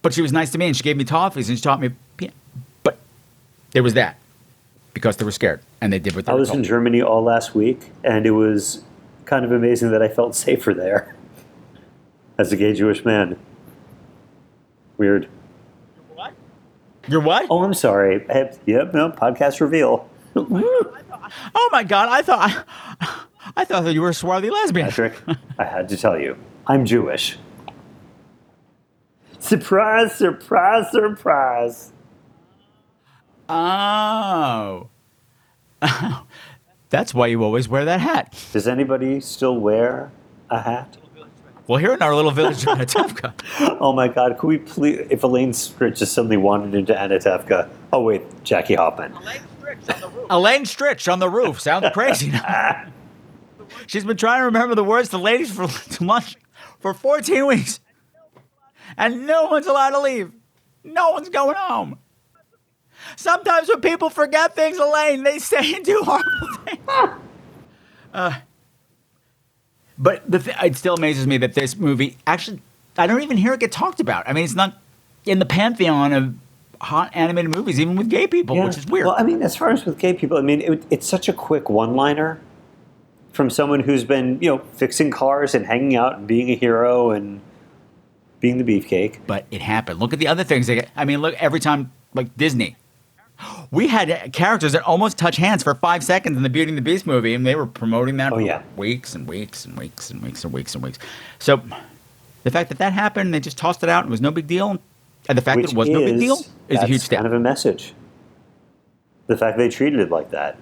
But 0.02 0.14
she 0.14 0.23
was 0.23 0.32
nice 0.32 0.51
to 0.51 0.59
me 0.59 0.66
and 0.66 0.77
she 0.77 0.82
gave 0.82 0.97
me 0.97 1.05
toffees 1.05 1.48
and 1.48 1.59
she 1.59 1.62
taught 1.62 1.81
me 1.81 1.90
piano. 2.16 2.35
But 2.82 2.98
there 3.73 3.82
was 3.82 3.94
that 3.94 4.16
because 4.97 5.18
they 5.18 5.27
were 5.27 5.31
scared 5.31 5.60
and 5.82 5.93
they 5.93 5.98
did 5.98 6.16
what 6.16 6.24
they 6.24 6.32
I 6.32 6.35
were 6.35 6.40
was 6.40 6.48
told. 6.48 6.60
in 6.60 6.64
Germany 6.64 7.02
all 7.02 7.23
last 7.23 7.55
week, 7.55 7.90
and 8.02 8.24
it 8.24 8.31
was 8.31 8.82
kind 9.27 9.44
of 9.44 9.52
amazing 9.52 9.90
that 9.90 10.01
I 10.01 10.09
felt 10.09 10.35
safer 10.47 10.73
there 10.73 11.14
as 12.39 12.51
a 12.51 12.56
gay 12.56 12.73
Jewish 12.73 13.05
man. 13.05 13.39
Weird. 14.97 15.28
You're 17.09 17.20
what? 17.20 17.47
Oh, 17.51 17.62
I'm 17.62 17.74
sorry. 17.74 18.24
Eh, 18.31 18.52
Yep, 18.64 18.94
no, 18.94 19.10
podcast 19.10 19.60
reveal. 19.60 20.09
Oh 21.55 21.68
my 21.73 21.82
god! 21.82 22.09
I 22.09 22.23
thought 22.23 22.64
I 23.56 23.64
thought 23.64 23.82
that 23.85 23.93
you 23.94 24.01
were 24.01 24.10
a 24.10 24.14
swarthy 24.14 24.48
lesbian. 24.48 24.86
Patrick, 24.86 25.14
I 25.59 25.64
had 25.64 25.89
to 25.90 25.97
tell 25.97 26.18
you, 26.18 26.36
I'm 26.68 26.85
Jewish. 26.86 27.36
Surprise, 29.40 30.14
surprise, 30.14 30.90
surprise. 30.93 31.93
Oh. 33.48 34.89
That's 36.90 37.12
why 37.14 37.27
you 37.27 37.43
always 37.43 37.68
wear 37.68 37.85
that 37.85 38.01
hat. 38.01 38.36
Does 38.52 38.66
anybody 38.68 39.20
still 39.20 39.56
wear 39.59 40.12
a 40.51 40.60
hat? 40.60 40.97
Well, 41.66 41.78
here 41.78 41.93
in 41.93 42.01
our 42.02 42.14
little 42.14 42.31
village 42.31 42.64
of 42.66 42.78
Anatevka. 42.78 43.32
Oh 43.81 43.93
my 43.93 44.09
God! 44.09 44.39
Could 44.39 44.47
we 44.47 44.59
please? 44.59 45.06
If 45.10 45.23
Elaine 45.23 45.52
Stritch 45.52 45.98
just 45.98 46.12
suddenly 46.12 46.36
wandered 46.36 46.74
into 46.74 46.94
Anatevka. 46.94 47.68
Oh 47.93 48.02
wait, 48.02 48.23
Jackie 48.44 48.74
Hoffman. 48.74 49.12
Elaine 50.31 50.64
Stritch 50.64 51.12
on 51.12 51.18
the 51.18 51.28
roof. 51.28 51.60
Sounds 51.60 51.86
crazy. 51.93 52.32
She's 53.86 54.05
been 54.05 54.16
trying 54.16 54.40
to 54.40 54.44
remember 54.47 54.74
the 54.74 54.85
words 54.85 55.10
to 55.10 55.18
ladies 55.18 55.52
for 55.52 55.68
lunch 56.05 56.36
for 56.78 56.94
14 56.94 57.47
weeks. 57.47 57.81
And 58.97 59.27
no 59.27 59.44
one's 59.47 59.66
allowed 59.66 59.90
to 59.90 60.01
leave. 60.01 60.32
No 60.85 61.10
one's 61.10 61.28
going 61.28 61.56
home. 61.56 61.98
Sometimes 63.15 63.69
when 63.69 63.81
people 63.81 64.11
forget 64.11 64.55
things, 64.57 64.78
Elaine, 64.78 65.23
they 65.23 65.39
say 65.39 65.74
and 65.74 65.85
do 65.85 66.03
horrible 66.05 66.57
things. 66.65 66.81
Uh, 68.15 68.33
but 69.99 70.23
the 70.31 70.39
th- 70.39 70.57
it 70.62 70.77
still 70.77 70.95
amazes 70.95 71.27
me 71.27 71.37
that 71.39 71.55
this 71.55 71.77
movie 71.77 72.16
actually, 72.27 72.61
I 72.97 73.07
don't 73.07 73.23
even 73.23 73.37
hear 73.37 73.53
it 73.53 73.61
get 73.61 73.73
talked 73.73 74.01
about. 74.01 74.27
I 74.27 74.33
mean, 74.33 74.45
it's 74.45 74.55
not 74.55 74.78
in 75.27 75.39
the 75.39 75.45
pantheon 75.45 76.12
of 76.15 76.35
hot 76.81 77.11
animated 77.15 77.51
movies, 77.51 77.78
even 77.81 77.95
with 77.97 78.09
gay 78.09 78.27
people, 78.27 78.57
Yeah. 78.57 78.65
which 78.66 78.78
is 78.78 78.87
weird. 78.87 79.07
Well, 79.07 79.16
I 79.19 79.23
mean, 79.23 79.43
as 79.43 79.55
far 79.57 79.70
as 79.70 79.85
with 79.85 79.99
gay 79.99 80.15
people, 80.15 80.39
I 80.39 80.41
mean, 80.43 80.61
it, 80.62 80.83
it's 80.91 81.07
such 81.07 81.28
a 81.28 81.33
quick 81.35 81.69
one-liner 81.69 82.41
from 83.33 83.51
someone 83.51 83.81
who's 83.81 84.05
been, 84.05 84.39
you 84.41 84.49
know, 84.51 84.59
fixing 84.74 85.11
cars 85.11 85.55
and 85.55 85.66
hanging 85.66 85.95
out 85.97 86.16
and 86.16 86.27
being 86.27 86.51
a 86.51 86.55
hero 86.57 87.11
and 87.11 87.41
being 88.41 88.57
the 88.57 88.65
beefcake. 88.65 89.19
But 89.27 89.45
it 89.51 89.61
happened. 89.61 90.01
Look 90.01 90.12
at 90.15 90.19
the 90.19 90.28
other 90.28 90.45
things. 90.45 90.66
They 90.69 90.77
get, 90.77 90.91
I 90.97 91.05
mean, 91.05 91.20
look 91.20 91.35
every 91.35 91.61
time, 91.61 91.93
like 92.15 92.35
Disney. 92.37 92.77
We 93.71 93.89
had 93.89 94.33
characters 94.33 94.73
that 94.73 94.83
almost 94.83 95.19
touch 95.19 95.37
hands 95.37 95.63
for 95.63 95.75
five 95.75 96.03
seconds 96.03 96.37
in 96.37 96.43
the 96.43 96.49
Beauty 96.51 96.71
and 96.71 96.79
the 96.79 96.83
Beast 96.83 97.07
movie, 97.07 97.35
and 97.35 97.47
they 97.47 97.55
were 97.55 97.67
promoting 97.67 98.17
that 98.17 98.33
for 98.33 98.41
yeah. 98.41 98.63
weeks 98.77 99.15
and 99.15 99.27
weeks 99.29 99.65
and 99.65 99.77
weeks 99.77 100.11
and 100.11 100.23
weeks 100.23 100.45
and 100.45 100.53
weeks 100.53 100.75
and 100.75 100.83
weeks. 100.83 100.99
So 101.39 101.61
the 102.45 102.51
fact 102.51 102.69
that 102.71 102.79
that 102.79 102.93
happened, 102.93 103.35
they 103.35 103.41
just 103.41 103.59
tossed 103.59 103.83
it 103.83 103.89
out, 103.89 104.05
and 104.05 104.11
it 104.11 104.13
was 104.13 104.21
no 104.23 104.31
big 104.31 104.47
deal, 104.47 104.79
and 105.29 105.37
the 105.37 105.43
fact 105.43 105.57
Which 105.59 105.67
that 105.67 105.73
it 105.73 105.77
was 105.79 105.89
no 105.89 105.99
big 106.05 106.19
deal 106.19 106.39
is 106.69 106.81
a 106.81 106.87
huge 106.87 107.03
step. 107.03 107.19
kind 107.19 107.27
of 107.27 107.33
a 107.35 107.41
message. 107.41 107.93
The 109.27 109.37
fact 109.37 109.59
they 109.59 109.69
treated 109.69 110.01
it 110.01 110.11
like 110.11 110.31
that. 110.31 110.57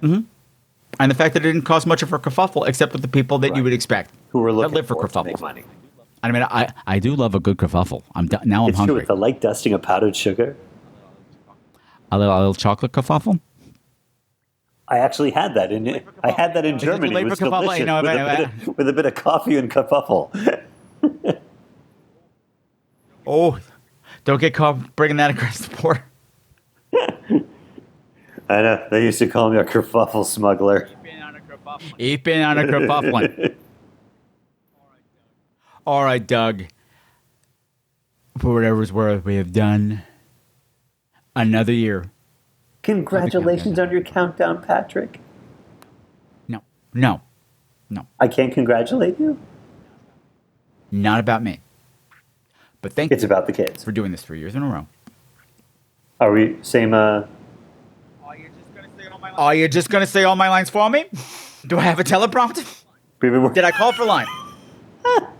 hmm 0.00 0.20
And 1.00 1.10
the 1.10 1.14
fact 1.14 1.34
that 1.34 1.44
it 1.44 1.52
didn't 1.52 1.62
cost 1.66 1.86
much 1.86 2.02
of 2.02 2.12
a 2.12 2.18
kerfuffle, 2.18 2.66
except 2.68 2.92
with 2.92 3.02
the 3.02 3.08
people 3.08 3.38
that 3.40 3.54
you 3.56 3.62
would 3.62 3.72
expect 3.72 4.12
who 4.30 4.40
were 4.40 4.52
that 4.52 4.58
looking 4.58 4.74
live 4.76 4.86
for 4.86 4.94
for 4.94 5.06
it 5.06 5.12
to 5.12 5.24
make 5.24 5.36
kerfuffles. 5.36 5.40
money. 5.40 5.64
I 6.22 6.32
mean, 6.32 6.42
I, 6.42 6.72
I 6.86 6.98
do 6.98 7.14
love 7.14 7.34
a 7.34 7.40
good 7.40 7.58
kerfuffle. 7.58 8.02
I'm 8.14 8.28
now 8.44 8.64
I'm 8.64 8.70
It's 8.70 8.76
true 8.76 8.86
hungry. 8.86 8.94
with 8.96 9.06
the 9.06 9.16
light 9.16 9.40
dusting 9.40 9.72
of 9.72 9.82
powdered 9.82 10.16
sugar. 10.16 10.56
A 12.10 12.18
little, 12.18 12.34
a 12.34 12.38
little 12.38 12.54
chocolate 12.54 12.92
kerfuffle. 12.92 13.40
I 14.90 14.98
actually 14.98 15.32
had 15.32 15.52
that 15.54 15.70
in 15.70 16.02
I 16.24 16.30
had 16.30 16.54
that 16.54 16.64
in 16.64 16.76
Is 16.76 16.82
it 16.82 16.86
too 16.86 16.92
Germany. 16.92 17.20
It 17.20 17.24
was 17.26 17.38
delicious 17.38 17.78
You 17.80 17.84
know, 17.84 18.02
with, 18.02 18.04
but- 18.04 18.16
a 18.16 18.36
bit 18.36 18.44
of, 18.68 18.78
with 18.78 18.88
a 18.88 18.92
bit 18.92 19.06
of 19.06 19.14
coffee 19.14 19.56
and 19.56 19.70
kerfuffle. 19.70 20.62
Oh, 23.30 23.58
don't 24.24 24.40
get 24.40 24.54
caught 24.54 24.96
bringing 24.96 25.18
that 25.18 25.30
across 25.32 25.58
the 25.58 25.76
border. 25.76 26.02
I 28.48 28.62
know 28.62 28.88
they 28.90 29.04
used 29.04 29.18
to 29.18 29.26
call 29.26 29.50
me 29.50 29.58
a 29.58 29.64
kerfuffle 29.64 30.24
smuggler. 30.24 30.88
Eat 31.98 32.24
been 32.24 32.42
on 32.42 32.56
a 32.56 32.62
kerfuffle. 32.62 33.54
All 35.86 36.04
right, 36.04 36.26
Doug. 36.26 36.64
For 38.38 38.54
whatever 38.54 38.82
it's 38.82 38.92
worth, 38.92 39.26
we 39.26 39.36
have 39.36 39.52
done 39.52 40.00
another 41.38 41.72
year. 41.72 42.10
Congratulations 42.82 43.78
on 43.78 43.90
your 43.90 44.00
countdown, 44.02 44.62
Patrick. 44.62 45.20
No, 46.46 46.62
no, 46.94 47.20
no, 47.90 48.06
I 48.20 48.28
can't 48.28 48.52
congratulate 48.52 49.18
you. 49.18 49.38
not 50.90 51.20
about 51.20 51.42
me. 51.42 51.60
But 52.80 52.92
thank 52.92 53.10
It's 53.10 53.24
about 53.24 53.46
the 53.46 53.52
kids. 53.52 53.82
for 53.82 53.90
doing 53.92 54.12
this 54.12 54.22
three 54.22 54.38
years 54.38 54.54
in 54.54 54.62
a 54.62 54.68
row. 54.68 54.86
Are 56.20 56.30
we 56.32 56.56
same? 56.62 56.94
Uh, 56.94 57.24
Are 59.36 59.54
you 59.54 59.68
just 59.68 59.90
going 59.90 60.02
to 60.04 60.06
say 60.10 60.24
all 60.24 60.36
my 60.36 60.48
lines 60.48 60.70
for 60.70 60.88
me? 60.90 61.06
Do 61.66 61.78
I 61.78 61.82
have 61.82 61.98
a 61.98 62.04
teleprompter? 62.04 62.84
we've 63.20 63.32
been 63.32 63.42
wor- 63.42 63.52
Did 63.52 63.64
I 63.64 63.70
call 63.72 63.92
for 63.92 64.04
line? 64.04 64.26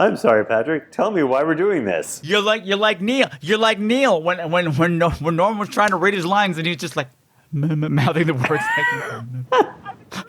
I'm 0.00 0.16
sorry, 0.16 0.46
Patrick. 0.46 0.90
Tell 0.92 1.10
me 1.10 1.22
why 1.22 1.42
we're 1.44 1.54
doing 1.54 1.84
this. 1.84 2.20
You're 2.24 2.40
like 2.40 2.64
you're 2.64 2.78
like 2.78 3.00
Neil. 3.02 3.28
You're 3.42 3.58
like 3.58 3.78
Neil 3.78 4.22
when 4.22 4.50
when 4.50 4.74
when 4.76 4.98
when 5.00 5.36
Norm 5.36 5.58
was 5.58 5.68
trying 5.68 5.90
to 5.90 5.96
read 5.96 6.14
his 6.14 6.24
lines 6.24 6.56
and 6.56 6.66
he's 6.66 6.78
just 6.78 6.96
like 6.96 7.08
m- 7.54 7.84
m- 7.84 7.94
mouthing 7.94 8.26
the 8.26 8.32
words. 8.34 8.62
like, 9.52 9.66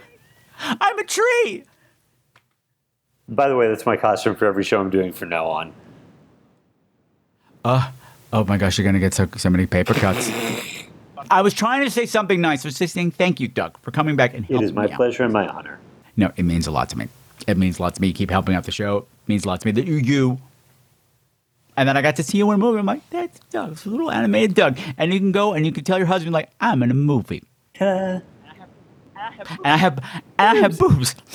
I'm 0.60 1.00
a 1.00 1.04
tree. 1.06 1.64
By 3.30 3.48
the 3.48 3.56
way, 3.56 3.70
that's 3.70 3.86
my 3.86 3.96
costume 3.96 4.36
for 4.36 4.46
every 4.46 4.64
show 4.66 4.82
I'm 4.82 4.90
doing 4.90 5.14
from 5.14 5.30
now 5.30 5.46
on. 5.48 5.74
Uh, 7.64 7.90
oh 8.34 8.44
my 8.44 8.58
gosh, 8.58 8.78
you're 8.78 8.86
gonna 8.86 9.00
get 9.00 9.14
so, 9.14 9.28
so 9.38 9.50
many 9.50 9.66
paper 9.66 9.94
cuts. 9.94 10.30
I 11.32 11.42
was 11.42 11.54
trying 11.54 11.86
to 11.86 11.90
say 11.92 12.06
something 12.06 12.42
nice. 12.42 12.66
I 12.66 12.68
was 12.68 12.78
just 12.78 12.94
saying 12.94 13.12
thank 13.12 13.40
you, 13.40 13.48
Doug, 13.48 13.78
for 13.82 13.92
coming 13.92 14.18
back 14.18 14.34
and 14.34 14.44
It 14.44 14.50
helping 14.52 14.68
is 14.68 14.74
my 14.74 14.88
me 14.88 14.92
out. 14.92 14.98
pleasure 14.98 15.24
and 15.24 15.32
my 15.32 15.48
honor. 15.48 15.80
No, 16.18 16.30
it 16.36 16.44
means 16.44 16.68
a 16.68 16.72
lot 16.72 16.90
to 16.90 16.98
me. 16.98 17.08
It 17.48 17.58
means 17.58 17.80
a 17.80 17.82
lot 17.82 17.96
to 17.96 18.02
me. 18.02 18.08
You 18.10 18.14
keep 18.14 18.30
helping 18.32 18.56
out 18.56 18.64
the 18.64 18.72
show. 18.72 18.98
It 19.00 19.06
means 19.28 19.46
a 19.46 19.48
lot 19.48 19.62
to 19.62 19.68
me 19.68 19.72
that 19.74 19.86
you 19.86 19.96
you. 19.96 20.40
And 21.78 21.88
then 21.88 21.96
I 21.98 22.02
got 22.02 22.18
to 22.18 22.24
see 22.24 22.38
you 22.38 22.50
in 22.52 22.56
a 22.56 22.58
movie. 22.58 22.80
I'm 22.80 22.86
like, 22.86 23.08
that's 23.10 23.40
Doug. 23.50 23.72
It's 23.74 23.86
a 23.86 23.90
little 23.90 24.12
animated 24.12 24.56
Doug. 24.56 24.78
And 24.98 25.14
you 25.14 25.20
can 25.20 25.32
go 25.32 25.54
and 25.54 25.66
you 25.66 25.72
can 25.72 25.84
tell 25.84 25.98
your 25.98 26.08
husband 26.08 26.34
like, 26.34 26.50
I'm 26.60 26.84
in 26.84 26.92
a 26.92 26.96
movie. 26.96 27.44
and 27.80 28.22
I 29.64 29.78
have 29.78 30.00
I 30.38 30.56
have 30.56 30.78
boobs. 30.78 31.16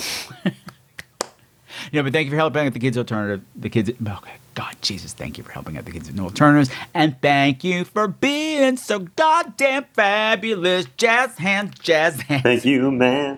Yeah, 1.91 2.01
but 2.01 2.11
thank 2.11 2.25
you 2.25 2.31
for 2.31 2.37
helping 2.37 2.65
out 2.67 2.73
the 2.73 2.79
kids 2.79 2.97
alternative. 2.97 3.45
The 3.55 3.69
kids. 3.69 3.89
Okay, 3.89 4.33
God, 4.55 4.75
Jesus, 4.81 5.13
thank 5.13 5.37
you 5.37 5.43
for 5.43 5.51
helping 5.51 5.77
out 5.77 5.85
the 5.85 5.91
kids 5.91 6.07
with 6.07 6.17
no 6.17 6.23
alternatives, 6.23 6.69
and 6.93 7.15
thank 7.21 7.63
you 7.63 7.85
for 7.85 8.07
being 8.07 8.77
so 8.77 8.99
goddamn 8.99 9.85
fabulous, 9.93 10.85
jazz 10.97 11.37
hands, 11.37 11.77
jazz 11.79 12.21
hands. 12.21 12.43
Thank 12.43 12.65
you, 12.65 12.91
man. 12.91 13.37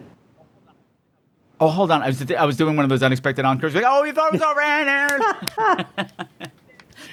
Oh, 1.62 1.68
hold 1.68 1.92
on, 1.92 2.02
I 2.02 2.08
was 2.08 2.32
I 2.32 2.46
was 2.46 2.56
doing 2.56 2.78
one 2.78 2.86
of 2.86 2.90
those 2.90 3.04
unexpected 3.04 3.44
encores. 3.44 3.76
Like, 3.76 3.84
oh, 3.86 4.02
we 4.04 4.12
thought 4.12 4.34
it 4.34 4.40
was 4.40 4.42
over, 4.42 4.62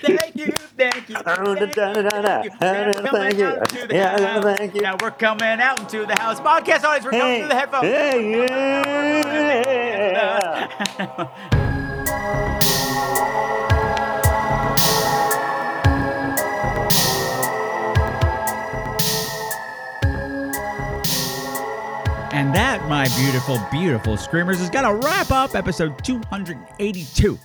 Thank 0.03 0.37
you, 0.37 0.53
thank 0.53 1.09
you. 1.09 1.17
Thank 1.17 1.49
you. 1.69 2.47
Thank 3.09 3.39
you. 3.39 3.61
Yeah, 3.91 4.41
thank 4.41 4.75
you. 4.75 4.83
Now 4.83 4.97
we're 5.01 5.11
coming 5.11 5.61
out 5.61 5.81
into 5.81 6.05
the 6.07 6.15
house. 6.21 6.39
Podcast 6.39 6.85
audience, 6.85 7.05
we're 7.05 7.13
coming 7.13 7.41
through 7.41 7.49
the 7.49 7.55
headphones. 7.55 7.87
hey, 12.07 12.53
And 22.37 22.55
that, 22.55 22.87
my 22.87 23.09
beautiful, 23.17 23.59
beautiful 23.71 24.19
screamers, 24.19 24.61
is 24.61 24.69
going 24.69 24.85
to 24.85 25.07
wrap 25.07 25.31
up 25.31 25.55
episode 25.55 26.05
282. 26.05 27.39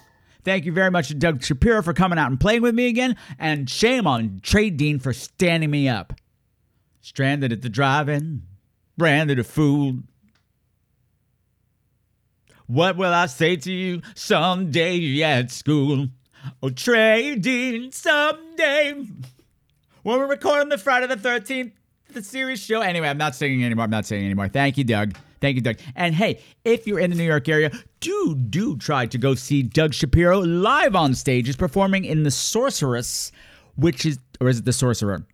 Thank 0.43 0.65
you 0.65 0.73
very 0.73 0.91
much 0.91 1.07
to 1.07 1.13
Doug 1.13 1.41
Shapiro 1.41 1.81
for 1.81 1.93
coming 1.93 2.19
out 2.19 2.29
and 2.29 2.37
playing 2.37 2.61
with 2.61 2.75
me 2.75 2.87
again, 2.87 3.15
and 3.39 3.69
shame 3.69 4.05
on 4.05 4.41
Trey 4.43 4.69
Dean 4.69 4.99
for 4.99 5.13
standing 5.13 5.71
me 5.71 5.87
up. 5.87 6.11
Stranded 6.99 7.53
at 7.53 7.61
the 7.61 7.69
drive-in, 7.69 8.41
branded 8.97 9.39
a 9.39 9.45
fool. 9.45 9.99
What 12.67 12.97
will 12.97 13.13
I 13.13 13.27
say 13.27 13.55
to 13.55 13.71
you 13.71 14.01
someday 14.13 15.21
at 15.23 15.51
school? 15.51 16.09
Oh, 16.61 16.69
Trey 16.69 17.35
Dean, 17.35 17.93
someday. 17.93 19.05
When 20.03 20.19
we're 20.19 20.27
recording 20.27 20.67
the 20.67 20.77
Friday 20.77 21.07
the 21.07 21.15
13th, 21.15 21.71
the 22.13 22.23
series 22.23 22.59
show. 22.59 22.81
Anyway, 22.81 23.07
I'm 23.07 23.17
not 23.17 23.35
singing 23.35 23.63
anymore. 23.63 23.85
I'm 23.85 23.89
not 23.91 24.05
singing 24.05 24.25
anymore. 24.25 24.47
Thank 24.47 24.77
you, 24.77 24.83
Doug. 24.83 25.15
Thank 25.39 25.55
you, 25.55 25.61
Doug. 25.61 25.77
And 25.95 26.13
hey, 26.13 26.39
if 26.63 26.85
you're 26.85 26.99
in 26.99 27.09
the 27.09 27.15
New 27.15 27.23
York 27.23 27.49
area, 27.49 27.71
do 27.99 28.35
do 28.35 28.77
try 28.77 29.07
to 29.07 29.17
go 29.17 29.35
see 29.35 29.63
Doug 29.63 29.93
Shapiro 29.93 30.39
live 30.39 30.95
on 30.95 31.15
stage. 31.15 31.47
He's 31.47 31.55
performing 31.55 32.05
in 32.05 32.23
the 32.23 32.31
Sorceress, 32.31 33.31
which 33.75 34.05
is 34.05 34.19
or 34.39 34.49
is 34.49 34.59
it 34.59 34.65
the 34.65 34.73
Sorcerer? 34.73 35.25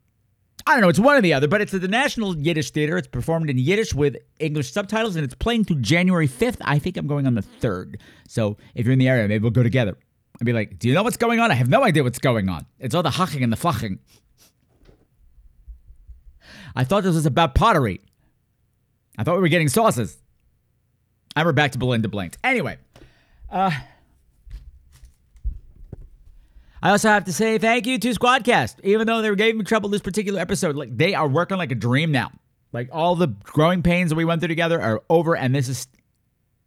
I 0.65 0.71
don't 0.71 0.81
know. 0.81 0.89
It's 0.89 0.99
one 0.99 1.15
or 1.15 1.21
the 1.21 1.33
other, 1.33 1.47
but 1.47 1.61
it's 1.61 1.73
at 1.73 1.79
the 1.79 1.87
National 1.87 2.37
Yiddish 2.37 2.71
Theater. 2.71 2.97
It's 2.97 3.07
performed 3.07 3.49
in 3.49 3.57
Yiddish 3.57 3.93
with 3.93 4.17
English 4.39 4.71
subtitles, 4.71 5.15
and 5.15 5.23
it's 5.23 5.33
playing 5.35 5.63
through 5.63 5.77
January 5.77 6.27
5th. 6.27 6.57
I 6.61 6.77
think 6.77 6.97
I'm 6.97 7.07
going 7.07 7.25
on 7.25 7.35
the 7.35 7.43
3rd. 7.61 8.01
So 8.27 8.57
if 8.75 8.85
you're 8.85 8.91
in 8.91 8.99
the 8.99 9.07
area, 9.07 9.29
maybe 9.29 9.43
we'll 9.43 9.51
go 9.51 9.63
together. 9.63 9.95
I'd 10.41 10.45
be 10.45 10.53
like, 10.53 10.77
Do 10.77 10.89
you 10.89 10.93
know 10.93 11.03
what's 11.03 11.17
going 11.17 11.39
on? 11.39 11.51
I 11.51 11.53
have 11.53 11.69
no 11.69 11.83
idea 11.83 12.03
what's 12.03 12.19
going 12.19 12.49
on. 12.49 12.65
It's 12.79 12.93
all 12.93 13.03
the 13.03 13.11
haching 13.11 13.43
and 13.43 13.51
the 13.51 13.57
flaching. 13.57 13.99
I 16.77 16.83
thought 16.83 17.01
this 17.01 17.15
was 17.15 17.25
about 17.25 17.55
pottery. 17.55 18.01
I 19.17 19.23
thought 19.23 19.33
we 19.33 19.41
were 19.41 19.47
getting 19.47 19.67
sauces. 19.67 20.15
And 21.35 21.43
we're 21.43 21.51
back 21.51 21.71
to 21.71 21.79
Belinda 21.79 22.07
Blanks. 22.07 22.37
Anyway, 22.43 22.77
uh, 23.51 23.71
I 26.83 26.91
also 26.91 27.09
have 27.09 27.25
to 27.25 27.33
say 27.33 27.57
thank 27.57 27.87
you 27.87 27.97
to 27.97 28.09
Squadcast. 28.09 28.75
Even 28.83 29.07
though 29.07 29.23
they 29.23 29.33
gave 29.33 29.55
me 29.55 29.63
trouble 29.63 29.89
this 29.89 30.03
particular 30.03 30.39
episode, 30.39 30.75
like 30.75 30.95
they 30.95 31.15
are 31.15 31.27
working 31.27 31.57
like 31.57 31.71
a 31.71 31.75
dream 31.75 32.11
now. 32.11 32.31
Like 32.71 32.89
all 32.91 33.15
the 33.15 33.27
growing 33.27 33.81
pains 33.81 34.11
that 34.11 34.15
we 34.15 34.23
went 34.23 34.41
through 34.41 34.49
together 34.49 34.79
are 34.79 35.01
over, 35.09 35.35
and 35.35 35.55
this 35.55 35.69
is 35.69 35.87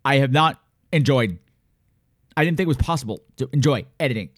I 0.04 0.16
have 0.16 0.32
not 0.32 0.60
enjoyed. 0.92 1.38
I 2.36 2.44
didn't 2.44 2.56
think 2.56 2.66
it 2.66 2.68
was 2.68 2.78
possible 2.78 3.22
to 3.36 3.48
enjoy 3.52 3.86
editing 4.00 4.30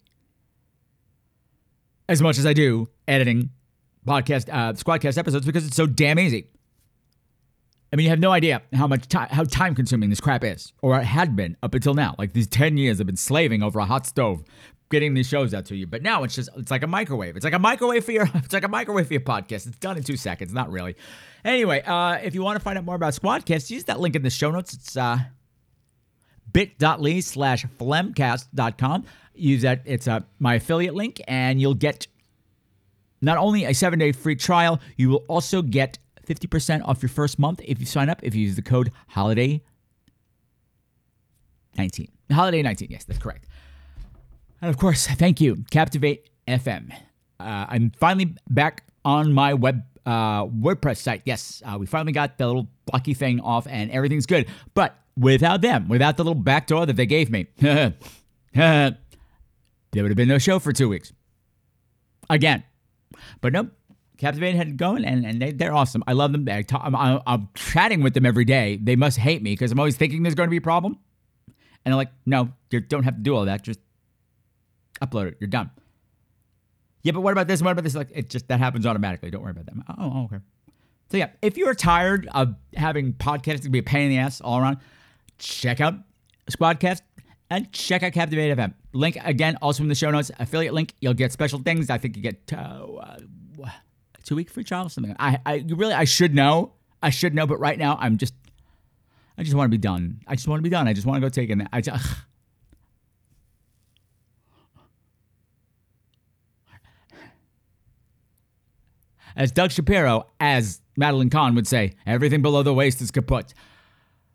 as 2.07 2.21
much 2.21 2.37
as 2.37 2.45
I 2.45 2.53
do 2.53 2.89
editing 3.07 3.49
podcast 4.05 4.49
uh, 4.49 4.73
Squadcast 4.73 5.17
episodes 5.17 5.45
because 5.45 5.65
it's 5.65 5.75
so 5.75 5.85
damn 5.87 6.19
easy. 6.19 6.49
I 7.91 7.95
mean, 7.95 8.05
you 8.05 8.09
have 8.09 8.19
no 8.19 8.31
idea 8.31 8.63
how 8.73 8.87
much 8.87 9.07
time, 9.07 9.29
how 9.29 9.43
time 9.43 9.75
consuming 9.75 10.09
this 10.09 10.19
crap 10.19 10.43
is, 10.43 10.73
or 10.81 10.99
it 10.99 11.03
had 11.03 11.35
been 11.35 11.55
up 11.61 11.75
until 11.75 11.93
now. 11.93 12.15
Like 12.17 12.33
these 12.33 12.47
ten 12.47 12.75
years, 12.75 12.99
I've 12.99 13.05
been 13.05 13.15
slaving 13.15 13.61
over 13.61 13.77
a 13.79 13.85
hot 13.85 14.07
stove, 14.07 14.43
getting 14.89 15.13
these 15.13 15.27
shows 15.27 15.53
out 15.53 15.65
to 15.65 15.75
you. 15.75 15.85
But 15.85 16.01
now 16.01 16.23
it's 16.23 16.33
just 16.33 16.49
it's 16.57 16.71
like 16.71 16.81
a 16.81 16.87
microwave. 16.87 17.35
It's 17.35 17.43
like 17.43 17.53
a 17.53 17.59
microwave 17.59 18.03
for 18.03 18.11
your 18.11 18.27
it's 18.35 18.53
like 18.53 18.63
a 18.63 18.67
microwave 18.67 19.07
for 19.07 19.13
your 19.13 19.21
podcast. 19.21 19.67
It's 19.67 19.77
done 19.77 19.97
in 19.97 20.03
two 20.03 20.17
seconds. 20.17 20.53
Not 20.53 20.71
really. 20.71 20.95
Anyway, 21.45 21.81
uh, 21.81 22.13
if 22.23 22.33
you 22.33 22.41
want 22.41 22.57
to 22.57 22.63
find 22.63 22.77
out 22.77 22.85
more 22.85 22.95
about 22.95 23.13
Squadcast, 23.13 23.69
use 23.69 23.83
that 23.83 23.99
link 23.99 24.15
in 24.15 24.23
the 24.23 24.29
show 24.31 24.49
notes. 24.49 24.73
It's 24.73 24.97
uh, 24.97 25.19
bit.ly 26.51 27.19
slash 27.19 27.65
flemcast.com. 27.79 29.05
Use 29.35 29.61
that. 29.63 29.81
It's 29.85 30.07
uh, 30.07 30.21
my 30.39 30.55
affiliate 30.55 30.95
link, 30.95 31.21
and 31.27 31.59
you'll 31.59 31.73
get 31.73 32.07
not 33.23 33.37
only 33.37 33.63
a 33.63 33.73
seven 33.73 33.99
day 33.99 34.11
free 34.11 34.35
trial, 34.35 34.79
you 34.97 35.09
will 35.09 35.23
also 35.27 35.61
get 35.61 35.97
50% 36.27 36.85
off 36.85 37.01
your 37.01 37.09
first 37.09 37.39
month 37.39 37.61
if 37.63 37.79
you 37.79 37.85
sign 37.85 38.09
up 38.09 38.23
if 38.23 38.35
you 38.35 38.43
use 38.43 38.55
the 38.55 38.61
code 38.61 38.91
holiday 39.09 39.61
19 41.77 42.07
holiday 42.31 42.61
19 42.61 42.87
yes 42.91 43.03
that's 43.03 43.19
correct. 43.19 43.45
And 44.61 44.69
of 44.69 44.77
course 44.77 45.05
thank 45.07 45.41
you 45.41 45.65
captivate 45.69 46.29
fm 46.47 46.93
uh, 47.39 47.65
i'm 47.67 47.91
finally 47.91 48.35
back 48.49 48.83
on 49.03 49.33
my 49.33 49.53
web 49.53 49.83
uh, 50.05 50.45
wordpress 50.45 50.97
site. 50.97 51.21
Yes 51.25 51.61
uh, 51.65 51.77
we 51.79 51.85
finally 51.85 52.11
got 52.11 52.37
the 52.37 52.45
little 52.47 52.67
blocky 52.85 53.13
thing 53.13 53.39
off 53.39 53.67
and 53.69 53.89
everything's 53.91 54.25
good. 54.25 54.47
But 54.73 54.97
without 55.17 55.61
them 55.61 55.87
without 55.87 56.17
the 56.17 56.23
little 56.23 56.35
back 56.35 56.67
door 56.67 56.85
that 56.85 56.95
they 56.95 57.05
gave 57.05 57.29
me 57.29 57.47
there 57.57 57.93
would 59.95 60.09
have 60.09 60.15
been 60.15 60.27
no 60.27 60.37
show 60.37 60.59
for 60.59 60.71
two 60.73 60.89
weeks. 60.89 61.11
Again 62.29 62.63
but 63.41 63.53
nope 63.53 63.71
Captivate 64.17 64.55
had 64.55 64.77
going, 64.77 65.03
and, 65.03 65.25
and 65.25 65.41
they, 65.41 65.51
they're 65.51 65.73
awesome. 65.73 66.03
I 66.05 66.13
love 66.13 66.31
them. 66.31 66.47
I 66.47 66.61
talk, 66.61 66.81
I'm, 66.83 66.95
I'm, 66.95 67.19
I'm 67.25 67.49
chatting 67.55 68.01
with 68.01 68.13
them 68.13 68.25
every 68.25 68.45
day. 68.45 68.79
They 68.81 68.95
must 68.95 69.17
hate 69.17 69.41
me 69.41 69.51
because 69.51 69.71
I'm 69.71 69.79
always 69.79 69.97
thinking 69.97 70.23
there's 70.23 70.35
going 70.35 70.47
to 70.47 70.51
be 70.51 70.57
a 70.57 70.61
problem. 70.61 70.99
And 71.47 71.91
they're 71.91 71.95
like, 71.95 72.11
no, 72.25 72.53
you 72.69 72.79
don't 72.79 73.03
have 73.03 73.15
to 73.15 73.21
do 73.21 73.35
all 73.35 73.45
that. 73.45 73.63
Just 73.63 73.79
upload 75.01 75.27
it. 75.27 75.37
You're 75.39 75.49
done. 75.49 75.71
Yeah, 77.01 77.11
but 77.11 77.21
what 77.21 77.33
about 77.33 77.47
this? 77.47 77.61
What 77.61 77.71
about 77.71 77.83
this? 77.83 77.95
Like, 77.95 78.09
it 78.13 78.29
just 78.29 78.47
that 78.47 78.59
happens 78.59 78.85
automatically. 78.85 79.29
Don't 79.29 79.41
worry 79.41 79.51
about 79.51 79.65
that. 79.65 79.75
Oh, 79.89 79.93
oh, 79.99 80.23
okay. 80.25 80.37
So 81.11 81.17
yeah, 81.17 81.31
if 81.41 81.57
you're 81.57 81.75
tired 81.75 82.29
of 82.33 82.55
having 82.75 83.13
podcasting 83.13 83.71
be 83.71 83.79
a 83.79 83.83
pain 83.83 84.03
in 84.03 84.09
the 84.11 84.17
ass 84.19 84.39
all 84.39 84.57
around, 84.57 84.77
check 85.37 85.81
out 85.81 85.95
Squadcast 86.49 87.01
and 87.53 87.71
check 87.71 88.03
out 88.03 88.13
Captivate 88.13 88.57
FM. 88.57 88.73
Link 88.93 89.17
again, 89.23 89.57
also 89.61 89.83
in 89.83 89.89
the 89.89 89.95
show 89.95 90.11
notes. 90.11 90.31
Affiliate 90.39 90.73
link. 90.73 90.93
You'll 91.01 91.13
get 91.13 91.31
special 91.31 91.59
things. 91.59 91.89
I 91.89 91.97
think 91.97 92.17
you 92.17 92.23
get. 92.23 92.51
Uh, 92.51 93.17
two 94.23 94.35
week 94.35 94.49
free 94.49 94.63
trial 94.63 94.87
or 94.87 94.89
something. 94.89 95.15
I, 95.19 95.39
I 95.45 95.65
really, 95.67 95.93
I 95.93 96.05
should 96.05 96.33
know. 96.33 96.73
I 97.01 97.09
should 97.09 97.35
know, 97.35 97.45
but 97.45 97.59
right 97.59 97.77
now 97.77 97.97
I'm 97.99 98.17
just, 98.17 98.33
I 99.37 99.43
just 99.43 99.55
want 99.55 99.67
to 99.67 99.77
be 99.77 99.81
done. 99.81 100.21
I 100.27 100.35
just 100.35 100.47
want 100.47 100.59
to 100.59 100.63
be 100.63 100.69
done. 100.69 100.87
I 100.87 100.93
just 100.93 101.05
want 101.05 101.17
to 101.17 101.21
go 101.21 101.29
take 101.29 101.49
it. 101.49 101.67
I 101.71 101.81
just, 101.81 102.03
ugh. 102.03 102.17
As 109.35 109.51
Doug 109.51 109.71
Shapiro, 109.71 110.27
as 110.39 110.79
Madeline 110.95 111.31
Kahn 111.31 111.55
would 111.55 111.67
say, 111.67 111.93
everything 112.05 112.43
below 112.43 112.61
the 112.61 112.73
waist 112.73 113.01
is 113.01 113.09
kaput. 113.09 113.53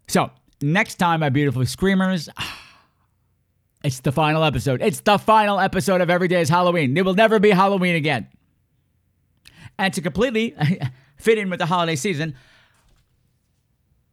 So 0.08 0.32
next 0.60 0.96
time, 0.96 1.20
my 1.20 1.28
beautiful 1.28 1.64
screamers. 1.66 2.28
It's 3.84 4.00
the 4.00 4.12
final 4.12 4.42
episode. 4.42 4.82
It's 4.82 5.00
the 5.00 5.18
final 5.18 5.60
episode 5.60 6.00
of 6.00 6.10
Every 6.10 6.28
Day 6.28 6.40
is 6.40 6.48
Halloween. 6.48 6.96
It 6.96 7.04
will 7.04 7.14
never 7.14 7.38
be 7.38 7.50
Halloween 7.50 7.94
again. 7.94 8.26
And 9.78 9.94
to 9.94 10.00
completely 10.00 10.56
fit 11.16 11.38
in 11.38 11.48
with 11.48 11.60
the 11.60 11.66
holiday 11.66 11.94
season, 11.94 12.34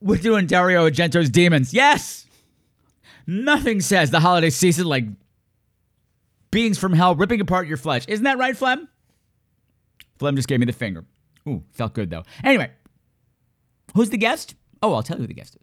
we're 0.01 0.17
doing 0.17 0.45
Dario 0.45 0.87
Argento's 0.87 1.29
Demons. 1.31 1.73
Yes! 1.73 2.27
Nothing 3.25 3.81
says 3.81 4.11
the 4.11 4.19
holiday 4.19 4.51
season 4.51 4.85
like 4.85 5.05
beings 6.51 6.77
from 6.77 6.93
hell 6.93 7.15
ripping 7.15 7.41
apart 7.41 7.67
your 7.67 7.77
flesh. 7.77 8.05
Isn't 8.07 8.25
that 8.25 8.37
right, 8.37 8.55
Flem? 8.55 8.87
Flem 10.19 10.35
just 10.35 10.47
gave 10.47 10.59
me 10.59 10.67
the 10.67 10.73
finger. 10.73 11.05
Ooh, 11.47 11.63
felt 11.71 11.93
good 11.95 12.11
though. 12.11 12.23
Anyway, 12.43 12.71
who's 13.95 14.11
the 14.11 14.17
guest? 14.17 14.53
Oh, 14.83 14.93
I'll 14.93 15.01
tell 15.03 15.17
you 15.17 15.21
who 15.23 15.27
the 15.27 15.33
guest 15.33 15.55
is. 15.55 15.61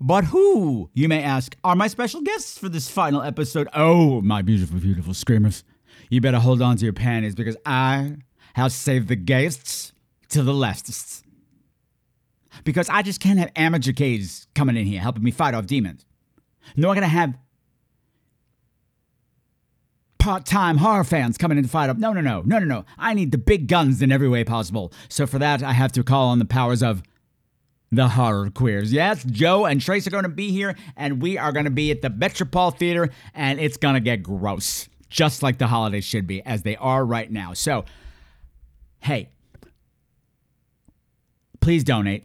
But 0.00 0.24
who, 0.26 0.90
you 0.94 1.08
may 1.08 1.22
ask, 1.22 1.56
are 1.64 1.74
my 1.74 1.88
special 1.88 2.20
guests 2.20 2.56
for 2.56 2.68
this 2.68 2.88
final 2.88 3.20
episode? 3.22 3.68
Oh, 3.74 4.20
my 4.20 4.42
beautiful, 4.42 4.78
beautiful 4.78 5.12
screamers. 5.12 5.64
You 6.08 6.20
better 6.20 6.38
hold 6.38 6.62
on 6.62 6.76
to 6.76 6.84
your 6.84 6.92
panties 6.92 7.34
because 7.34 7.56
I 7.66 8.16
have 8.54 8.72
saved 8.72 9.08
the 9.08 9.16
gaysts 9.16 9.92
to 10.30 10.42
the 10.42 10.52
leftists. 10.52 11.22
Because 12.64 12.88
I 12.88 13.02
just 13.02 13.20
can't 13.20 13.38
have 13.38 13.50
amateur 13.56 13.92
K's 13.92 14.46
coming 14.54 14.76
in 14.76 14.86
here 14.86 15.00
helping 15.00 15.22
me 15.22 15.30
fight 15.30 15.54
off 15.54 15.66
demons. 15.66 16.06
Nor 16.76 16.94
gonna 16.94 17.08
have 17.08 17.36
part-time 20.18 20.76
horror 20.78 21.04
fans 21.04 21.38
coming 21.38 21.58
in 21.58 21.64
to 21.64 21.70
fight 21.70 21.88
up. 21.90 21.96
No, 21.96 22.12
no, 22.12 22.20
no, 22.20 22.42
no, 22.42 22.58
no, 22.58 22.66
no. 22.66 22.84
I 22.98 23.14
need 23.14 23.32
the 23.32 23.38
big 23.38 23.66
guns 23.66 24.02
in 24.02 24.12
every 24.12 24.28
way 24.28 24.44
possible. 24.44 24.92
So 25.08 25.26
for 25.26 25.38
that, 25.38 25.62
I 25.62 25.72
have 25.72 25.92
to 25.92 26.02
call 26.02 26.28
on 26.28 26.38
the 26.38 26.44
powers 26.44 26.82
of 26.82 27.02
the 27.90 28.08
horror 28.08 28.50
queers. 28.50 28.92
Yes, 28.92 29.24
Joe 29.24 29.64
and 29.64 29.80
Trace 29.80 30.06
are 30.06 30.10
going 30.10 30.24
to 30.24 30.28
be 30.28 30.50
here, 30.50 30.76
and 30.96 31.22
we 31.22 31.38
are 31.38 31.52
going 31.52 31.64
to 31.64 31.70
be 31.70 31.90
at 31.90 32.02
the 32.02 32.10
Metropole 32.10 32.70
Theater, 32.70 33.10
and 33.34 33.58
it's 33.58 33.76
going 33.76 33.94
to 33.94 34.00
get 34.00 34.22
gross, 34.22 34.88
just 35.08 35.42
like 35.42 35.58
the 35.58 35.66
holidays 35.66 36.04
should 36.04 36.26
be, 36.26 36.44
as 36.44 36.62
they 36.62 36.76
are 36.76 37.04
right 37.04 37.30
now. 37.30 37.54
So, 37.54 37.84
hey, 39.00 39.30
please 41.60 41.84
donate. 41.84 42.24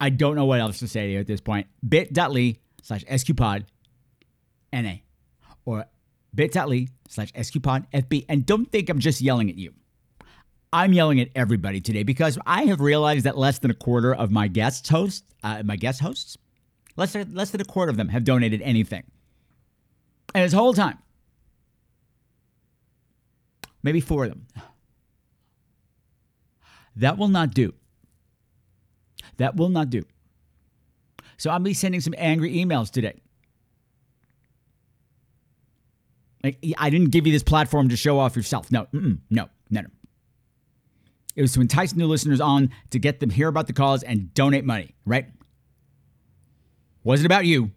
I 0.00 0.10
don't 0.10 0.34
know 0.36 0.44
what 0.44 0.60
else 0.60 0.80
to 0.80 0.88
say 0.88 1.06
to 1.06 1.12
you 1.12 1.20
at 1.20 1.26
this 1.26 1.40
point. 1.40 1.68
bit.ly 1.86 2.56
slash 2.82 3.04
sqpod 3.04 3.64
na 4.72 4.92
or 5.64 5.86
bit.ly 6.34 6.88
slash 7.08 7.32
sqpod 7.32 7.86
fb. 7.92 8.26
And 8.28 8.44
don't 8.44 8.70
think 8.70 8.90
I'm 8.90 8.98
just 8.98 9.20
yelling 9.22 9.48
at 9.48 9.56
you. 9.56 9.72
I'm 10.76 10.92
yelling 10.92 11.20
at 11.20 11.28
everybody 11.34 11.80
today 11.80 12.02
because 12.02 12.38
I 12.44 12.64
have 12.64 12.82
realized 12.82 13.24
that 13.24 13.38
less 13.38 13.60
than 13.60 13.70
a 13.70 13.74
quarter 13.74 14.14
of 14.14 14.30
my 14.30 14.46
guest 14.46 14.86
hosts, 14.86 15.26
uh, 15.42 15.62
my 15.64 15.76
guest 15.76 16.02
hosts, 16.02 16.36
less 16.96 17.14
than, 17.14 17.34
less 17.34 17.50
than 17.50 17.62
a 17.62 17.64
quarter 17.64 17.88
of 17.88 17.96
them 17.96 18.10
have 18.10 18.24
donated 18.24 18.60
anything. 18.60 19.02
And 20.34 20.44
this 20.44 20.52
whole 20.52 20.74
time, 20.74 20.98
maybe 23.82 24.02
four 24.02 24.24
of 24.24 24.30
them. 24.30 24.46
That 26.96 27.16
will 27.16 27.28
not 27.28 27.54
do. 27.54 27.72
That 29.38 29.56
will 29.56 29.70
not 29.70 29.88
do. 29.88 30.04
So 31.38 31.48
I'm 31.50 31.62
be 31.62 31.72
sending 31.72 32.02
some 32.02 32.14
angry 32.18 32.54
emails 32.54 32.90
today. 32.90 33.22
Like, 36.44 36.58
I 36.76 36.90
didn't 36.90 37.12
give 37.12 37.26
you 37.26 37.32
this 37.32 37.42
platform 37.42 37.88
to 37.88 37.96
show 37.96 38.18
off 38.18 38.36
yourself. 38.36 38.70
No, 38.70 38.86
no, 38.92 39.18
no, 39.30 39.48
no. 39.70 39.82
It 41.36 41.42
was 41.42 41.52
to 41.52 41.60
entice 41.60 41.94
new 41.94 42.06
listeners 42.06 42.40
on 42.40 42.70
to 42.90 42.98
get 42.98 43.20
them 43.20 43.30
hear 43.30 43.48
about 43.48 43.66
the 43.66 43.74
cause 43.74 44.02
and 44.02 44.32
donate 44.34 44.64
money, 44.64 44.94
right? 45.04 45.26
Wasn't 47.04 47.26
about 47.26 47.44
you. 47.44 47.70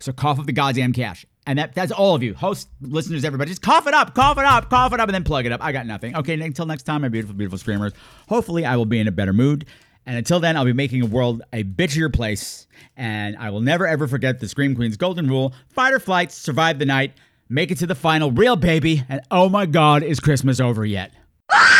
So 0.00 0.12
cough 0.12 0.40
up 0.40 0.46
the 0.46 0.52
goddamn 0.52 0.94
cash. 0.94 1.26
And 1.46 1.58
that, 1.58 1.74
that's 1.74 1.92
all 1.92 2.14
of 2.14 2.22
you, 2.22 2.34
hosts, 2.34 2.68
listeners, 2.80 3.24
everybody. 3.24 3.50
Just 3.50 3.62
cough 3.62 3.86
it 3.86 3.94
up, 3.94 4.14
cough 4.14 4.38
it 4.38 4.44
up, 4.44 4.70
cough 4.70 4.92
it 4.92 5.00
up, 5.00 5.08
and 5.08 5.14
then 5.14 5.24
plug 5.24 5.46
it 5.46 5.52
up. 5.52 5.62
I 5.62 5.72
got 5.72 5.86
nothing. 5.86 6.16
Okay, 6.16 6.34
until 6.34 6.66
next 6.66 6.82
time, 6.84 7.02
my 7.02 7.08
beautiful, 7.08 7.34
beautiful 7.34 7.58
screamers. 7.58 7.92
Hopefully, 8.28 8.64
I 8.64 8.76
will 8.76 8.86
be 8.86 8.98
in 8.98 9.08
a 9.08 9.12
better 9.12 9.32
mood. 9.32 9.66
And 10.06 10.16
until 10.16 10.40
then, 10.40 10.56
I'll 10.56 10.64
be 10.64 10.72
making 10.72 11.02
a 11.02 11.06
world 11.06 11.42
a 11.52 11.64
bitchier 11.64 12.12
place. 12.12 12.66
And 12.96 13.36
I 13.36 13.50
will 13.50 13.60
never, 13.60 13.86
ever 13.86 14.06
forget 14.06 14.40
the 14.40 14.48
Scream 14.48 14.74
Queen's 14.74 14.96
golden 14.96 15.28
rule 15.28 15.54
fight 15.68 15.92
or 15.92 16.00
flight, 16.00 16.32
survive 16.32 16.78
the 16.78 16.86
night, 16.86 17.12
make 17.48 17.70
it 17.70 17.78
to 17.78 17.86
the 17.86 17.94
final, 17.94 18.30
real 18.30 18.56
baby. 18.56 19.04
And 19.08 19.20
oh 19.30 19.48
my 19.48 19.66
God, 19.66 20.02
is 20.02 20.20
Christmas 20.20 20.60
over 20.60 20.84
yet? 20.84 21.12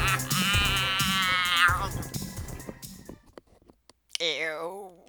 Ew. 4.21 5.00